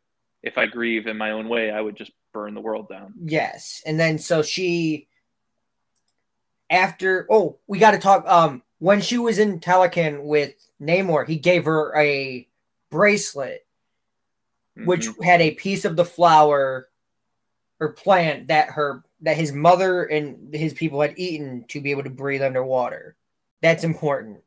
if 0.43 0.57
I 0.57 0.65
grieve 0.65 1.07
in 1.07 1.17
my 1.17 1.31
own 1.31 1.49
way, 1.49 1.71
I 1.71 1.81
would 1.81 1.95
just 1.95 2.11
burn 2.33 2.53
the 2.53 2.61
world 2.61 2.89
down. 2.89 3.13
Yes, 3.23 3.81
and 3.85 3.99
then 3.99 4.17
so 4.17 4.41
she 4.41 5.07
after 6.69 7.27
oh 7.29 7.57
we 7.67 7.79
got 7.79 7.91
to 7.91 7.99
talk 7.99 8.27
um 8.27 8.61
when 8.79 9.01
she 9.01 9.17
was 9.17 9.39
in 9.39 9.59
Talokan 9.59 10.23
with 10.23 10.53
Namor 10.81 11.27
he 11.27 11.37
gave 11.37 11.65
her 11.65 11.95
a 11.95 12.47
bracelet 12.89 13.65
mm-hmm. 14.77 14.87
which 14.87 15.07
had 15.23 15.41
a 15.41 15.51
piece 15.51 15.85
of 15.85 15.95
the 15.95 16.05
flower 16.05 16.89
or 17.79 17.93
plant 17.93 18.47
that 18.47 18.69
her 18.69 19.03
that 19.21 19.37
his 19.37 19.51
mother 19.51 20.03
and 20.03 20.53
his 20.53 20.73
people 20.73 21.01
had 21.01 21.13
eaten 21.17 21.65
to 21.67 21.81
be 21.81 21.91
able 21.91 22.03
to 22.03 22.09
breathe 22.09 22.41
underwater 22.41 23.15
that's 23.61 23.83
important 23.83 24.39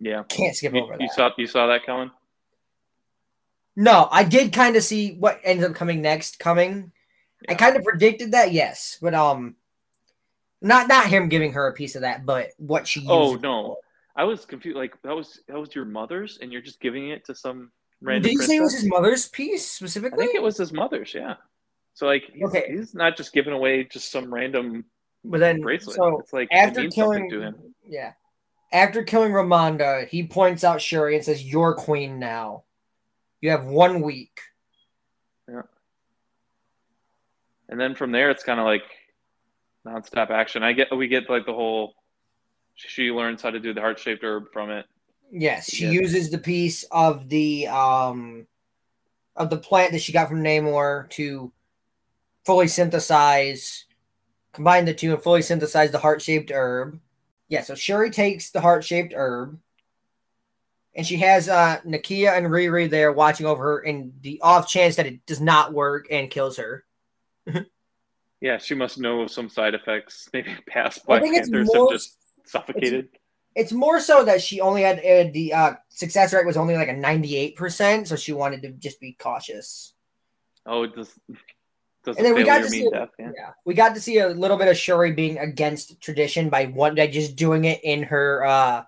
yeah 0.00 0.22
can't 0.28 0.56
skip 0.56 0.74
you, 0.74 0.82
over 0.82 0.92
that 0.92 1.00
you 1.00 1.08
saw 1.08 1.30
you 1.38 1.46
saw 1.46 1.66
that 1.66 1.84
coming 1.84 2.10
no 3.76 4.08
i 4.10 4.22
did 4.24 4.52
kind 4.52 4.76
of 4.76 4.82
see 4.82 5.14
what 5.16 5.40
ended 5.44 5.70
up 5.70 5.76
coming 5.76 6.02
next 6.02 6.38
coming 6.38 6.92
yeah. 7.42 7.52
i 7.52 7.54
kind 7.54 7.76
of 7.76 7.82
predicted 7.82 8.32
that 8.32 8.52
yes 8.52 8.98
but 9.00 9.14
um 9.14 9.56
not 10.64 10.88
not 10.88 11.06
him 11.06 11.28
giving 11.28 11.52
her 11.52 11.68
a 11.68 11.72
piece 11.74 11.94
of 11.94 12.00
that, 12.00 12.24
but 12.24 12.50
what 12.56 12.88
she. 12.88 13.00
Used. 13.00 13.10
Oh 13.10 13.34
no, 13.34 13.76
I 14.16 14.24
was 14.24 14.46
confused. 14.46 14.76
Like 14.76 15.00
that 15.02 15.14
was 15.14 15.40
that 15.46 15.58
was 15.58 15.74
your 15.74 15.84
mother's, 15.84 16.38
and 16.40 16.50
you're 16.50 16.62
just 16.62 16.80
giving 16.80 17.10
it 17.10 17.24
to 17.26 17.34
some 17.34 17.70
random. 18.00 18.22
Did 18.22 18.32
you 18.32 18.38
princess? 18.38 18.48
say 18.48 18.56
it 18.56 18.62
was 18.62 18.74
his 18.74 18.88
mother's 18.88 19.28
piece 19.28 19.70
specifically? 19.70 20.24
I 20.24 20.26
think 20.26 20.36
it 20.36 20.42
was 20.42 20.56
his 20.56 20.72
mother's. 20.72 21.14
Yeah. 21.14 21.34
So 21.92 22.06
like, 22.06 22.24
he's, 22.32 22.42
okay, 22.44 22.64
he's 22.70 22.94
not 22.94 23.16
just 23.16 23.32
giving 23.32 23.52
away 23.52 23.84
just 23.84 24.10
some 24.10 24.32
random. 24.32 24.86
But 25.22 25.40
then, 25.40 25.60
bracelet. 25.60 25.96
so 25.96 26.18
it's 26.18 26.32
like 26.32 26.48
after 26.50 26.88
killing, 26.88 27.30
to 27.30 27.40
him. 27.42 27.74
yeah, 27.86 28.12
after 28.74 29.04
killing 29.04 29.32
Ramonda, 29.32 30.08
he 30.08 30.26
points 30.26 30.64
out 30.64 30.82
Shuri 30.82 31.14
and 31.14 31.24
says, 31.24 31.44
"You're 31.44 31.74
queen 31.74 32.18
now. 32.18 32.64
You 33.40 33.50
have 33.50 33.64
one 33.64 34.02
week." 34.02 34.40
Yeah. 35.48 35.62
And 37.68 37.80
then 37.80 37.94
from 37.94 38.10
there, 38.10 38.30
it's 38.30 38.42
kind 38.42 38.58
of 38.58 38.66
like 38.66 38.82
nonstop 39.86 40.30
action. 40.30 40.62
I 40.64 40.72
get 40.72 40.94
we 40.94 41.06
get 41.08 41.30
like 41.30 41.46
the 41.46 41.54
whole. 41.54 41.94
She 42.74 43.12
learns 43.12 43.40
how 43.40 43.50
to 43.50 43.60
do 43.60 43.72
the 43.72 43.80
heart 43.80 44.00
shaped 44.00 44.24
herb 44.24 44.52
from 44.52 44.70
it. 44.70 44.86
Yes, 45.30 45.70
she 45.70 45.86
uses 45.86 46.30
the 46.30 46.38
piece 46.38 46.82
of 46.90 47.28
the 47.28 47.68
um 47.68 48.46
of 49.36 49.50
the 49.50 49.56
plant 49.56 49.92
that 49.92 50.02
she 50.02 50.12
got 50.12 50.28
from 50.28 50.42
Namor 50.42 51.08
to 51.10 51.52
fully 52.44 52.68
synthesize, 52.68 53.84
combine 54.52 54.84
the 54.84 54.94
two 54.94 55.14
and 55.14 55.22
fully 55.22 55.42
synthesize 55.42 55.92
the 55.92 55.98
heart 55.98 56.20
shaped 56.20 56.50
herb. 56.52 56.98
Yeah, 57.48 57.62
so 57.62 57.74
Shuri 57.74 58.10
takes 58.10 58.50
the 58.50 58.60
heart 58.60 58.84
shaped 58.84 59.12
herb, 59.14 59.58
and 60.94 61.06
she 61.06 61.16
has 61.18 61.48
uh 61.48 61.80
Nakia 61.86 62.36
and 62.36 62.46
Riri 62.46 62.88
there 62.88 63.12
watching 63.12 63.46
over 63.46 63.62
her 63.64 63.80
in 63.80 64.14
the 64.20 64.40
off 64.40 64.68
chance 64.68 64.96
that 64.96 65.06
it 65.06 65.24
does 65.26 65.40
not 65.40 65.72
work 65.72 66.06
and 66.10 66.30
kills 66.30 66.56
her. 66.56 66.84
Yeah, 68.44 68.58
she 68.58 68.74
must 68.74 68.98
know 68.98 69.22
of 69.22 69.30
some 69.30 69.48
side 69.48 69.72
effects. 69.72 70.28
Maybe 70.34 70.54
past 70.68 71.06
Black 71.06 71.22
Panthers 71.22 71.66
more, 71.72 71.86
have 71.86 71.98
just 71.98 72.18
suffocated. 72.44 73.08
It's, 73.54 73.70
it's, 73.70 73.72
more 73.72 74.00
so 74.00 74.22
that 74.22 74.42
she 74.42 74.60
only 74.60 74.82
had 74.82 74.98
uh, 74.98 75.30
the 75.32 75.54
uh, 75.54 75.72
success 75.88 76.34
rate 76.34 76.44
was 76.44 76.58
only 76.58 76.76
like 76.76 76.90
a 76.90 76.92
ninety-eight 76.92 77.56
percent, 77.56 78.06
so 78.06 78.16
she 78.16 78.34
wanted 78.34 78.60
to 78.60 78.72
just 78.72 79.00
be 79.00 79.16
cautious. 79.18 79.94
Oh, 80.66 80.82
it 80.82 80.94
does. 80.94 81.18
Does 82.04 82.16
and 82.16 82.26
then 82.26 82.34
we 82.34 82.44
got 82.44 82.58
to 82.58 82.68
see, 82.68 82.88
death, 82.90 83.10
yeah. 83.18 83.30
yeah. 83.34 83.50
we 83.64 83.74
got 83.74 83.94
to 83.94 84.00
see 84.00 84.18
a 84.18 84.28
little 84.28 84.58
bit 84.58 84.68
of 84.68 84.76
Shuri 84.76 85.12
being 85.12 85.38
against 85.38 86.00
tradition 86.00 86.50
by 86.50 86.66
one 86.66 86.94
by 86.94 87.06
just 87.06 87.34
doing 87.36 87.64
it 87.64 87.80
in 87.82 88.02
her 88.04 88.44
uh 88.44 88.84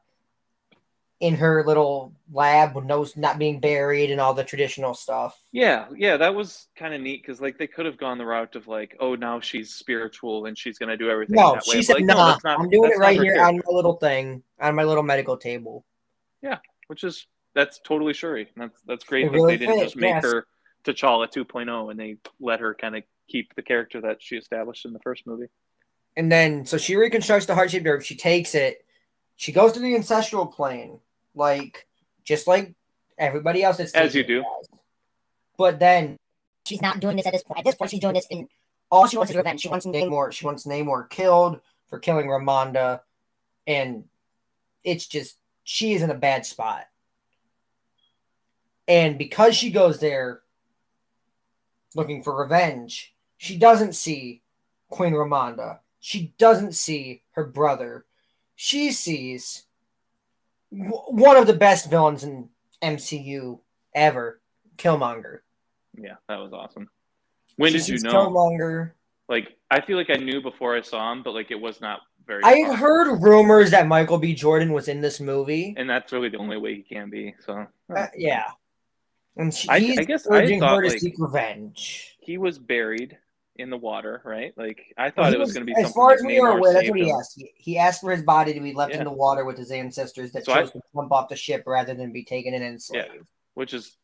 in 1.21 1.35
her 1.35 1.65
little 1.65 2.13
lab 2.31 2.75
with 2.75 2.85
nose 2.85 3.17
not 3.17 3.39
being 3.39 3.59
buried 3.59 4.11
and 4.11 4.21
all 4.21 4.35
the 4.35 4.45
traditional 4.45 4.93
stuff. 4.93 5.39
Yeah, 5.51 5.87
yeah, 5.97 6.19
that 6.19 6.35
was 6.35 6.67
kind 6.77 6.93
of 6.93 7.01
neat 7.01 7.23
because 7.23 7.41
like 7.41 7.57
they 7.57 7.67
could 7.67 7.87
have 7.87 7.97
gone 7.97 8.19
the 8.19 8.27
route 8.27 8.55
of 8.55 8.69
like, 8.69 8.97
oh, 9.01 9.15
now 9.15 9.41
she's 9.41 9.73
spiritual 9.73 10.45
and 10.45 10.59
she's 10.59 10.79
gonna 10.79 10.97
do 10.97 11.09
everything. 11.09 11.37
No, 11.37 11.59
she 11.65 11.79
way. 11.79 11.83
said, 11.83 11.95
like, 11.95 12.05
nah, 12.05 12.39
no, 12.45 12.51
I'm 12.51 12.69
doing 12.69 12.93
it 12.93 12.99
right 12.99 13.19
here 13.19 13.41
on 13.43 13.57
my 13.57 13.63
little 13.69 13.95
thing 13.95 14.43
on 14.61 14.75
my 14.75 14.85
little 14.85 15.03
medical 15.03 15.39
table. 15.39 15.87
Yeah, 16.43 16.59
which 16.89 17.03
is 17.03 17.27
that's 17.55 17.81
totally 17.83 18.13
Shuri. 18.13 18.49
That's 18.55 18.79
that's 18.87 19.05
great 19.05 19.33
that 19.33 19.47
they 19.47 19.57
didn't 19.57 19.77
fit, 19.77 19.85
just 19.85 19.97
make 19.97 20.15
yes. 20.17 20.25
her 20.25 20.47
T'Challa 20.87 21.29
2.0 21.29 21.91
and 21.91 21.99
they 21.99 22.17
let 22.41 22.61
her 22.61 22.75
kind 22.75 22.97
of 22.97 23.03
keep 23.29 23.55
the 23.55 23.63
character 23.63 24.01
that 24.01 24.23
she 24.23 24.37
established 24.37 24.85
in 24.85 24.93
the 24.93 25.01
first 25.01 25.27
movie. 25.27 25.49
And 26.17 26.31
then 26.31 26.65
so 26.65 26.79
she 26.79 26.97
reconstructs 26.97 27.47
the 27.47 27.55
heart 27.55 27.71
shaped 27.71 27.87
herb. 27.87 28.03
She 28.03 28.17
takes 28.17 28.55
it 28.55 28.85
She 29.37 29.53
goes 29.53 29.73
to 29.73 29.81
the 29.81 29.95
ancestral 29.95 30.47
plane, 30.47 31.01
like 31.35 31.87
just 32.25 32.47
like 32.47 32.75
everybody 33.19 33.63
else. 33.63 33.81
Is 33.81 33.93
as 33.93 34.15
you 34.15 34.25
do. 34.25 34.45
But 35.59 35.79
then 35.79 36.17
she's 36.65 36.83
not 36.83 37.01
doing 37.01 37.17
this 37.17 37.27
at 37.27 37.33
this 37.33 37.43
point. 37.43 37.59
At 37.59 37.65
this 37.65 37.75
point, 37.75 37.91
she's 37.91 38.01
doing 38.01 38.15
this 38.15 38.27
and 38.31 38.49
all 38.91 39.07
she 39.07 39.17
wants 39.17 39.31
is 39.31 39.37
revenge. 39.37 39.61
She 39.61 39.69
wants 39.69 39.87
Namor. 39.87 40.33
She 40.33 40.45
wants 40.47 40.65
Namor 40.65 41.11
killed 41.11 41.61
for 41.89 41.99
killing 41.99 42.27
Ramonda, 42.27 43.01
and 43.67 44.05
it's 44.85 45.07
just 45.07 45.39
she 45.65 45.95
is 45.95 46.03
in 46.03 46.11
a 46.11 46.15
bad 46.15 46.47
spot. 46.47 46.85
And 48.89 49.19
because 49.19 49.57
she 49.57 49.71
goes 49.71 49.99
there 49.99 50.43
looking 51.97 52.23
for 52.23 52.37
revenge, 52.37 53.15
she 53.37 53.57
doesn't 53.57 53.95
see 53.95 54.43
Queen 54.89 55.13
Ramonda. 55.13 55.81
She 55.99 56.35
doesn't 56.39 56.75
see 56.75 57.23
her 57.33 57.45
brother. 57.45 58.05
She 58.55 58.93
sees 58.93 59.65
one 60.71 61.37
of 61.37 61.47
the 61.47 61.55
best 61.55 61.91
villains 61.91 62.23
in 62.23 62.49
MCU 62.83 63.59
ever, 63.95 64.41
Killmonger. 64.77 65.41
Yeah, 65.97 66.15
that 66.29 66.37
was 66.37 66.53
awesome. 66.53 66.89
When 67.57 67.73
she 67.73 67.79
did 67.79 67.89
you 67.89 67.99
know? 68.01 68.13
Killmonger. 68.13 68.93
Like, 69.29 69.57
I 69.71 69.81
feel 69.81 69.97
like 69.97 70.11
I 70.11 70.17
knew 70.17 70.41
before 70.41 70.77
I 70.77 70.83
saw 70.83 71.11
him, 71.13 71.23
but 71.23 71.35
like 71.35 71.51
it 71.51 71.61
was 71.61 71.81
not 71.81 72.01
very. 72.27 72.43
I 72.45 72.59
had 72.59 72.77
heard 72.77 73.21
rumors 73.21 73.71
that 73.73 73.89
Michael 73.89 74.19
B. 74.19 74.35
Jordan 74.35 74.73
was 74.73 74.89
in 74.89 75.01
this 75.01 75.19
movie, 75.19 75.75
and 75.77 75.91
that's 75.91 76.13
really 76.13 76.29
the 76.29 76.39
only 76.39 76.59
way 76.59 76.75
he 76.77 76.83
can 76.83 77.11
be. 77.11 77.35
So 77.45 77.67
uh, 77.95 78.07
yeah, 78.17 78.51
and 79.37 79.53
she, 79.53 79.69
I, 79.69 79.77
I, 79.77 80.05
guess 80.05 80.27
urging 80.29 80.63
I 80.63 80.67
thought, 80.67 80.77
her 80.77 80.83
to 80.83 80.89
like, 80.89 80.99
seek 80.99 81.15
revenge. 81.19 82.17
He 82.21 82.39
was 82.39 82.59
buried 82.59 83.19
in 83.57 83.71
the 83.71 83.77
water, 83.77 84.23
right? 84.25 84.53
Like 84.57 84.95
I 84.97 85.11
thought 85.11 85.33
it 85.33 85.39
was, 85.39 85.49
was 85.49 85.55
going 85.55 85.67
to 85.67 85.75
be. 85.75 85.81
As 85.81 85.93
far 85.93 86.13
as 86.13 86.23
we 86.23 86.39
are 86.39 86.59
aware, 86.59 86.73
that's 86.73 86.89
what 86.89 86.99
he 86.99 87.11
asked. 87.11 87.35
He, 87.37 87.53
he, 87.57 87.79
asked 87.79 88.01
for 88.01 88.11
his 88.11 88.23
body 88.23 88.55
to 88.55 88.61
be 88.61 88.73
left 88.73 88.93
yeah. 88.93 88.99
in 88.99 89.05
the 89.05 89.13
water 89.13 89.45
with 89.45 89.59
his 89.59 89.71
ancestors 89.71 90.33
that 90.33 90.45
so 90.45 90.55
chose 90.55 90.69
I, 90.71 90.73
to 90.73 90.81
jump 90.95 91.13
off 91.13 91.29
the 91.29 91.37
ship 91.37 91.65
rather 91.67 91.95
than 91.95 92.13
be 92.13 92.25
taken 92.25 92.55
and 92.55 92.65
enslaved. 92.65 93.09
Yeah, 93.15 93.21
which 93.55 93.75
is 93.75 93.97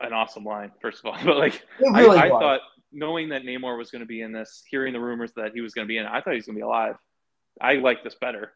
an 0.00 0.12
awesome 0.12 0.44
line, 0.44 0.72
first 0.80 1.00
of 1.00 1.06
all. 1.06 1.18
But 1.24 1.36
like, 1.36 1.62
really 1.80 2.18
I, 2.18 2.26
I 2.26 2.28
thought 2.28 2.60
knowing 2.92 3.28
that 3.30 3.42
Namor 3.42 3.76
was 3.76 3.90
going 3.90 4.00
to 4.00 4.06
be 4.06 4.22
in 4.22 4.32
this, 4.32 4.62
hearing 4.68 4.92
the 4.92 5.00
rumors 5.00 5.32
that 5.36 5.52
he 5.52 5.60
was 5.60 5.74
going 5.74 5.86
to 5.86 5.88
be 5.88 5.98
in, 5.98 6.06
I 6.06 6.20
thought 6.20 6.32
he 6.32 6.36
was 6.36 6.46
going 6.46 6.56
to 6.56 6.60
be 6.60 6.64
alive. 6.64 6.96
I 7.60 7.74
like 7.74 8.02
this 8.04 8.14
better. 8.14 8.52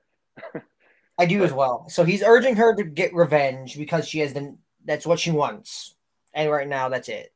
I 1.19 1.27
do 1.27 1.45
as 1.45 1.53
well. 1.53 1.89
So 1.89 2.05
he's 2.05 2.23
urging 2.23 2.57
her 2.57 2.75
to 2.75 2.85
get 2.85 3.15
revenge 3.15 3.77
because 3.77 4.09
she 4.09 4.21
has 4.21 4.33
the 4.33 4.57
that's 4.85 5.07
what 5.07 5.21
she 5.21 5.31
wants. 5.31 5.95
And 6.35 6.51
right 6.51 6.69
now 6.69 6.89
that's 6.89 7.09
it. 7.09 7.33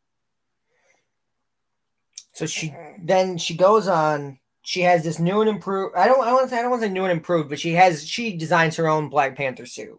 So 2.37 2.45
she 2.45 2.75
then 3.03 3.39
she 3.39 3.57
goes 3.57 3.89
on. 3.89 4.39
She 4.61 4.83
has 4.83 5.05
this 5.05 5.19
new 5.19 5.41
and 5.41 5.49
improved. 5.49 5.97
I 5.97 6.07
don't. 6.07 6.23
I 6.23 6.33
want 6.33 6.45
to 6.45 6.51
say. 6.51 6.59
I 6.59 6.63
don't 6.63 6.71
want 6.71 6.83
to 6.83 6.89
say 6.89 6.93
new 6.93 7.05
and 7.05 7.13
improved, 7.13 7.49
but 7.49 7.59
she 7.59 7.73
has. 7.73 8.07
She 8.07 8.37
designs 8.37 8.77
her 8.77 8.89
own 8.89 9.09
Black 9.09 9.37
Panther 9.37 9.65
suit. 9.65 9.99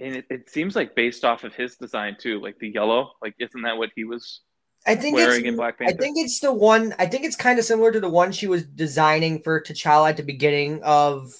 And 0.00 0.16
it, 0.16 0.24
it 0.30 0.50
seems 0.50 0.74
like 0.74 0.96
based 0.96 1.24
off 1.24 1.44
of 1.44 1.54
his 1.54 1.76
design 1.76 2.16
too, 2.18 2.40
like 2.40 2.58
the 2.58 2.70
yellow. 2.70 3.12
Like, 3.22 3.34
isn't 3.38 3.62
that 3.62 3.76
what 3.76 3.90
he 3.94 4.02
was? 4.04 4.40
I 4.86 4.96
think 4.96 5.14
wearing 5.14 5.44
in 5.44 5.54
Black 5.54 5.78
Panther? 5.78 5.94
I 5.94 5.96
think 5.96 6.16
it's 6.18 6.40
the 6.40 6.52
one. 6.52 6.94
I 6.98 7.06
think 7.06 7.24
it's 7.24 7.36
kind 7.36 7.60
of 7.60 7.64
similar 7.64 7.92
to 7.92 8.00
the 8.00 8.08
one 8.08 8.32
she 8.32 8.48
was 8.48 8.64
designing 8.64 9.40
for 9.42 9.60
T'Challa 9.60 10.08
at 10.08 10.16
the 10.16 10.24
beginning 10.24 10.82
of 10.82 11.32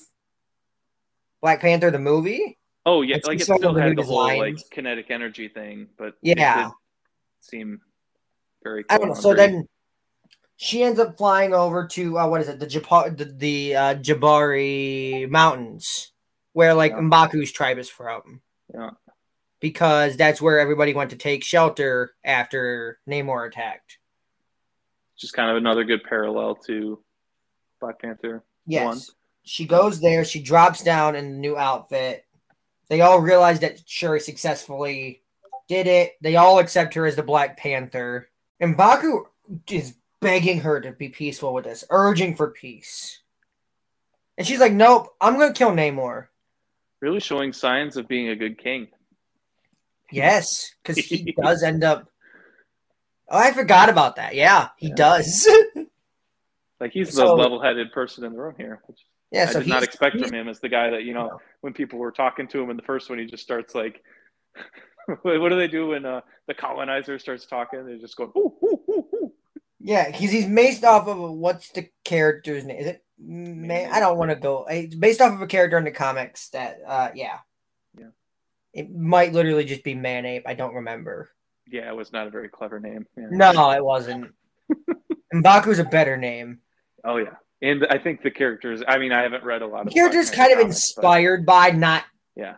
Black 1.40 1.62
Panther 1.62 1.90
the 1.90 1.98
movie. 1.98 2.59
Oh 2.86 3.02
yeah, 3.02 3.16
it's 3.16 3.26
like 3.26 3.40
it 3.40 3.44
still 3.44 3.74
had 3.74 3.96
the 3.96 4.02
whole 4.02 4.38
like 4.38 4.56
kinetic 4.70 5.10
energy 5.10 5.48
thing, 5.48 5.88
but 5.98 6.14
yeah, 6.22 6.70
seem 7.40 7.80
very. 8.64 8.84
Cool 8.84 8.94
I 8.94 8.98
don't 8.98 9.08
know. 9.08 9.14
So 9.14 9.34
then 9.34 9.66
she 10.56 10.82
ends 10.82 10.98
up 10.98 11.16
flying 11.16 11.54
over 11.54 11.86
to 11.86 12.18
uh, 12.18 12.26
what 12.28 12.42
is 12.42 12.48
it? 12.48 12.58
The 12.58 12.66
Japa- 12.66 13.16
the, 13.16 13.24
the 13.24 13.76
uh, 13.76 13.94
Jabari 13.94 15.28
Mountains, 15.28 16.12
where 16.52 16.74
like 16.74 16.92
yeah. 16.92 16.98
Mbaku's 16.98 17.50
tribe 17.52 17.78
is 17.78 17.88
from. 17.88 18.42
Yeah. 18.74 18.90
Because 19.60 20.16
that's 20.16 20.40
where 20.40 20.58
everybody 20.58 20.94
went 20.94 21.10
to 21.10 21.16
take 21.16 21.44
shelter 21.44 22.12
after 22.24 22.98
Namor 23.08 23.46
attacked. 23.46 23.98
Just 25.18 25.34
kind 25.34 25.50
of 25.50 25.56
another 25.56 25.84
good 25.84 26.02
parallel 26.04 26.54
to 26.66 27.02
Black 27.80 28.00
Panther. 28.00 28.42
Yes. 28.66 28.84
One. 28.84 29.00
She 29.44 29.66
goes 29.66 30.00
there. 30.00 30.24
She 30.24 30.42
drops 30.42 30.82
down 30.82 31.16
in 31.16 31.32
the 31.32 31.38
new 31.38 31.56
outfit. 31.56 32.24
They 32.90 33.00
all 33.00 33.20
realize 33.20 33.60
that 33.60 33.80
Shuri 33.88 34.20
successfully 34.20 35.22
did 35.68 35.86
it. 35.86 36.18
They 36.20 36.36
all 36.36 36.58
accept 36.58 36.92
her 36.94 37.06
as 37.06 37.16
the 37.16 37.22
Black 37.22 37.56
Panther. 37.56 38.28
And 38.60 38.76
Mbaku 38.76 39.22
is 39.70 39.94
begging 40.20 40.60
her 40.60 40.78
to 40.82 40.92
be 40.92 41.08
peaceful 41.08 41.54
with 41.54 41.64
this, 41.64 41.84
urging 41.88 42.36
for 42.36 42.50
peace. 42.50 43.22
And 44.36 44.46
she's 44.46 44.60
like, 44.60 44.72
Nope, 44.72 45.14
I'm 45.22 45.38
gonna 45.38 45.54
kill 45.54 45.70
Namor. 45.70 46.26
Really 47.00 47.20
showing 47.20 47.54
signs 47.54 47.96
of 47.96 48.06
being 48.06 48.28
a 48.28 48.36
good 48.36 48.58
king. 48.58 48.88
Yes, 50.12 50.74
because 50.82 50.98
he 50.98 51.34
does 51.42 51.62
end 51.62 51.84
up 51.84 52.10
Oh, 53.30 53.38
I 53.38 53.52
forgot 53.52 53.88
about 53.88 54.16
that. 54.16 54.34
Yeah, 54.34 54.68
he 54.76 54.88
yeah. 54.88 54.94
does. 54.96 55.48
like 56.80 56.92
he's 56.92 57.14
so, 57.14 57.26
the 57.26 57.34
level-headed 57.34 57.92
person 57.92 58.24
in 58.24 58.32
the 58.32 58.38
room 58.38 58.54
here. 58.58 58.80
Which 58.86 58.98
yeah, 59.30 59.46
I 59.48 59.52
so 59.52 59.60
did 59.60 59.68
not 59.68 59.82
expect 59.82 60.18
from 60.18 60.32
him 60.32 60.48
as 60.48 60.60
the 60.60 60.68
guy 60.68 60.90
that 60.90 61.04
you 61.04 61.14
know 61.14 61.26
no. 61.26 61.40
when 61.60 61.72
people 61.72 61.98
were 61.98 62.12
talking 62.12 62.48
to 62.48 62.60
him 62.60 62.70
in 62.70 62.76
the 62.76 62.82
first 62.82 63.08
one, 63.08 63.18
he 63.18 63.26
just 63.26 63.42
starts 63.42 63.74
like, 63.74 64.02
what 65.22 65.48
do 65.48 65.56
they 65.56 65.68
do 65.68 65.88
when 65.88 66.04
uh, 66.04 66.20
the 66.48 66.54
colonizer 66.54 67.18
starts 67.18 67.46
talking? 67.46 67.86
They 67.86 67.98
just 67.98 68.16
go, 68.16 68.32
ooh, 68.36 68.52
ooh, 68.64 68.80
ooh, 68.88 69.06
ooh. 69.14 69.32
Yeah, 69.78 70.10
he's 70.10 70.32
he's 70.32 70.46
based 70.46 70.84
off 70.84 71.06
of 71.06 71.18
a, 71.18 71.32
what's 71.32 71.70
the 71.70 71.88
character's 72.04 72.64
name? 72.64 72.78
Is 72.78 72.86
it 72.86 73.04
man? 73.18 73.92
I 73.92 74.00
don't 74.00 74.18
want 74.18 74.30
to 74.30 74.36
go. 74.36 74.66
It's 74.68 74.94
based 74.94 75.20
off 75.20 75.32
of 75.32 75.42
a 75.42 75.46
character 75.46 75.78
in 75.78 75.84
the 75.84 75.90
comics 75.90 76.48
that, 76.50 76.78
uh, 76.86 77.10
yeah, 77.14 77.38
yeah. 77.98 78.08
It 78.72 78.94
might 78.94 79.32
literally 79.32 79.64
just 79.64 79.84
be 79.84 79.94
Manape. 79.94 80.42
I 80.46 80.54
don't 80.54 80.74
remember. 80.74 81.30
Yeah, 81.66 81.88
it 81.88 81.96
was 81.96 82.12
not 82.12 82.26
a 82.26 82.30
very 82.30 82.48
clever 82.48 82.80
name. 82.80 83.06
Yeah. 83.16 83.28
No, 83.30 83.70
it 83.70 83.84
wasn't. 83.84 84.32
Mbaku's 85.34 85.78
a 85.78 85.84
better 85.84 86.16
name. 86.16 86.58
Oh 87.04 87.16
yeah, 87.16 87.36
and 87.62 87.86
I 87.88 87.98
think 87.98 88.22
the 88.22 88.30
characters. 88.30 88.82
I 88.86 88.98
mean, 88.98 89.12
I 89.12 89.22
haven't 89.22 89.44
read 89.44 89.62
a 89.62 89.66
lot 89.66 89.80
of 89.80 89.86
the 89.88 89.92
characters. 89.92 90.30
Kind 90.30 90.52
of 90.52 90.58
comics, 90.58 90.76
inspired 90.76 91.46
by 91.46 91.70
not. 91.70 92.04
Yeah, 92.36 92.56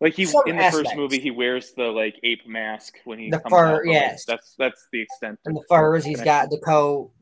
like 0.00 0.14
he 0.14 0.24
in 0.46 0.56
the 0.56 0.64
aspects. 0.64 0.90
first 0.90 0.96
movie, 0.96 1.18
he 1.18 1.30
wears 1.30 1.72
the 1.72 1.84
like 1.84 2.18
ape 2.22 2.46
mask 2.46 2.94
when 3.04 3.18
he 3.18 3.30
the 3.30 3.40
fur. 3.48 3.84
Yes, 3.84 4.24
that's 4.24 4.54
that's 4.58 4.86
the 4.92 5.02
extent. 5.02 5.38
And 5.44 5.56
the 5.56 5.64
furs, 5.68 6.04
he's 6.04 6.20
got 6.20 6.50
the 6.50 6.58
coat. 6.58 7.12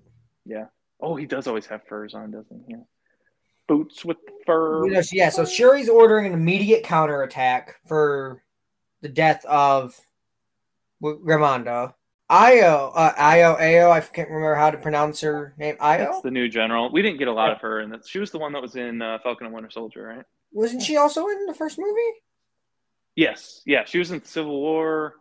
Yeah. 0.44 0.66
Oh, 1.00 1.16
he 1.16 1.26
does 1.26 1.46
always 1.46 1.66
have 1.66 1.82
furs 1.86 2.14
on, 2.14 2.30
doesn't 2.30 2.64
he? 2.66 2.74
Yeah. 2.74 2.82
Boots 3.68 4.04
with 4.04 4.16
fur. 4.46 4.86
You 4.86 4.92
know, 4.92 5.02
yeah. 5.12 5.28
So 5.28 5.44
Shuri's 5.44 5.88
ordering 5.88 6.26
an 6.26 6.32
immediate 6.32 6.84
counterattack 6.84 7.76
for 7.86 8.42
the 9.02 9.08
death 9.08 9.44
of 9.44 9.98
Ramonda. 11.02 11.94
Io, 12.30 12.90
uh, 12.94 13.12
Io, 13.18 13.56
Ao, 13.56 13.90
I 13.90 14.00
can't 14.00 14.28
remember 14.28 14.54
how 14.54 14.70
to 14.70 14.78
pronounce 14.78 15.20
her 15.20 15.54
name. 15.58 15.76
Io. 15.78 15.98
That's 15.98 16.22
the 16.22 16.30
new 16.30 16.48
general. 16.48 16.90
We 16.90 17.02
didn't 17.02 17.18
get 17.18 17.28
a 17.28 17.32
lot 17.32 17.52
of 17.52 17.60
her, 17.60 17.80
and 17.80 17.94
she 18.06 18.18
was 18.18 18.30
the 18.30 18.38
one 18.38 18.52
that 18.52 18.62
was 18.62 18.76
in 18.76 19.02
uh, 19.02 19.18
Falcon 19.22 19.46
and 19.46 19.54
Winter 19.54 19.70
Soldier, 19.70 20.04
right? 20.04 20.24
Wasn't 20.52 20.82
she 20.82 20.96
also 20.96 21.28
in 21.28 21.46
the 21.46 21.54
first 21.54 21.78
movie? 21.78 22.00
Yes, 23.16 23.60
yeah, 23.66 23.84
she 23.84 23.98
was 23.98 24.10
in 24.10 24.24
Civil 24.24 24.60
War. 24.60 25.16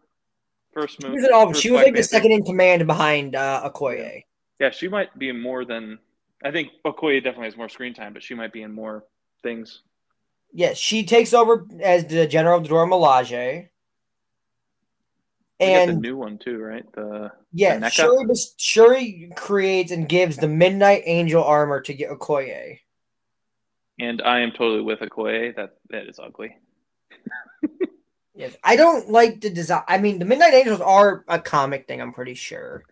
First 0.74 1.04
movie. 1.04 1.18
She 1.18 1.22
was, 1.22 1.32
all, 1.32 1.54
she 1.54 1.72
was 1.72 1.84
like 1.84 1.95
the 1.95 2.04
second 2.04 2.32
in 2.32 2.43
command 2.43 2.88
behind 2.88 3.36
uh, 3.36 3.70
Okoye. 3.70 4.24
Yeah, 4.60 4.72
she 4.72 4.88
might 4.88 5.18
be 5.20 5.30
in 5.30 5.39
more 5.39 5.66
than. 5.66 5.99
I 6.43 6.51
think 6.51 6.72
Okoye 6.86 7.24
definitely 7.24 7.45
has 7.45 7.58
more 7.58 7.70
screen 7.70 7.93
time, 7.93 8.14
but 8.14 8.24
she 8.24 8.34
might 8.34 8.51
be 8.51 8.64
in 8.64 8.72
more 8.72 9.04
things. 9.43 9.84
Yes, 10.51 10.78
she 10.78 11.04
takes 11.04 11.34
over 11.34 11.68
as 11.82 12.06
the 12.06 12.26
general 12.26 12.60
of 12.60 12.68
Dora 12.68 12.88
Milaje. 12.88 13.70
And 15.64 15.97
the 15.97 16.01
new 16.01 16.18
one 16.18 16.38
too, 16.38 16.59
right? 16.59 16.86
The 16.93 17.32
yeah, 17.51 17.78
the 17.78 17.89
Shuri, 17.89 18.26
Shuri 18.57 19.32
creates 19.36 19.91
and 19.91 20.07
gives 20.07 20.38
the 20.38 20.47
Midnight 20.47 21.03
Angel 21.05 21.43
armor 21.43 21.82
to 21.82 21.93
get 21.93 22.09
Okoye. 22.09 22.80
And 23.99 24.22
I 24.22 24.39
am 24.39 24.51
totally 24.51 24.82
with 24.82 24.99
Okoye. 24.99 25.55
That 25.55 25.78
that 25.89 26.07
is 26.07 26.20
ugly. 26.20 26.57
yes, 28.36 28.55
I 28.64 28.76
don't 28.76 29.09
like 29.09 29.41
the 29.41 29.49
design. 29.49 29.84
I 29.88 29.97
mean, 29.97 30.20
the 30.20 30.26
Midnight 30.26 30.53
Angels 30.53 30.82
are 30.82 31.24
a 31.28 31.39
comic 31.39 31.88
thing. 31.88 32.01
I'm 32.01 32.14
pretty 32.14 32.34
sure. 32.34 32.84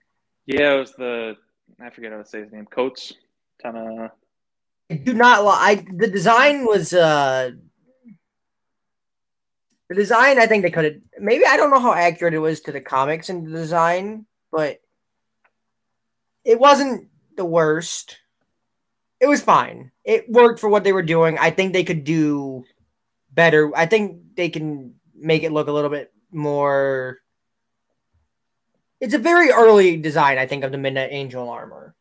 Yeah, 0.45 0.74
it 0.74 0.80
was 0.80 0.93
the 0.93 1.38
I 1.80 1.89
forget 1.89 2.11
how 2.11 2.19
to 2.19 2.26
say 2.26 2.41
his 2.41 2.51
name. 2.51 2.65
Coates, 2.65 3.13
kind 3.61 3.78
of. 3.78 4.11
I 4.89 4.95
do 4.95 5.13
not 5.13 5.43
like. 5.43 5.97
The 5.97 6.07
design 6.07 6.65
was 6.65 6.93
uh 6.93 7.51
the 9.91 9.95
design. 9.95 10.39
I 10.39 10.47
think 10.47 10.63
they 10.63 10.71
could 10.71 10.85
have 10.85 10.95
maybe 11.19 11.45
I 11.45 11.57
don't 11.57 11.69
know 11.69 11.79
how 11.79 11.93
accurate 11.93 12.33
it 12.33 12.39
was 12.39 12.61
to 12.61 12.71
the 12.71 12.79
comics 12.79 13.27
and 13.27 13.45
the 13.45 13.51
design, 13.51 14.25
but 14.49 14.79
it 16.45 16.57
wasn't 16.57 17.09
the 17.35 17.43
worst. 17.43 18.17
It 19.19 19.27
was 19.27 19.41
fine. 19.41 19.91
It 20.05 20.29
worked 20.29 20.61
for 20.61 20.69
what 20.69 20.85
they 20.85 20.93
were 20.93 21.01
doing. 21.03 21.37
I 21.37 21.51
think 21.51 21.73
they 21.73 21.83
could 21.83 22.05
do 22.05 22.63
better. 23.33 23.75
I 23.75 23.85
think 23.85 24.35
they 24.35 24.47
can 24.47 24.95
make 25.13 25.43
it 25.43 25.51
look 25.51 25.67
a 25.67 25.73
little 25.73 25.89
bit 25.89 26.13
more. 26.31 27.19
It's 29.01 29.13
a 29.13 29.19
very 29.19 29.51
early 29.51 29.97
design, 29.97 30.37
I 30.37 30.47
think, 30.47 30.63
of 30.63 30.71
the 30.71 30.77
Midnight 30.77 31.09
Angel 31.11 31.49
armor. 31.49 31.95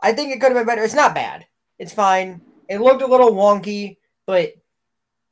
I 0.00 0.12
think 0.12 0.32
it 0.32 0.40
could 0.40 0.50
have 0.50 0.58
been 0.58 0.66
better. 0.66 0.82
It's 0.82 0.92
not 0.92 1.14
bad. 1.14 1.46
It's 1.78 1.94
fine. 1.94 2.40
It 2.68 2.80
looked 2.80 3.02
a 3.02 3.06
little 3.06 3.30
wonky, 3.30 3.98
but 4.26 4.54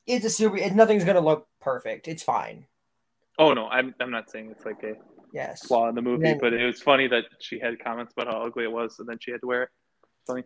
it's 0.09 0.25
a 0.25 0.29
super. 0.29 0.57
It, 0.57 0.73
nothing's 0.75 1.05
gonna 1.05 1.21
look 1.21 1.47
perfect. 1.61 2.07
It's 2.07 2.23
fine. 2.23 2.65
Oh 3.37 3.53
no, 3.53 3.67
I'm 3.67 3.93
I'm 3.99 4.11
not 4.11 4.29
saying 4.29 4.49
it's 4.51 4.65
like 4.65 4.83
a 4.83 4.95
yes 5.31 5.65
flaw 5.65 5.87
in 5.89 5.95
the 5.95 6.01
movie, 6.01 6.23
then, 6.23 6.39
but 6.41 6.53
it 6.53 6.65
was 6.65 6.81
funny 6.81 7.07
that 7.07 7.25
she 7.39 7.59
had 7.59 7.81
comments 7.83 8.13
about 8.17 8.33
how 8.33 8.45
ugly 8.45 8.63
it 8.63 8.71
was, 8.71 8.97
and 8.99 9.07
then 9.07 9.17
she 9.19 9.31
had 9.31 9.41
to 9.41 9.47
wear 9.47 9.63
it. 9.63 9.69
Funny. 10.27 10.43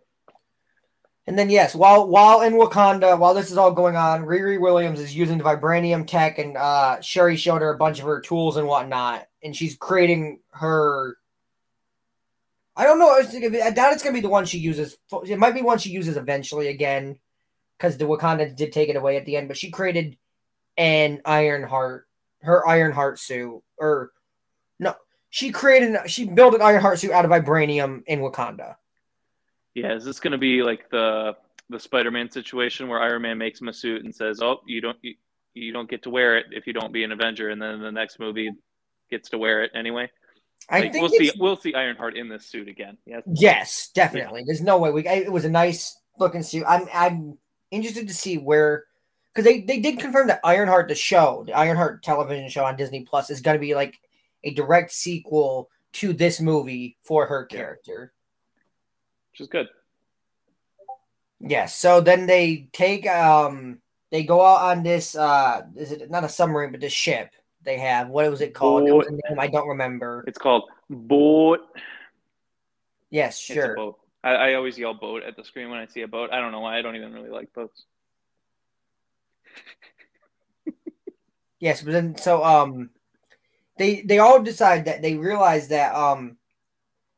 And 1.25 1.39
then 1.39 1.49
yes, 1.49 1.73
while 1.73 2.07
while 2.07 2.41
in 2.41 2.53
Wakanda, 2.53 3.17
while 3.17 3.33
this 3.33 3.49
is 3.49 3.57
all 3.57 3.71
going 3.71 3.95
on, 3.95 4.25
Riri 4.25 4.59
Williams 4.59 4.99
is 4.99 5.15
using 5.15 5.37
the 5.37 5.43
vibranium 5.45 6.05
tech, 6.05 6.37
and 6.37 6.57
uh, 6.57 6.99
Shuri 6.99 7.37
showed 7.37 7.61
her 7.61 7.73
a 7.73 7.77
bunch 7.77 7.99
of 7.99 8.05
her 8.05 8.19
tools 8.19 8.57
and 8.57 8.67
whatnot, 8.67 9.27
and 9.41 9.55
she's 9.55 9.77
creating 9.77 10.39
her. 10.51 11.17
I 12.75 12.83
don't 12.83 12.99
know. 12.99 13.09
I 13.11 13.69
doubt 13.69 13.93
it's 13.93 14.03
gonna 14.03 14.13
be 14.13 14.19
the 14.19 14.29
one 14.29 14.45
she 14.45 14.57
uses. 14.57 14.97
It 15.25 15.39
might 15.39 15.53
be 15.53 15.61
one 15.61 15.77
she 15.77 15.91
uses 15.91 16.17
eventually 16.17 16.67
again, 16.67 17.17
because 17.83 17.97
the 17.97 18.05
Wakanda 18.05 18.55
did 18.55 18.71
take 18.71 18.87
it 18.87 18.95
away 18.95 19.17
at 19.17 19.25
the 19.25 19.35
end. 19.35 19.49
But 19.49 19.57
she 19.57 19.69
created 19.69 20.17
an 20.77 21.21
Iron 21.25 21.63
Heart, 21.63 22.07
her 22.41 22.65
Iron 22.65 22.93
Heart 22.93 23.19
suit, 23.19 23.61
or 23.77 24.11
no, 24.79 24.95
she 25.29 25.51
created, 25.51 26.09
she 26.09 26.25
built 26.25 26.55
an 26.55 26.61
Iron 26.61 26.81
Heart 26.81 26.99
suit 26.99 27.11
out 27.11 27.25
of 27.25 27.31
vibranium 27.31 28.03
in 28.07 28.19
Wakanda. 28.19 28.75
Yeah, 29.75 29.95
is 29.95 30.05
this 30.05 30.21
going 30.21 30.31
to 30.31 30.37
be 30.37 30.63
like 30.63 30.89
the 30.89 31.35
the 31.69 31.79
Spider-Man 31.79 32.29
situation 32.29 32.87
where 32.87 33.01
Iron 33.01 33.23
Man 33.23 33.37
makes 33.37 33.59
him 33.59 33.67
a 33.67 33.73
suit 33.73 34.05
and 34.05 34.15
says, 34.15 34.39
"Oh, 34.41 34.59
you 34.65 34.79
don't 34.79 34.97
you, 35.01 35.15
you 35.53 35.73
don't 35.73 35.89
get 35.89 36.03
to 36.03 36.09
wear 36.09 36.37
it 36.37 36.45
if 36.51 36.67
you 36.67 36.73
don't 36.73 36.93
be 36.93 37.03
an 37.03 37.11
Avenger," 37.11 37.49
and 37.49 37.61
then 37.61 37.81
the 37.81 37.91
next 37.91 38.19
movie 38.19 38.51
gets 39.09 39.29
to 39.29 39.37
wear 39.37 39.63
it 39.63 39.71
anyway. 39.73 40.09
I 40.69 40.79
like, 40.79 40.93
think 40.93 41.01
we'll 41.01 41.19
see 41.19 41.31
we'll 41.37 41.57
see 41.57 41.73
Ironheart 41.73 42.15
in 42.15 42.29
this 42.29 42.45
suit 42.45 42.67
again. 42.67 42.97
Yes. 43.05 43.23
Yes, 43.25 43.89
definitely. 43.95 44.41
Yeah. 44.41 44.45
There's 44.47 44.61
no 44.61 44.77
way 44.77 44.91
we. 44.91 45.07
It 45.07 45.31
was 45.31 45.45
a 45.45 45.49
nice 45.49 45.99
looking 46.19 46.43
suit. 46.43 46.65
I'm 46.67 46.87
I'm 46.93 47.37
interested 47.73 48.07
to 48.07 48.13
see 48.13 48.37
where 48.37 48.85
because 49.33 49.45
they 49.45 49.61
they 49.61 49.79
did 49.79 49.99
confirm 49.99 50.27
that 50.27 50.39
Ironheart 50.43 50.87
the 50.87 50.95
show, 50.95 51.43
the 51.45 51.53
Ironheart 51.53 52.03
television 52.03 52.49
show 52.49 52.65
on 52.65 52.75
Disney 52.75 53.03
Plus, 53.03 53.29
is 53.29 53.41
going 53.41 53.55
to 53.55 53.61
be 53.61 53.75
like 53.75 53.99
a 54.43 54.53
direct 54.53 54.91
sequel 54.91 55.69
to 55.93 56.13
this 56.13 56.39
movie 56.39 56.97
for 57.03 57.25
her 57.27 57.45
character 57.45 58.13
which 59.33 59.41
is 59.41 59.47
good. 59.47 59.67
Yes. 61.39 61.75
So 61.75 62.01
then 62.01 62.27
they 62.27 62.69
take 62.71 63.07
um 63.07 63.79
they 64.11 64.23
go 64.23 64.45
out 64.45 64.61
on 64.61 64.83
this 64.83 65.15
uh 65.15 65.63
is 65.75 65.91
it 65.91 66.09
not 66.11 66.23
a 66.23 66.29
submarine 66.29 66.71
but 66.71 66.81
this 66.81 66.93
ship 66.93 67.31
they 67.63 67.79
have 67.79 68.09
what 68.09 68.29
was 68.29 68.41
it 68.41 68.53
called? 68.53 68.87
It 68.87 68.91
was 68.91 69.09
name 69.09 69.39
I 69.39 69.47
don't 69.47 69.67
remember. 69.67 70.23
It's 70.27 70.37
called 70.37 70.69
boat. 70.89 71.61
Yes, 73.09 73.39
sure. 73.39 73.95
I, 74.23 74.35
I 74.35 74.53
always 74.53 74.77
yell 74.77 74.93
boat 74.93 75.23
at 75.23 75.35
the 75.35 75.43
screen 75.43 75.69
when 75.69 75.79
I 75.79 75.87
see 75.87 76.01
a 76.01 76.07
boat. 76.07 76.29
I 76.31 76.39
don't 76.39 76.51
know 76.51 76.61
why. 76.61 76.77
I 76.77 76.81
don't 76.81 76.95
even 76.95 77.13
really 77.13 77.29
like 77.29 77.53
boats. 77.53 77.83
yes, 81.59 81.81
but 81.81 81.91
then 81.91 82.15
so 82.17 82.43
um 82.43 82.89
they 83.77 84.01
they 84.01 84.19
all 84.19 84.41
decide 84.41 84.85
that 84.85 85.01
they 85.01 85.15
realize 85.15 85.67
that 85.69 85.93
um 85.93 86.37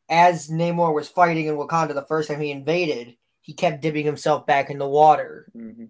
as 0.09 0.49
Namor 0.49 0.93
was 0.93 1.09
fighting 1.09 1.47
in 1.47 1.55
Wakanda 1.55 1.93
the 1.93 2.03
first 2.03 2.29
time 2.29 2.39
he 2.39 2.51
invaded, 2.51 3.15
he 3.41 3.53
kept 3.53 3.81
dipping 3.81 4.05
himself 4.05 4.45
back 4.45 4.69
in 4.69 4.77
the 4.77 4.87
water. 4.87 5.51
Mm-hmm. 5.55 5.85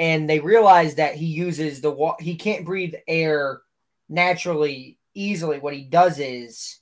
And 0.00 0.30
they 0.30 0.38
realize 0.38 0.96
that 0.96 1.16
he 1.16 1.26
uses 1.26 1.80
the 1.80 1.90
water, 1.90 2.22
he 2.22 2.36
can't 2.36 2.64
breathe 2.64 2.94
air 3.06 3.62
naturally 4.08 4.98
easily. 5.14 5.58
What 5.58 5.74
he 5.74 5.82
does 5.82 6.18
is, 6.18 6.78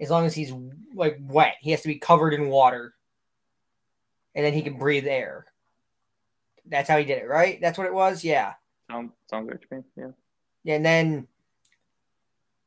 as 0.00 0.10
long 0.10 0.26
as 0.26 0.34
he's 0.34 0.52
like 0.94 1.18
wet, 1.20 1.56
he 1.60 1.70
has 1.70 1.82
to 1.82 1.88
be 1.88 1.98
covered 1.98 2.34
in 2.34 2.48
water. 2.48 2.94
And 4.34 4.44
then 4.44 4.52
he 4.52 4.62
can 4.62 4.78
breathe 4.78 5.06
air. 5.06 5.46
That's 6.66 6.88
how 6.88 6.98
he 6.98 7.04
did 7.04 7.22
it, 7.22 7.28
right? 7.28 7.60
That's 7.60 7.78
what 7.78 7.86
it 7.86 7.94
was? 7.94 8.24
Yeah. 8.24 8.54
Sounds, 8.90 9.12
sounds 9.30 9.48
good 9.48 9.62
to 9.62 9.76
me. 9.76 9.82
Yeah. 10.64 10.74
And 10.74 10.84
then, 10.84 11.26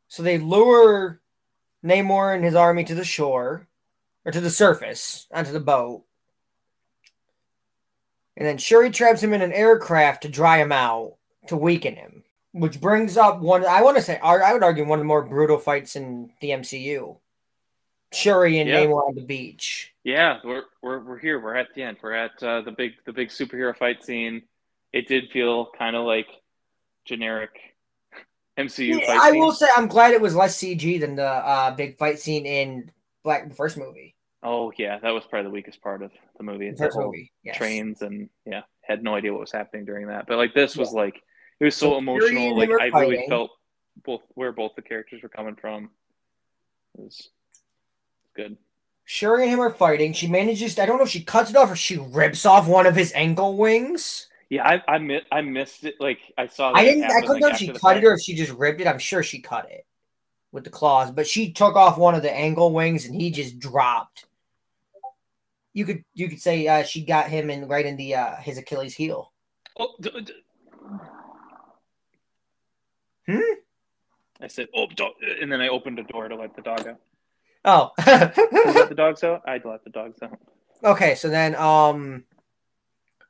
so 0.07 0.23
they 0.23 0.37
lure 0.39 1.21
Namor 1.83 2.33
and 2.33 2.43
his 2.43 2.55
army 2.55 2.83
to 2.85 2.95
the 2.95 3.03
shore, 3.03 3.67
or 4.25 4.31
to 4.31 4.41
the 4.41 4.49
surface, 4.49 5.27
onto 5.31 5.51
the 5.51 5.59
boat. 5.59 6.03
And 8.35 8.47
then 8.47 8.57
Shuri 8.57 8.89
traps 8.89 9.21
him 9.21 9.33
in 9.33 9.41
an 9.41 9.53
aircraft 9.53 10.23
to 10.23 10.29
dry 10.29 10.59
him 10.59 10.71
out, 10.71 11.15
to 11.47 11.57
weaken 11.57 11.95
him. 11.95 12.23
Which 12.51 12.81
brings 12.81 13.15
up 13.15 13.41
one, 13.41 13.65
I 13.65 13.81
want 13.83 13.97
to 13.97 14.03
say, 14.03 14.17
I 14.17 14.53
would 14.53 14.63
argue 14.63 14.85
one 14.85 14.99
of 14.99 15.01
the 15.01 15.07
more 15.07 15.23
brutal 15.23 15.59
fights 15.59 15.95
in 15.95 16.31
the 16.41 16.49
MCU. 16.49 17.17
Shuri 18.11 18.59
and 18.59 18.69
yeah. 18.69 18.85
Namor 18.85 19.07
on 19.07 19.15
the 19.15 19.21
beach. 19.21 19.93
Yeah, 20.03 20.39
we're, 20.43 20.63
we're, 20.81 20.99
we're 20.99 21.19
here. 21.19 21.39
We're 21.39 21.55
at 21.55 21.67
the 21.75 21.83
end. 21.83 21.97
We're 22.01 22.13
at 22.13 22.41
uh, 22.41 22.61
the 22.61 22.71
big 22.71 22.93
the 23.05 23.13
big 23.13 23.29
superhero 23.29 23.75
fight 23.77 24.03
scene. 24.03 24.43
It 24.91 25.07
did 25.07 25.29
feel 25.29 25.69
kind 25.77 25.95
of 25.95 26.05
like 26.05 26.27
generic 27.05 27.51
MCU 28.59 28.99
yeah, 28.99 29.19
I 29.21 29.31
will 29.33 29.51
say 29.51 29.67
I'm 29.75 29.87
glad 29.87 30.13
it 30.13 30.21
was 30.21 30.35
less 30.35 30.57
CG 30.57 30.99
than 30.99 31.15
the 31.15 31.27
uh, 31.27 31.75
big 31.75 31.99
fight 31.99 32.19
scene 32.19 32.45
in 32.45 32.91
Black 33.23 33.47
the 33.47 33.55
first 33.55 33.77
movie. 33.77 34.15
Oh 34.41 34.71
yeah, 34.77 34.97
that 34.99 35.11
was 35.11 35.23
probably 35.29 35.49
the 35.49 35.53
weakest 35.53 35.81
part 35.81 36.01
of 36.01 36.11
the 36.37 36.43
movie. 36.43 36.67
It's 36.67 36.79
the 36.79 36.91
movie, 36.95 37.31
yes. 37.43 37.57
trains 37.57 38.01
and 38.01 38.29
yeah, 38.45 38.61
had 38.81 39.03
no 39.03 39.13
idea 39.13 39.31
what 39.31 39.41
was 39.41 39.51
happening 39.51 39.85
during 39.85 40.07
that. 40.07 40.25
But 40.27 40.37
like 40.37 40.53
this 40.53 40.75
was 40.75 40.93
yeah. 40.93 41.01
like 41.01 41.21
it 41.59 41.65
was 41.65 41.75
so, 41.75 41.97
emotional. 41.97 42.57
Like 42.57 42.69
I 42.69 42.89
fighting. 42.89 43.09
really 43.09 43.27
felt 43.27 43.51
both 44.03 44.21
where 44.35 44.51
both 44.51 44.75
the 44.75 44.81
characters 44.81 45.21
were 45.21 45.29
coming 45.29 45.55
from. 45.55 45.89
It 46.97 47.01
was 47.01 47.29
good. 48.35 48.57
Shuri 49.05 49.43
and 49.43 49.51
him 49.51 49.59
are 49.59 49.71
fighting. 49.71 50.13
She 50.13 50.27
manages. 50.27 50.77
I 50.77 50.85
don't 50.85 50.97
know 50.97 51.03
if 51.03 51.09
she 51.09 51.23
cuts 51.23 51.49
it 51.49 51.55
off 51.55 51.71
or 51.71 51.75
she 51.75 51.97
rips 51.97 52.45
off 52.45 52.67
one 52.67 52.85
of 52.85 52.95
his 52.95 53.11
ankle 53.13 53.57
wings. 53.57 54.27
Yeah, 54.49 54.67
I 54.67 54.95
I, 54.95 54.97
mi- 54.99 55.25
I 55.31 55.41
missed 55.41 55.83
it. 55.83 55.95
Like 55.99 56.19
I 56.37 56.47
saw. 56.47 56.73
I 56.73 56.83
didn't. 56.83 57.05
I 57.05 57.21
couldn't 57.21 57.29
like, 57.29 57.41
know 57.41 57.47
if 57.49 57.57
she 57.57 57.69
cut 57.69 57.97
it 57.97 58.03
or 58.03 58.13
if 58.13 58.21
she 58.21 58.35
just 58.35 58.51
ripped 58.51 58.81
it. 58.81 58.87
I'm 58.87 58.99
sure 58.99 59.23
she 59.23 59.39
cut 59.39 59.69
it 59.69 59.85
with 60.51 60.63
the 60.63 60.69
claws, 60.69 61.11
but 61.11 61.27
she 61.27 61.51
took 61.51 61.75
off 61.75 61.97
one 61.97 62.15
of 62.15 62.21
the 62.21 62.31
angle 62.31 62.73
wings 62.73 63.05
and 63.05 63.13
he 63.13 63.31
just 63.31 63.59
dropped. 63.59 64.25
You 65.73 65.85
could 65.85 66.03
you 66.13 66.29
could 66.29 66.41
say 66.41 66.67
uh, 66.67 66.83
she 66.83 67.03
got 67.03 67.29
him 67.29 67.49
in 67.49 67.67
right 67.67 67.85
in 67.85 67.95
the 67.95 68.15
uh, 68.15 68.35
his 68.37 68.57
Achilles 68.57 68.95
heel. 68.95 69.31
Oh, 69.77 69.95
d- 70.01 70.11
d- 70.23 70.33
hmm. 73.29 73.53
I 74.41 74.47
said, 74.47 74.67
"Oh," 74.75 74.87
and 75.41 75.51
then 75.51 75.61
I 75.61 75.67
opened 75.67 75.99
a 75.99 76.03
door 76.03 76.27
to 76.27 76.35
let 76.35 76.55
the 76.55 76.61
dog 76.61 76.87
out. 76.87 76.99
Oh, 77.65 77.91
let 78.07 78.89
the 78.89 78.95
dogs 78.95 79.23
out. 79.23 79.41
I 79.45 79.59
let 79.63 79.83
the 79.83 79.89
dogs 79.89 80.21
out. 80.21 80.39
Okay, 80.83 81.15
so 81.15 81.29
then 81.29 81.55
um, 81.55 82.23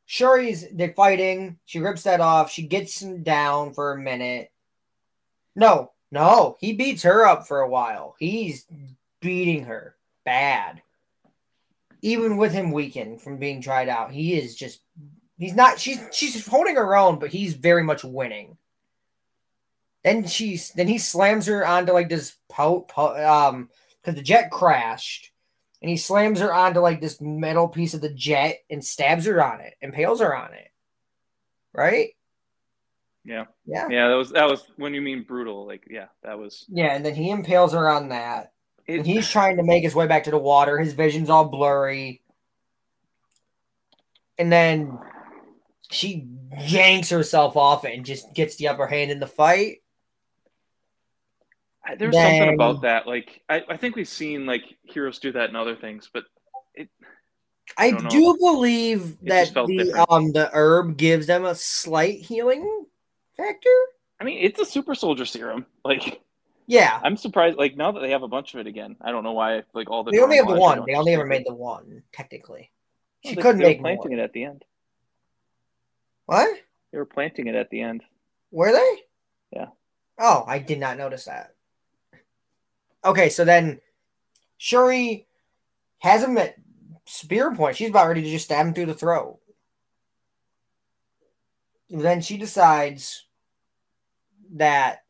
Shuri's 0.05 0.67
they're 0.71 0.93
fighting. 0.93 1.57
She 1.65 1.79
rips 1.79 2.03
that 2.03 2.21
off. 2.21 2.51
She 2.51 2.63
gets 2.63 3.01
him 3.01 3.23
down 3.23 3.73
for 3.73 3.91
a 3.91 3.97
minute. 3.97 4.51
No, 5.55 5.91
no, 6.11 6.57
he 6.59 6.73
beats 6.73 7.03
her 7.03 7.25
up 7.25 7.47
for 7.47 7.61
a 7.61 7.69
while. 7.69 8.15
He's 8.19 8.65
beating 9.19 9.65
her 9.65 9.95
bad. 10.25 10.81
Even 12.01 12.37
with 12.37 12.53
him 12.53 12.71
weakened 12.71 13.21
from 13.21 13.37
being 13.37 13.61
tried 13.61 13.89
out, 13.89 14.11
he 14.11 14.37
is 14.37 14.55
just 14.55 14.79
he's 15.37 15.55
not 15.55 15.79
she's 15.79 15.99
she's 16.11 16.45
holding 16.47 16.75
her 16.75 16.95
own, 16.95 17.19
but 17.19 17.29
he's 17.29 17.55
very 17.55 17.83
much 17.83 18.03
winning. 18.03 18.57
Then 20.03 20.25
she's 20.27 20.71
then 20.71 20.87
he 20.87 20.97
slams 20.97 21.47
her 21.47 21.65
onto 21.65 21.91
like 21.91 22.09
this 22.09 22.35
po, 22.49 22.81
po 22.81 23.15
um 23.15 23.69
because 24.01 24.15
the 24.15 24.23
jet 24.23 24.49
crashed 24.49 25.31
and 25.81 25.89
he 25.89 25.97
slams 25.97 26.39
her 26.39 26.53
onto 26.53 26.79
like 26.79 27.01
this 27.01 27.19
metal 27.19 27.67
piece 27.67 27.93
of 27.93 28.01
the 28.01 28.13
jet 28.13 28.59
and 28.69 28.83
stabs 28.83 29.25
her 29.25 29.43
on 29.43 29.61
it, 29.61 29.75
impales 29.81 30.21
her 30.21 30.35
on 30.35 30.53
it. 30.53 30.69
Right? 31.73 32.11
Yeah. 33.25 33.45
Yeah. 33.65 33.87
Yeah, 33.89 34.07
that 34.07 34.15
was 34.15 34.31
that 34.31 34.49
was 34.49 34.65
when 34.77 34.93
you 34.93 35.01
mean 35.01 35.23
brutal, 35.23 35.65
like 35.67 35.85
yeah, 35.89 36.07
that 36.23 36.39
was 36.39 36.65
Yeah, 36.69 36.95
and 36.95 37.05
then 37.05 37.15
he 37.15 37.29
impales 37.29 37.73
her 37.73 37.89
on 37.89 38.09
that. 38.09 38.53
It... 38.87 38.97
And 38.97 39.05
he's 39.05 39.29
trying 39.29 39.57
to 39.57 39.63
make 39.63 39.83
his 39.83 39.95
way 39.95 40.07
back 40.07 40.23
to 40.23 40.31
the 40.31 40.37
water. 40.37 40.79
His 40.79 40.93
vision's 40.93 41.29
all 41.29 41.45
blurry. 41.45 42.21
And 44.37 44.51
then 44.51 44.97
she 45.91 46.27
yanks 46.57 47.09
herself 47.09 47.57
off 47.57 47.83
it 47.85 47.93
and 47.93 48.05
just 48.05 48.33
gets 48.33 48.55
the 48.55 48.69
upper 48.69 48.87
hand 48.87 49.11
in 49.11 49.19
the 49.19 49.27
fight. 49.27 49.78
There's 51.97 52.15
something 52.15 52.53
about 52.53 52.81
that. 52.81 53.07
Like 53.07 53.41
I, 53.49 53.63
I 53.69 53.77
think 53.77 53.95
we've 53.95 54.07
seen 54.07 54.45
like 54.45 54.63
heroes 54.83 55.19
do 55.19 55.31
that 55.31 55.49
in 55.49 55.55
other 55.55 55.75
things, 55.75 56.09
but 56.11 56.23
it. 56.75 56.89
I, 57.77 57.87
I 57.87 57.91
do 58.09 58.35
believe 58.39 59.17
it 59.21 59.29
that 59.29 59.53
the 59.53 59.83
different. 59.83 60.09
um 60.09 60.31
the 60.31 60.49
herb 60.51 60.97
gives 60.97 61.27
them 61.27 61.45
a 61.45 61.55
slight 61.55 62.19
healing 62.19 62.85
factor. 63.37 63.69
I 64.19 64.23
mean, 64.23 64.39
it's 64.43 64.59
a 64.59 64.65
super 64.65 64.95
soldier 64.95 65.25
serum. 65.25 65.65
Like, 65.85 66.21
yeah, 66.67 66.99
I'm 67.03 67.17
surprised. 67.17 67.57
Like 67.57 67.75
now 67.75 67.91
that 67.91 68.01
they 68.01 68.11
have 68.11 68.21
a 68.21 68.27
bunch 68.27 68.53
of 68.53 68.59
it 68.59 68.67
again, 68.67 68.95
I 69.01 69.11
don't 69.11 69.23
know 69.23 69.31
why. 69.31 69.63
Like 69.73 69.89
all 69.89 70.03
the 70.03 70.11
they 70.11 70.19
only 70.19 70.37
have 70.37 70.47
the 70.47 70.55
one. 70.55 70.83
They 70.85 70.93
only 70.93 71.13
ever 71.13 71.25
made 71.25 71.45
the 71.47 71.53
one 71.53 72.03
technically. 72.11 72.69
She 73.25 73.35
well, 73.35 73.43
couldn't 73.43 73.61
they 73.61 73.69
make 73.69 73.81
planting 73.81 74.11
more. 74.11 74.19
it 74.19 74.23
at 74.23 74.33
the 74.33 74.43
end. 74.43 74.63
What? 76.25 76.59
They 76.91 76.97
were 76.99 77.05
planting 77.05 77.47
it 77.47 77.55
at 77.55 77.71
the 77.71 77.81
end. 77.81 78.03
Were 78.51 78.71
they? 78.71 78.95
Yeah. 79.51 79.67
Oh, 80.19 80.43
I 80.47 80.59
did 80.59 80.79
not 80.79 80.97
notice 80.97 81.25
that. 81.25 81.55
Okay, 83.03 83.29
so 83.29 83.45
then 83.45 83.79
Shuri 84.57 85.27
has 85.99 86.23
him 86.23 86.37
at 86.37 86.55
spear 87.05 87.53
point. 87.55 87.75
She's 87.75 87.89
about 87.89 88.07
ready 88.07 88.21
to 88.21 88.29
just 88.29 88.45
stab 88.45 88.65
him 88.67 88.73
through 88.73 88.87
the 88.87 88.93
throat. 88.93 89.39
And 91.89 92.01
then 92.01 92.21
she 92.21 92.37
decides 92.37 93.25
that 94.53 95.03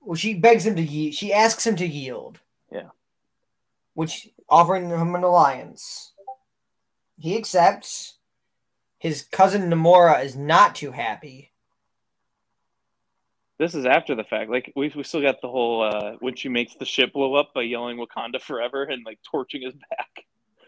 well, 0.00 0.16
she 0.16 0.34
begs 0.34 0.66
him 0.66 0.76
to 0.76 0.82
yield. 0.82 1.14
She 1.14 1.32
asks 1.32 1.66
him 1.66 1.76
to 1.76 1.86
yield. 1.86 2.40
Yeah. 2.72 2.88
Which 3.94 4.28
offering 4.48 4.88
him 4.88 5.14
an 5.14 5.22
alliance. 5.22 6.12
He 7.18 7.36
accepts. 7.36 8.18
His 8.98 9.22
cousin 9.22 9.70
Namora 9.70 10.24
is 10.24 10.36
not 10.36 10.74
too 10.74 10.92
happy. 10.92 11.51
This 13.62 13.76
is 13.76 13.86
after 13.86 14.16
the 14.16 14.24
fact. 14.24 14.50
Like 14.50 14.72
we 14.74 14.92
we 14.96 15.04
still 15.04 15.22
got 15.22 15.40
the 15.40 15.48
whole 15.48 15.82
uh 15.84 16.14
when 16.18 16.34
she 16.34 16.48
makes 16.48 16.74
the 16.74 16.84
ship 16.84 17.12
blow 17.12 17.34
up 17.36 17.54
by 17.54 17.62
yelling 17.62 17.96
Wakanda 17.96 18.40
forever 18.40 18.82
and 18.82 19.04
like 19.06 19.20
torching 19.22 19.62
his 19.62 19.74
back. 19.90 20.24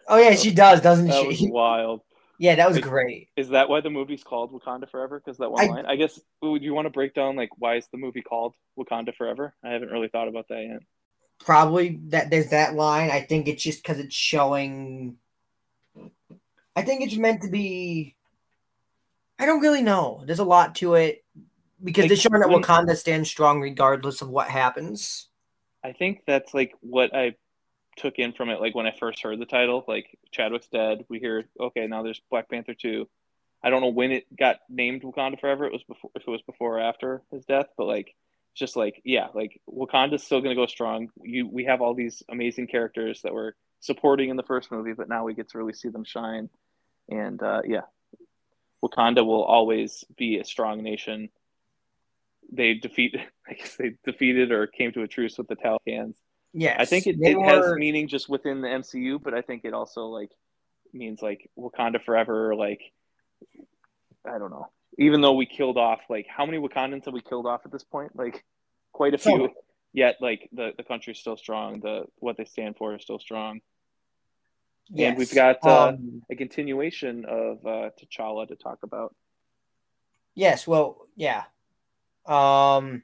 Oh 0.06 0.16
yeah, 0.16 0.36
she 0.36 0.52
does, 0.54 0.80
doesn't 0.80 1.08
that 1.08 1.22
she? 1.22 1.26
was 1.26 1.40
wild. 1.50 2.02
Yeah, 2.38 2.54
that 2.54 2.68
was 2.68 2.76
Like, 2.76 2.84
great. 2.84 3.28
Is 3.36 3.48
that 3.48 3.68
why 3.68 3.80
the 3.80 3.90
movie's 3.90 4.22
called 4.22 4.52
Wakanda 4.52 4.88
Forever? 4.88 5.18
Because 5.18 5.38
that 5.38 5.50
one 5.50 5.64
I- 5.64 5.68
line. 5.72 5.86
I 5.86 5.96
guess. 5.96 6.20
Would 6.40 6.62
you 6.62 6.72
want 6.72 6.86
to 6.86 6.90
break 6.90 7.14
down 7.14 7.34
like 7.34 7.50
why 7.58 7.74
is 7.76 7.88
the 7.90 7.98
movie 7.98 8.22
called 8.22 8.54
Wakanda 8.78 9.12
Forever? 9.16 9.54
I 9.64 9.70
haven't 9.70 9.90
really 9.90 10.08
thought 10.08 10.28
about 10.28 10.46
that 10.48 10.62
yet. 10.62 10.82
Probably 11.40 11.98
that 12.10 12.30
there's 12.30 12.50
that 12.50 12.74
line. 12.74 13.10
I 13.10 13.22
think 13.22 13.48
it's 13.48 13.62
just 13.62 13.82
because 13.82 13.98
it's 13.98 14.14
showing. 14.14 15.16
I 16.76 16.82
think 16.82 17.02
it's 17.02 17.16
meant 17.16 17.42
to 17.42 17.48
be. 17.48 18.14
I 19.36 19.46
don't 19.46 19.60
really 19.62 19.82
know. 19.82 20.22
There's 20.26 20.38
a 20.38 20.44
lot 20.44 20.76
to 20.76 20.94
it 20.94 21.24
because 21.84 22.02
Like, 22.02 22.08
they're 22.08 22.16
showing 22.16 22.40
that 22.40 22.48
Wakanda 22.48 22.96
stands 22.96 23.30
strong 23.30 23.60
regardless 23.60 24.22
of 24.22 24.28
what 24.28 24.48
happens. 24.48 25.28
I 25.82 25.92
think 25.92 26.22
that's 26.26 26.54
like 26.54 26.74
what 26.80 27.14
I 27.14 27.36
took 27.96 28.18
in 28.18 28.32
from 28.32 28.50
it. 28.50 28.60
Like 28.60 28.74
when 28.74 28.86
I 28.86 28.92
first 28.98 29.22
heard 29.22 29.38
the 29.38 29.46
title, 29.46 29.84
like 29.86 30.18
Chadwick's 30.32 30.68
dead. 30.68 31.04
We 31.08 31.18
hear 31.18 31.44
okay, 31.60 31.86
now 31.86 32.02
there's 32.02 32.20
Black 32.30 32.48
Panther 32.48 32.74
two. 32.74 33.08
I 33.62 33.70
don't 33.70 33.80
know 33.80 33.88
when 33.88 34.12
it 34.12 34.24
got 34.36 34.58
named 34.68 35.02
Wakanda 35.02 35.40
Forever. 35.40 35.66
It 35.66 35.72
was 35.72 35.84
before 35.84 36.10
if 36.14 36.22
it 36.22 36.30
was 36.30 36.42
before 36.42 36.78
or 36.78 36.80
after 36.80 37.22
his 37.30 37.44
death, 37.44 37.66
but 37.76 37.86
like 37.86 38.14
just 38.54 38.76
like 38.76 39.00
yeah, 39.04 39.28
like 39.34 39.60
Wakanda's 39.68 40.22
still 40.22 40.40
gonna 40.40 40.54
go 40.54 40.66
strong. 40.66 41.08
You 41.22 41.48
we 41.48 41.64
have 41.64 41.82
all 41.82 41.94
these 41.94 42.22
amazing 42.28 42.68
characters 42.68 43.22
that 43.22 43.34
we're 43.34 43.52
supporting 43.80 44.30
in 44.30 44.36
the 44.36 44.42
first 44.42 44.70
movie, 44.72 44.94
but 44.94 45.08
now 45.08 45.24
we 45.24 45.34
get 45.34 45.50
to 45.50 45.58
really 45.58 45.74
see 45.74 45.88
them 45.88 46.04
shine. 46.04 46.48
And 47.10 47.42
uh, 47.42 47.62
yeah, 47.64 47.82
Wakanda 48.82 49.24
will 49.24 49.44
always 49.44 50.04
be 50.16 50.38
a 50.38 50.44
strong 50.44 50.82
nation. 50.82 51.28
They 52.52 52.74
defeat, 52.74 53.16
I 53.48 53.54
guess 53.54 53.76
they 53.76 53.94
defeated 54.04 54.52
or 54.52 54.66
came 54.66 54.92
to 54.92 55.02
a 55.02 55.08
truce 55.08 55.38
with 55.38 55.48
the 55.48 55.56
Talokans. 55.56 56.14
Yes, 56.52 56.76
I 56.78 56.84
think 56.84 57.06
it, 57.08 57.16
it 57.20 57.40
has 57.40 57.74
meaning 57.74 58.06
just 58.06 58.28
within 58.28 58.60
the 58.60 58.68
MCU, 58.68 59.20
but 59.20 59.34
I 59.34 59.42
think 59.42 59.64
it 59.64 59.74
also 59.74 60.06
like 60.06 60.30
means 60.92 61.20
like 61.20 61.50
Wakanda 61.58 62.00
forever. 62.04 62.54
Like 62.54 62.80
I 64.24 64.38
don't 64.38 64.50
know. 64.50 64.68
Even 64.96 65.20
though 65.20 65.32
we 65.32 65.46
killed 65.46 65.76
off 65.76 66.00
like 66.08 66.26
how 66.28 66.46
many 66.46 66.58
Wakandans 66.58 67.06
have 67.06 67.14
we 67.14 67.22
killed 67.22 67.46
off 67.46 67.62
at 67.64 67.72
this 67.72 67.82
point? 67.82 68.12
Like 68.14 68.44
quite 68.92 69.14
a 69.14 69.18
few. 69.18 69.50
Yet 69.92 70.16
like 70.20 70.48
the 70.52 70.70
the 70.76 70.84
country's 70.84 71.18
still 71.18 71.36
strong. 71.36 71.80
The 71.80 72.04
what 72.18 72.36
they 72.36 72.44
stand 72.44 72.76
for 72.76 72.94
is 72.94 73.02
still 73.02 73.18
strong. 73.18 73.60
Yes. 74.90 75.08
And 75.10 75.18
we've 75.18 75.34
got 75.34 75.56
uh, 75.64 75.88
Um, 75.88 76.22
a 76.30 76.36
continuation 76.36 77.24
of 77.24 77.66
uh, 77.66 77.90
T'Challa 77.98 78.46
to 78.48 78.56
talk 78.56 78.78
about. 78.82 79.14
Yes, 80.34 80.66
well, 80.66 81.08
yeah. 81.16 81.44
Um, 82.26 83.02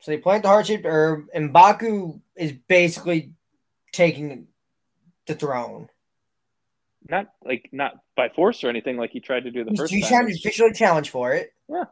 so 0.00 0.10
they 0.10 0.18
plant 0.18 0.42
the 0.42 0.48
heart 0.48 0.66
shaped 0.66 0.86
herb, 0.86 1.26
and 1.34 1.52
Mbaku 1.52 2.20
is 2.36 2.52
basically 2.52 3.32
taking 3.92 4.46
the 5.26 5.34
throne. 5.34 5.88
Not 7.08 7.26
like 7.44 7.68
not 7.72 7.94
by 8.16 8.28
force 8.28 8.62
or 8.64 8.68
anything 8.68 8.96
like 8.96 9.10
he 9.10 9.20
tried 9.20 9.44
to 9.44 9.50
do 9.50 9.64
the 9.64 9.74
first 9.74 9.92
he's 9.92 10.04
time. 10.08 10.24
trying 10.24 10.26
to 10.28 10.34
officially 10.34 10.72
challenge 10.72 11.10
for 11.10 11.32
it, 11.32 11.52
Yeah, 11.68 11.84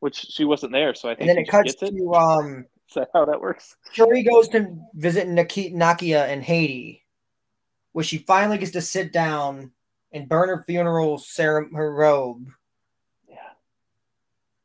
which 0.00 0.16
she 0.16 0.44
wasn't 0.44 0.72
there, 0.72 0.94
so 0.94 1.08
I 1.08 1.12
and 1.12 1.18
think 1.18 1.28
then 1.28 1.36
he 1.38 1.42
it 1.42 1.48
cuts 1.48 1.74
gets 1.74 1.82
it. 1.92 1.96
to 1.96 2.14
um, 2.14 2.66
Is 2.88 2.94
that 2.94 3.08
how 3.12 3.24
that 3.24 3.40
works? 3.40 3.76
Shuri 3.92 4.22
goes 4.22 4.48
to 4.50 4.76
visit 4.94 5.26
Naki- 5.28 5.72
Nakia 5.72 6.28
in 6.30 6.40
Haiti, 6.42 7.04
where 7.92 8.04
she 8.04 8.18
finally 8.18 8.58
gets 8.58 8.72
to 8.72 8.80
sit 8.80 9.12
down 9.12 9.72
and 10.12 10.28
burn 10.28 10.48
her 10.48 10.62
funeral 10.66 11.18
cere- 11.18 11.68
her 11.74 11.92
robe. 11.92 12.48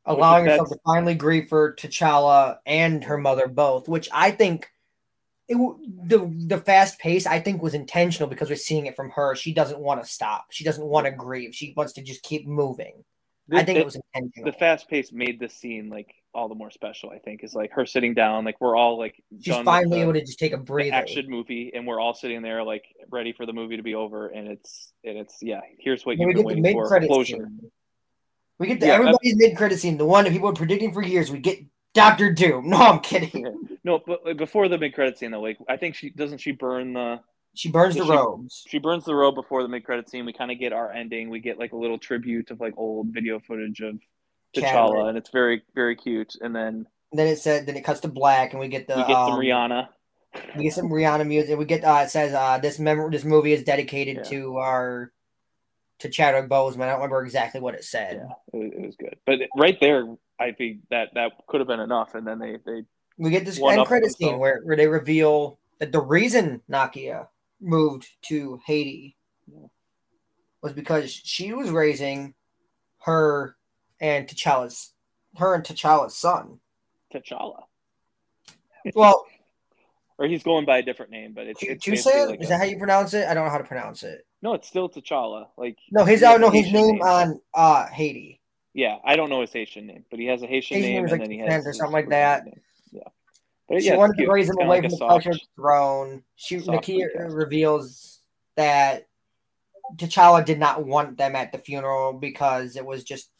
Allowing 0.04 0.46
herself 0.46 0.68
to 0.70 0.78
finally 0.84 1.14
grieve 1.14 1.48
for 1.48 1.74
T'Challa 1.74 2.58
and 2.66 3.04
her 3.04 3.18
mother 3.18 3.46
both, 3.48 3.88
which 3.88 4.08
I 4.12 4.30
think 4.30 4.68
it 5.48 5.56
the 5.56 6.32
the 6.46 6.58
fast 6.58 6.98
pace 6.98 7.26
I 7.26 7.40
think 7.40 7.62
was 7.62 7.74
intentional 7.74 8.28
because 8.28 8.48
we're 8.48 8.56
seeing 8.56 8.86
it 8.86 8.96
from 8.96 9.10
her. 9.10 9.34
She 9.34 9.52
doesn't 9.52 9.78
want 9.78 10.02
to 10.02 10.08
stop. 10.08 10.46
She 10.50 10.64
doesn't 10.64 10.84
want 10.84 11.06
to 11.06 11.12
grieve. 11.12 11.54
She 11.54 11.74
wants 11.76 11.92
to 11.94 12.02
just 12.02 12.22
keep 12.22 12.46
moving. 12.46 13.04
I 13.52 13.64
think 13.64 13.78
it 13.78 13.84
was 13.84 13.96
intentional. 14.14 14.50
the 14.50 14.56
fast 14.56 14.88
pace 14.88 15.12
made 15.12 15.38
this 15.38 15.52
scene 15.52 15.90
like 15.90 16.14
all 16.32 16.48
the 16.48 16.54
more 16.54 16.70
special. 16.70 17.10
I 17.10 17.18
think 17.18 17.42
is 17.44 17.54
like 17.54 17.72
her 17.72 17.84
sitting 17.84 18.14
down, 18.14 18.44
like 18.44 18.58
we're 18.60 18.76
all 18.76 18.96
like 18.98 19.22
She's 19.42 19.54
finally 19.58 19.98
the- 19.98 20.02
able 20.04 20.12
to 20.14 20.20
just 20.20 20.38
take 20.38 20.54
a 20.54 20.56
the 20.56 20.62
breather. 20.62 20.94
action 20.94 21.26
movie, 21.28 21.70
and 21.74 21.86
we're 21.86 22.00
all 22.00 22.14
sitting 22.14 22.40
there 22.40 22.62
like 22.62 22.84
ready 23.10 23.32
for 23.32 23.44
the 23.44 23.52
movie 23.52 23.76
to 23.76 23.82
be 23.82 23.94
over, 23.94 24.28
and 24.28 24.48
it's 24.48 24.92
and 25.04 25.18
it's 25.18 25.38
yeah. 25.42 25.60
Here's 25.78 26.06
what 26.06 26.16
you've 26.18 26.32
been 26.34 26.44
waiting 26.44 26.72
for 26.72 27.00
closure. 27.00 27.36
scene. 27.36 27.70
We 28.58 28.66
get 28.68 28.80
the 28.80 28.86
Yeah, 28.86 28.94
everybody's 28.94 29.36
mid 29.36 29.56
credit 29.56 29.78
scene, 29.78 29.96
the 29.98 30.06
one 30.06 30.24
that 30.24 30.32
people 30.32 30.48
were 30.48 30.54
predicting 30.54 30.92
for 30.92 31.02
years. 31.02 31.30
We 31.30 31.38
get 31.38 31.58
Doctor 31.94 32.32
Doom. 32.32 32.68
No, 32.70 32.76
I'm 32.78 33.00
kidding. 33.00 33.44
Yeah. 33.44 33.50
No, 33.84 34.00
but 34.06 34.36
before 34.36 34.68
the 34.68 34.78
mid 34.78 34.94
credit 34.94 35.18
scene 35.18 35.30
though, 35.32 35.40
like 35.40 35.58
I 35.68 35.76
think 35.76 35.94
she 35.94 36.10
doesn't 36.10 36.38
she 36.38 36.52
burn 36.52 36.92
the 36.92 37.20
She 37.54 37.70
burns 37.70 37.96
the 37.96 38.04
she- 38.04 38.10
robes. 38.10 38.64
she 38.68 38.78
burns 38.78 39.04
the 39.04 39.14
robe 39.14 39.34
before 39.34 39.62
the 39.62 39.68
mid 39.68 39.84
credit 39.84 40.08
scene. 40.08 40.24
We 40.24 40.32
kind 40.32 40.50
of 40.50 40.58
get 40.58 40.72
our 40.72 40.92
ending. 40.92 41.28
We 41.30 41.40
get 41.40 41.58
like 41.58 41.72
a 41.72 41.76
little 41.76 41.98
tribute 41.98 42.50
of 42.50 42.60
like 42.60 42.74
old 42.76 43.08
video 43.08 43.40
footage 43.40 43.80
of 43.80 43.98
T'Challa, 44.56 44.62
Chadwick. 44.62 45.06
and 45.08 45.18
it's 45.18 45.30
very 45.30 45.62
very 45.74 45.96
cute. 45.96 46.34
And 46.40 46.54
then 46.54 46.86
Then 47.12 47.26
it 47.26 47.38
said, 47.38 47.66
then 47.66 47.76
it 47.76 47.84
cuts 47.84 48.00
to 48.00 48.08
black, 48.08 48.52
and 48.52 48.60
we 48.60 48.68
get 48.68 48.86
the 48.86 48.94
we 48.96 49.00
get 49.02 49.08
some 49.14 49.32
um, 49.32 49.40
Rihanna. 49.40 49.88
We 50.56 50.62
get 50.64 50.72
some 50.72 50.88
Rihanna 50.88 51.26
music. 51.26 51.58
We 51.58 51.64
get 51.66 51.84
uh, 51.84 52.02
it 52.04 52.10
says 52.10 52.32
uh, 52.32 52.58
this 52.58 52.78
mem- 52.78 53.10
this 53.10 53.24
movie 53.24 53.52
is 53.52 53.64
dedicated 53.64 54.16
Yeah. 54.18 54.22
to 54.30 54.56
our 54.58 55.12
to 56.02 56.10
Chadwick 56.10 56.50
Boseman. 56.50 56.82
I 56.82 56.86
don't 56.86 56.96
remember 56.96 57.24
exactly 57.24 57.60
what 57.60 57.74
it 57.74 57.84
said. 57.84 58.26
Yeah, 58.52 58.60
it 58.60 58.80
was, 58.80 58.96
good. 58.96 59.16
But 59.24 59.38
right 59.56 59.78
there, 59.80 60.04
I 60.38 60.52
think 60.52 60.80
that 60.90 61.10
that 61.14 61.32
could 61.46 61.60
have 61.60 61.68
been 61.68 61.80
enough. 61.80 62.14
And 62.14 62.26
then 62.26 62.38
they 62.38 62.58
they 62.66 62.82
We 63.18 63.30
get 63.30 63.44
this 63.44 63.60
end 63.60 63.86
credit 63.86 64.12
scene 64.16 64.38
where, 64.38 64.60
where 64.64 64.76
they 64.76 64.88
reveal 64.88 65.58
that 65.78 65.92
the 65.92 66.00
reason 66.00 66.60
Nakia 66.70 67.28
moved 67.60 68.08
to 68.22 68.60
Haiti 68.66 69.16
Yeah. 69.46 69.66
was 70.60 70.72
because 70.72 71.10
she 71.12 71.52
was 71.52 71.70
raising 71.70 72.34
her 73.04 73.56
and 74.00 74.26
T'Challa's 74.26 74.92
her 75.38 75.54
and 75.54 75.64
T'Challa's 75.64 76.16
son. 76.16 76.58
T'Challa, 77.14 77.62
Well, 78.94 79.24
or 80.18 80.26
he's 80.26 80.42
going 80.42 80.64
by 80.64 80.78
a 80.78 80.82
different 80.82 81.12
name, 81.12 81.32
but 81.32 81.46
it's, 81.46 81.62
it's 81.62 81.84
Toussaint 81.84 82.30
like 82.30 82.40
is 82.42 82.48
that 82.48 82.58
how 82.58 82.64
you 82.64 82.78
pronounce 82.78 83.14
it? 83.14 83.28
I 83.28 83.34
don't 83.34 83.44
know 83.44 83.50
how 83.50 83.58
to 83.58 83.64
pronounce 83.64 84.02
it. 84.02 84.26
No, 84.42 84.54
it's 84.54 84.68
still 84.68 84.88
T'Challa. 84.88 85.46
Like 85.56 85.78
No, 85.90 86.04
his 86.04 86.22
oh 86.22 86.36
no, 86.36 86.50
his 86.50 86.66
Haitian 86.66 86.80
name 86.96 87.02
on 87.02 87.40
uh 87.54 87.86
Haiti. 87.86 88.40
Yeah, 88.74 88.96
I 89.04 89.16
don't 89.16 89.30
know 89.30 89.40
his 89.42 89.52
Haitian 89.52 89.86
name, 89.86 90.04
but 90.10 90.18
he 90.18 90.26
has 90.26 90.42
a 90.42 90.46
Haitian, 90.46 90.78
Haitian 90.78 90.92
name, 90.94 90.94
name 90.94 91.04
and 91.04 91.12
like 91.12 91.20
then 91.20 91.30
he 91.30 91.38
has 91.38 91.66
or 91.66 91.72
something 91.72 91.92
like 91.92 92.08
that. 92.08 92.44
name. 92.46 92.60
Yeah, 92.90 93.02
but 93.68 93.80
She 93.82 93.88
yeah, 93.88 93.96
wanted 93.96 94.16
to 94.18 94.30
raise 94.30 94.48
him 94.48 94.56
away 94.58 94.66
like 94.80 94.82
from 94.82 94.90
the 94.90 94.96
soft- 94.96 95.46
throne. 95.56 96.22
She 96.36 96.56
Nakia 96.58 97.06
reveals 97.34 98.20
that 98.56 99.06
T'Challa 99.96 100.44
did 100.44 100.58
not 100.58 100.84
want 100.86 101.18
them 101.18 101.36
at 101.36 101.52
the 101.52 101.58
funeral 101.58 102.14
because 102.14 102.76
it 102.76 102.84
was 102.84 103.04
just 103.04 103.30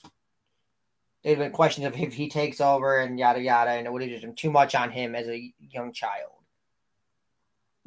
there 1.24 1.31
have 1.35 1.39
been 1.39 1.53
questions 1.53 1.87
of 1.87 1.97
if 1.99 2.12
he 2.12 2.29
takes 2.29 2.61
over 2.61 2.99
and 2.99 3.19
yada 3.19 3.41
yada, 3.41 3.70
and 3.70 3.87
it 3.87 3.93
would 3.93 4.03
have 4.03 4.11
just 4.11 4.23
been 4.23 4.35
too 4.35 4.51
much 4.51 4.74
on 4.74 4.91
him 4.91 5.15
as 5.15 5.29
a 5.29 5.53
young 5.61 5.93
child. 5.93 6.33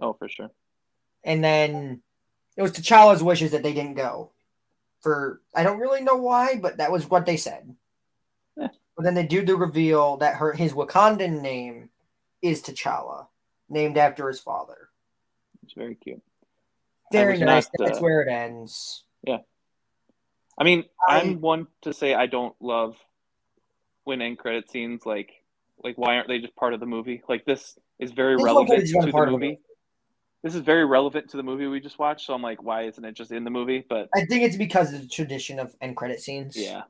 Oh, 0.01 0.13
for 0.13 0.27
sure. 0.29 0.49
And 1.23 1.43
then 1.43 2.01
it 2.57 2.61
was 2.61 2.71
T'Challa's 2.71 3.23
wishes 3.23 3.51
that 3.51 3.63
they 3.63 3.73
didn't 3.73 3.95
go. 3.95 4.31
For 5.01 5.41
I 5.53 5.63
don't 5.63 5.79
really 5.79 6.01
know 6.01 6.15
why, 6.15 6.57
but 6.61 6.77
that 6.77 6.91
was 6.91 7.09
what 7.09 7.25
they 7.25 7.37
said. 7.37 7.75
Yeah. 8.57 8.69
But 8.95 9.03
then 9.03 9.13
they 9.13 9.25
do 9.25 9.45
the 9.45 9.55
reveal 9.55 10.17
that 10.17 10.37
her 10.37 10.53
his 10.53 10.73
Wakandan 10.73 11.41
name 11.41 11.89
is 12.41 12.61
T'Challa, 12.63 13.27
named 13.69 13.97
after 13.97 14.27
his 14.27 14.39
father. 14.39 14.89
It's 15.63 15.73
very 15.73 15.95
cute. 15.95 16.21
Very 17.11 17.37
nice. 17.39 17.67
not, 17.77 17.87
That's 17.87 17.99
uh, 17.99 18.01
where 18.01 18.21
it 18.21 18.29
ends. 18.31 19.03
Yeah. 19.23 19.39
I 20.57 20.63
mean, 20.63 20.85
I- 21.07 21.21
I'm 21.21 21.41
one 21.41 21.67
to 21.81 21.93
say 21.93 22.13
I 22.13 22.25
don't 22.25 22.55
love 22.61 22.95
when 24.05 24.21
end 24.21 24.37
credit 24.37 24.69
scenes 24.69 25.05
like 25.05 25.31
like 25.83 25.97
why 25.97 26.15
aren't 26.15 26.27
they 26.27 26.39
just 26.39 26.55
part 26.55 26.73
of 26.73 26.79
the 26.79 26.85
movie? 26.85 27.21
Like 27.27 27.45
this 27.45 27.77
is 27.99 28.11
very 28.11 28.37
relevant 28.37 28.87
to 28.87 29.11
the 29.11 29.25
movie. 29.27 29.59
This 30.45 30.53
is 30.53 30.61
very 30.61 30.85
relevant 30.85 31.27
to 31.31 31.37
the 31.37 31.43
movie 31.43 31.65
we 31.65 31.79
just 31.79 31.97
watched, 31.97 32.27
so 32.27 32.33
I'm 32.35 32.41
like, 32.43 32.61
why 32.61 32.83
isn't 32.83 33.03
it 33.03 33.13
just 33.15 33.31
in 33.31 33.43
the 33.43 33.49
movie? 33.49 33.83
But 33.89 34.09
I 34.13 34.25
think 34.25 34.43
it's 34.43 34.55
because 34.55 34.93
of 34.93 35.01
the 35.01 35.07
tradition 35.07 35.57
of 35.57 35.75
end 35.81 35.97
credit 35.97 36.21
scenes. 36.21 36.55
yeah. 36.55 36.83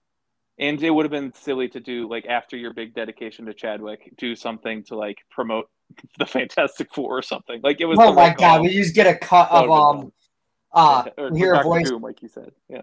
And 0.60 0.84
it 0.84 0.90
would 0.90 1.06
have 1.06 1.11
been 1.11 1.34
silly 1.34 1.69
to 1.69 1.80
do 1.80 2.10
like 2.10 2.26
after 2.26 2.57
your 2.57 2.73
big 2.73 2.94
dedication 2.94 3.45
to 3.45 3.53
Chadwick, 3.53 4.14
do 4.18 4.36
something 4.36 4.84
to 4.84 4.98
like 4.98 5.19
promote 5.32 5.69
the 6.19 6.26
Fantastic 6.26 6.94
Four 6.94 7.18
or 7.18 7.22
something. 7.22 7.61
Like 7.64 7.80
it 7.80 7.86
was 7.86 7.98
Oh 8.02 8.11
my 8.11 8.34
god, 8.34 8.60
we 8.60 8.73
just 8.73 8.94
get 8.94 9.07
a 9.07 9.18
cut 9.18 9.49
of 9.49 9.72
um 9.72 10.11
Uh, 10.73 11.06
we 11.32 11.40
hear 11.40 11.53
a 11.53 11.64
voice, 11.64 11.90
Doom, 11.90 12.02
like 12.02 12.22
you 12.22 12.27
said. 12.27 12.52
Yeah. 12.68 12.82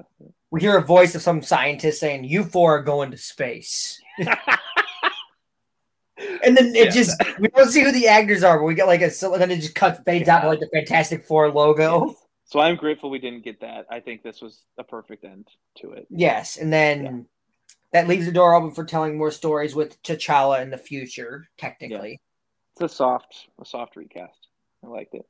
we 0.51 0.63
hear 0.63 0.79
a 0.79 0.83
voice 0.83 1.15
of 1.15 1.21
some 1.21 1.43
scientist 1.43 2.01
saying, 2.01 2.25
"You 2.25 2.45
four 2.45 2.79
are 2.79 2.83
going 2.83 3.11
to 3.11 3.19
space." 3.19 4.01
And 6.45 6.57
then 6.57 6.75
it 6.75 6.87
Yeah. 6.87 6.91
just 6.91 7.23
we 7.39 7.49
don't 7.49 7.69
see 7.71 7.83
who 7.83 7.93
the 7.93 8.07
actors 8.09 8.45
are, 8.45 8.59
but 8.59 8.65
we 8.65 8.75
get 8.75 8.87
like 8.87 9.01
a 9.01 9.11
so 9.11 9.37
then 9.39 9.51
it 9.51 9.57
just 9.57 9.75
cuts 9.75 10.01
fades 10.05 10.29
out 10.29 10.41
to 10.41 10.49
like 10.49 10.61
the 10.61 10.69
Fantastic 10.73 11.25
Four 11.25 11.51
logo. 11.51 12.07
Yes. 12.09 12.17
So 12.45 12.61
I'm 12.61 12.77
grateful 12.77 13.09
we 13.09 13.19
didn't 13.19 13.45
get 13.45 13.61
that. 13.61 13.87
I 13.91 14.01
think 14.01 14.23
this 14.23 14.43
was 14.43 14.63
a 14.77 14.85
perfect 14.85 15.25
end 15.25 15.49
to 15.79 15.93
it. 15.93 16.07
Yes, 16.11 16.59
and 16.59 16.71
then 16.73 17.05
Yeah. 17.05 17.21
that 17.93 18.09
leaves 18.09 18.27
the 18.27 18.33
door 18.33 18.55
open 18.55 18.73
for 18.73 18.85
telling 18.85 19.17
more 19.17 19.31
stories 19.31 19.75
with 19.75 20.03
T'Challa 20.03 20.61
in 20.63 20.69
the 20.71 20.77
future. 20.77 21.49
Technically, 21.57 22.21
It's 22.73 22.83
a 22.83 22.89
soft, 22.95 23.49
a 23.59 23.65
soft 23.65 23.97
recast. 23.97 24.49
I 24.85 24.89
liked 24.89 25.15
it. 25.15 25.27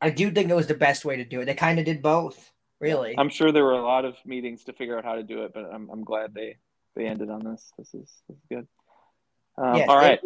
I 0.00 0.10
do 0.10 0.30
think 0.30 0.48
it 0.50 0.54
was 0.56 0.66
the 0.66 0.74
best 0.74 1.04
way 1.04 1.16
to 1.16 1.24
do 1.24 1.40
it. 1.42 1.44
They 1.44 1.54
kind 1.54 1.78
of 1.78 1.84
did 1.84 2.02
both, 2.02 2.52
really. 2.80 3.14
I'm 3.18 3.28
sure 3.30 3.52
there 3.52 3.64
were 3.64 3.72
a 3.72 3.82
lot 3.84 4.04
of 4.06 4.16
meetings 4.24 4.64
to 4.64 4.72
figure 4.72 4.96
out 4.96 5.04
how 5.04 5.14
to 5.14 5.22
do 5.22 5.42
it, 5.44 5.52
but 5.54 5.64
I'm, 5.72 5.90
I'm 5.90 6.04
glad 6.04 6.32
they 6.34 6.56
they 6.94 7.06
ended 7.06 7.28
on 7.28 7.44
this. 7.44 7.72
This 7.76 7.88
is, 7.94 8.10
this 8.28 8.38
is 8.38 8.42
good. 8.48 8.66
Um, 9.58 9.76
Yes, 9.76 9.88
all 9.88 9.96
right. 9.96 10.20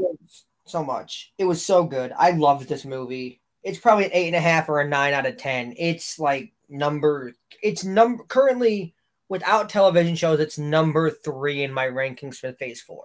so 0.65 0.85
much. 0.85 1.33
It 1.39 1.45
was 1.45 1.65
so 1.65 1.85
good. 1.85 2.13
I 2.17 2.33
loved 2.33 2.69
this 2.69 2.85
movie. 2.85 3.41
It's 3.63 3.79
probably 3.79 4.07
an 4.07 4.11
eight 4.15 4.27
and 4.29 4.37
a 4.37 4.41
half 4.41 4.69
or 4.69 4.81
a 4.81 4.89
nine 4.89 5.13
out 5.13 5.27
of 5.27 5.37
ten. 5.37 5.75
It's 5.77 6.19
like 6.19 6.53
number. 6.69 7.35
It's 7.63 7.85
number 7.85 8.25
currently 8.25 8.95
without 9.29 9.69
television 9.69 10.17
shows. 10.17 10.41
It's 10.41 10.59
number 10.59 11.11
three 11.11 11.63
in 11.63 11.73
my 11.73 11.87
rankings 11.87 12.37
for 12.37 12.53
Phase 12.53 12.81
Four. 12.81 13.05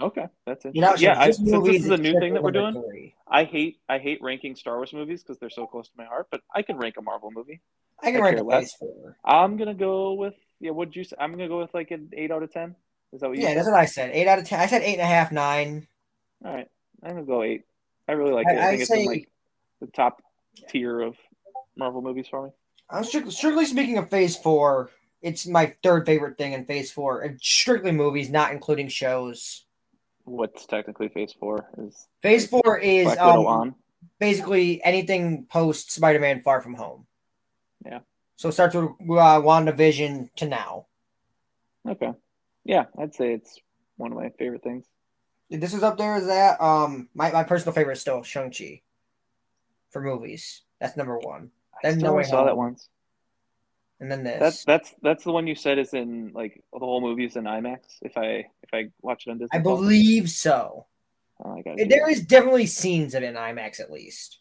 Okay, 0.00 0.26
that's 0.46 0.64
it. 0.64 0.74
You 0.74 0.82
know, 0.82 0.94
yeah, 0.96 1.18
I, 1.18 1.26
this 1.28 1.36
since 1.38 1.66
this 1.66 1.84
is 1.84 1.90
a 1.90 1.96
new 1.96 2.18
thing 2.20 2.34
that 2.34 2.42
we're 2.42 2.52
doing, 2.52 2.72
three. 2.74 3.14
I 3.26 3.44
hate 3.44 3.80
I 3.88 3.98
hate 3.98 4.22
ranking 4.22 4.54
Star 4.54 4.76
Wars 4.76 4.92
movies 4.92 5.22
because 5.22 5.38
they're 5.38 5.50
so 5.50 5.66
close 5.66 5.88
to 5.88 5.94
my 5.96 6.04
heart. 6.04 6.28
But 6.30 6.42
I 6.54 6.62
can 6.62 6.76
rank 6.76 6.96
a 6.98 7.02
Marvel 7.02 7.30
movie. 7.32 7.60
I 8.00 8.12
can 8.12 8.20
I 8.20 8.24
rank 8.24 8.38
a. 8.38 8.44
Phase 8.44 8.72
Four. 8.78 9.16
I'm 9.24 9.56
gonna 9.56 9.74
go 9.74 10.12
with 10.12 10.34
yeah. 10.60 10.70
What'd 10.70 10.94
you 10.94 11.04
say? 11.04 11.16
I'm 11.18 11.32
gonna 11.32 11.48
go 11.48 11.58
with 11.58 11.74
like 11.74 11.90
an 11.90 12.10
eight 12.12 12.30
out 12.30 12.42
of 12.44 12.52
ten. 12.52 12.76
Is 13.12 13.20
that 13.20 13.28
what 13.28 13.36
you 13.38 13.42
Yeah, 13.42 13.48
said? 13.50 13.56
that's 13.58 13.68
what 13.68 13.78
I 13.80 13.84
said. 13.86 14.10
Eight 14.12 14.28
out 14.28 14.38
of 14.38 14.46
ten. 14.46 14.60
I 14.60 14.66
said 14.66 14.82
eight 14.82 14.94
and 14.94 15.02
a 15.02 15.06
half, 15.06 15.32
nine. 15.32 15.86
All 16.44 16.54
right, 16.54 16.68
I'm 17.02 17.10
gonna 17.14 17.22
go 17.24 17.42
eight. 17.42 17.64
I 18.06 18.12
really 18.12 18.32
like 18.32 18.46
I- 18.46 18.52
it. 18.52 18.58
I, 18.58 18.66
I'd 18.66 18.70
think 18.70 18.82
it's 18.82 18.90
in 18.90 19.04
like 19.06 19.28
the 19.80 19.86
top 19.88 20.22
tier 20.68 21.00
of 21.00 21.16
Marvel 21.76 22.02
movies 22.02 22.26
for 22.28 22.44
me. 22.46 22.50
I'm 22.90 23.04
strictly, 23.04 23.32
strictly 23.32 23.64
speaking 23.66 23.98
of 23.98 24.10
Phase 24.10 24.36
Four. 24.36 24.90
It's 25.20 25.46
my 25.46 25.74
third 25.82 26.06
favorite 26.06 26.38
thing 26.38 26.52
in 26.52 26.64
Phase 26.64 26.92
Four. 26.92 27.22
And 27.22 27.40
strictly 27.40 27.92
movies, 27.92 28.30
not 28.30 28.52
including 28.52 28.88
shows. 28.88 29.64
What's 30.24 30.66
technically 30.66 31.08
Phase 31.08 31.32
Four 31.38 31.68
is 31.78 32.06
Phase 32.22 32.46
Four 32.46 32.78
is 32.78 33.16
um, 33.18 33.74
basically 34.20 34.82
anything 34.84 35.46
post 35.50 35.90
Spider 35.92 36.20
Man 36.20 36.40
Far 36.40 36.60
From 36.60 36.74
Home. 36.74 37.06
Yeah. 37.84 38.00
So 38.36 38.48
it 38.50 38.52
starts 38.52 38.74
with 38.74 38.84
uh, 38.84 39.40
WandaVision 39.42 40.28
to 40.36 40.46
now. 40.46 40.86
Okay, 41.88 42.12
yeah, 42.68 42.84
I'd 42.98 43.14
say 43.14 43.32
it's 43.32 43.58
one 43.96 44.12
of 44.12 44.18
my 44.18 44.28
favorite 44.38 44.62
things. 44.62 44.84
This 45.50 45.72
is 45.72 45.82
up 45.82 45.96
there 45.96 46.14
as 46.14 46.26
that. 46.26 46.60
Um, 46.60 47.08
my, 47.14 47.32
my 47.32 47.42
personal 47.42 47.72
favorite 47.72 47.94
is 47.94 48.00
still 48.02 48.22
Shang 48.22 48.52
Chi. 48.52 48.82
For 49.90 50.02
movies, 50.02 50.62
that's 50.78 50.98
number 50.98 51.18
one, 51.18 51.50
I 51.82 51.92
No 51.92 52.22
saw 52.22 52.44
that 52.44 52.58
once. 52.58 52.90
and 54.00 54.12
then 54.12 54.22
this. 54.22 54.38
That's 54.38 54.64
that's 54.64 54.94
that's 55.02 55.24
the 55.24 55.32
one 55.32 55.46
you 55.46 55.54
said 55.54 55.78
is 55.78 55.94
in 55.94 56.32
like 56.34 56.62
the 56.74 56.78
whole 56.78 57.00
movie 57.00 57.24
is 57.24 57.36
in 57.36 57.44
IMAX. 57.44 57.78
If 58.02 58.18
I 58.18 58.44
if 58.62 58.74
I 58.74 58.90
watch 59.00 59.26
it 59.26 59.30
on 59.30 59.38
Disney, 59.38 59.58
I 59.58 59.62
Plus. 59.62 59.78
believe 59.80 60.28
so. 60.28 60.86
Oh, 61.42 61.58
I 61.66 61.84
There 61.86 62.10
is 62.10 62.20
definitely 62.20 62.66
scenes 62.66 63.14
of 63.14 63.22
it 63.22 63.26
in 63.26 63.34
IMAX 63.34 63.80
at 63.80 63.90
least. 63.90 64.40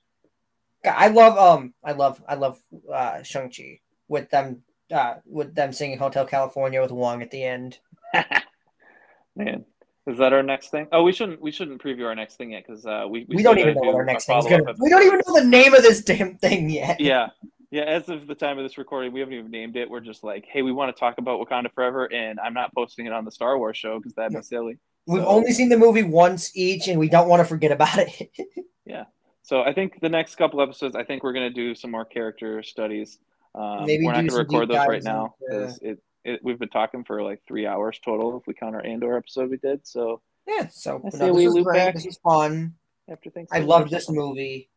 I 0.85 1.07
love 1.07 1.37
um 1.37 1.73
I 1.83 1.93
love 1.93 2.21
I 2.27 2.35
love 2.35 2.59
uh 2.91 3.23
Shang 3.23 3.49
Chi 3.49 3.79
with 4.09 4.29
them 4.29 4.63
uh 4.91 5.15
with 5.25 5.55
them 5.55 5.71
singing 5.71 5.97
Hotel 5.97 6.25
California 6.25 6.81
with 6.81 6.91
Wong 6.91 7.21
at 7.21 7.31
the 7.31 7.43
end. 7.43 7.79
Man, 9.35 9.65
is 10.07 10.17
that 10.17 10.33
our 10.33 10.43
next 10.43 10.69
thing? 10.69 10.87
Oh, 10.91 11.03
we 11.03 11.11
shouldn't 11.11 11.41
we 11.41 11.51
shouldn't 11.51 11.81
preview 11.81 12.05
our 12.05 12.15
next 12.15 12.35
thing 12.37 12.51
yet 12.51 12.63
because 12.65 12.85
uh, 12.85 13.05
we 13.09 13.25
We, 13.29 13.39
still 13.39 13.53
don't 13.53 13.59
even 13.59 13.75
know 13.75 13.81
what 13.81 13.95
our 13.95 14.05
next 14.05 14.25
thing 14.25 14.37
is 14.37 14.45
gonna. 14.45 14.63
We 14.79 14.89
don't 14.89 15.03
even 15.03 15.21
know 15.27 15.33
the 15.39 15.45
name 15.45 15.73
of 15.73 15.81
this 15.83 16.01
damn 16.01 16.37
thing 16.37 16.69
yet. 16.69 16.99
yeah 16.99 17.27
yeah 17.69 17.83
as 17.83 18.07
of 18.07 18.27
the 18.27 18.35
time 18.35 18.57
of 18.57 18.63
this 18.63 18.77
recording 18.77 19.11
we 19.11 19.19
haven't 19.19 19.33
even 19.35 19.51
named 19.51 19.75
it 19.75 19.89
we're 19.89 19.99
just 19.99 20.23
like 20.23 20.45
hey 20.49 20.61
we 20.61 20.71
want 20.71 20.93
to 20.95 20.97
talk 20.97 21.17
about 21.17 21.45
wakanda 21.45 21.69
forever 21.73 22.05
and 22.13 22.39
i'm 22.39 22.53
not 22.53 22.73
posting 22.73 23.05
it 23.05 23.11
on 23.11 23.25
the 23.25 23.31
star 23.31 23.57
wars 23.57 23.75
show 23.75 23.99
because 23.99 24.13
that'd 24.13 24.31
be 24.33 24.41
silly 24.41 24.77
We've 25.05 25.21
So- 25.21 25.27
only 25.27 25.51
seen 25.51 25.67
the 25.69 25.77
movie 25.77 26.03
once 26.03 26.51
each, 26.55 26.87
and 26.89 26.99
we 26.99 27.07
don't 27.09 27.29
want 27.29 27.39
to 27.39 27.45
forget 27.45 27.71
about 27.71 27.97
it. 27.97 28.29
Yeah. 28.85 29.03
So 29.41 29.63
i 29.63 29.73
think 29.73 29.99
the 29.99 30.07
next 30.07 30.35
couple 30.35 30.61
episodes 30.61 30.95
i 30.95 31.03
think 31.03 31.23
we're 31.23 31.33
going 31.33 31.49
to 31.49 31.53
do 31.53 31.75
some 31.75 31.91
more 31.91 32.05
character 32.05 32.63
studies 32.63 33.19
um, 33.53 33.85
Maybe 33.85 34.05
we're 34.05 34.11
not 34.13 34.19
going 34.19 34.29
to 34.29 34.35
record 34.37 34.69
those 34.69 34.87
right 34.87 35.03
now 35.03 35.35
because 35.41 35.77
it, 35.79 35.99
it 36.27 36.39
we've 36.43 36.59
been 36.59 36.69
talking 36.69 37.03
for 37.03 37.23
like 37.23 37.41
three 37.47 37.65
hours 37.65 37.99
total 38.03 38.37
if 38.37 38.45
we 38.47 38.53
count 38.53 38.75
our 38.75 38.85
andor 38.85 39.17
episode 39.17 39.49
we 39.49 39.57
did 39.57 39.85
so 39.87 40.21
yeah, 40.47 40.67
so 40.67 40.97
I 40.97 41.01
no, 41.03 41.09
say 41.09 41.25
this 41.27 41.35
we 41.35 41.45
was 41.45 41.55
loop 41.55 41.65
great. 41.65 41.77
back. 41.77 41.93
This 41.95 42.05
was 42.05 42.17
fun. 42.23 42.73
after 43.09 43.29
things 43.29 43.49
I 43.51 43.59
loved 43.59 43.91
this 43.91 44.09
movie. 44.09 44.69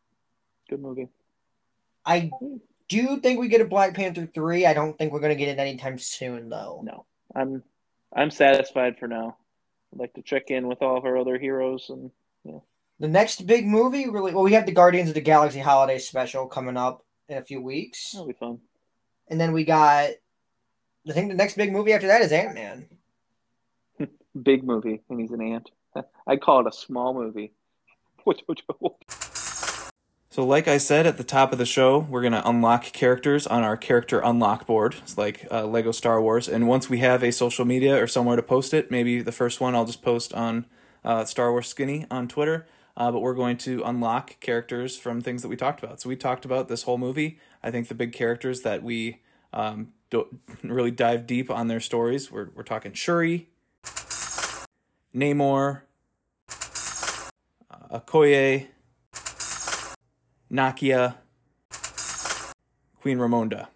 good 0.68 0.80
movie 0.80 1.08
I 2.04 2.30
do 2.88 3.20
think 3.20 3.38
we 3.38 3.48
get 3.48 3.60
a 3.60 3.64
Black 3.66 3.94
Panther 3.94 4.26
three. 4.26 4.66
I 4.66 4.72
don't 4.74 4.96
think 4.98 5.12
we're 5.12 5.20
gonna 5.20 5.36
get 5.36 5.48
it 5.48 5.58
anytime 5.60 5.98
soon, 5.98 6.48
though. 6.48 6.80
no 6.84 7.04
i'm 7.36 7.62
i'm 8.16 8.30
satisfied 8.30 8.98
for 8.98 9.06
now 9.06 9.36
i'd 9.92 10.00
like 10.00 10.12
to 10.14 10.22
check 10.22 10.50
in 10.50 10.66
with 10.66 10.82
all 10.82 10.96
of 10.96 11.04
our 11.04 11.16
other 11.16 11.38
heroes 11.38 11.86
and 11.90 12.10
Yeah. 12.44 12.58
The 12.98 13.08
next 13.08 13.46
big 13.46 13.64
movie, 13.66 14.08
really, 14.10 14.34
well, 14.34 14.42
we 14.44 14.52
have 14.52 14.66
the 14.66 14.72
Guardians 14.72 15.08
of 15.08 15.14
the 15.14 15.20
Galaxy 15.22 15.60
holiday 15.60 15.98
special 15.98 16.46
coming 16.46 16.76
up 16.76 17.02
in 17.28 17.38
a 17.38 17.42
few 17.44 17.62
weeks, 17.62 18.10
that'll 18.12 18.26
be 18.26 18.32
fun 18.34 18.58
and 19.28 19.40
then 19.40 19.52
we 19.52 19.64
got. 19.64 20.10
I 21.08 21.12
think 21.12 21.28
the 21.28 21.34
next 21.34 21.56
big 21.56 21.72
movie 21.72 21.92
after 21.92 22.06
that 22.08 22.20
is 22.20 22.32
Ant 22.32 22.54
Man. 22.54 22.86
big 24.42 24.64
movie 24.64 25.02
and 25.08 25.20
he's 25.20 25.30
an 25.30 25.40
ant. 25.40 25.70
I'd 26.26 26.40
call 26.40 26.60
it 26.60 26.66
a 26.66 26.72
small 26.72 27.14
movie. 27.14 27.52
So, 30.32 30.46
like 30.46 30.68
I 30.68 30.78
said 30.78 31.08
at 31.08 31.16
the 31.16 31.24
top 31.24 31.50
of 31.50 31.58
the 31.58 31.66
show, 31.66 31.98
we're 31.98 32.20
going 32.20 32.34
to 32.34 32.48
unlock 32.48 32.84
characters 32.84 33.48
on 33.48 33.64
our 33.64 33.76
character 33.76 34.20
unlock 34.20 34.64
board. 34.64 34.94
It's 35.02 35.18
like 35.18 35.44
uh, 35.50 35.66
Lego 35.66 35.90
Star 35.90 36.22
Wars. 36.22 36.48
And 36.48 36.68
once 36.68 36.88
we 36.88 36.98
have 36.98 37.24
a 37.24 37.32
social 37.32 37.64
media 37.64 38.00
or 38.00 38.06
somewhere 38.06 38.36
to 38.36 38.42
post 38.42 38.72
it, 38.72 38.92
maybe 38.92 39.22
the 39.22 39.32
first 39.32 39.60
one 39.60 39.74
I'll 39.74 39.86
just 39.86 40.02
post 40.02 40.32
on 40.32 40.66
uh, 41.04 41.24
Star 41.24 41.50
Wars 41.50 41.66
Skinny 41.66 42.06
on 42.12 42.28
Twitter. 42.28 42.68
Uh, 42.96 43.10
but 43.10 43.18
we're 43.18 43.34
going 43.34 43.56
to 43.56 43.82
unlock 43.82 44.38
characters 44.38 44.96
from 44.96 45.20
things 45.20 45.42
that 45.42 45.48
we 45.48 45.56
talked 45.56 45.82
about. 45.82 46.00
So, 46.00 46.08
we 46.08 46.14
talked 46.14 46.44
about 46.44 46.68
this 46.68 46.84
whole 46.84 46.98
movie. 46.98 47.40
I 47.60 47.72
think 47.72 47.88
the 47.88 47.96
big 47.96 48.12
characters 48.12 48.60
that 48.60 48.84
we 48.84 49.22
um, 49.52 49.88
don't 49.88 49.88
really 50.62 50.90
dive 50.90 51.26
deep 51.26 51.50
on 51.50 51.68
their 51.68 51.80
stories, 51.80 52.30
we're, 52.30 52.48
we're 52.54 52.62
talking 52.62 52.92
Shuri, 52.92 53.48
Namor, 55.14 55.82
uh, 57.70 57.98
Okoye. 58.00 58.68
Nakia, 60.50 61.14
Queen 63.00 63.18
Ramonda. 63.18 63.68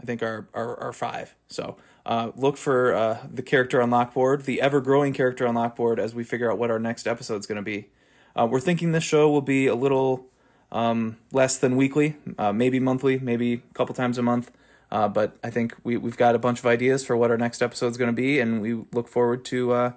I 0.00 0.04
think 0.04 0.22
are 0.22 0.48
are, 0.54 0.80
are 0.80 0.92
five. 0.92 1.34
So 1.48 1.76
uh, 2.06 2.30
look 2.34 2.56
for 2.56 2.94
uh, 2.94 3.18
the 3.30 3.42
character 3.42 3.80
unlock 3.80 4.14
board, 4.14 4.44
the 4.44 4.60
ever 4.62 4.80
growing 4.80 5.12
character 5.12 5.44
unlock 5.44 5.76
board, 5.76 6.00
as 6.00 6.14
we 6.14 6.24
figure 6.24 6.50
out 6.50 6.58
what 6.58 6.70
our 6.70 6.78
next 6.78 7.06
episode 7.06 7.40
is 7.40 7.46
going 7.46 7.56
to 7.56 7.62
be. 7.62 7.88
Uh, 8.34 8.46
we're 8.50 8.60
thinking 8.60 8.92
this 8.92 9.04
show 9.04 9.30
will 9.30 9.42
be 9.42 9.66
a 9.66 9.74
little 9.74 10.26
um, 10.72 11.18
less 11.32 11.58
than 11.58 11.76
weekly, 11.76 12.16
uh, 12.38 12.52
maybe 12.52 12.80
monthly, 12.80 13.18
maybe 13.18 13.54
a 13.54 13.74
couple 13.74 13.94
times 13.94 14.16
a 14.16 14.22
month. 14.22 14.50
Uh, 14.90 15.08
but 15.08 15.36
I 15.44 15.50
think 15.50 15.74
we 15.84 15.96
we've 15.96 16.16
got 16.16 16.34
a 16.34 16.38
bunch 16.38 16.58
of 16.58 16.66
ideas 16.66 17.04
for 17.04 17.16
what 17.16 17.30
our 17.30 17.36
next 17.36 17.62
episode 17.62 17.88
is 17.88 17.96
going 17.96 18.08
to 18.08 18.16
be, 18.16 18.40
and 18.40 18.62
we 18.62 18.84
look 18.92 19.08
forward 19.08 19.44
to 19.46 19.72
uh, 19.72 19.92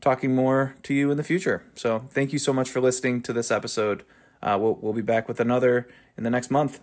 talking 0.00 0.34
more 0.34 0.76
to 0.84 0.94
you 0.94 1.10
in 1.10 1.16
the 1.16 1.24
future. 1.24 1.64
So 1.74 2.06
thank 2.10 2.32
you 2.32 2.38
so 2.38 2.52
much 2.52 2.70
for 2.70 2.80
listening 2.80 3.22
to 3.22 3.32
this 3.32 3.50
episode. 3.50 4.04
Uh, 4.42 4.56
we'll 4.60 4.78
we'll 4.80 4.92
be 4.92 5.02
back 5.02 5.26
with 5.28 5.40
another 5.40 5.88
in 6.16 6.24
the 6.24 6.30
next 6.30 6.50
month. 6.50 6.80